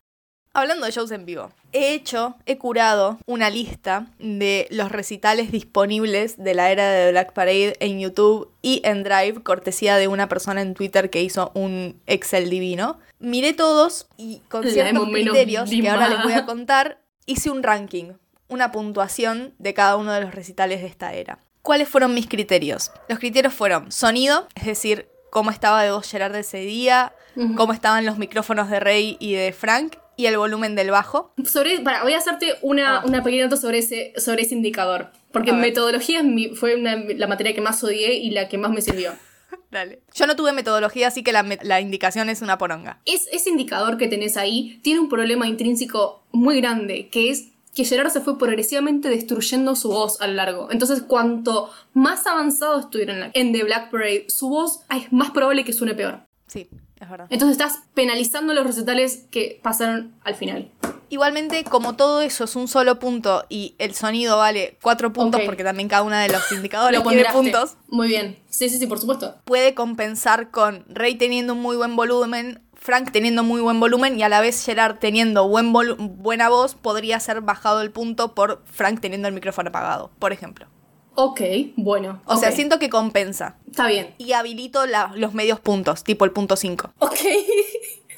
Hablando 0.55 0.85
de 0.85 0.93
shows 0.93 1.11
en 1.11 1.25
vivo, 1.25 1.51
he 1.73 1.93
hecho, 1.93 2.37
he 2.45 2.57
curado 2.57 3.19
una 3.25 3.49
lista 3.49 4.07
de 4.19 4.67
los 4.71 4.89
recitales 4.89 5.51
disponibles 5.51 6.37
de 6.37 6.53
la 6.53 6.71
era 6.71 6.89
de 6.89 7.11
Black 7.11 7.33
Parade 7.33 7.75
en 7.81 7.99
YouTube 7.99 8.49
y 8.61 8.79
en 8.85 9.03
Drive, 9.03 9.43
cortesía 9.43 9.97
de 9.97 10.07
una 10.07 10.29
persona 10.29 10.61
en 10.61 10.73
Twitter 10.73 11.09
que 11.09 11.21
hizo 11.21 11.51
un 11.55 11.99
Excel 12.07 12.49
divino. 12.49 12.99
Miré 13.19 13.51
todos 13.51 14.07
y 14.15 14.43
con 14.47 14.63
ciertos 14.63 15.09
criterios 15.09 15.69
que 15.69 15.89
ahora 15.89 16.07
les 16.07 16.23
voy 16.23 16.31
a 16.31 16.45
contar, 16.45 17.01
hice 17.25 17.49
un 17.49 17.61
ranking, 17.61 18.13
una 18.47 18.71
puntuación 18.71 19.55
de 19.59 19.73
cada 19.73 19.97
uno 19.97 20.13
de 20.13 20.21
los 20.21 20.33
recitales 20.33 20.79
de 20.79 20.87
esta 20.87 21.13
era. 21.13 21.37
¿Cuáles 21.63 21.89
fueron 21.89 22.13
mis 22.13 22.29
criterios? 22.29 22.93
Los 23.09 23.19
criterios 23.19 23.53
fueron 23.53 23.91
sonido, 23.91 24.47
es 24.55 24.67
decir, 24.67 25.09
cómo 25.31 25.51
estaba 25.51 25.83
de 25.83 25.91
voz 25.91 26.09
Gerard 26.09 26.33
ese 26.35 26.59
día, 26.59 27.13
cómo 27.57 27.73
estaban 27.73 28.05
los 28.05 28.17
micrófonos 28.17 28.69
de 28.69 28.79
Rey 28.79 29.17
y 29.19 29.33
de 29.33 29.51
Frank, 29.51 29.97
y 30.17 30.25
el 30.25 30.37
volumen 30.37 30.75
del 30.75 30.91
bajo. 30.91 31.33
Sobre, 31.45 31.79
para, 31.79 32.03
voy 32.03 32.13
a 32.13 32.17
hacerte 32.17 32.55
una, 32.61 32.97
ah. 32.99 33.23
pequeña 33.23 33.45
nota 33.45 33.57
sobre 33.57 33.79
ese, 33.79 34.13
sobre 34.17 34.43
ese 34.43 34.55
indicador. 34.55 35.11
Porque 35.31 35.51
metodología 35.51 36.23
fue 36.55 36.77
la 36.77 37.27
materia 37.27 37.53
que 37.53 37.61
más 37.61 37.83
odié 37.83 38.15
y 38.15 38.31
la 38.31 38.47
que 38.47 38.57
más 38.57 38.71
me 38.71 38.81
sirvió. 38.81 39.11
Dale. 39.71 40.01
Yo 40.13 40.27
no 40.27 40.35
tuve 40.35 40.53
metodología, 40.53 41.07
así 41.07 41.23
que 41.23 41.33
la, 41.33 41.81
indicación 41.81 42.29
es 42.29 42.41
una 42.41 42.57
poronga. 42.57 43.01
Es, 43.05 43.27
ese 43.31 43.49
indicador 43.49 43.97
que 43.97 44.07
tenés 44.07 44.37
ahí 44.37 44.79
tiene 44.83 44.99
un 44.99 45.09
problema 45.09 45.47
intrínseco 45.47 46.23
muy 46.31 46.61
grande, 46.61 47.09
que 47.09 47.29
es 47.29 47.49
que 47.75 47.83
Gerard 47.83 48.09
se 48.09 48.21
fue 48.21 48.37
progresivamente 48.37 49.09
destruyendo 49.09 49.75
su 49.75 49.89
voz 49.89 50.21
a 50.21 50.27
lo 50.27 50.33
largo. 50.33 50.71
Entonces, 50.71 51.01
cuanto 51.01 51.69
más 51.93 52.25
avanzado 52.25 52.79
estuvieron 52.79 53.31
en 53.33 53.51
The 53.51 53.63
Black 53.65 53.91
Parade, 53.91 54.25
su 54.29 54.47
voz 54.47 54.79
es 54.95 55.11
más 55.11 55.31
probable 55.31 55.65
que 55.65 55.73
suene 55.73 55.93
peor. 55.93 56.21
Sí, 56.47 56.69
es 56.99 57.09
verdad. 57.09 57.27
Entonces 57.29 57.57
estás 57.57 57.83
penalizando 57.93 58.53
los 58.53 58.65
recitales 58.65 59.25
que 59.31 59.59
pasaron 59.61 60.13
al 60.23 60.35
final. 60.35 60.71
Igualmente, 61.09 61.63
como 61.63 61.95
todo 61.95 62.21
eso 62.21 62.45
es 62.45 62.55
un 62.55 62.67
solo 62.67 62.99
punto 62.99 63.45
y 63.47 63.75
el 63.77 63.93
sonido 63.93 64.37
vale 64.37 64.77
cuatro 64.81 65.13
puntos 65.13 65.41
porque 65.45 65.63
también 65.63 65.87
cada 65.87 66.03
uno 66.03 66.17
de 66.17 66.29
los 66.29 66.51
indicadores 66.51 67.01
tiene 67.03 67.25
puntos. 67.31 67.77
Muy 67.87 68.07
bien. 68.07 68.39
Sí, 68.49 68.69
sí, 68.69 68.77
sí, 68.79 68.87
por 68.87 68.99
supuesto. 68.99 69.35
Puede 69.45 69.73
compensar 69.73 70.49
con 70.51 70.85
Rey 70.87 71.15
teniendo 71.15 71.53
un 71.53 71.61
muy 71.61 71.75
buen 71.75 71.95
volumen, 71.95 72.61
Frank 72.73 73.11
teniendo 73.11 73.43
muy 73.43 73.61
buen 73.61 73.79
volumen 73.79 74.19
y 74.19 74.23
a 74.23 74.29
la 74.29 74.41
vez 74.41 74.63
Gerard 74.65 74.97
teniendo 74.97 75.47
buen 75.47 75.73
buena 75.73 76.49
voz, 76.49 76.75
podría 76.75 77.19
ser 77.19 77.41
bajado 77.41 77.81
el 77.81 77.91
punto 77.91 78.33
por 78.33 78.63
Frank 78.65 78.99
teniendo 78.99 79.27
el 79.27 79.33
micrófono 79.33 79.69
apagado, 79.69 80.11
por 80.19 80.33
ejemplo. 80.33 80.67
Ok, 81.15 81.41
bueno. 81.77 82.21
O 82.25 82.35
sea, 82.37 82.51
siento 82.51 82.77
que 82.77 82.89
compensa. 82.89 83.57
Está 83.69 83.87
bien. 83.87 84.13
Y 84.17 84.33
habilito 84.33 84.85
los 84.85 85.33
medios 85.33 85.59
puntos, 85.59 86.03
tipo 86.03 86.25
el 86.25 86.31
punto 86.31 86.55
5. 86.55 86.93
Ok. 86.99 87.19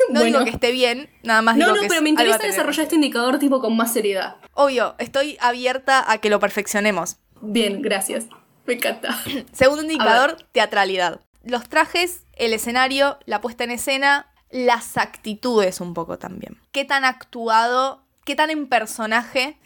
No 0.09 0.21
digo 0.21 0.43
que 0.43 0.51
esté 0.51 0.71
bien, 0.71 1.09
nada 1.23 1.41
más 1.41 1.55
digo 1.55 1.69
no, 1.69 1.81
que 1.81 1.87
pero 1.87 2.03
me 2.03 2.09
interesa 2.09 2.37
desarrollar 2.37 2.83
este 2.83 2.95
indicador 2.95 3.39
tipo 3.39 3.59
con 3.59 3.75
más 3.75 3.91
seriedad. 3.91 4.35
Obvio, 4.53 4.95
estoy 4.99 5.37
abierta 5.41 6.09
a 6.09 6.19
que 6.19 6.29
lo 6.29 6.39
perfeccionemos. 6.39 7.17
Bien, 7.41 7.81
gracias. 7.81 8.27
Me 8.67 8.75
encanta. 8.75 9.19
Segundo 9.51 9.81
indicador, 9.81 10.37
teatralidad. 10.51 11.21
Los 11.43 11.67
trajes, 11.67 12.21
el 12.33 12.53
escenario, 12.53 13.17
la 13.25 13.41
puesta 13.41 13.63
en 13.63 13.71
escena, 13.71 14.27
las 14.51 14.97
actitudes 14.97 15.81
un 15.81 15.93
poco 15.93 16.17
también. 16.17 16.57
¿Qué 16.71 16.85
tan 16.85 17.03
actuado, 17.03 18.03
qué 18.23 18.35
tan 18.35 18.49
en 18.49 18.67
personaje 18.67 19.57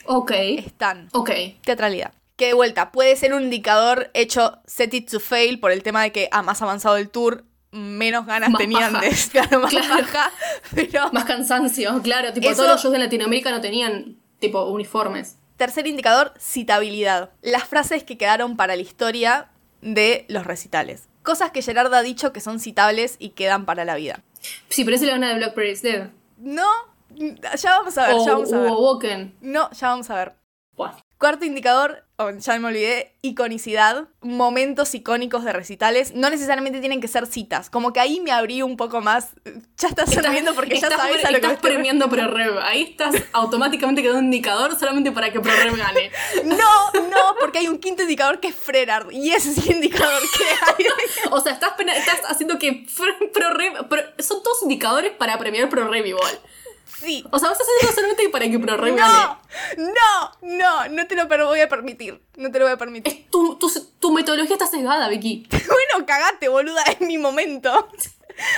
están? 0.57 1.09
Ok. 1.11 1.31
Teatralidad 1.63 2.13
que 2.41 2.47
de 2.47 2.53
vuelta 2.55 2.91
puede 2.91 3.15
ser 3.17 3.35
un 3.35 3.43
indicador 3.43 4.09
hecho 4.15 4.57
set 4.65 4.91
it 4.95 5.07
to 5.11 5.19
fail 5.19 5.59
por 5.59 5.71
el 5.71 5.83
tema 5.83 6.01
de 6.01 6.11
que 6.11 6.27
a 6.31 6.41
más 6.41 6.59
avanzado 6.63 6.97
el 6.97 7.07
tour 7.07 7.43
menos 7.69 8.25
ganas 8.25 8.51
tenían 8.57 8.99
de 8.99 9.11
claro, 9.31 9.59
más 9.59 9.71
baja, 9.71 10.31
pero 10.73 11.11
más 11.11 11.25
cansancio, 11.25 12.01
claro, 12.01 12.33
tipo 12.33 12.49
todos 12.49 12.67
los 12.67 12.81
shows 12.81 12.93
de 12.93 12.97
Latinoamérica 12.97 13.51
no 13.51 13.61
tenían 13.61 14.17
tipo 14.39 14.63
uniformes. 14.71 15.37
Tercer 15.57 15.85
indicador, 15.85 16.33
citabilidad. 16.39 17.29
Las 17.43 17.65
frases 17.65 18.03
que 18.03 18.17
quedaron 18.17 18.57
para 18.57 18.75
la 18.75 18.81
historia 18.81 19.49
de 19.83 20.25
los 20.27 20.43
recitales. 20.43 21.09
Cosas 21.21 21.51
que 21.51 21.61
Gerard 21.61 21.93
ha 21.93 22.01
dicho 22.01 22.33
que 22.33 22.39
son 22.39 22.59
citables 22.59 23.17
y 23.19 23.29
quedan 23.29 23.65
para 23.65 23.85
la 23.85 23.93
vida. 23.97 24.23
Sí, 24.69 24.83
pero 24.83 24.95
ese 24.95 25.05
le 25.05 25.11
gana 25.11 25.29
de 25.29 25.35
Blackberry's 25.35 25.83
Dead. 25.83 26.09
No, 26.39 26.65
ya 27.15 27.77
vamos 27.77 27.95
a 27.99 28.07
ver, 28.07 28.15
o 28.15 28.25
ya 28.25 28.33
vamos 28.33 28.51
a 28.51 28.59
ver. 28.61 28.71
Woken. 28.71 29.35
No, 29.41 29.69
ya 29.73 29.89
vamos 29.89 30.09
a 30.09 30.15
ver. 30.15 30.33
Buah. 30.75 30.95
Cuarto 31.21 31.45
indicador, 31.45 32.03
oh, 32.17 32.31
ya 32.31 32.57
me 32.57 32.69
olvidé, 32.69 33.13
iconicidad, 33.21 34.07
momentos 34.21 34.95
icónicos 34.95 35.43
de 35.43 35.53
recitales. 35.53 36.15
No 36.15 36.31
necesariamente 36.31 36.79
tienen 36.79 36.99
que 36.99 37.07
ser 37.07 37.27
citas. 37.27 37.69
Como 37.69 37.93
que 37.93 37.99
ahí 37.99 38.19
me 38.21 38.31
abrí 38.31 38.63
un 38.63 38.75
poco 38.75 39.01
más. 39.01 39.27
Ya 39.77 39.89
estás 39.89 40.11
sonriendo 40.11 40.55
porque 40.55 40.79
ya 40.79 40.87
estás, 40.87 40.99
sabes 40.99 41.23
a 41.23 41.29
lo 41.29 41.39
que 41.39 41.45
me 41.45 41.53
estás 41.53 41.61
premiando 41.61 42.09
ProRev. 42.09 42.57
Ahí 42.63 42.81
estás 42.89 43.13
automáticamente 43.33 44.01
quedando 44.01 44.17
un 44.17 44.25
indicador 44.25 44.75
solamente 44.79 45.11
para 45.11 45.31
que 45.31 45.39
ProRev 45.39 45.77
gane. 45.77 46.09
No, 46.43 46.91
no, 47.07 47.35
porque 47.39 47.59
hay 47.59 47.67
un 47.67 47.77
quinto 47.77 48.01
indicador 48.01 48.39
que 48.39 48.47
es 48.47 48.55
Frerard. 48.55 49.11
Y 49.11 49.29
ese 49.29 49.51
es 49.51 49.59
el 49.59 49.75
indicador 49.75 50.23
que 50.35 50.43
hay. 50.43 50.85
O 51.29 51.39
sea, 51.39 51.53
estás, 51.53 51.73
estás 51.79 52.21
haciendo 52.29 52.57
que 52.57 52.87
ProRev. 53.31 53.87
Pro- 53.87 54.01
son 54.17 54.41
todos 54.41 54.63
indicadores 54.63 55.11
para 55.11 55.37
premiar 55.37 55.69
ProRev 55.69 56.03
igual. 56.03 56.39
Sí. 56.99 57.23
O 57.31 57.37
sea, 57.37 57.49
vas 57.49 57.59
a 57.59 57.63
hacerlo 57.63 57.93
solamente 57.95 58.27
para 58.29 58.49
que 58.49 58.57
ProRev 58.57 58.95
gane. 58.95 59.40
No, 59.77 60.31
no, 60.41 60.87
no, 60.89 61.07
te 61.07 61.15
lo 61.15 61.27
voy 61.47 61.59
a 61.59 61.69
permitir. 61.69 62.21
No 62.37 62.51
te 62.51 62.59
lo 62.59 62.65
voy 62.65 62.73
a 62.73 62.77
permitir. 62.77 63.13
Es 63.13 63.29
tu, 63.29 63.55
tu, 63.57 63.69
tu 63.99 64.11
metodología 64.11 64.53
está 64.55 64.67
sesgada, 64.67 65.07
Vicky. 65.09 65.47
Bueno, 65.67 66.05
cagate, 66.05 66.47
boluda, 66.49 66.83
es 66.83 67.01
mi 67.01 67.17
momento. 67.17 67.89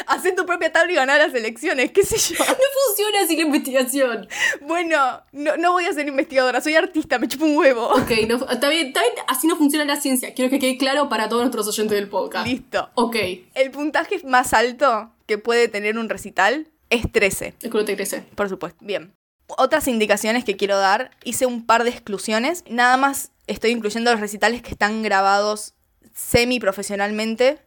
Hacer 0.07 0.35
tu 0.35 0.45
propia 0.45 0.71
tabla 0.71 0.91
y 0.91 0.95
ganar 0.95 1.19
las 1.19 1.33
elecciones, 1.33 1.91
qué 1.91 2.03
sé 2.03 2.17
yo. 2.17 2.43
No 2.43 2.55
funciona 2.87 3.21
así 3.23 3.35
la 3.35 3.41
investigación. 3.43 4.27
Bueno, 4.61 5.23
no, 5.31 5.57
no 5.57 5.71
voy 5.71 5.85
a 5.85 5.93
ser 5.93 6.07
investigadora, 6.07 6.61
soy 6.61 6.75
artista, 6.75 7.17
me 7.19 7.27
chupo 7.27 7.45
un 7.45 7.57
huevo. 7.57 7.87
Ok, 7.87 8.11
no, 8.27 8.35
está, 8.49 8.69
bien, 8.69 8.87
está 8.87 9.01
bien, 9.01 9.13
así 9.27 9.47
no 9.47 9.55
funciona 9.57 9.83
la 9.85 9.99
ciencia. 9.99 10.33
Quiero 10.33 10.49
que 10.51 10.59
quede 10.59 10.77
claro 10.77 11.09
para 11.09 11.27
todos 11.27 11.41
nuestros 11.41 11.67
oyentes 11.67 11.97
del 11.97 12.07
podcast. 12.07 12.47
Listo. 12.47 12.89
Ok, 12.95 13.15
El 13.55 13.71
puntaje 13.71 14.21
más 14.25 14.53
alto 14.53 15.11
que 15.25 15.37
puede 15.37 15.67
tener 15.67 15.97
un 15.97 16.07
recital 16.07 16.69
es 16.89 17.11
13, 17.11 17.55
el 17.61 17.69
culo 17.71 17.83
te 17.85 17.95
crece. 17.95 18.23
por 18.35 18.49
supuesto. 18.49 18.77
Bien. 18.85 19.13
Otras 19.57 19.87
indicaciones 19.87 20.43
que 20.43 20.57
quiero 20.57 20.77
dar, 20.77 21.11
hice 21.23 21.45
un 21.45 21.65
par 21.65 21.83
de 21.83 21.89
exclusiones. 21.89 22.63
Nada 22.69 22.97
más 22.97 23.31
estoy 23.47 23.71
incluyendo 23.71 24.11
los 24.11 24.19
recitales 24.19 24.61
que 24.61 24.71
están 24.71 25.03
grabados 25.03 25.73
semi-profesionalmente 26.13 27.59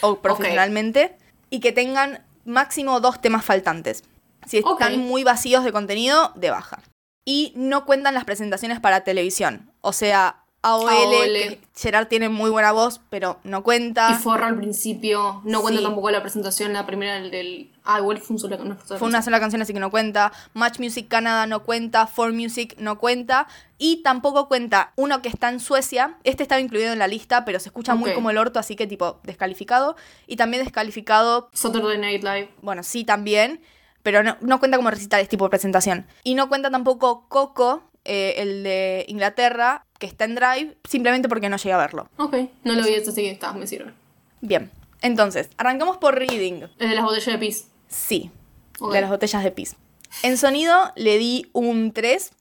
o 0.00 0.20
profesionalmente 0.20 1.16
y 1.50 1.60
que 1.60 1.72
tengan 1.72 2.24
máximo 2.44 3.00
dos 3.00 3.20
temas 3.20 3.44
faltantes. 3.44 4.04
Si 4.46 4.58
están 4.58 4.98
muy 4.98 5.22
vacíos 5.24 5.64
de 5.64 5.72
contenido, 5.72 6.32
de 6.34 6.50
baja. 6.50 6.82
Y 7.24 7.52
no 7.54 7.84
cuentan 7.84 8.14
las 8.14 8.24
presentaciones 8.24 8.80
para 8.80 9.04
televisión. 9.04 9.70
O 9.80 9.92
sea, 9.92 10.41
AOL, 10.62 11.58
Gerard 11.76 12.06
tiene 12.06 12.28
muy 12.28 12.48
buena 12.50 12.72
voz, 12.72 13.00
pero 13.10 13.40
no 13.44 13.62
cuenta. 13.62 14.10
Y 14.12 14.14
forra 14.14 14.46
al 14.46 14.56
principio. 14.56 15.40
No 15.44 15.60
cuenta 15.60 15.80
Sí. 15.80 15.84
tampoco 15.84 16.10
la 16.10 16.22
presentación, 16.22 16.72
la 16.72 16.86
primera 16.86 17.14
del. 17.14 17.30
del- 17.30 17.72
ah, 17.84 17.98
igual 17.98 18.18
fue 18.18 18.36
un. 18.36 18.68
No, 18.68 18.76
Fue 18.98 19.08
una 19.08 19.22
sola 19.22 19.40
canción, 19.40 19.60
así 19.62 19.72
que 19.72 19.80
no 19.80 19.90
cuenta. 19.90 20.32
Match 20.54 20.78
Music 20.78 21.08
Canada 21.08 21.46
no 21.46 21.64
cuenta. 21.64 22.06
For 22.06 22.32
Music 22.32 22.74
no 22.78 22.98
cuenta. 22.98 23.48
Y 23.78 24.02
tampoco 24.04 24.46
cuenta 24.48 24.92
uno 24.96 25.20
que 25.22 25.28
está 25.28 25.48
en 25.48 25.58
Suecia. 25.58 26.16
Este 26.22 26.44
estaba 26.44 26.60
incluido 26.60 26.92
en 26.92 26.98
la 27.00 27.08
lista, 27.08 27.44
pero 27.44 27.58
se 27.58 27.68
escucha 27.68 27.94
muy 27.96 28.12
como 28.14 28.30
el 28.30 28.38
orto, 28.38 28.60
así 28.60 28.76
que 28.76 28.86
tipo 28.86 29.18
descalificado. 29.24 29.96
Y 30.28 30.36
también 30.36 30.62
descalificado, 30.62 31.50
Saturday 31.52 31.98
Night 31.98 32.22
Live. 32.22 32.50
bueno, 32.62 32.84
sí 32.84 33.04
también, 33.04 33.60
pero 34.04 34.22
no, 34.22 34.36
no 34.40 34.60
cuenta 34.60 34.76
como 34.76 34.90
recital, 34.90 35.20
es 35.20 35.28
tipo 35.28 35.50
presentación. 35.50 36.06
Y 36.22 36.34
no 36.34 36.48
cuenta 36.48 36.70
tampoco 36.70 37.26
Coco, 37.28 37.82
eh, 38.04 38.34
el 38.38 38.62
de 38.62 39.04
Inglaterra, 39.08 39.84
que 40.02 40.08
está 40.08 40.24
en 40.24 40.34
Drive, 40.34 40.76
simplemente 40.82 41.28
porque 41.28 41.48
no 41.48 41.56
llegué 41.56 41.72
a 41.72 41.78
verlo. 41.78 42.08
Ok, 42.16 42.34
no 42.64 42.74
lo 42.74 42.84
vi, 42.84 42.96
así 42.96 43.14
que 43.14 43.30
está, 43.30 43.52
me 43.52 43.68
sirve. 43.68 43.92
Bien, 44.40 44.68
entonces, 45.00 45.48
arrancamos 45.58 45.98
por 45.98 46.18
Reading. 46.18 46.64
El 46.80 46.88
de 46.88 46.94
las 46.96 47.04
botellas 47.04 47.26
de 47.26 47.38
pis. 47.38 47.68
Sí, 47.86 48.32
de 48.80 49.00
las 49.00 49.08
botellas 49.08 49.44
de 49.44 49.52
pis. 49.52 49.76
En 50.24 50.36
sonido 50.38 50.90
le 50.96 51.18
di 51.18 51.46
un 51.52 51.92
3, 51.92 52.32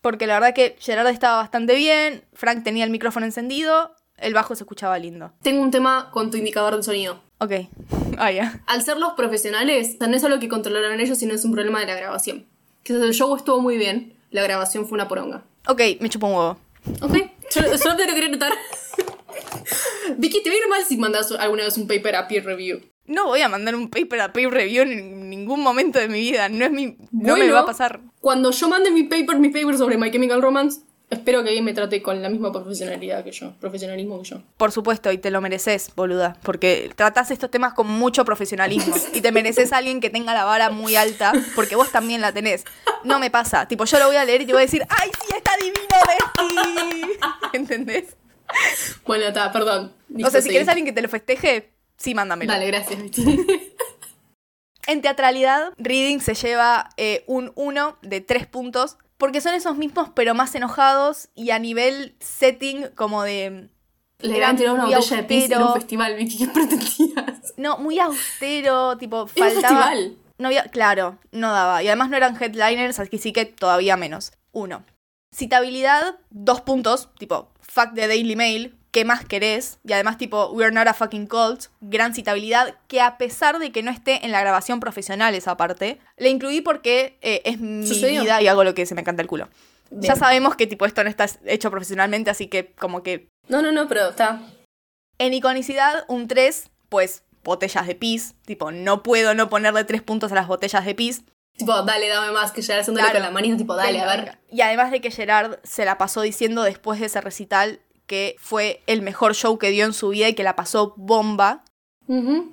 porque 0.00 0.26
la 0.26 0.34
verdad 0.34 0.52
que 0.52 0.74
Gerard 0.80 1.06
estaba 1.06 1.36
bastante 1.36 1.76
bien, 1.76 2.24
Frank 2.32 2.64
tenía 2.64 2.82
el 2.82 2.90
micrófono 2.90 3.24
encendido, 3.24 3.94
el 4.16 4.34
bajo 4.34 4.56
se 4.56 4.64
escuchaba 4.64 4.98
lindo. 4.98 5.30
Tengo 5.42 5.62
un 5.62 5.70
tema 5.70 6.10
con 6.10 6.32
tu 6.32 6.38
indicador 6.38 6.76
de 6.76 6.82
sonido. 6.82 7.20
Ok, 7.38 7.52
ah, 8.18 8.32
ya. 8.32 8.64
Al 8.66 8.82
ser 8.82 8.96
los 8.96 9.12
profesionales, 9.12 9.96
no 10.00 10.12
es 10.12 10.22
solo 10.22 10.40
que 10.40 10.48
controlaron 10.48 10.98
ellos, 10.98 11.18
sino 11.18 11.34
es 11.34 11.44
un 11.44 11.52
problema 11.52 11.78
de 11.78 11.86
la 11.86 11.94
grabación. 11.94 12.46
Quizás 12.82 13.02
el 13.02 13.14
show 13.14 13.36
estuvo 13.36 13.60
muy 13.60 13.78
bien, 13.78 14.16
la 14.32 14.42
grabación 14.42 14.88
fue 14.88 14.96
una 14.96 15.06
poronga. 15.06 15.44
Ok, 15.68 15.80
me 16.00 16.08
chupo 16.08 16.26
un 16.26 16.34
huevo. 16.34 16.65
Ok, 17.00 17.16
solo, 17.50 17.78
solo 17.78 17.96
te 17.96 18.06
lo 18.06 18.14
quería 18.14 18.30
notar. 18.30 18.52
Vicky, 20.18 20.42
te 20.42 20.48
ir 20.50 20.68
mal 20.68 20.84
si 20.84 20.96
mandas 20.96 21.32
alguna 21.32 21.64
vez 21.64 21.76
un 21.76 21.86
paper 21.86 22.16
a 22.16 22.28
peer 22.28 22.44
review. 22.44 22.80
No 23.06 23.26
voy 23.26 23.40
a 23.40 23.48
mandar 23.48 23.76
un 23.76 23.88
paper 23.88 24.20
a 24.20 24.32
peer 24.32 24.50
review 24.50 24.82
en 24.82 25.30
ningún 25.30 25.62
momento 25.62 25.98
de 25.98 26.08
mi 26.08 26.20
vida, 26.20 26.48
no 26.48 26.64
es 26.64 26.70
mi... 26.72 26.96
no 27.12 27.34
me 27.34 27.40
Bueno, 27.40 27.54
va 27.54 27.60
a 27.60 27.66
pasar. 27.66 28.00
Cuando 28.20 28.50
yo 28.50 28.68
mande 28.68 28.90
mi 28.90 29.04
paper, 29.04 29.38
mi 29.38 29.50
paper 29.50 29.78
sobre 29.78 29.96
My 29.96 30.10
Chemical 30.10 30.42
Romance, 30.42 30.80
espero 31.10 31.42
que 31.42 31.48
alguien 31.48 31.64
me 31.64 31.74
trate 31.74 32.02
con 32.02 32.20
la 32.22 32.28
misma 32.28 32.52
profesionalidad 32.52 33.22
que 33.24 33.32
yo, 33.32 33.52
profesionalismo 33.60 34.20
que 34.20 34.28
yo. 34.28 34.42
Por 34.56 34.72
supuesto, 34.72 35.12
y 35.12 35.18
te 35.18 35.30
lo 35.30 35.40
mereces, 35.40 35.92
boluda, 35.94 36.36
porque 36.42 36.90
tratás 36.96 37.30
estos 37.30 37.50
temas 37.50 37.74
con 37.74 37.86
mucho 37.86 38.24
profesionalismo 38.24 38.94
y 39.14 39.20
te 39.20 39.32
mereces 39.32 39.72
a 39.72 39.78
alguien 39.78 40.00
que 40.00 40.10
tenga 40.10 40.34
la 40.34 40.44
vara 40.44 40.70
muy 40.70 40.96
alta, 40.96 41.32
porque 41.54 41.76
vos 41.76 41.90
también 41.90 42.20
la 42.20 42.32
tenés. 42.32 42.64
No 43.04 43.18
me 43.18 43.30
pasa, 43.30 43.68
tipo, 43.68 43.84
yo 43.84 43.98
lo 43.98 44.06
voy 44.06 44.16
a 44.16 44.24
leer 44.24 44.42
y 44.42 44.46
te 44.46 44.52
voy 44.52 44.62
a 44.62 44.66
decir, 44.66 44.82
¡ay, 44.88 45.10
sí, 45.20 45.34
está 45.36 45.52
divino, 45.56 45.96
Becky! 46.06 47.18
¿Entendés? 47.52 48.16
Bueno, 49.06 49.26
está, 49.26 49.52
perdón. 49.52 49.92
O 50.24 50.30
sea, 50.30 50.40
si 50.40 50.48
quieres 50.48 50.68
alguien 50.68 50.86
que 50.86 50.92
te 50.92 51.02
lo 51.02 51.08
festeje, 51.08 51.72
sí, 51.96 52.14
mándamelo. 52.14 52.52
Dale, 52.52 52.66
gracias, 52.66 53.02
Vicky. 53.02 53.46
En 54.86 55.02
teatralidad, 55.02 55.72
Reading 55.78 56.20
se 56.20 56.34
lleva 56.34 56.90
eh, 56.96 57.24
un 57.26 57.50
1 57.56 57.98
de 58.02 58.20
3 58.20 58.46
puntos, 58.46 58.98
porque 59.18 59.40
son 59.40 59.54
esos 59.54 59.76
mismos, 59.76 60.10
pero 60.14 60.34
más 60.34 60.54
enojados, 60.54 61.28
y 61.34 61.50
a 61.50 61.58
nivel 61.58 62.16
setting, 62.20 62.88
como 62.94 63.22
de... 63.22 63.70
Le 64.20 64.36
Era 64.36 64.46
habían 64.48 64.56
tirado 64.56 64.74
una 64.76 64.84
botella 64.86 65.16
de 65.18 65.22
pis 65.24 65.50
en 65.50 65.62
un 65.62 65.74
festival, 65.74 66.14
Vicky, 66.16 66.38
¿qué 66.38 66.48
pretendías? 66.52 67.54
No, 67.56 67.78
muy 67.78 67.98
austero, 67.98 68.96
tipo, 68.96 69.28
Era 69.34 69.46
un 69.46 69.52
faltaba... 69.52 69.82
festival. 69.90 70.16
No 70.38 70.48
había, 70.48 70.64
claro, 70.64 71.18
no 71.32 71.50
daba. 71.50 71.82
Y 71.82 71.88
además 71.88 72.10
no 72.10 72.16
eran 72.16 72.36
headliners, 72.40 72.98
así 72.98 73.08
que 73.10 73.18
sí 73.18 73.32
que 73.32 73.46
todavía 73.46 73.96
menos. 73.96 74.32
Uno. 74.52 74.84
Citabilidad, 75.34 76.18
dos 76.30 76.60
puntos, 76.60 77.10
tipo, 77.18 77.50
fuck 77.60 77.94
the 77.94 78.06
Daily 78.06 78.36
Mail, 78.36 78.75
¿qué 78.96 79.04
más 79.04 79.26
querés? 79.26 79.78
Y 79.84 79.92
además, 79.92 80.16
tipo, 80.16 80.46
we're 80.52 80.72
not 80.72 80.88
a 80.88 80.94
fucking 80.94 81.26
cult, 81.26 81.64
gran 81.82 82.14
citabilidad, 82.14 82.74
que 82.88 83.02
a 83.02 83.18
pesar 83.18 83.58
de 83.58 83.70
que 83.70 83.82
no 83.82 83.90
esté 83.90 84.24
en 84.24 84.32
la 84.32 84.40
grabación 84.40 84.80
profesional 84.80 85.34
esa 85.34 85.54
parte, 85.58 85.98
le 86.16 86.30
incluí 86.30 86.62
porque 86.62 87.18
eh, 87.20 87.42
es 87.44 87.60
mi 87.60 87.86
Sucedió. 87.86 88.22
vida 88.22 88.40
y 88.40 88.48
hago 88.48 88.64
lo 88.64 88.74
que 88.74 88.86
se 88.86 88.94
me 88.94 89.04
canta 89.04 89.20
el 89.20 89.28
culo. 89.28 89.50
Bien. 89.90 90.14
Ya 90.14 90.16
sabemos 90.16 90.56
que, 90.56 90.66
tipo, 90.66 90.86
esto 90.86 91.04
no 91.04 91.10
está 91.10 91.26
hecho 91.44 91.70
profesionalmente, 91.70 92.30
así 92.30 92.46
que 92.46 92.72
como 92.72 93.02
que 93.02 93.28
No, 93.48 93.60
no, 93.60 93.70
no, 93.70 93.86
pero 93.86 94.08
está. 94.08 94.40
en 95.18 95.34
iconicidad, 95.34 96.06
un 96.08 96.26
3, 96.26 96.70
pues 96.88 97.22
botellas 97.44 97.86
de 97.86 97.96
pis. 97.96 98.34
Tipo, 98.46 98.70
no 98.72 99.02
puedo 99.02 99.34
no 99.34 99.50
ponerle 99.50 99.84
3 99.84 100.00
puntos 100.00 100.32
a 100.32 100.36
las 100.36 100.46
botellas 100.46 100.86
de 100.86 100.94
pis. 100.94 101.22
Tipo, 101.58 101.82
dale, 101.82 102.08
dame 102.08 102.32
más, 102.32 102.50
que 102.50 102.62
ya 102.62 102.78
haciéndole 102.78 103.02
Claro. 103.04 103.18
con 103.18 103.22
la 103.24 103.30
manita, 103.30 103.58
tipo, 103.58 103.76
dale, 103.76 104.00
a 104.00 104.06
ver. 104.06 104.38
Y 104.50 104.62
además 104.62 104.90
de 104.90 105.02
que 105.02 105.10
Gerard 105.10 105.58
se 105.64 105.84
la 105.84 105.98
pasó 105.98 106.22
diciendo 106.22 106.62
después 106.62 106.98
de 106.98 107.06
ese 107.06 107.20
recital 107.20 107.80
que 108.06 108.36
fue 108.38 108.82
el 108.86 109.02
mejor 109.02 109.34
show 109.34 109.58
que 109.58 109.70
dio 109.70 109.84
en 109.84 109.92
su 109.92 110.10
vida 110.10 110.28
y 110.28 110.34
que 110.34 110.42
la 110.42 110.56
pasó 110.56 110.94
bomba. 110.96 111.64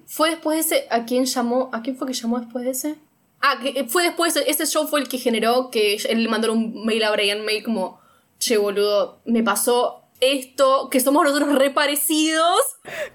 Fue 0.08 0.32
después 0.32 0.58
de 0.58 0.62
ese. 0.62 0.88
¿A 0.90 1.06
quién 1.06 1.26
llamó? 1.26 1.70
¿A 1.74 1.82
quién 1.82 1.96
fue 1.96 2.08
que 2.08 2.14
llamó 2.14 2.40
después 2.40 2.66
de 2.66 2.72
ese? 2.72 2.96
Ah, 3.40 3.60
que 3.62 3.84
fue 3.86 4.04
después. 4.04 4.36
Ese 4.36 4.66
show 4.66 4.88
fue 4.88 5.00
el 5.00 5.08
que 5.08 5.18
generó 5.18 5.70
que 5.70 5.96
él 5.96 6.24
le 6.24 6.30
mandó 6.30 6.52
un 6.52 6.86
mail 6.86 7.04
a 7.04 7.12
Brian 7.12 7.46
May 7.46 7.62
como. 7.62 8.02
Che, 8.40 8.58
boludo, 8.58 9.22
me 9.26 9.44
pasó 9.44 10.04
esto, 10.20 10.90
que 10.90 11.00
somos 11.00 11.24
nosotros 11.24 11.58
re 11.58 11.70
parecidos. 11.70 12.60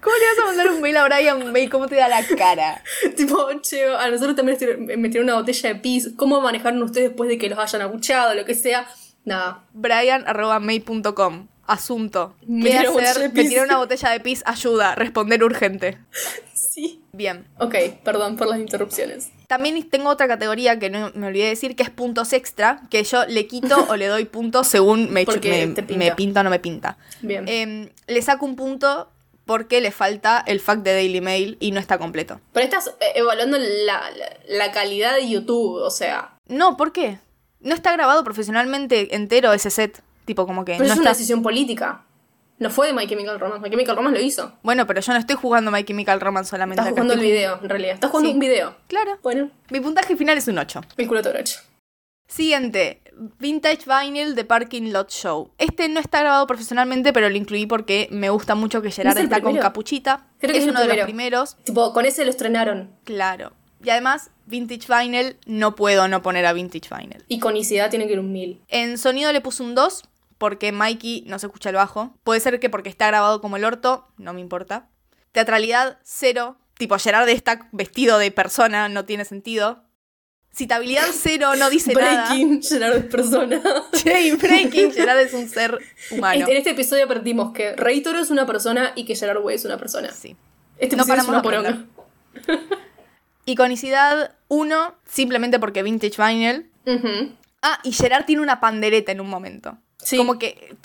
¿Cómo 0.00 0.16
le 0.16 0.26
vas 0.26 0.38
a 0.42 0.46
mandar 0.46 0.68
un 0.70 0.80
mail 0.80 0.96
a 0.96 1.04
Brian 1.04 1.52
May? 1.52 1.68
¿Cómo 1.68 1.88
te 1.88 1.96
da 1.96 2.08
la 2.08 2.24
cara? 2.26 2.82
tipo, 3.16 3.48
che, 3.60 3.84
a 3.84 4.08
nosotros 4.10 4.36
también 4.36 4.58
nos 4.60 4.98
metieron 4.98 5.28
una 5.28 5.34
botella 5.38 5.70
de 5.70 5.74
pis. 5.76 6.10
¿Cómo 6.16 6.40
manejaron 6.40 6.82
ustedes 6.82 7.08
después 7.08 7.28
de 7.28 7.38
que 7.38 7.48
los 7.48 7.58
hayan 7.58 7.82
acuchado, 7.82 8.34
lo 8.34 8.44
que 8.44 8.54
sea? 8.54 8.88
Nada. 9.24 9.64
Brian.may.com. 9.72 11.48
Asunto. 11.68 12.34
Me 12.46 12.70
¿Qué 12.70 12.78
tiró 12.78 12.92
una 12.92 13.12
botella 13.12 13.30
hacer? 13.46 13.62
una 13.64 13.76
botella 13.78 14.10
de 14.10 14.20
pis. 14.20 14.42
Ayuda. 14.46 14.94
Responder 14.96 15.44
urgente. 15.44 15.98
Sí. 16.52 17.02
Bien. 17.12 17.46
Ok, 17.58 17.74
perdón 18.04 18.36
por 18.36 18.46
las 18.48 18.58
interrupciones. 18.58 19.30
También 19.48 19.88
tengo 19.88 20.10
otra 20.10 20.28
categoría 20.28 20.78
que 20.78 20.90
no 20.90 21.10
me 21.14 21.26
olvidé 21.28 21.44
de 21.44 21.50
decir, 21.50 21.74
que 21.76 21.82
es 21.82 21.90
puntos 21.90 22.32
extra, 22.32 22.82
que 22.90 23.02
yo 23.04 23.24
le 23.26 23.46
quito 23.46 23.86
o 23.88 23.96
le 23.96 24.06
doy 24.06 24.24
puntos 24.24 24.66
según 24.68 25.12
me, 25.12 25.24
me, 25.24 25.26
pinta. 25.26 25.82
me 25.96 26.12
pinta 26.12 26.40
o 26.40 26.44
no 26.44 26.50
me 26.50 26.58
pinta. 26.60 26.96
Bien. 27.20 27.44
Em, 27.48 27.88
le 28.06 28.22
saco 28.22 28.44
un 28.46 28.56
punto 28.56 29.10
porque 29.44 29.80
le 29.80 29.90
falta 29.90 30.44
el 30.46 30.60
fact 30.60 30.82
de 30.82 30.92
Daily 30.92 31.20
Mail 31.20 31.56
y 31.60 31.70
no 31.72 31.80
está 31.80 31.98
completo. 31.98 32.40
Pero 32.52 32.64
estás 32.64 32.88
eh, 33.00 33.12
evaluando 33.14 33.56
la, 33.58 34.10
la- 34.10 34.36
la 34.48 34.72
calidad 34.72 35.14
de 35.16 35.28
YouTube, 35.28 35.82
o 35.82 35.90
sea. 35.90 36.34
No, 36.48 36.76
¿por 36.76 36.92
qué? 36.92 37.18
No 37.60 37.74
está 37.74 37.92
grabado 37.92 38.22
profesionalmente 38.24 39.16
entero 39.16 39.52
ese 39.52 39.70
set. 39.70 40.02
Tipo, 40.28 40.46
como 40.46 40.62
que 40.62 40.72
Pero 40.74 40.84
no 40.86 40.92
es 40.92 41.00
una 41.00 41.08
decisión 41.10 41.42
política. 41.42 42.04
No 42.58 42.68
fue 42.68 42.88
de 42.88 42.92
My 42.92 43.06
Chemical 43.06 43.40
Romance, 43.40 43.62
My 43.62 43.70
Chemical 43.70 43.96
Romance 43.96 44.18
lo 44.20 44.24
hizo. 44.26 44.52
Bueno, 44.62 44.86
pero 44.86 45.00
yo 45.00 45.12
no 45.14 45.18
estoy 45.18 45.36
jugando 45.36 45.70
My 45.70 45.84
Chemical 45.84 46.20
Romance 46.20 46.50
solamente. 46.50 46.82
Estás 46.82 46.92
acá 46.92 47.00
jugando 47.02 47.14
el 47.14 47.20
video, 47.20 47.58
en 47.62 47.68
realidad. 47.70 47.94
Estás 47.94 48.10
jugando 48.10 48.28
Sí. 48.28 48.34
un 48.34 48.40
video. 48.40 48.76
Claro. 48.88 49.18
Bueno, 49.22 49.50
Mi 49.70 49.80
puntaje 49.80 50.16
final 50.16 50.36
es 50.36 50.46
un 50.48 50.58
8. 50.58 50.82
el 50.98 51.08
culo 51.08 51.22
torocho. 51.22 51.60
Siguiente, 52.26 53.00
Vintage 53.38 53.84
Vinyl 53.86 54.34
de 54.34 54.44
Parking 54.44 54.92
Lot 54.92 55.10
Show. 55.10 55.50
Este 55.56 55.88
no 55.88 55.98
está 55.98 56.20
grabado 56.20 56.46
profesionalmente, 56.46 57.14
pero 57.14 57.30
lo 57.30 57.36
incluí 57.38 57.64
porque 57.64 58.06
me 58.10 58.28
gusta 58.28 58.54
mucho 58.54 58.82
que 58.82 58.90
Gerard 58.90 59.12
¿Es 59.16 59.20
el 59.20 59.24
está 59.24 59.40
con 59.40 59.56
capuchita. 59.56 60.26
Creo 60.38 60.52
que 60.52 60.58
es 60.58 60.64
uno 60.64 60.80
de 60.80 60.86
los 60.88 60.92
primero. 60.92 61.06
primeros, 61.06 61.56
Tipo, 61.64 61.94
con 61.94 62.04
ese 62.04 62.24
lo 62.24 62.30
estrenaron. 62.30 62.90
claro. 63.04 63.52
Y 63.82 63.90
además, 63.90 64.32
Vintage 64.46 64.88
Vinyl, 64.92 65.36
no 65.46 65.76
puedo 65.76 66.08
no 66.08 66.20
poner 66.20 66.44
a 66.46 66.52
Vintage 66.52 66.88
Vinyl. 66.92 67.24
Iconicidad 67.28 67.90
tiene 67.90 68.08
que 68.08 68.14
ir 68.14 68.18
un 68.18 68.32
mil. 68.32 68.60
En 68.66 68.98
sonido 68.98 69.32
le 69.32 69.40
puse 69.40 69.62
un 69.62 69.76
2 69.76 70.02
porque 70.38 70.72
Mikey 70.72 71.24
no 71.26 71.38
se 71.38 71.46
escucha 71.46 71.68
el 71.68 71.76
bajo. 71.76 72.14
Puede 72.24 72.40
ser 72.40 72.60
que 72.60 72.70
porque 72.70 72.88
está 72.88 73.08
grabado 73.08 73.40
como 73.40 73.56
el 73.56 73.64
orto, 73.64 74.08
no 74.16 74.32
me 74.32 74.40
importa. 74.40 74.88
Teatralidad, 75.32 75.98
0. 76.04 76.56
Tipo, 76.78 76.96
Gerard 76.98 77.28
está 77.28 77.68
vestido 77.72 78.18
de 78.18 78.30
persona, 78.30 78.88
no 78.88 79.04
tiene 79.04 79.24
sentido. 79.24 79.82
Citabilidad, 80.54 81.06
0, 81.12 81.56
no 81.56 81.70
dice 81.70 81.92
nada. 81.92 82.28
Breaking, 82.28 82.62
Gerard 82.62 82.96
es 82.96 83.04
persona. 83.04 83.60
Jane 84.04 84.36
Breaking, 84.36 84.92
Gerard 84.92 85.20
es 85.20 85.34
un 85.34 85.48
ser 85.48 85.78
humano. 86.10 86.46
En 86.48 86.56
este 86.56 86.70
episodio 86.70 87.04
aprendimos 87.04 87.52
que 87.52 87.76
Rey 87.76 88.00
Toro 88.00 88.18
es 88.18 88.30
una 88.30 88.46
persona 88.46 88.92
y 88.96 89.04
que 89.04 89.14
Gerard 89.14 89.42
Way 89.42 89.56
es 89.56 89.64
una 89.64 89.76
persona. 89.76 90.10
Sí. 90.10 90.36
Este 90.78 90.96
No 90.96 91.02
episodio 91.02 91.38
es 91.38 91.42
paramos 91.42 91.64
una. 91.64 91.86
Iconicidad 93.44 94.36
1, 94.48 94.94
simplemente 95.04 95.58
porque 95.58 95.82
Vintage 95.82 96.22
Vinyl. 96.22 96.70
Ah, 97.62 97.80
y 97.82 97.92
Gerard 97.92 98.24
tiene 98.24 98.42
una 98.42 98.60
pandereta 98.60 99.12
en 99.12 99.20
un 99.20 99.28
momento. 99.28 99.78
Sí. 99.98 100.16
Como 100.16 100.38
que. 100.38 100.76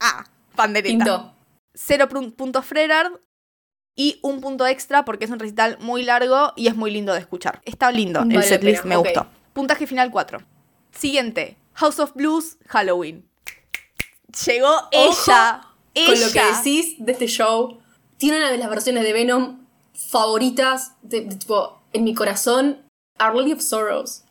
Ah, 0.00 0.26
pandereta. 0.54 0.92
Pinto. 0.92 1.34
Cero 1.74 2.08
puntos 2.08 2.64
Frerard. 2.64 3.12
Y 3.98 4.18
un 4.22 4.42
punto 4.42 4.66
extra 4.66 5.06
porque 5.06 5.24
es 5.24 5.30
un 5.30 5.38
recital 5.38 5.78
muy 5.80 6.02
largo 6.02 6.52
y 6.54 6.66
es 6.66 6.76
muy 6.76 6.90
lindo 6.90 7.14
de 7.14 7.20
escuchar. 7.20 7.62
Está 7.64 7.90
lindo 7.90 8.20
Vale 8.20 8.34
el 8.34 8.42
setlist, 8.42 8.84
me 8.84 8.96
gustó. 8.96 9.26
Puntaje 9.54 9.86
final 9.86 10.10
4. 10.10 10.38
Siguiente. 10.92 11.56
House 11.72 11.98
of 11.98 12.12
Blues, 12.12 12.58
Halloween. 12.66 13.26
Llegó 14.44 14.88
ella. 14.90 15.62
Ella. 15.94 16.12
Con 16.12 16.20
lo 16.20 16.30
que 16.30 16.42
decís 16.56 16.96
de 16.98 17.12
este 17.12 17.26
show, 17.26 17.80
tiene 18.18 18.36
una 18.36 18.50
de 18.50 18.58
las 18.58 18.68
versiones 18.68 19.02
de 19.02 19.14
Venom 19.14 19.66
favoritas, 19.94 20.92
de, 21.00 21.22
de 21.22 21.36
tipo, 21.36 21.80
en 21.94 22.04
mi 22.04 22.14
corazón, 22.14 22.86
Our 23.18 23.34
Lady 23.34 23.52
of 23.52 23.62
Sorrows. 23.62 24.24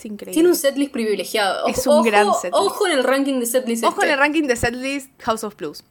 Es 0.00 0.06
increíble. 0.06 0.32
Tiene 0.34 0.48
un 0.48 0.56
setlist 0.56 0.92
privilegiado. 0.92 1.66
Es 1.66 1.86
Ojo- 1.86 1.98
un 1.98 2.04
gran 2.06 2.32
setlist. 2.34 2.54
Ojo 2.54 2.86
en 2.86 2.92
el 2.94 3.04
ranking 3.04 3.38
de 3.38 3.46
setlist. 3.46 3.84
Ojo 3.84 3.96
en 3.96 4.08
este. 4.08 4.12
el 4.14 4.18
ranking 4.18 4.42
de 4.44 4.56
setlist 4.56 5.10
House 5.22 5.44
of 5.44 5.54
Blues. 5.56 5.84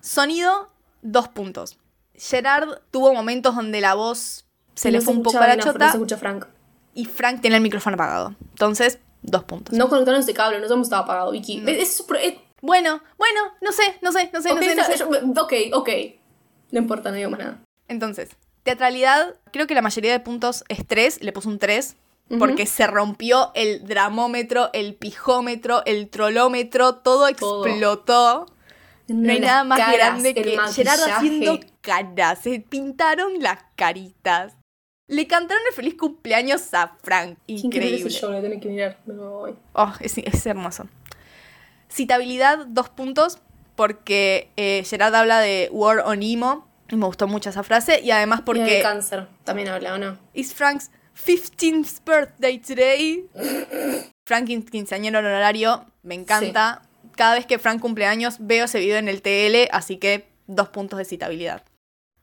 Sonido, 0.00 0.68
dos 1.02 1.28
puntos. 1.28 1.78
Gerard 2.14 2.78
tuvo 2.90 3.12
momentos 3.14 3.54
donde 3.56 3.80
la 3.80 3.94
voz 3.94 4.44
se 4.74 4.90
le 4.90 5.00
fue 5.00 5.14
un 5.14 5.22
poco 5.22 5.38
a 5.38 5.46
la 5.48 5.58
chota 5.58 5.78
No 5.78 5.90
se 5.92 5.96
escucha 5.96 6.16
Frank. 6.16 6.46
y 6.94 7.04
Frank 7.06 7.40
tiene 7.40 7.56
el 7.56 7.62
micrófono 7.62 7.94
apagado. 7.94 8.34
Entonces, 8.50 8.98
dos 9.22 9.44
puntos. 9.44 9.76
No 9.76 9.88
conectaron 9.88 10.20
ese 10.20 10.34
cable, 10.34 10.60
no 10.60 10.66
hemos 10.66 10.86
estado 10.86 11.02
apagado, 11.04 11.30
Vicky. 11.32 11.58
No. 11.58 11.68
Es, 11.70 12.00
es- 12.00 12.04
es- 12.22 12.34
Bueno, 12.60 13.00
bueno, 13.18 13.40
no 13.60 13.72
sé, 13.72 13.82
no 14.02 14.10
sé, 14.12 14.30
no 14.32 14.40
sé, 14.40 14.50
ok, 14.52 14.56
no 14.56 14.62
sé, 14.62 14.74
no 14.74 14.82
está- 14.82 14.92
sé. 14.92 14.98
yo- 14.98 15.42
ok, 15.42 15.52
ok. 15.74 15.88
No 16.70 16.78
importa, 16.80 17.10
no 17.10 17.16
digo 17.16 17.30
más 17.30 17.38
nada. 17.40 17.60
Entonces, 17.88 18.30
teatralidad, 18.62 19.34
creo 19.52 19.66
que 19.66 19.74
la 19.74 19.82
mayoría 19.82 20.12
de 20.12 20.20
puntos 20.20 20.64
es 20.68 20.86
3, 20.86 21.22
le 21.22 21.32
puse 21.32 21.48
un 21.48 21.58
3, 21.58 21.96
Porque 22.38 22.66
se 22.66 22.86
rompió 22.86 23.52
el 23.54 23.86
dramómetro, 23.86 24.70
el 24.72 24.94
pijómetro, 24.94 25.82
el 25.84 26.08
trolómetro, 26.08 26.96
todo 26.96 27.28
Todo. 27.34 27.66
explotó. 27.66 28.46
No 29.08 29.30
hay 29.30 29.40
nada 29.40 29.64
más 29.64 29.78
caras, 29.78 29.94
grande 29.96 30.30
el 30.30 30.34
que 30.34 30.42
Gerard 30.42 30.66
maquillaje. 30.98 31.12
haciendo 31.12 31.60
caras, 31.82 32.38
se 32.40 32.60
pintaron 32.60 33.40
las 33.42 33.58
caritas. 33.76 34.54
Le 35.06 35.26
cantaron 35.26 35.62
el 35.68 35.74
feliz 35.74 35.96
cumpleaños 35.98 36.72
a 36.72 36.96
Frank. 37.02 37.36
Increíble 37.46 37.88
Increíble. 37.88 38.08
ese 38.08 38.18
show, 38.18 38.32
lo 38.32 38.40
tenés 38.40 38.62
que 38.62 38.68
mirar. 38.70 38.98
Me 39.04 39.12
voy. 39.14 39.54
Oh, 39.74 39.92
es, 40.00 40.16
es 40.16 40.46
hermoso. 40.46 40.88
Citabilidad, 41.90 42.66
dos 42.66 42.88
puntos, 42.88 43.38
porque 43.76 44.50
eh, 44.56 44.82
Gerard 44.86 45.14
habla 45.14 45.40
de 45.40 45.68
War 45.72 46.00
on 46.06 46.22
Emo, 46.22 46.66
y 46.88 46.96
me 46.96 47.04
gustó 47.06 47.28
mucho 47.28 47.50
esa 47.50 47.62
frase, 47.62 48.00
y 48.00 48.10
además 48.10 48.40
Porque... 48.44 48.60
porque 48.62 48.82
cáncer 48.82 49.28
también 49.44 49.68
habla, 49.68 49.94
¿o 49.94 49.98
no? 49.98 50.18
it's 50.32 50.54
Frank's 50.54 50.90
15th 51.14 52.04
birthday 52.04 52.58
today. 52.58 53.26
Frank 54.26 54.48
quin- 54.48 54.64
quinceañero 54.68 55.18
honorario, 55.18 55.86
me 56.02 56.14
encanta. 56.14 56.82
Cada 57.16 57.34
vez 57.34 57.46
que 57.46 57.58
Frank 57.58 57.80
cumple 57.80 58.06
años 58.06 58.36
veo 58.40 58.64
ese 58.64 58.78
video 58.80 58.96
en 58.98 59.08
el 59.08 59.22
TL, 59.22 59.68
así 59.72 59.98
que 59.98 60.26
dos 60.46 60.68
puntos 60.70 60.98
de 60.98 61.04
citabilidad. 61.04 61.62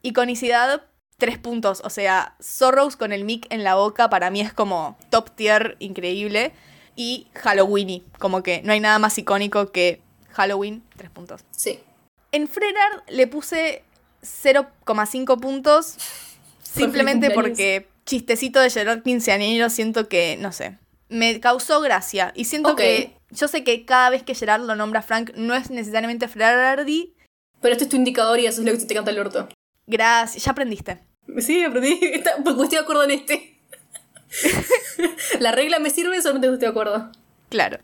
Iconicidad, 0.02 0.84
tres 1.18 1.38
puntos. 1.38 1.82
O 1.86 1.90
sea, 1.90 2.36
Sorrows 2.40 2.98
con 2.98 3.12
el 3.14 3.24
mic 3.24 3.46
en 3.50 3.64
la 3.64 3.76
boca 3.76 4.10
para 4.10 4.30
mí 4.30 4.42
es 4.42 4.52
como 4.54 4.98
top 5.10 5.30
tier 5.32 5.78
increíble. 5.80 6.52
Y 6.96 7.28
Halloweeny, 7.42 8.04
como 8.20 8.44
que 8.44 8.62
no 8.64 8.74
hay 8.74 8.80
nada 8.82 9.00
más 9.00 9.18
icónico 9.18 9.72
que 9.72 10.02
Halloween, 10.32 10.84
tres 10.98 11.10
puntos. 11.10 11.42
Sí. 11.52 11.80
En 12.34 12.48
Frerard 12.50 13.04
le 13.08 13.28
puse 13.28 13.84
0,5 14.24 15.40
puntos. 15.40 15.96
Simplemente 16.62 17.32
porque 17.32 17.88
chistecito 18.12 18.60
de 18.60 18.70
Gerard 18.70 19.04
quinceañero 19.04 19.70
siento 19.70 20.10
que, 20.10 20.36
no 20.38 20.52
sé, 20.52 20.78
me 21.08 21.40
causó 21.40 21.80
gracia. 21.80 22.34
Y 22.36 22.44
siento 22.44 22.76
que, 22.76 23.16
yo 23.30 23.48
sé 23.48 23.64
que 23.64 23.86
cada 23.86 24.10
vez 24.10 24.22
que 24.22 24.36
Gerard 24.36 24.64
lo 24.64 24.76
nombra 24.76 25.02
Frank 25.02 25.32
no 25.36 25.56
es 25.56 25.70
necesariamente 25.70 26.28
Frerardi. 26.28 27.16
Pero 27.62 27.72
este 27.72 27.86
es 27.86 27.90
tu 27.90 27.96
indicador 27.96 28.38
y 28.40 28.48
eso 28.48 28.62
es 28.62 28.68
lo 28.68 28.78
que 28.78 28.86
te 28.86 28.94
canta 28.94 29.12
el 29.12 29.20
orto. 29.20 29.48
Gracias, 29.88 30.44
ya 30.44 30.52
aprendiste. 30.52 31.00
Sí, 31.40 31.64
aprendí. 31.64 32.00
Porque 32.44 32.64
estoy 32.64 32.78
de 32.78 32.80
acuerdo 32.80 33.04
en 33.04 33.12
este. 33.12 33.58
La 35.40 35.54
regla 35.54 35.80
me 35.80 35.90
sirve, 35.90 36.22
solamente 36.22 36.48
que 36.48 36.54
estoy 36.54 36.66
de 36.66 36.72
acuerdo. 36.72 37.12
Claro. 37.48 37.80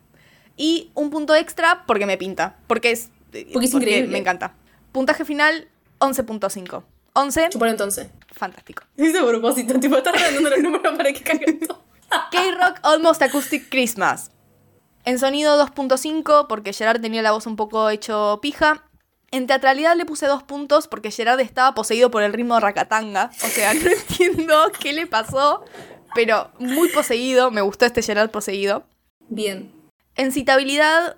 Y 0.58 0.92
un 0.94 1.10
punto 1.10 1.36
extra 1.36 1.86
porque 1.86 2.06
me 2.06 2.18
pinta. 2.18 2.58
Porque 2.68 2.92
es, 2.92 3.12
Porque 3.54 3.68
es 3.68 3.74
increíble. 3.74 4.12
Me 4.12 4.18
encanta. 4.18 4.56
Puntaje 4.92 5.24
final, 5.24 5.68
11.5. 6.00 6.84
11, 7.14 7.50
Chupar 7.50 7.70
entonces. 7.70 8.08
Fantástico. 8.38 8.84
Hice 8.98 9.20
a 9.20 9.26
propósito, 9.26 9.80
tipo, 9.80 9.98
estás 9.98 10.14
dando 10.14 10.50
los 10.50 10.60
números 10.60 10.98
para 10.98 11.14
que 11.14 11.22
caiga 11.22 11.46
esto. 11.46 11.84
K-Rock 12.32 12.80
Almost 12.84 13.22
Acoustic 13.22 13.70
Christmas. 13.70 14.32
En 15.08 15.20
sonido 15.20 15.58
2.5 15.66 16.48
porque 16.48 16.74
Gerard 16.74 17.00
tenía 17.00 17.22
la 17.22 17.32
voz 17.32 17.48
un 17.48 17.56
poco 17.56 17.90
hecho 17.90 18.40
pija. 18.42 18.84
En 19.32 19.48
teatralidad 19.48 19.96
le 19.96 20.06
puse 20.06 20.26
dos 20.26 20.44
puntos 20.44 20.90
porque 20.90 21.12
Gerard 21.12 21.40
estaba 21.40 21.74
poseído 21.74 22.12
por 22.12 22.24
el 22.24 22.34
ritmo 22.34 22.56
de 22.56 22.62
Rakatanga. 22.62 23.32
O 23.42 23.48
sea, 23.48 23.74
no 23.74 23.90
entiendo 24.10 24.72
qué 24.80 24.92
le 24.92 25.08
pasó, 25.08 25.64
pero 26.14 26.52
muy 26.60 26.90
poseído. 26.90 27.52
Me 27.52 27.62
gustó 27.62 27.86
este 27.86 28.02
Gerard 28.02 28.32
poseído. 28.32 28.86
Bien. 29.30 29.72
En 30.16 30.34
citabilidad 30.34 31.18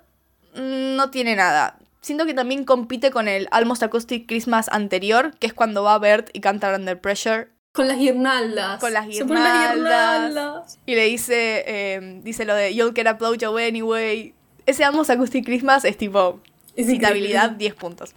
mm, 0.54 0.94
no 0.94 1.10
tiene 1.10 1.34
nada. 1.34 1.79
Siento 2.00 2.24
que 2.24 2.34
también 2.34 2.64
compite 2.64 3.10
con 3.10 3.28
el 3.28 3.48
Almost 3.50 3.82
Acoustic 3.82 4.26
Christmas 4.26 4.68
anterior, 4.70 5.34
que 5.38 5.46
es 5.46 5.52
cuando 5.52 5.82
va 5.82 5.98
Bert 5.98 6.30
y 6.32 6.40
canta 6.40 6.74
Under 6.74 7.00
Pressure. 7.00 7.48
Con 7.72 7.88
las 7.88 7.98
guirnaldas. 7.98 8.80
Con 8.80 8.92
las 8.92 9.06
guirnaldas. 9.06 10.78
Y 10.86 10.94
le 10.94 11.04
dice, 11.04 11.64
eh, 11.66 12.20
dice 12.22 12.44
lo 12.44 12.54
de 12.54 12.74
You'll 12.74 12.94
get 12.94 13.06
a 13.06 13.12
blowjob 13.14 13.56
anyway. 13.58 14.34
Ese 14.66 14.84
Almost 14.84 15.10
Acoustic 15.10 15.44
Christmas 15.44 15.84
es 15.84 15.96
tipo 15.96 16.40
Es 16.74 16.86
citabilidad 16.86 17.52
increíble. 17.52 17.58
10 17.58 17.74
puntos. 17.74 18.14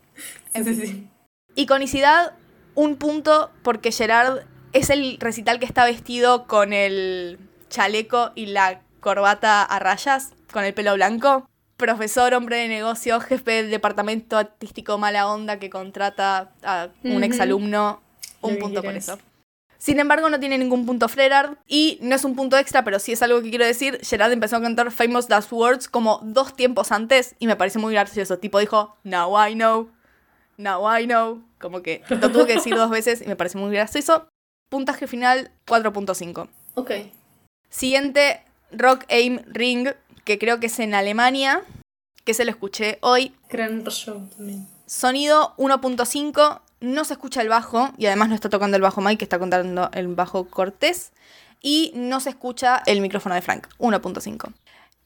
Sí, 0.56 0.64
sí, 0.64 0.76
sí. 0.76 1.08
Iconicidad, 1.56 2.34
un 2.74 2.96
punto 2.96 3.52
porque 3.64 3.92
Gerard 3.92 4.46
es 4.72 4.90
el 4.90 5.18
recital 5.20 5.60
que 5.60 5.66
está 5.66 5.86
vestido 5.86 6.48
con 6.48 6.74
el 6.74 7.38
chaleco 7.70 8.32
y 8.36 8.48
la 8.48 8.82
corbata 9.00 9.64
a 9.64 9.80
rayas, 9.80 10.34
con 10.52 10.64
el 10.64 10.74
pelo 10.74 10.96
blanco. 10.96 11.48
Profesor, 11.84 12.34
hombre 12.34 12.56
de 12.60 12.70
negocio, 12.70 13.20
jefe 13.20 13.52
del 13.52 13.70
departamento 13.70 14.38
artístico 14.38 14.98
mala 14.98 15.28
onda 15.28 15.60
que 15.60 15.70
contrata 15.70 16.54
a 16.64 16.88
un 17.04 17.16
Ujú. 17.16 17.24
exalumno. 17.26 18.02
Lo 18.42 18.48
Un 18.48 18.58
punto 18.58 18.82
por 18.82 18.96
eso. 18.96 19.20
Sin 19.80 20.00
embargo, 20.00 20.30
no 20.30 20.40
tiene 20.40 20.58
ningún 20.58 20.86
punto 20.86 21.10
Frerard. 21.10 21.58
Y 21.68 21.98
no 22.02 22.16
es 22.16 22.24
un 22.24 22.38
punto 22.38 22.58
extra, 22.58 22.86
pero 22.86 23.00
sí 23.00 23.12
es 23.12 23.22
algo 23.22 23.42
que 23.42 23.50
quiero 23.50 23.66
decir. 23.66 24.00
Gerard 24.02 24.32
empezó 24.32 24.56
a 24.56 24.62
cantar 24.62 24.92
Famous 24.92 25.30
Last 25.30 25.52
Words 25.52 25.90
como 25.90 26.22
dos 26.24 26.56
tiempos 26.56 26.94
antes 26.94 27.36
y 27.38 27.48
me 27.48 27.58
parece 27.58 27.80
muy 27.80 27.94
gracioso. 27.94 28.38
Tipo 28.40 28.60
dijo, 28.60 28.96
Now 29.04 29.46
I 29.46 29.54
know, 29.54 29.90
now 30.56 30.98
I 30.98 31.06
know. 31.06 31.44
Como 31.60 31.82
que 31.82 32.02
lo 32.08 32.32
tuvo 32.32 32.46
que 32.46 32.54
decir 32.54 32.76
dos 32.78 32.92
veces 32.92 33.22
y 33.22 33.26
me 33.26 33.36
parece 33.36 33.58
muy 33.58 33.76
gracioso. 33.76 34.30
Puntaje 34.70 35.06
final 35.06 35.52
4.5. 35.68 36.48
Ok. 36.76 36.92
Siguiente, 37.70 38.42
Rock 38.72 39.04
Aim 39.10 39.42
Ring, 39.48 39.90
que 40.24 40.40
creo 40.40 40.60
que 40.60 40.68
es 40.68 40.80
en 40.80 40.94
Alemania, 40.94 41.64
que 42.24 42.34
se 42.34 42.46
lo 42.46 42.52
escuché 42.52 42.98
hoy. 43.02 43.36
Gran 43.50 43.84
show 43.86 44.28
también. 44.36 44.68
Sonido 44.86 45.54
1.5, 45.58 46.62
no 46.82 47.06
se 47.06 47.14
escucha 47.14 47.42
el 47.42 47.50
bajo 47.50 47.92
y 47.98 48.06
además 48.06 48.30
no 48.30 48.36
está 48.36 48.50
tocando 48.50 48.78
el 48.78 48.84
bajo 48.84 49.02
Mike, 49.02 49.18
que 49.18 49.26
está 49.26 49.40
contando 49.40 49.90
el 49.94 50.08
bajo 50.08 50.46
Cortés. 50.48 51.12
Y 51.62 51.94
no 51.96 52.20
se 52.20 52.30
escucha 52.30 52.84
el 52.86 53.00
micrófono 53.00 53.36
de 53.36 53.42
Frank, 53.42 53.68
1.5. 53.80 54.54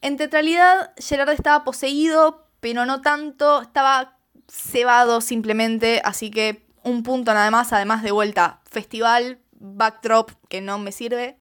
En 0.00 0.16
teatralidad, 0.16 0.92
Gerard 0.96 1.30
estaba 1.30 1.64
poseído, 1.64 2.46
pero 2.60 2.84
no 2.84 3.00
tanto. 3.00 3.62
Estaba 3.62 4.18
cebado 4.50 5.20
simplemente, 5.20 6.00
así 6.04 6.30
que 6.30 6.66
un 6.82 7.02
punto 7.02 7.32
nada 7.32 7.50
más, 7.50 7.72
además 7.72 8.02
de 8.02 8.10
vuelta, 8.10 8.60
festival, 8.68 9.38
backdrop, 9.52 10.32
que 10.48 10.60
no 10.60 10.78
me 10.78 10.90
sirve. 10.90 11.38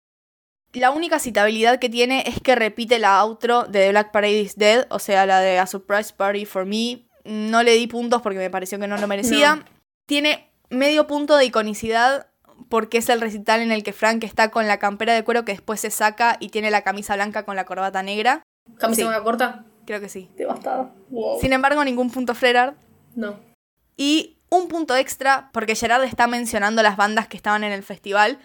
La 0.73 0.91
única 0.91 1.19
citabilidad 1.19 1.79
que 1.79 1.89
tiene 1.89 2.25
es 2.27 2.41
que 2.41 2.55
repite 2.55 2.99
la 2.99 3.19
outro 3.21 3.65
de 3.65 3.81
The 3.81 3.91
Black 3.91 4.11
Parade 4.13 4.41
is 4.41 4.57
Dead, 4.57 4.87
o 4.91 4.99
sea, 4.99 5.25
la 5.27 5.41
de 5.41 5.59
A 5.59 5.67
Surprise 5.67 6.13
Party 6.15 6.45
for 6.45 6.67
Me. 6.67 7.07
No 7.25 7.63
le 7.63 7.73
di 7.73 7.87
puntos 7.87 8.23
porque 8.23 8.39
me 8.39 8.51
pareció 8.51 8.79
que 8.79 8.87
no 8.87 8.97
lo 8.99 9.07
merecía. 9.07 9.57
No. 9.57 9.65
Tiene 10.07 10.51
medio 10.69 11.07
punto 11.07 11.37
de 11.37 11.45
iconicidad 11.47 12.27
porque 12.69 12.99
es 12.99 13.09
el 13.09 13.21
recital 13.21 13.61
en 13.61 13.73
el 13.73 13.83
que 13.83 13.93
Frank 13.93 14.23
está 14.25 14.51
con 14.51 14.67
la 14.67 14.79
campera 14.79 15.15
de 15.15 15.25
cuero 15.25 15.45
que 15.45 15.53
después 15.53 15.81
se 15.81 15.91
saca 15.91 16.37
y 16.41 16.51
tiene 16.51 16.71
la 16.71 16.83
camisa 16.83 17.15
blanca 17.15 17.45
con 17.45 17.57
la 17.57 17.65
corbata 17.65 18.03
negra. 18.03 18.43
¿Camisa 18.79 19.03
Sí. 19.03 19.05
manga 19.05 19.23
corta? 19.23 19.65
Creo 19.87 20.01
que 20.01 20.09
sí. 20.09 20.31
Devastada. 20.37 20.93
Wow. 21.11 21.41
Sin 21.41 21.53
embargo, 21.53 21.85
ningún 21.85 22.11
punto 22.11 22.35
Frerard. 22.35 22.75
No. 23.15 23.39
Y 23.97 24.39
un 24.51 24.69
punto 24.69 24.97
extra 24.97 25.51
porque 25.53 25.75
Gerard 25.75 26.05
está 26.05 26.27
mencionando 26.27 26.83
las 26.83 26.97
bandas 26.97 27.29
que 27.29 27.37
estaban 27.37 27.65
en 27.65 27.73
el 27.73 27.83
festival. 27.83 28.39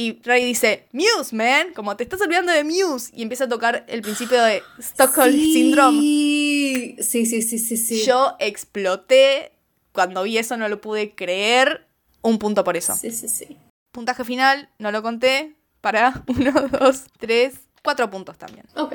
Y 0.00 0.18
Ray 0.24 0.46
dice, 0.46 0.88
Muse, 0.92 1.36
man, 1.36 1.74
como 1.74 1.94
te 1.94 2.04
estás 2.04 2.22
olvidando 2.22 2.52
de 2.52 2.64
Muse. 2.64 3.10
Y 3.14 3.20
empieza 3.20 3.44
a 3.44 3.48
tocar 3.50 3.84
el 3.86 4.00
principio 4.00 4.42
de 4.42 4.62
Stockholm 4.78 5.30
Sí. 5.30 5.52
Syndrome. 5.52 5.98
Sí, 6.00 6.96
sí, 7.02 7.26
sí, 7.42 7.58
sí, 7.58 7.76
sí. 7.76 8.02
Yo 8.06 8.34
exploté. 8.38 9.52
Cuando 9.92 10.22
vi 10.22 10.38
eso 10.38 10.56
no 10.56 10.70
lo 10.70 10.80
pude 10.80 11.14
creer. 11.14 11.86
Un 12.22 12.38
punto 12.38 12.64
por 12.64 12.78
eso. 12.78 12.96
Sí, 12.96 13.10
sí, 13.10 13.28
sí. 13.28 13.58
Puntaje 13.92 14.24
final, 14.24 14.70
no 14.78 14.90
lo 14.90 15.02
conté. 15.02 15.54
Para 15.82 16.24
uno, 16.28 16.68
dos, 16.68 17.02
tres, 17.18 17.56
cuatro 17.84 18.08
puntos 18.08 18.38
también. 18.38 18.64
Ok. 18.76 18.94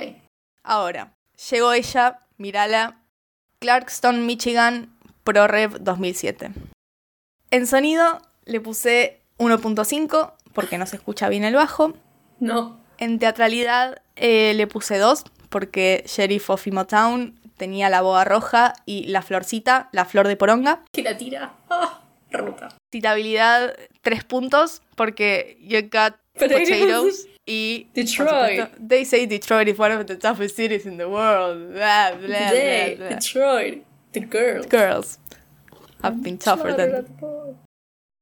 Ahora, 0.64 1.14
llegó 1.52 1.72
ella, 1.72 2.22
mírala. 2.38 3.00
Clarkston, 3.60 4.26
Michigan, 4.26 4.92
ProRev 5.24 5.84
2007. 5.84 6.50
En 7.52 7.68
sonido 7.68 8.24
le 8.46 8.60
puse 8.60 9.22
1.5 9.38 10.34
porque 10.56 10.80
no 10.80 10.88
se 10.88 10.96
escucha 10.96 11.30
bien 11.30 11.44
el 11.44 11.54
bajo. 11.54 11.94
No. 12.40 12.80
En 12.98 13.20
teatralidad 13.20 14.02
eh, 14.16 14.54
le 14.56 14.66
puse 14.66 14.98
2 14.98 15.24
porque 15.50 16.04
Sheriff 16.08 16.50
of 16.50 16.66
Town 16.88 17.40
tenía 17.58 17.90
la 17.90 18.02
boga 18.02 18.24
roja 18.26 18.74
y 18.86 19.06
la 19.08 19.22
florcita, 19.22 19.90
la 19.92 20.06
flor 20.06 20.28
de 20.28 20.36
poronga. 20.36 20.84
Que 20.92 21.04
la 21.04 21.18
tira. 21.18 21.54
Ah, 21.70 22.02
ruta. 22.32 22.70
Citabilidad 22.92 23.76
3 24.02 24.24
puntos 24.24 24.82
porque 24.96 25.58
You 25.62 25.82
Got 25.92 26.16
Potatoes. 26.34 27.28
Y 27.46 27.90
Detroit. 27.94 28.30
supuesto, 28.30 28.76
They 28.88 29.06
say 29.06 29.28
Detroit 29.28 29.68
is 29.68 29.78
one 29.80 29.94
of 29.94 30.08
the 30.08 30.16
toughest 30.16 30.56
cities 30.56 30.88
in 30.88 30.98
the 30.98 31.06
world. 31.06 31.74
Blah, 31.74 32.14
blah, 32.14 32.50
blah. 32.98 33.10
Detroit. 33.10 33.84
The 34.14 34.22
girl. 34.22 34.66
Girls 34.68 35.20
have 36.02 36.18
been 36.24 36.40
tougher 36.40 36.76
than. 36.76 37.06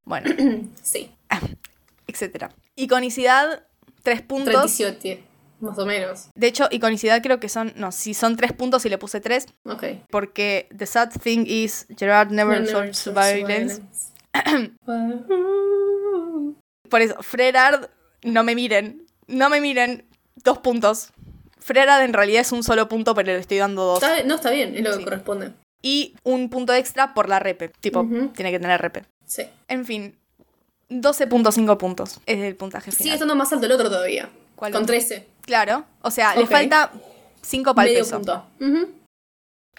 Bueno, 0.04 0.30
Sí. 0.84 1.10
Etcétera. 2.14 2.50
Iconicidad, 2.76 3.66
3 4.04 4.22
puntos. 4.22 4.54
37. 4.54 5.24
Más 5.60 5.78
o 5.80 5.86
menos. 5.86 6.30
De 6.36 6.48
hecho, 6.48 6.68
iconicidad 6.72 7.22
creo 7.22 7.40
que 7.40 7.50
son. 7.50 7.74
No, 7.76 7.92
si 7.92 8.14
son 8.14 8.36
3 8.38 8.54
puntos 8.54 8.86
y 8.86 8.90
le 8.90 8.98
puse 8.98 9.20
3. 9.22 9.48
Ok. 9.66 9.84
Porque 10.10 10.68
the 10.78 10.86
sad 10.86 11.10
thing 11.22 11.46
is 11.48 11.88
Gerard 11.98 12.32
never 12.32 12.66
shows 12.66 13.06
violence. 13.14 13.82
violence. 14.34 14.34
Por 16.90 17.02
eso, 17.02 17.22
Frerard, 17.24 17.90
no 18.24 18.44
me 18.44 18.56
miren. 18.56 19.06
No 19.28 19.50
me 19.50 19.62
miren. 19.62 20.06
Dos 20.44 20.60
puntos. 20.60 21.10
Frerard 21.60 22.04
en 22.04 22.14
realidad 22.14 22.42
es 22.42 22.52
un 22.52 22.64
solo 22.64 22.88
punto, 22.90 23.16
pero 23.16 23.28
le 23.32 23.40
estoy 23.40 23.58
dando 23.58 23.84
dos. 23.86 24.04
Está- 24.04 24.24
no, 24.24 24.36
está 24.36 24.52
bien, 24.52 24.76
es 24.76 24.84
lo 24.84 24.98
que 24.98 25.04
corresponde. 25.04 25.54
Y 25.82 26.16
un 26.24 26.50
punto 26.50 26.74
extra 26.74 27.14
por 27.14 27.30
la 27.30 27.40
repe. 27.40 27.70
Tipo, 27.80 28.08
tiene 28.36 28.52
que 28.52 28.60
tener 28.60 28.82
repe. 28.82 29.04
Sí. 29.26 29.44
En 29.68 29.86
fin, 29.86 30.18
12.5 31.02 31.78
puntos 31.78 32.20
es 32.26 32.40
el 32.40 32.56
puntaje 32.56 32.92
final. 32.92 33.04
Sigue 33.04 33.14
estando 33.14 33.36
más 33.36 33.52
alto 33.54 33.66
el 33.66 33.72
otro 33.72 33.90
todavía. 33.90 34.30
¿Cuál 34.56 34.72
Con 34.72 34.84
otro? 34.84 34.94
13. 34.96 35.28
Claro, 35.42 35.86
o 36.02 36.12
sea, 36.12 36.36
le 36.36 36.48
falta 36.48 36.92
5 37.42 37.76
para 37.76 37.90
el 37.90 37.96
peso. 37.98 38.18
punto. 38.18 38.46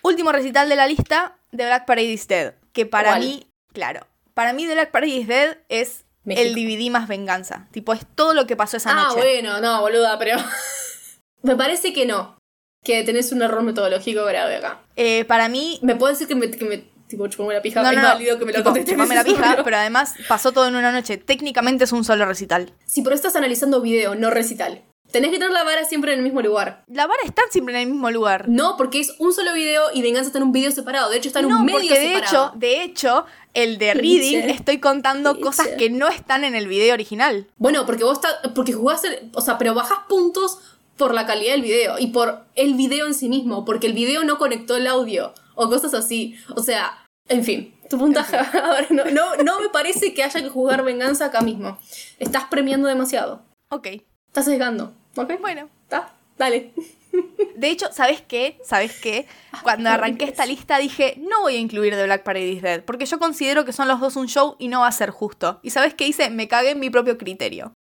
Último 0.02 0.32
recital 0.32 0.68
de 0.68 0.76
la 0.76 0.86
lista, 0.86 1.38
The 1.50 1.64
Black 1.64 1.86
Parade 1.86 2.08
is 2.12 2.28
Dead. 2.28 2.54
Que 2.72 2.84
para 2.86 3.10
¿Cuál? 3.10 3.20
mí, 3.20 3.46
claro, 3.72 4.06
para 4.34 4.52
mí 4.52 4.66
The 4.66 4.74
Black 4.74 4.90
Parade 4.90 5.12
is 5.12 5.28
Dead 5.28 5.58
es 5.68 6.04
México. 6.24 6.46
el 6.46 6.54
DVD 6.54 6.90
más 6.90 7.08
venganza. 7.08 7.68
Tipo, 7.70 7.92
es 7.92 8.04
todo 8.14 8.34
lo 8.34 8.46
que 8.46 8.56
pasó 8.56 8.76
esa 8.76 8.90
Ah, 8.90 9.04
noche. 9.08 9.16
bueno, 9.20 9.60
no, 9.60 9.80
boluda, 9.80 10.18
pero. 10.18 10.36
me 11.42 11.56
parece 11.56 11.92
que 11.92 12.04
no. 12.06 12.36
Que 12.82 13.02
tenés 13.02 13.32
un 13.32 13.40
error 13.40 13.62
metodológico 13.62 14.24
grave 14.26 14.56
acá. 14.56 14.80
Eh, 14.96 15.24
para 15.24 15.48
mí, 15.48 15.78
Me 15.82 15.96
puedo 15.96 16.12
decir 16.12 16.28
que 16.28 16.34
me, 16.34 16.50
que 16.50 16.64
me 16.66 16.84
tipo, 17.14 17.26
chupame 17.28 17.54
la 17.54 17.62
pija. 17.62 17.82
no, 17.82 17.90
es 17.90 17.96
no, 17.96 18.02
válido 18.02 18.38
que 18.38 18.44
me 18.44 18.52
lo 18.52 18.58
tipo, 18.58 18.70
contestes. 18.70 18.94
chupame 18.94 19.14
la 19.14 19.24
pija, 19.24 19.60
pero 19.64 19.76
además 19.76 20.14
pasó 20.28 20.52
todo 20.52 20.66
en 20.68 20.76
una 20.76 20.92
noche. 20.92 21.16
Técnicamente 21.16 21.84
es 21.84 21.92
un 21.92 22.04
solo 22.04 22.26
recital. 22.26 22.72
Si 22.84 23.02
por 23.02 23.12
eso 23.12 23.20
estás 23.26 23.36
analizando 23.36 23.80
video, 23.80 24.14
no 24.14 24.30
recital. 24.30 24.82
Tenés 25.12 25.30
que 25.30 25.36
tener 25.38 25.52
la 25.52 25.62
vara 25.62 25.84
siempre 25.84 26.12
en 26.12 26.18
el 26.18 26.24
mismo 26.24 26.42
lugar. 26.42 26.82
La 26.88 27.06
vara 27.06 27.20
está 27.24 27.42
siempre 27.50 27.74
en 27.74 27.82
el 27.82 27.86
mismo 27.92 28.10
lugar. 28.10 28.48
No, 28.48 28.76
porque 28.76 28.98
es 28.98 29.14
un 29.20 29.32
solo 29.32 29.52
video 29.54 29.84
y 29.94 30.02
Venganza 30.02 30.26
está 30.26 30.38
en 30.38 30.44
un 30.44 30.50
video 30.52 30.72
separado. 30.72 31.08
De 31.08 31.18
hecho, 31.18 31.28
está 31.28 31.38
en 31.38 31.50
No, 31.50 31.60
un 31.60 31.66
medio 31.66 31.78
porque 31.78 31.98
de 32.00 32.06
separado. 32.14 32.46
hecho, 32.48 32.58
de 32.58 32.82
hecho, 32.82 33.26
el 33.52 33.78
de 33.78 33.86
¿Qué 33.92 33.94
Reading 33.94 34.38
estoy 34.50 34.78
contando 34.80 35.34
¿Qué 35.36 35.40
cosas 35.42 35.68
que 35.78 35.88
no 35.88 36.08
están 36.08 36.42
en 36.42 36.56
el 36.56 36.66
video 36.66 36.94
original. 36.94 37.46
Bueno, 37.58 37.86
porque 37.86 38.02
vos 38.02 38.14
estás. 38.14 38.34
Porque 38.56 38.72
jugás. 38.72 39.04
el- 39.04 39.30
o 39.34 39.40
sea, 39.40 39.56
pero 39.56 39.72
bajás 39.74 39.98
puntos 40.08 40.58
por 40.96 41.14
la 41.14 41.26
calidad 41.26 41.52
del 41.52 41.62
video 41.62 41.96
y 41.98 42.08
por 42.08 42.46
el 42.56 42.74
video 42.74 43.06
en 43.06 43.14
sí 43.14 43.28
mismo. 43.28 43.64
Porque 43.64 43.86
el 43.86 43.92
video 43.92 44.24
no 44.24 44.36
conectó 44.38 44.74
el 44.76 44.88
audio. 44.88 45.32
O 45.54 45.68
cosas 45.68 45.94
así. 45.94 46.34
O 46.56 46.62
sea, 46.64 47.03
en 47.28 47.44
fin. 47.44 47.74
Tu 47.88 47.98
puntaje 47.98 48.36
ahora 48.58 48.86
no, 48.90 49.04
no, 49.06 49.36
no 49.36 49.60
me 49.60 49.68
parece 49.68 50.14
que 50.14 50.22
haya 50.22 50.42
que 50.42 50.48
jugar 50.48 50.84
venganza 50.84 51.26
acá 51.26 51.40
mismo. 51.40 51.78
Estás 52.18 52.44
premiando 52.44 52.88
demasiado. 52.88 53.42
Ok. 53.70 53.88
Estás 54.26 54.46
sesgando. 54.46 54.94
¿Ok? 55.16 55.40
Bueno. 55.40 55.68
¿Está? 55.84 56.14
Dale. 56.38 56.72
De 57.56 57.68
hecho, 57.68 57.92
¿sabes 57.92 58.20
qué? 58.20 58.58
¿Sabes 58.64 59.00
qué? 59.00 59.26
Cuando 59.62 59.88
qué 59.88 59.94
arranqué 59.94 60.24
esta 60.24 60.46
lista 60.46 60.78
dije, 60.78 61.14
no 61.18 61.42
voy 61.42 61.56
a 61.56 61.60
incluir 61.60 61.94
The 61.94 62.04
Black 62.04 62.24
Parade 62.24 62.48
is 62.48 62.62
Dead, 62.62 62.82
porque 62.82 63.06
yo 63.06 63.18
considero 63.20 63.64
que 63.64 63.72
son 63.72 63.86
los 63.86 64.00
dos 64.00 64.16
un 64.16 64.26
show 64.26 64.56
y 64.58 64.68
no 64.68 64.80
va 64.80 64.88
a 64.88 64.92
ser 64.92 65.10
justo. 65.10 65.60
¿Y 65.62 65.70
sabes 65.70 65.94
qué 65.94 66.08
hice? 66.08 66.30
Me 66.30 66.48
cagué 66.48 66.70
en 66.70 66.80
mi 66.80 66.90
propio 66.90 67.16
criterio. 67.16 67.72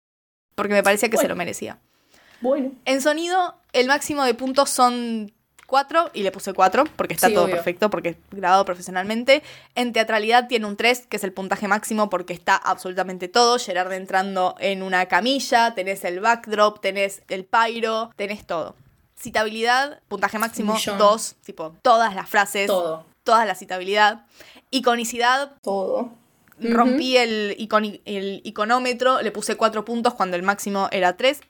Porque 0.56 0.74
me 0.74 0.84
parecía 0.84 1.10
que 1.10 1.18
se 1.18 1.28
lo 1.28 1.36
merecía. 1.36 1.80
Bueno. 2.42 2.74
En 2.86 3.02
sonido, 3.02 3.56
el 3.72 3.88
máximo 3.88 4.24
de 4.24 4.36
puntos 4.36 4.70
son 4.70 5.33
4 5.74 6.12
y 6.14 6.22
le 6.22 6.32
puse 6.32 6.54
4 6.54 6.84
porque 6.96 7.16
está 7.16 7.30
Sí, 7.30 7.34
todo 7.34 7.46
obvio. 7.46 7.56
perfecto, 7.56 7.90
porque 7.90 8.10
es 8.10 8.16
grabado 8.30 8.64
profesionalmente. 8.64 9.42
En 9.74 9.92
teatralidad 9.92 10.48
tiene 10.48 10.68
un 10.68 10.78
3, 10.78 11.08
que 11.08 11.18
es 11.18 11.24
el 11.24 11.34
puntaje 11.34 11.68
máximo 11.68 12.12
porque 12.12 12.34
está 12.34 12.56
absolutamente 12.56 13.28
todo. 13.28 13.58
Gerard 13.58 13.92
entrando 13.94 14.56
en 14.60 14.84
una 14.84 15.08
camilla, 15.08 15.74
tenés 15.74 16.04
el 16.04 16.20
backdrop, 16.20 16.80
tenés 16.80 17.24
el 17.28 17.44
pyro, 17.46 18.12
tenés 18.16 18.46
todo. 18.46 18.76
Citabilidad, 19.20 20.00
puntaje 20.10 20.38
máximo 20.38 20.76
millón. 20.76 21.00
2, 21.00 21.36
tipo 21.44 21.74
todas 21.82 22.14
las 22.14 22.30
frases, 22.30 22.68
Todo. 22.68 23.04
toda 23.24 23.44
la 23.46 23.56
citabilidad. 23.56 24.26
Iconicidad, 24.70 25.54
Todo. 25.64 26.12
rompí 26.60 27.18
el, 27.18 27.58
iconi- 27.58 28.02
el 28.06 28.42
iconómetro, 28.44 29.24
le 29.24 29.32
puse 29.32 29.56
4 29.56 29.84
puntos 29.86 30.14
cuando 30.14 30.36
el 30.38 30.44
máximo 30.44 30.88
era 30.92 31.18
3. 31.18 31.42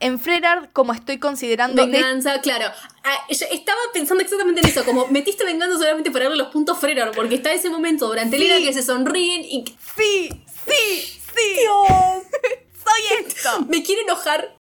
En 0.00 0.18
Frerard, 0.18 0.70
como 0.72 0.92
estoy 0.94 1.18
considerando... 1.18 1.84
de- 1.84 1.92
Venganza, 1.92 2.40
claro. 2.40 2.72
Ah, 3.04 3.18
estaba 3.28 3.78
pensando 3.92 4.22
exactamente 4.22 4.60
en 4.62 4.66
eso, 4.66 4.84
como 4.84 5.06
metiste 5.08 5.44
venganza 5.44 5.76
solamente 5.78 6.10
para 6.10 6.24
darle 6.24 6.38
los 6.38 6.48
puntos 6.48 6.78
Freror, 6.78 7.12
porque 7.14 7.34
está 7.36 7.52
ese 7.52 7.68
momento 7.70 8.06
durante 8.08 8.36
el 8.36 8.42
Sí. 8.42 8.48
día 8.48 8.58
que 8.58 8.72
se 8.72 8.82
sonríen 8.82 9.42
y 9.44 9.64
Sí, 9.96 10.30
sí, 10.66 11.20
sí. 11.34 11.60
Soy 12.82 13.26
esto. 13.26 13.60
me 13.68 13.82
quiere 13.82 14.02
enojar. 14.02 14.56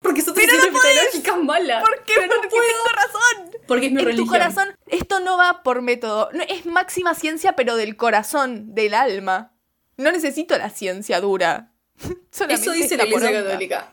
Porque 0.00 0.20
son 0.22 0.34
Pero 0.34 0.52
decisiones 0.52 0.72
no 1.14 1.22
podés. 1.22 1.44
malas. 1.44 1.82
¿Por 1.82 2.02
qué? 2.04 2.14
Porque 2.26 2.48
tengo 2.48 2.84
razón. 2.94 3.50
Porque 3.66 3.86
es 3.86 3.92
mi 3.92 4.00
en 4.00 4.04
religión. 4.06 4.26
tu 4.26 4.32
corazón, 4.32 4.76
esto 4.88 5.20
no 5.20 5.36
va 5.38 5.62
por 5.62 5.80
método. 5.80 6.28
No, 6.32 6.42
es 6.42 6.66
máxima 6.66 7.14
ciencia, 7.14 7.56
pero 7.56 7.76
del 7.76 7.96
corazón, 7.96 8.74
del 8.74 8.92
alma. 8.94 9.52
No 9.96 10.10
necesito 10.12 10.58
la 10.58 10.68
ciencia 10.70 11.20
dura. 11.20 11.72
Solamente 12.30 12.62
Eso 12.62 12.72
dice 12.72 12.96
la 12.98 13.06
iglesia 13.06 13.32
católica. 13.44 13.92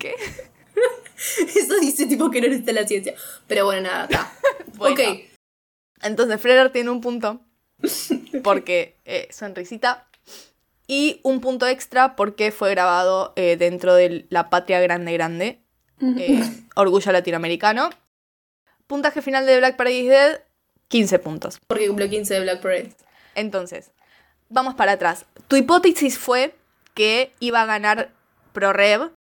¿Qué? 0.00 0.14
Eso 1.54 1.78
dice 1.78 2.06
tipo 2.06 2.30
que 2.30 2.40
no 2.40 2.48
necesita 2.48 2.72
la 2.72 2.88
ciencia. 2.88 3.14
Pero 3.46 3.66
bueno, 3.66 3.82
nada, 3.82 4.04
está. 4.04 4.32
Bueno. 4.76 4.94
Ok. 4.94 5.00
Entonces, 6.02 6.40
Freder 6.40 6.72
tiene 6.72 6.88
un 6.88 7.02
punto. 7.02 7.40
Porque 8.42 8.98
eh, 9.04 9.28
sonrisita. 9.30 10.08
Y 10.86 11.20
un 11.22 11.40
punto 11.40 11.68
extra 11.68 12.16
porque 12.16 12.50
fue 12.50 12.70
grabado 12.70 13.32
eh, 13.36 13.56
dentro 13.56 13.94
de 13.94 14.26
la 14.28 14.50
patria 14.50 14.80
grande 14.80 15.12
grande. 15.12 15.62
eh, 16.00 16.42
orgullo 16.74 17.12
latinoamericano. 17.12 17.90
Puntaje 18.88 19.22
final 19.22 19.46
de 19.46 19.58
Black 19.58 19.76
Parade 19.76 19.98
is 19.98 20.08
Dead, 20.08 20.40
15 20.88 21.18
puntos. 21.20 21.60
Porque 21.68 21.86
cumplió 21.86 22.10
15 22.10 22.34
de 22.34 22.40
Black 22.40 22.60
Parade. 22.60 22.92
Entonces, 23.36 23.92
vamos 24.48 24.74
para 24.74 24.92
atrás. 24.92 25.26
Tu 25.46 25.54
hipótesis 25.56 26.18
fue 26.18 26.56
que 26.94 27.32
iba 27.38 27.62
a 27.62 27.66
ganar 27.66 28.10
ProRev 28.52 29.12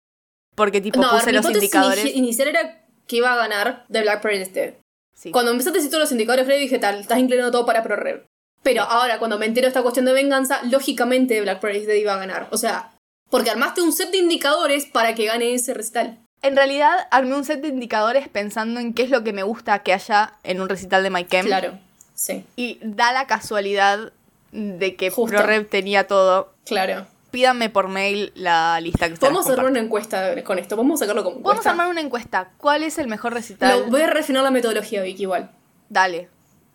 porque 0.58 0.82
tipo 0.82 1.00
No, 1.00 1.10
puse 1.10 1.32
los 1.32 1.48
indicadores. 1.48 2.04
ini- 2.04 2.12
inicial 2.16 2.48
era 2.48 2.84
que 3.06 3.16
iba 3.16 3.32
a 3.32 3.36
ganar 3.36 3.86
The 3.90 4.02
Black 4.02 4.20
Parade 4.20 4.42
este. 4.42 4.78
Sí. 5.14 5.30
Cuando 5.30 5.50
empezaste 5.52 5.78
a 5.78 5.80
decir 5.80 5.90
todos 5.90 6.02
los 6.04 6.12
indicadores 6.12 6.44
Frey 6.44 6.60
dije 6.60 6.78
tal, 6.78 7.00
estás 7.00 7.18
inclinando 7.18 7.50
todo 7.50 7.64
para 7.64 7.82
ProRev. 7.82 8.24
Pero 8.62 8.82
ahora, 8.82 9.18
cuando 9.18 9.38
me 9.38 9.46
entero 9.46 9.64
de 9.64 9.68
esta 9.68 9.82
cuestión 9.82 10.04
de 10.04 10.12
venganza, 10.12 10.60
lógicamente 10.64 11.40
Black 11.40 11.60
Parade 11.60 11.86
Day 11.86 12.00
iba 12.02 12.12
a 12.14 12.18
ganar. 12.18 12.48
O 12.50 12.56
sea, 12.58 12.92
porque 13.30 13.50
armaste 13.50 13.80
un 13.82 13.92
set 13.92 14.10
de 14.10 14.18
indicadores 14.18 14.86
para 14.86 15.14
que 15.14 15.24
gane 15.26 15.54
ese 15.54 15.72
recital. 15.74 16.18
En 16.42 16.54
realidad, 16.54 17.08
armé 17.10 17.34
un 17.34 17.44
set 17.44 17.60
de 17.62 17.68
indicadores 17.68 18.28
pensando 18.28 18.78
en 18.78 18.94
qué 18.94 19.02
es 19.02 19.10
lo 19.10 19.24
que 19.24 19.32
me 19.32 19.42
gusta 19.42 19.80
que 19.80 19.92
haya 19.92 20.34
en 20.44 20.60
un 20.60 20.68
recital 20.68 21.02
de 21.02 21.10
My 21.10 21.24
Chem. 21.24 21.46
Claro, 21.46 21.78
sí, 22.14 22.44
Y 22.56 22.78
da 22.82 23.12
la 23.12 23.26
casualidad 23.26 24.12
de 24.52 24.94
que 24.96 25.10
Justo. 25.10 25.36
ProRev 25.36 25.68
tenía 25.68 26.06
todo. 26.06 26.52
claro. 26.64 27.06
Pídanme 27.30 27.68
por 27.68 27.88
mail 27.88 28.32
la 28.34 28.80
lista 28.80 29.06
que 29.06 29.14
ustedes 29.14 29.30
Podemos 29.32 29.50
hacer 29.50 29.64
una 29.64 29.80
encuesta 29.80 30.42
con 30.44 30.58
esto, 30.58 30.76
vamos 30.76 31.00
a 31.00 31.04
sacarlo 31.04 31.24
como 31.24 31.36
Vamos 31.36 31.50
encuesta. 31.52 31.68
a 31.68 31.72
armar 31.72 31.88
una 31.88 32.00
encuesta. 32.00 32.50
¿Cuál 32.58 32.82
es 32.82 32.98
el 32.98 33.06
mejor 33.08 33.34
recital? 33.34 33.84
Voy 33.90 34.00
a 34.02 34.06
refinar 34.08 34.42
la 34.42 34.50
metodología, 34.50 35.02
Vicky, 35.02 35.22
igual. 35.24 35.50
Dale. 35.88 36.28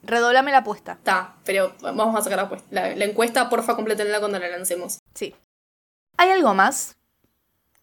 Redoblame 0.03 0.51
la 0.51 0.59
apuesta. 0.59 0.93
Está, 0.93 1.35
pero 1.45 1.73
vamos 1.81 2.15
a 2.17 2.21
sacar 2.21 2.37
la, 2.37 2.43
encuesta. 2.43 2.67
la, 2.71 2.95
la 2.95 3.05
encuesta, 3.05 3.49
porfa, 3.49 3.75
complétenla 3.75 4.19
cuando 4.19 4.37
la 4.37 4.49
lancemos. 4.49 4.99
Sí. 5.15 5.33
¿Hay 6.17 6.29
algo 6.29 6.53
más 6.53 6.97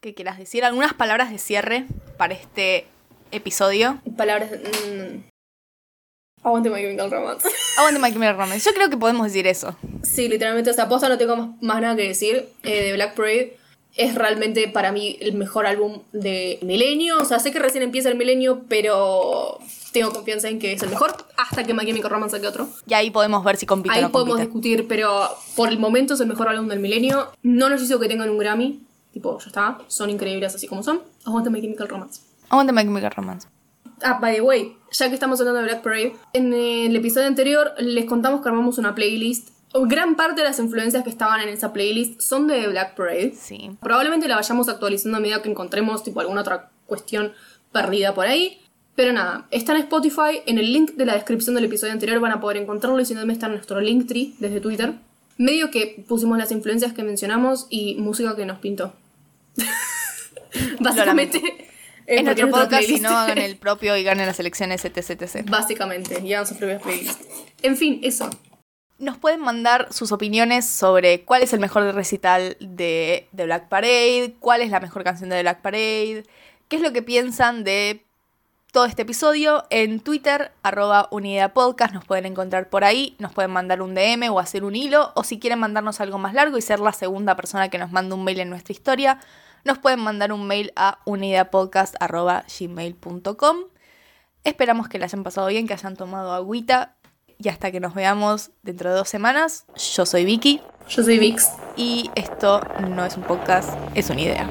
que 0.00 0.14
quieras 0.14 0.38
decir? 0.38 0.64
¿Algunas 0.64 0.94
palabras 0.94 1.30
de 1.30 1.38
cierre 1.38 1.86
para 2.18 2.34
este 2.34 2.86
episodio? 3.32 4.00
Palabras. 4.16 4.50
mm. 4.52 5.29
Aguante 6.42 6.70
My 6.70 6.80
Chemical 6.80 7.10
Romance. 7.10 7.48
Aguante 7.78 8.00
My 8.00 8.12
Chemical 8.12 8.36
Romance. 8.36 8.64
Yo 8.68 8.74
creo 8.74 8.88
que 8.90 8.96
podemos 8.96 9.26
decir 9.26 9.46
eso. 9.46 9.76
Sí, 10.02 10.28
literalmente, 10.28 10.70
o 10.70 10.74
sea, 10.74 10.88
posta 10.88 11.08
no 11.08 11.18
tengo 11.18 11.36
más, 11.36 11.62
más 11.62 11.80
nada 11.82 11.96
que 11.96 12.08
decir 12.08 12.48
eh, 12.62 12.84
de 12.84 12.92
Black 12.94 13.14
Parade. 13.14 13.56
Es 13.96 14.14
realmente 14.14 14.68
para 14.68 14.92
mí 14.92 15.18
el 15.20 15.34
mejor 15.34 15.66
álbum 15.66 16.02
de 16.12 16.58
milenio. 16.62 17.18
O 17.18 17.24
sea, 17.24 17.40
sé 17.40 17.50
que 17.50 17.58
recién 17.58 17.82
empieza 17.82 18.08
el 18.08 18.16
milenio, 18.16 18.62
pero 18.68 19.58
tengo 19.92 20.12
confianza 20.12 20.48
en 20.48 20.60
que 20.60 20.72
es 20.72 20.82
el 20.82 20.90
mejor 20.90 21.12
hasta 21.36 21.64
que 21.64 21.74
My 21.74 21.84
Chemical 21.84 22.10
Romance 22.10 22.36
saque 22.36 22.46
otro. 22.46 22.68
Y 22.86 22.94
ahí 22.94 23.10
podemos 23.10 23.42
ver 23.44 23.56
si 23.56 23.66
compite 23.66 23.92
Ahí 23.94 24.00
o 24.00 24.06
no 24.06 24.12
podemos 24.12 24.36
compite. 24.36 24.46
discutir, 24.46 24.88
pero 24.88 25.28
por 25.56 25.68
el 25.68 25.78
momento 25.80 26.14
es 26.14 26.20
el 26.20 26.28
mejor 26.28 26.48
álbum 26.48 26.68
del 26.68 26.78
milenio. 26.78 27.32
No 27.42 27.68
necesito 27.68 27.98
que 27.98 28.06
tengan 28.08 28.30
un 28.30 28.38
Grammy. 28.38 28.80
Tipo, 29.12 29.38
ya 29.40 29.46
está. 29.48 29.78
Son 29.88 30.08
increíbles 30.08 30.54
así 30.54 30.68
como 30.68 30.84
son. 30.84 31.02
Aguante 31.26 31.50
My 31.50 31.60
Chemical 31.60 31.88
Romance. 31.88 32.20
Aguante 32.48 32.72
My 32.72 32.82
Chemical 32.84 33.10
Romance. 33.10 33.48
Ah, 34.02 34.18
by 34.20 34.34
the 34.34 34.40
way, 34.40 34.76
ya 34.90 35.08
que 35.08 35.14
estamos 35.14 35.40
hablando 35.40 35.60
de 35.60 35.66
Black 35.66 35.82
Parade, 35.82 36.14
en 36.32 36.52
el 36.52 36.96
episodio 36.96 37.26
anterior 37.26 37.72
les 37.78 38.04
contamos 38.06 38.40
que 38.40 38.48
armamos 38.48 38.78
una 38.78 38.94
playlist. 38.94 39.50
Gran 39.72 40.16
parte 40.16 40.40
de 40.40 40.48
las 40.48 40.58
influencias 40.58 41.04
que 41.04 41.10
estaban 41.10 41.40
en 41.40 41.48
esa 41.48 41.72
playlist 41.72 42.20
son 42.20 42.46
de 42.46 42.66
Black 42.68 42.96
Parade. 42.96 43.34
Sí. 43.40 43.70
Probablemente 43.80 44.26
la 44.26 44.36
vayamos 44.36 44.68
actualizando 44.68 45.18
a 45.18 45.20
medida 45.20 45.42
que 45.42 45.50
encontremos 45.50 46.02
tipo 46.02 46.20
alguna 46.20 46.40
otra 46.40 46.70
cuestión 46.86 47.32
perdida 47.72 48.14
por 48.14 48.26
ahí. 48.26 48.60
Pero 48.96 49.12
nada, 49.12 49.46
está 49.50 49.72
en 49.72 49.82
Spotify, 49.82 50.42
en 50.46 50.58
el 50.58 50.72
link 50.72 50.92
de 50.92 51.06
la 51.06 51.14
descripción 51.14 51.54
del 51.54 51.64
episodio 51.64 51.92
anterior 51.92 52.20
van 52.20 52.32
a 52.32 52.40
poder 52.40 52.56
encontrarlo 52.56 53.00
y 53.00 53.04
si 53.04 53.14
no 53.14 53.22
está 53.32 53.46
en 53.46 53.52
nuestro 53.52 53.80
Linktree 53.80 54.34
desde 54.38 54.60
Twitter. 54.60 54.94
Medio 55.38 55.70
que 55.70 56.04
pusimos 56.06 56.36
las 56.36 56.52
influencias 56.52 56.92
que 56.92 57.02
mencionamos 57.02 57.66
y 57.70 57.94
música 57.94 58.36
que 58.36 58.44
nos 58.44 58.58
pintó. 58.58 58.92
Básicamente. 60.80 61.69
Nuestro 62.10 62.46
nuestra 62.46 62.64
podcast, 62.64 62.84
si 62.84 63.00
no 63.00 63.10
hagan 63.10 63.38
el 63.38 63.56
propio 63.56 63.96
y 63.96 64.02
ganen 64.02 64.26
las 64.26 64.40
elecciones 64.40 64.84
etc, 64.84 65.22
etc. 65.22 65.46
Básicamente, 65.48 66.20
ya 66.26 66.44
sus 66.44 66.56
propias 66.56 66.82
playlists. 66.82 67.26
En 67.62 67.76
fin, 67.76 68.00
eso. 68.02 68.30
Nos 68.98 69.16
pueden 69.16 69.40
mandar 69.40 69.92
sus 69.92 70.12
opiniones 70.12 70.66
sobre 70.66 71.22
cuál 71.22 71.42
es 71.42 71.52
el 71.52 71.60
mejor 71.60 71.82
recital 71.94 72.56
de, 72.60 73.28
de 73.32 73.44
Black 73.44 73.68
Parade, 73.68 74.34
cuál 74.38 74.60
es 74.60 74.70
la 74.70 74.80
mejor 74.80 75.04
canción 75.04 75.30
de 75.30 75.40
Black 75.40 75.62
Parade, 75.62 76.24
qué 76.68 76.76
es 76.76 76.82
lo 76.82 76.92
que 76.92 77.02
piensan 77.02 77.64
de 77.64 78.04
todo 78.72 78.84
este 78.84 79.02
episodio. 79.02 79.64
En 79.70 80.00
Twitter, 80.00 80.52
arroba 80.62 81.08
unidadpodcast, 81.10 81.94
nos 81.94 82.04
pueden 82.04 82.26
encontrar 82.26 82.68
por 82.68 82.84
ahí, 82.84 83.16
nos 83.18 83.32
pueden 83.32 83.50
mandar 83.50 83.82
un 83.82 83.94
DM 83.94 84.30
o 84.30 84.38
hacer 84.38 84.64
un 84.64 84.76
hilo, 84.76 85.12
o 85.14 85.24
si 85.24 85.38
quieren 85.38 85.58
mandarnos 85.58 86.00
algo 86.00 86.18
más 86.18 86.34
largo 86.34 86.58
y 86.58 86.62
ser 86.62 86.80
la 86.80 86.92
segunda 86.92 87.36
persona 87.36 87.68
que 87.68 87.78
nos 87.78 87.90
manda 87.90 88.14
un 88.14 88.24
mail 88.24 88.40
en 88.40 88.50
nuestra 88.50 88.72
historia, 88.72 89.18
nos 89.64 89.78
pueden 89.78 90.00
mandar 90.00 90.32
un 90.32 90.46
mail 90.46 90.72
a 90.76 90.98
unidadpodcast.gmail.com. 91.04 93.56
Esperamos 94.44 94.88
que 94.88 94.98
la 94.98 95.04
hayan 95.04 95.22
pasado 95.22 95.48
bien, 95.48 95.66
que 95.66 95.74
hayan 95.74 95.96
tomado 95.96 96.32
agüita. 96.32 96.96
Y 97.38 97.48
hasta 97.48 97.70
que 97.70 97.80
nos 97.80 97.94
veamos 97.94 98.50
dentro 98.62 98.90
de 98.90 98.96
dos 98.96 99.08
semanas, 99.08 99.64
yo 99.94 100.04
soy 100.04 100.26
Vicky 100.26 100.60
Yo 100.88 101.02
soy 101.02 101.18
Vix. 101.18 101.48
y 101.74 102.10
esto 102.14 102.60
no 102.90 103.06
es 103.06 103.16
un 103.16 103.22
podcast, 103.22 103.70
es 103.94 104.10
una 104.10 104.20
idea. 104.20 104.46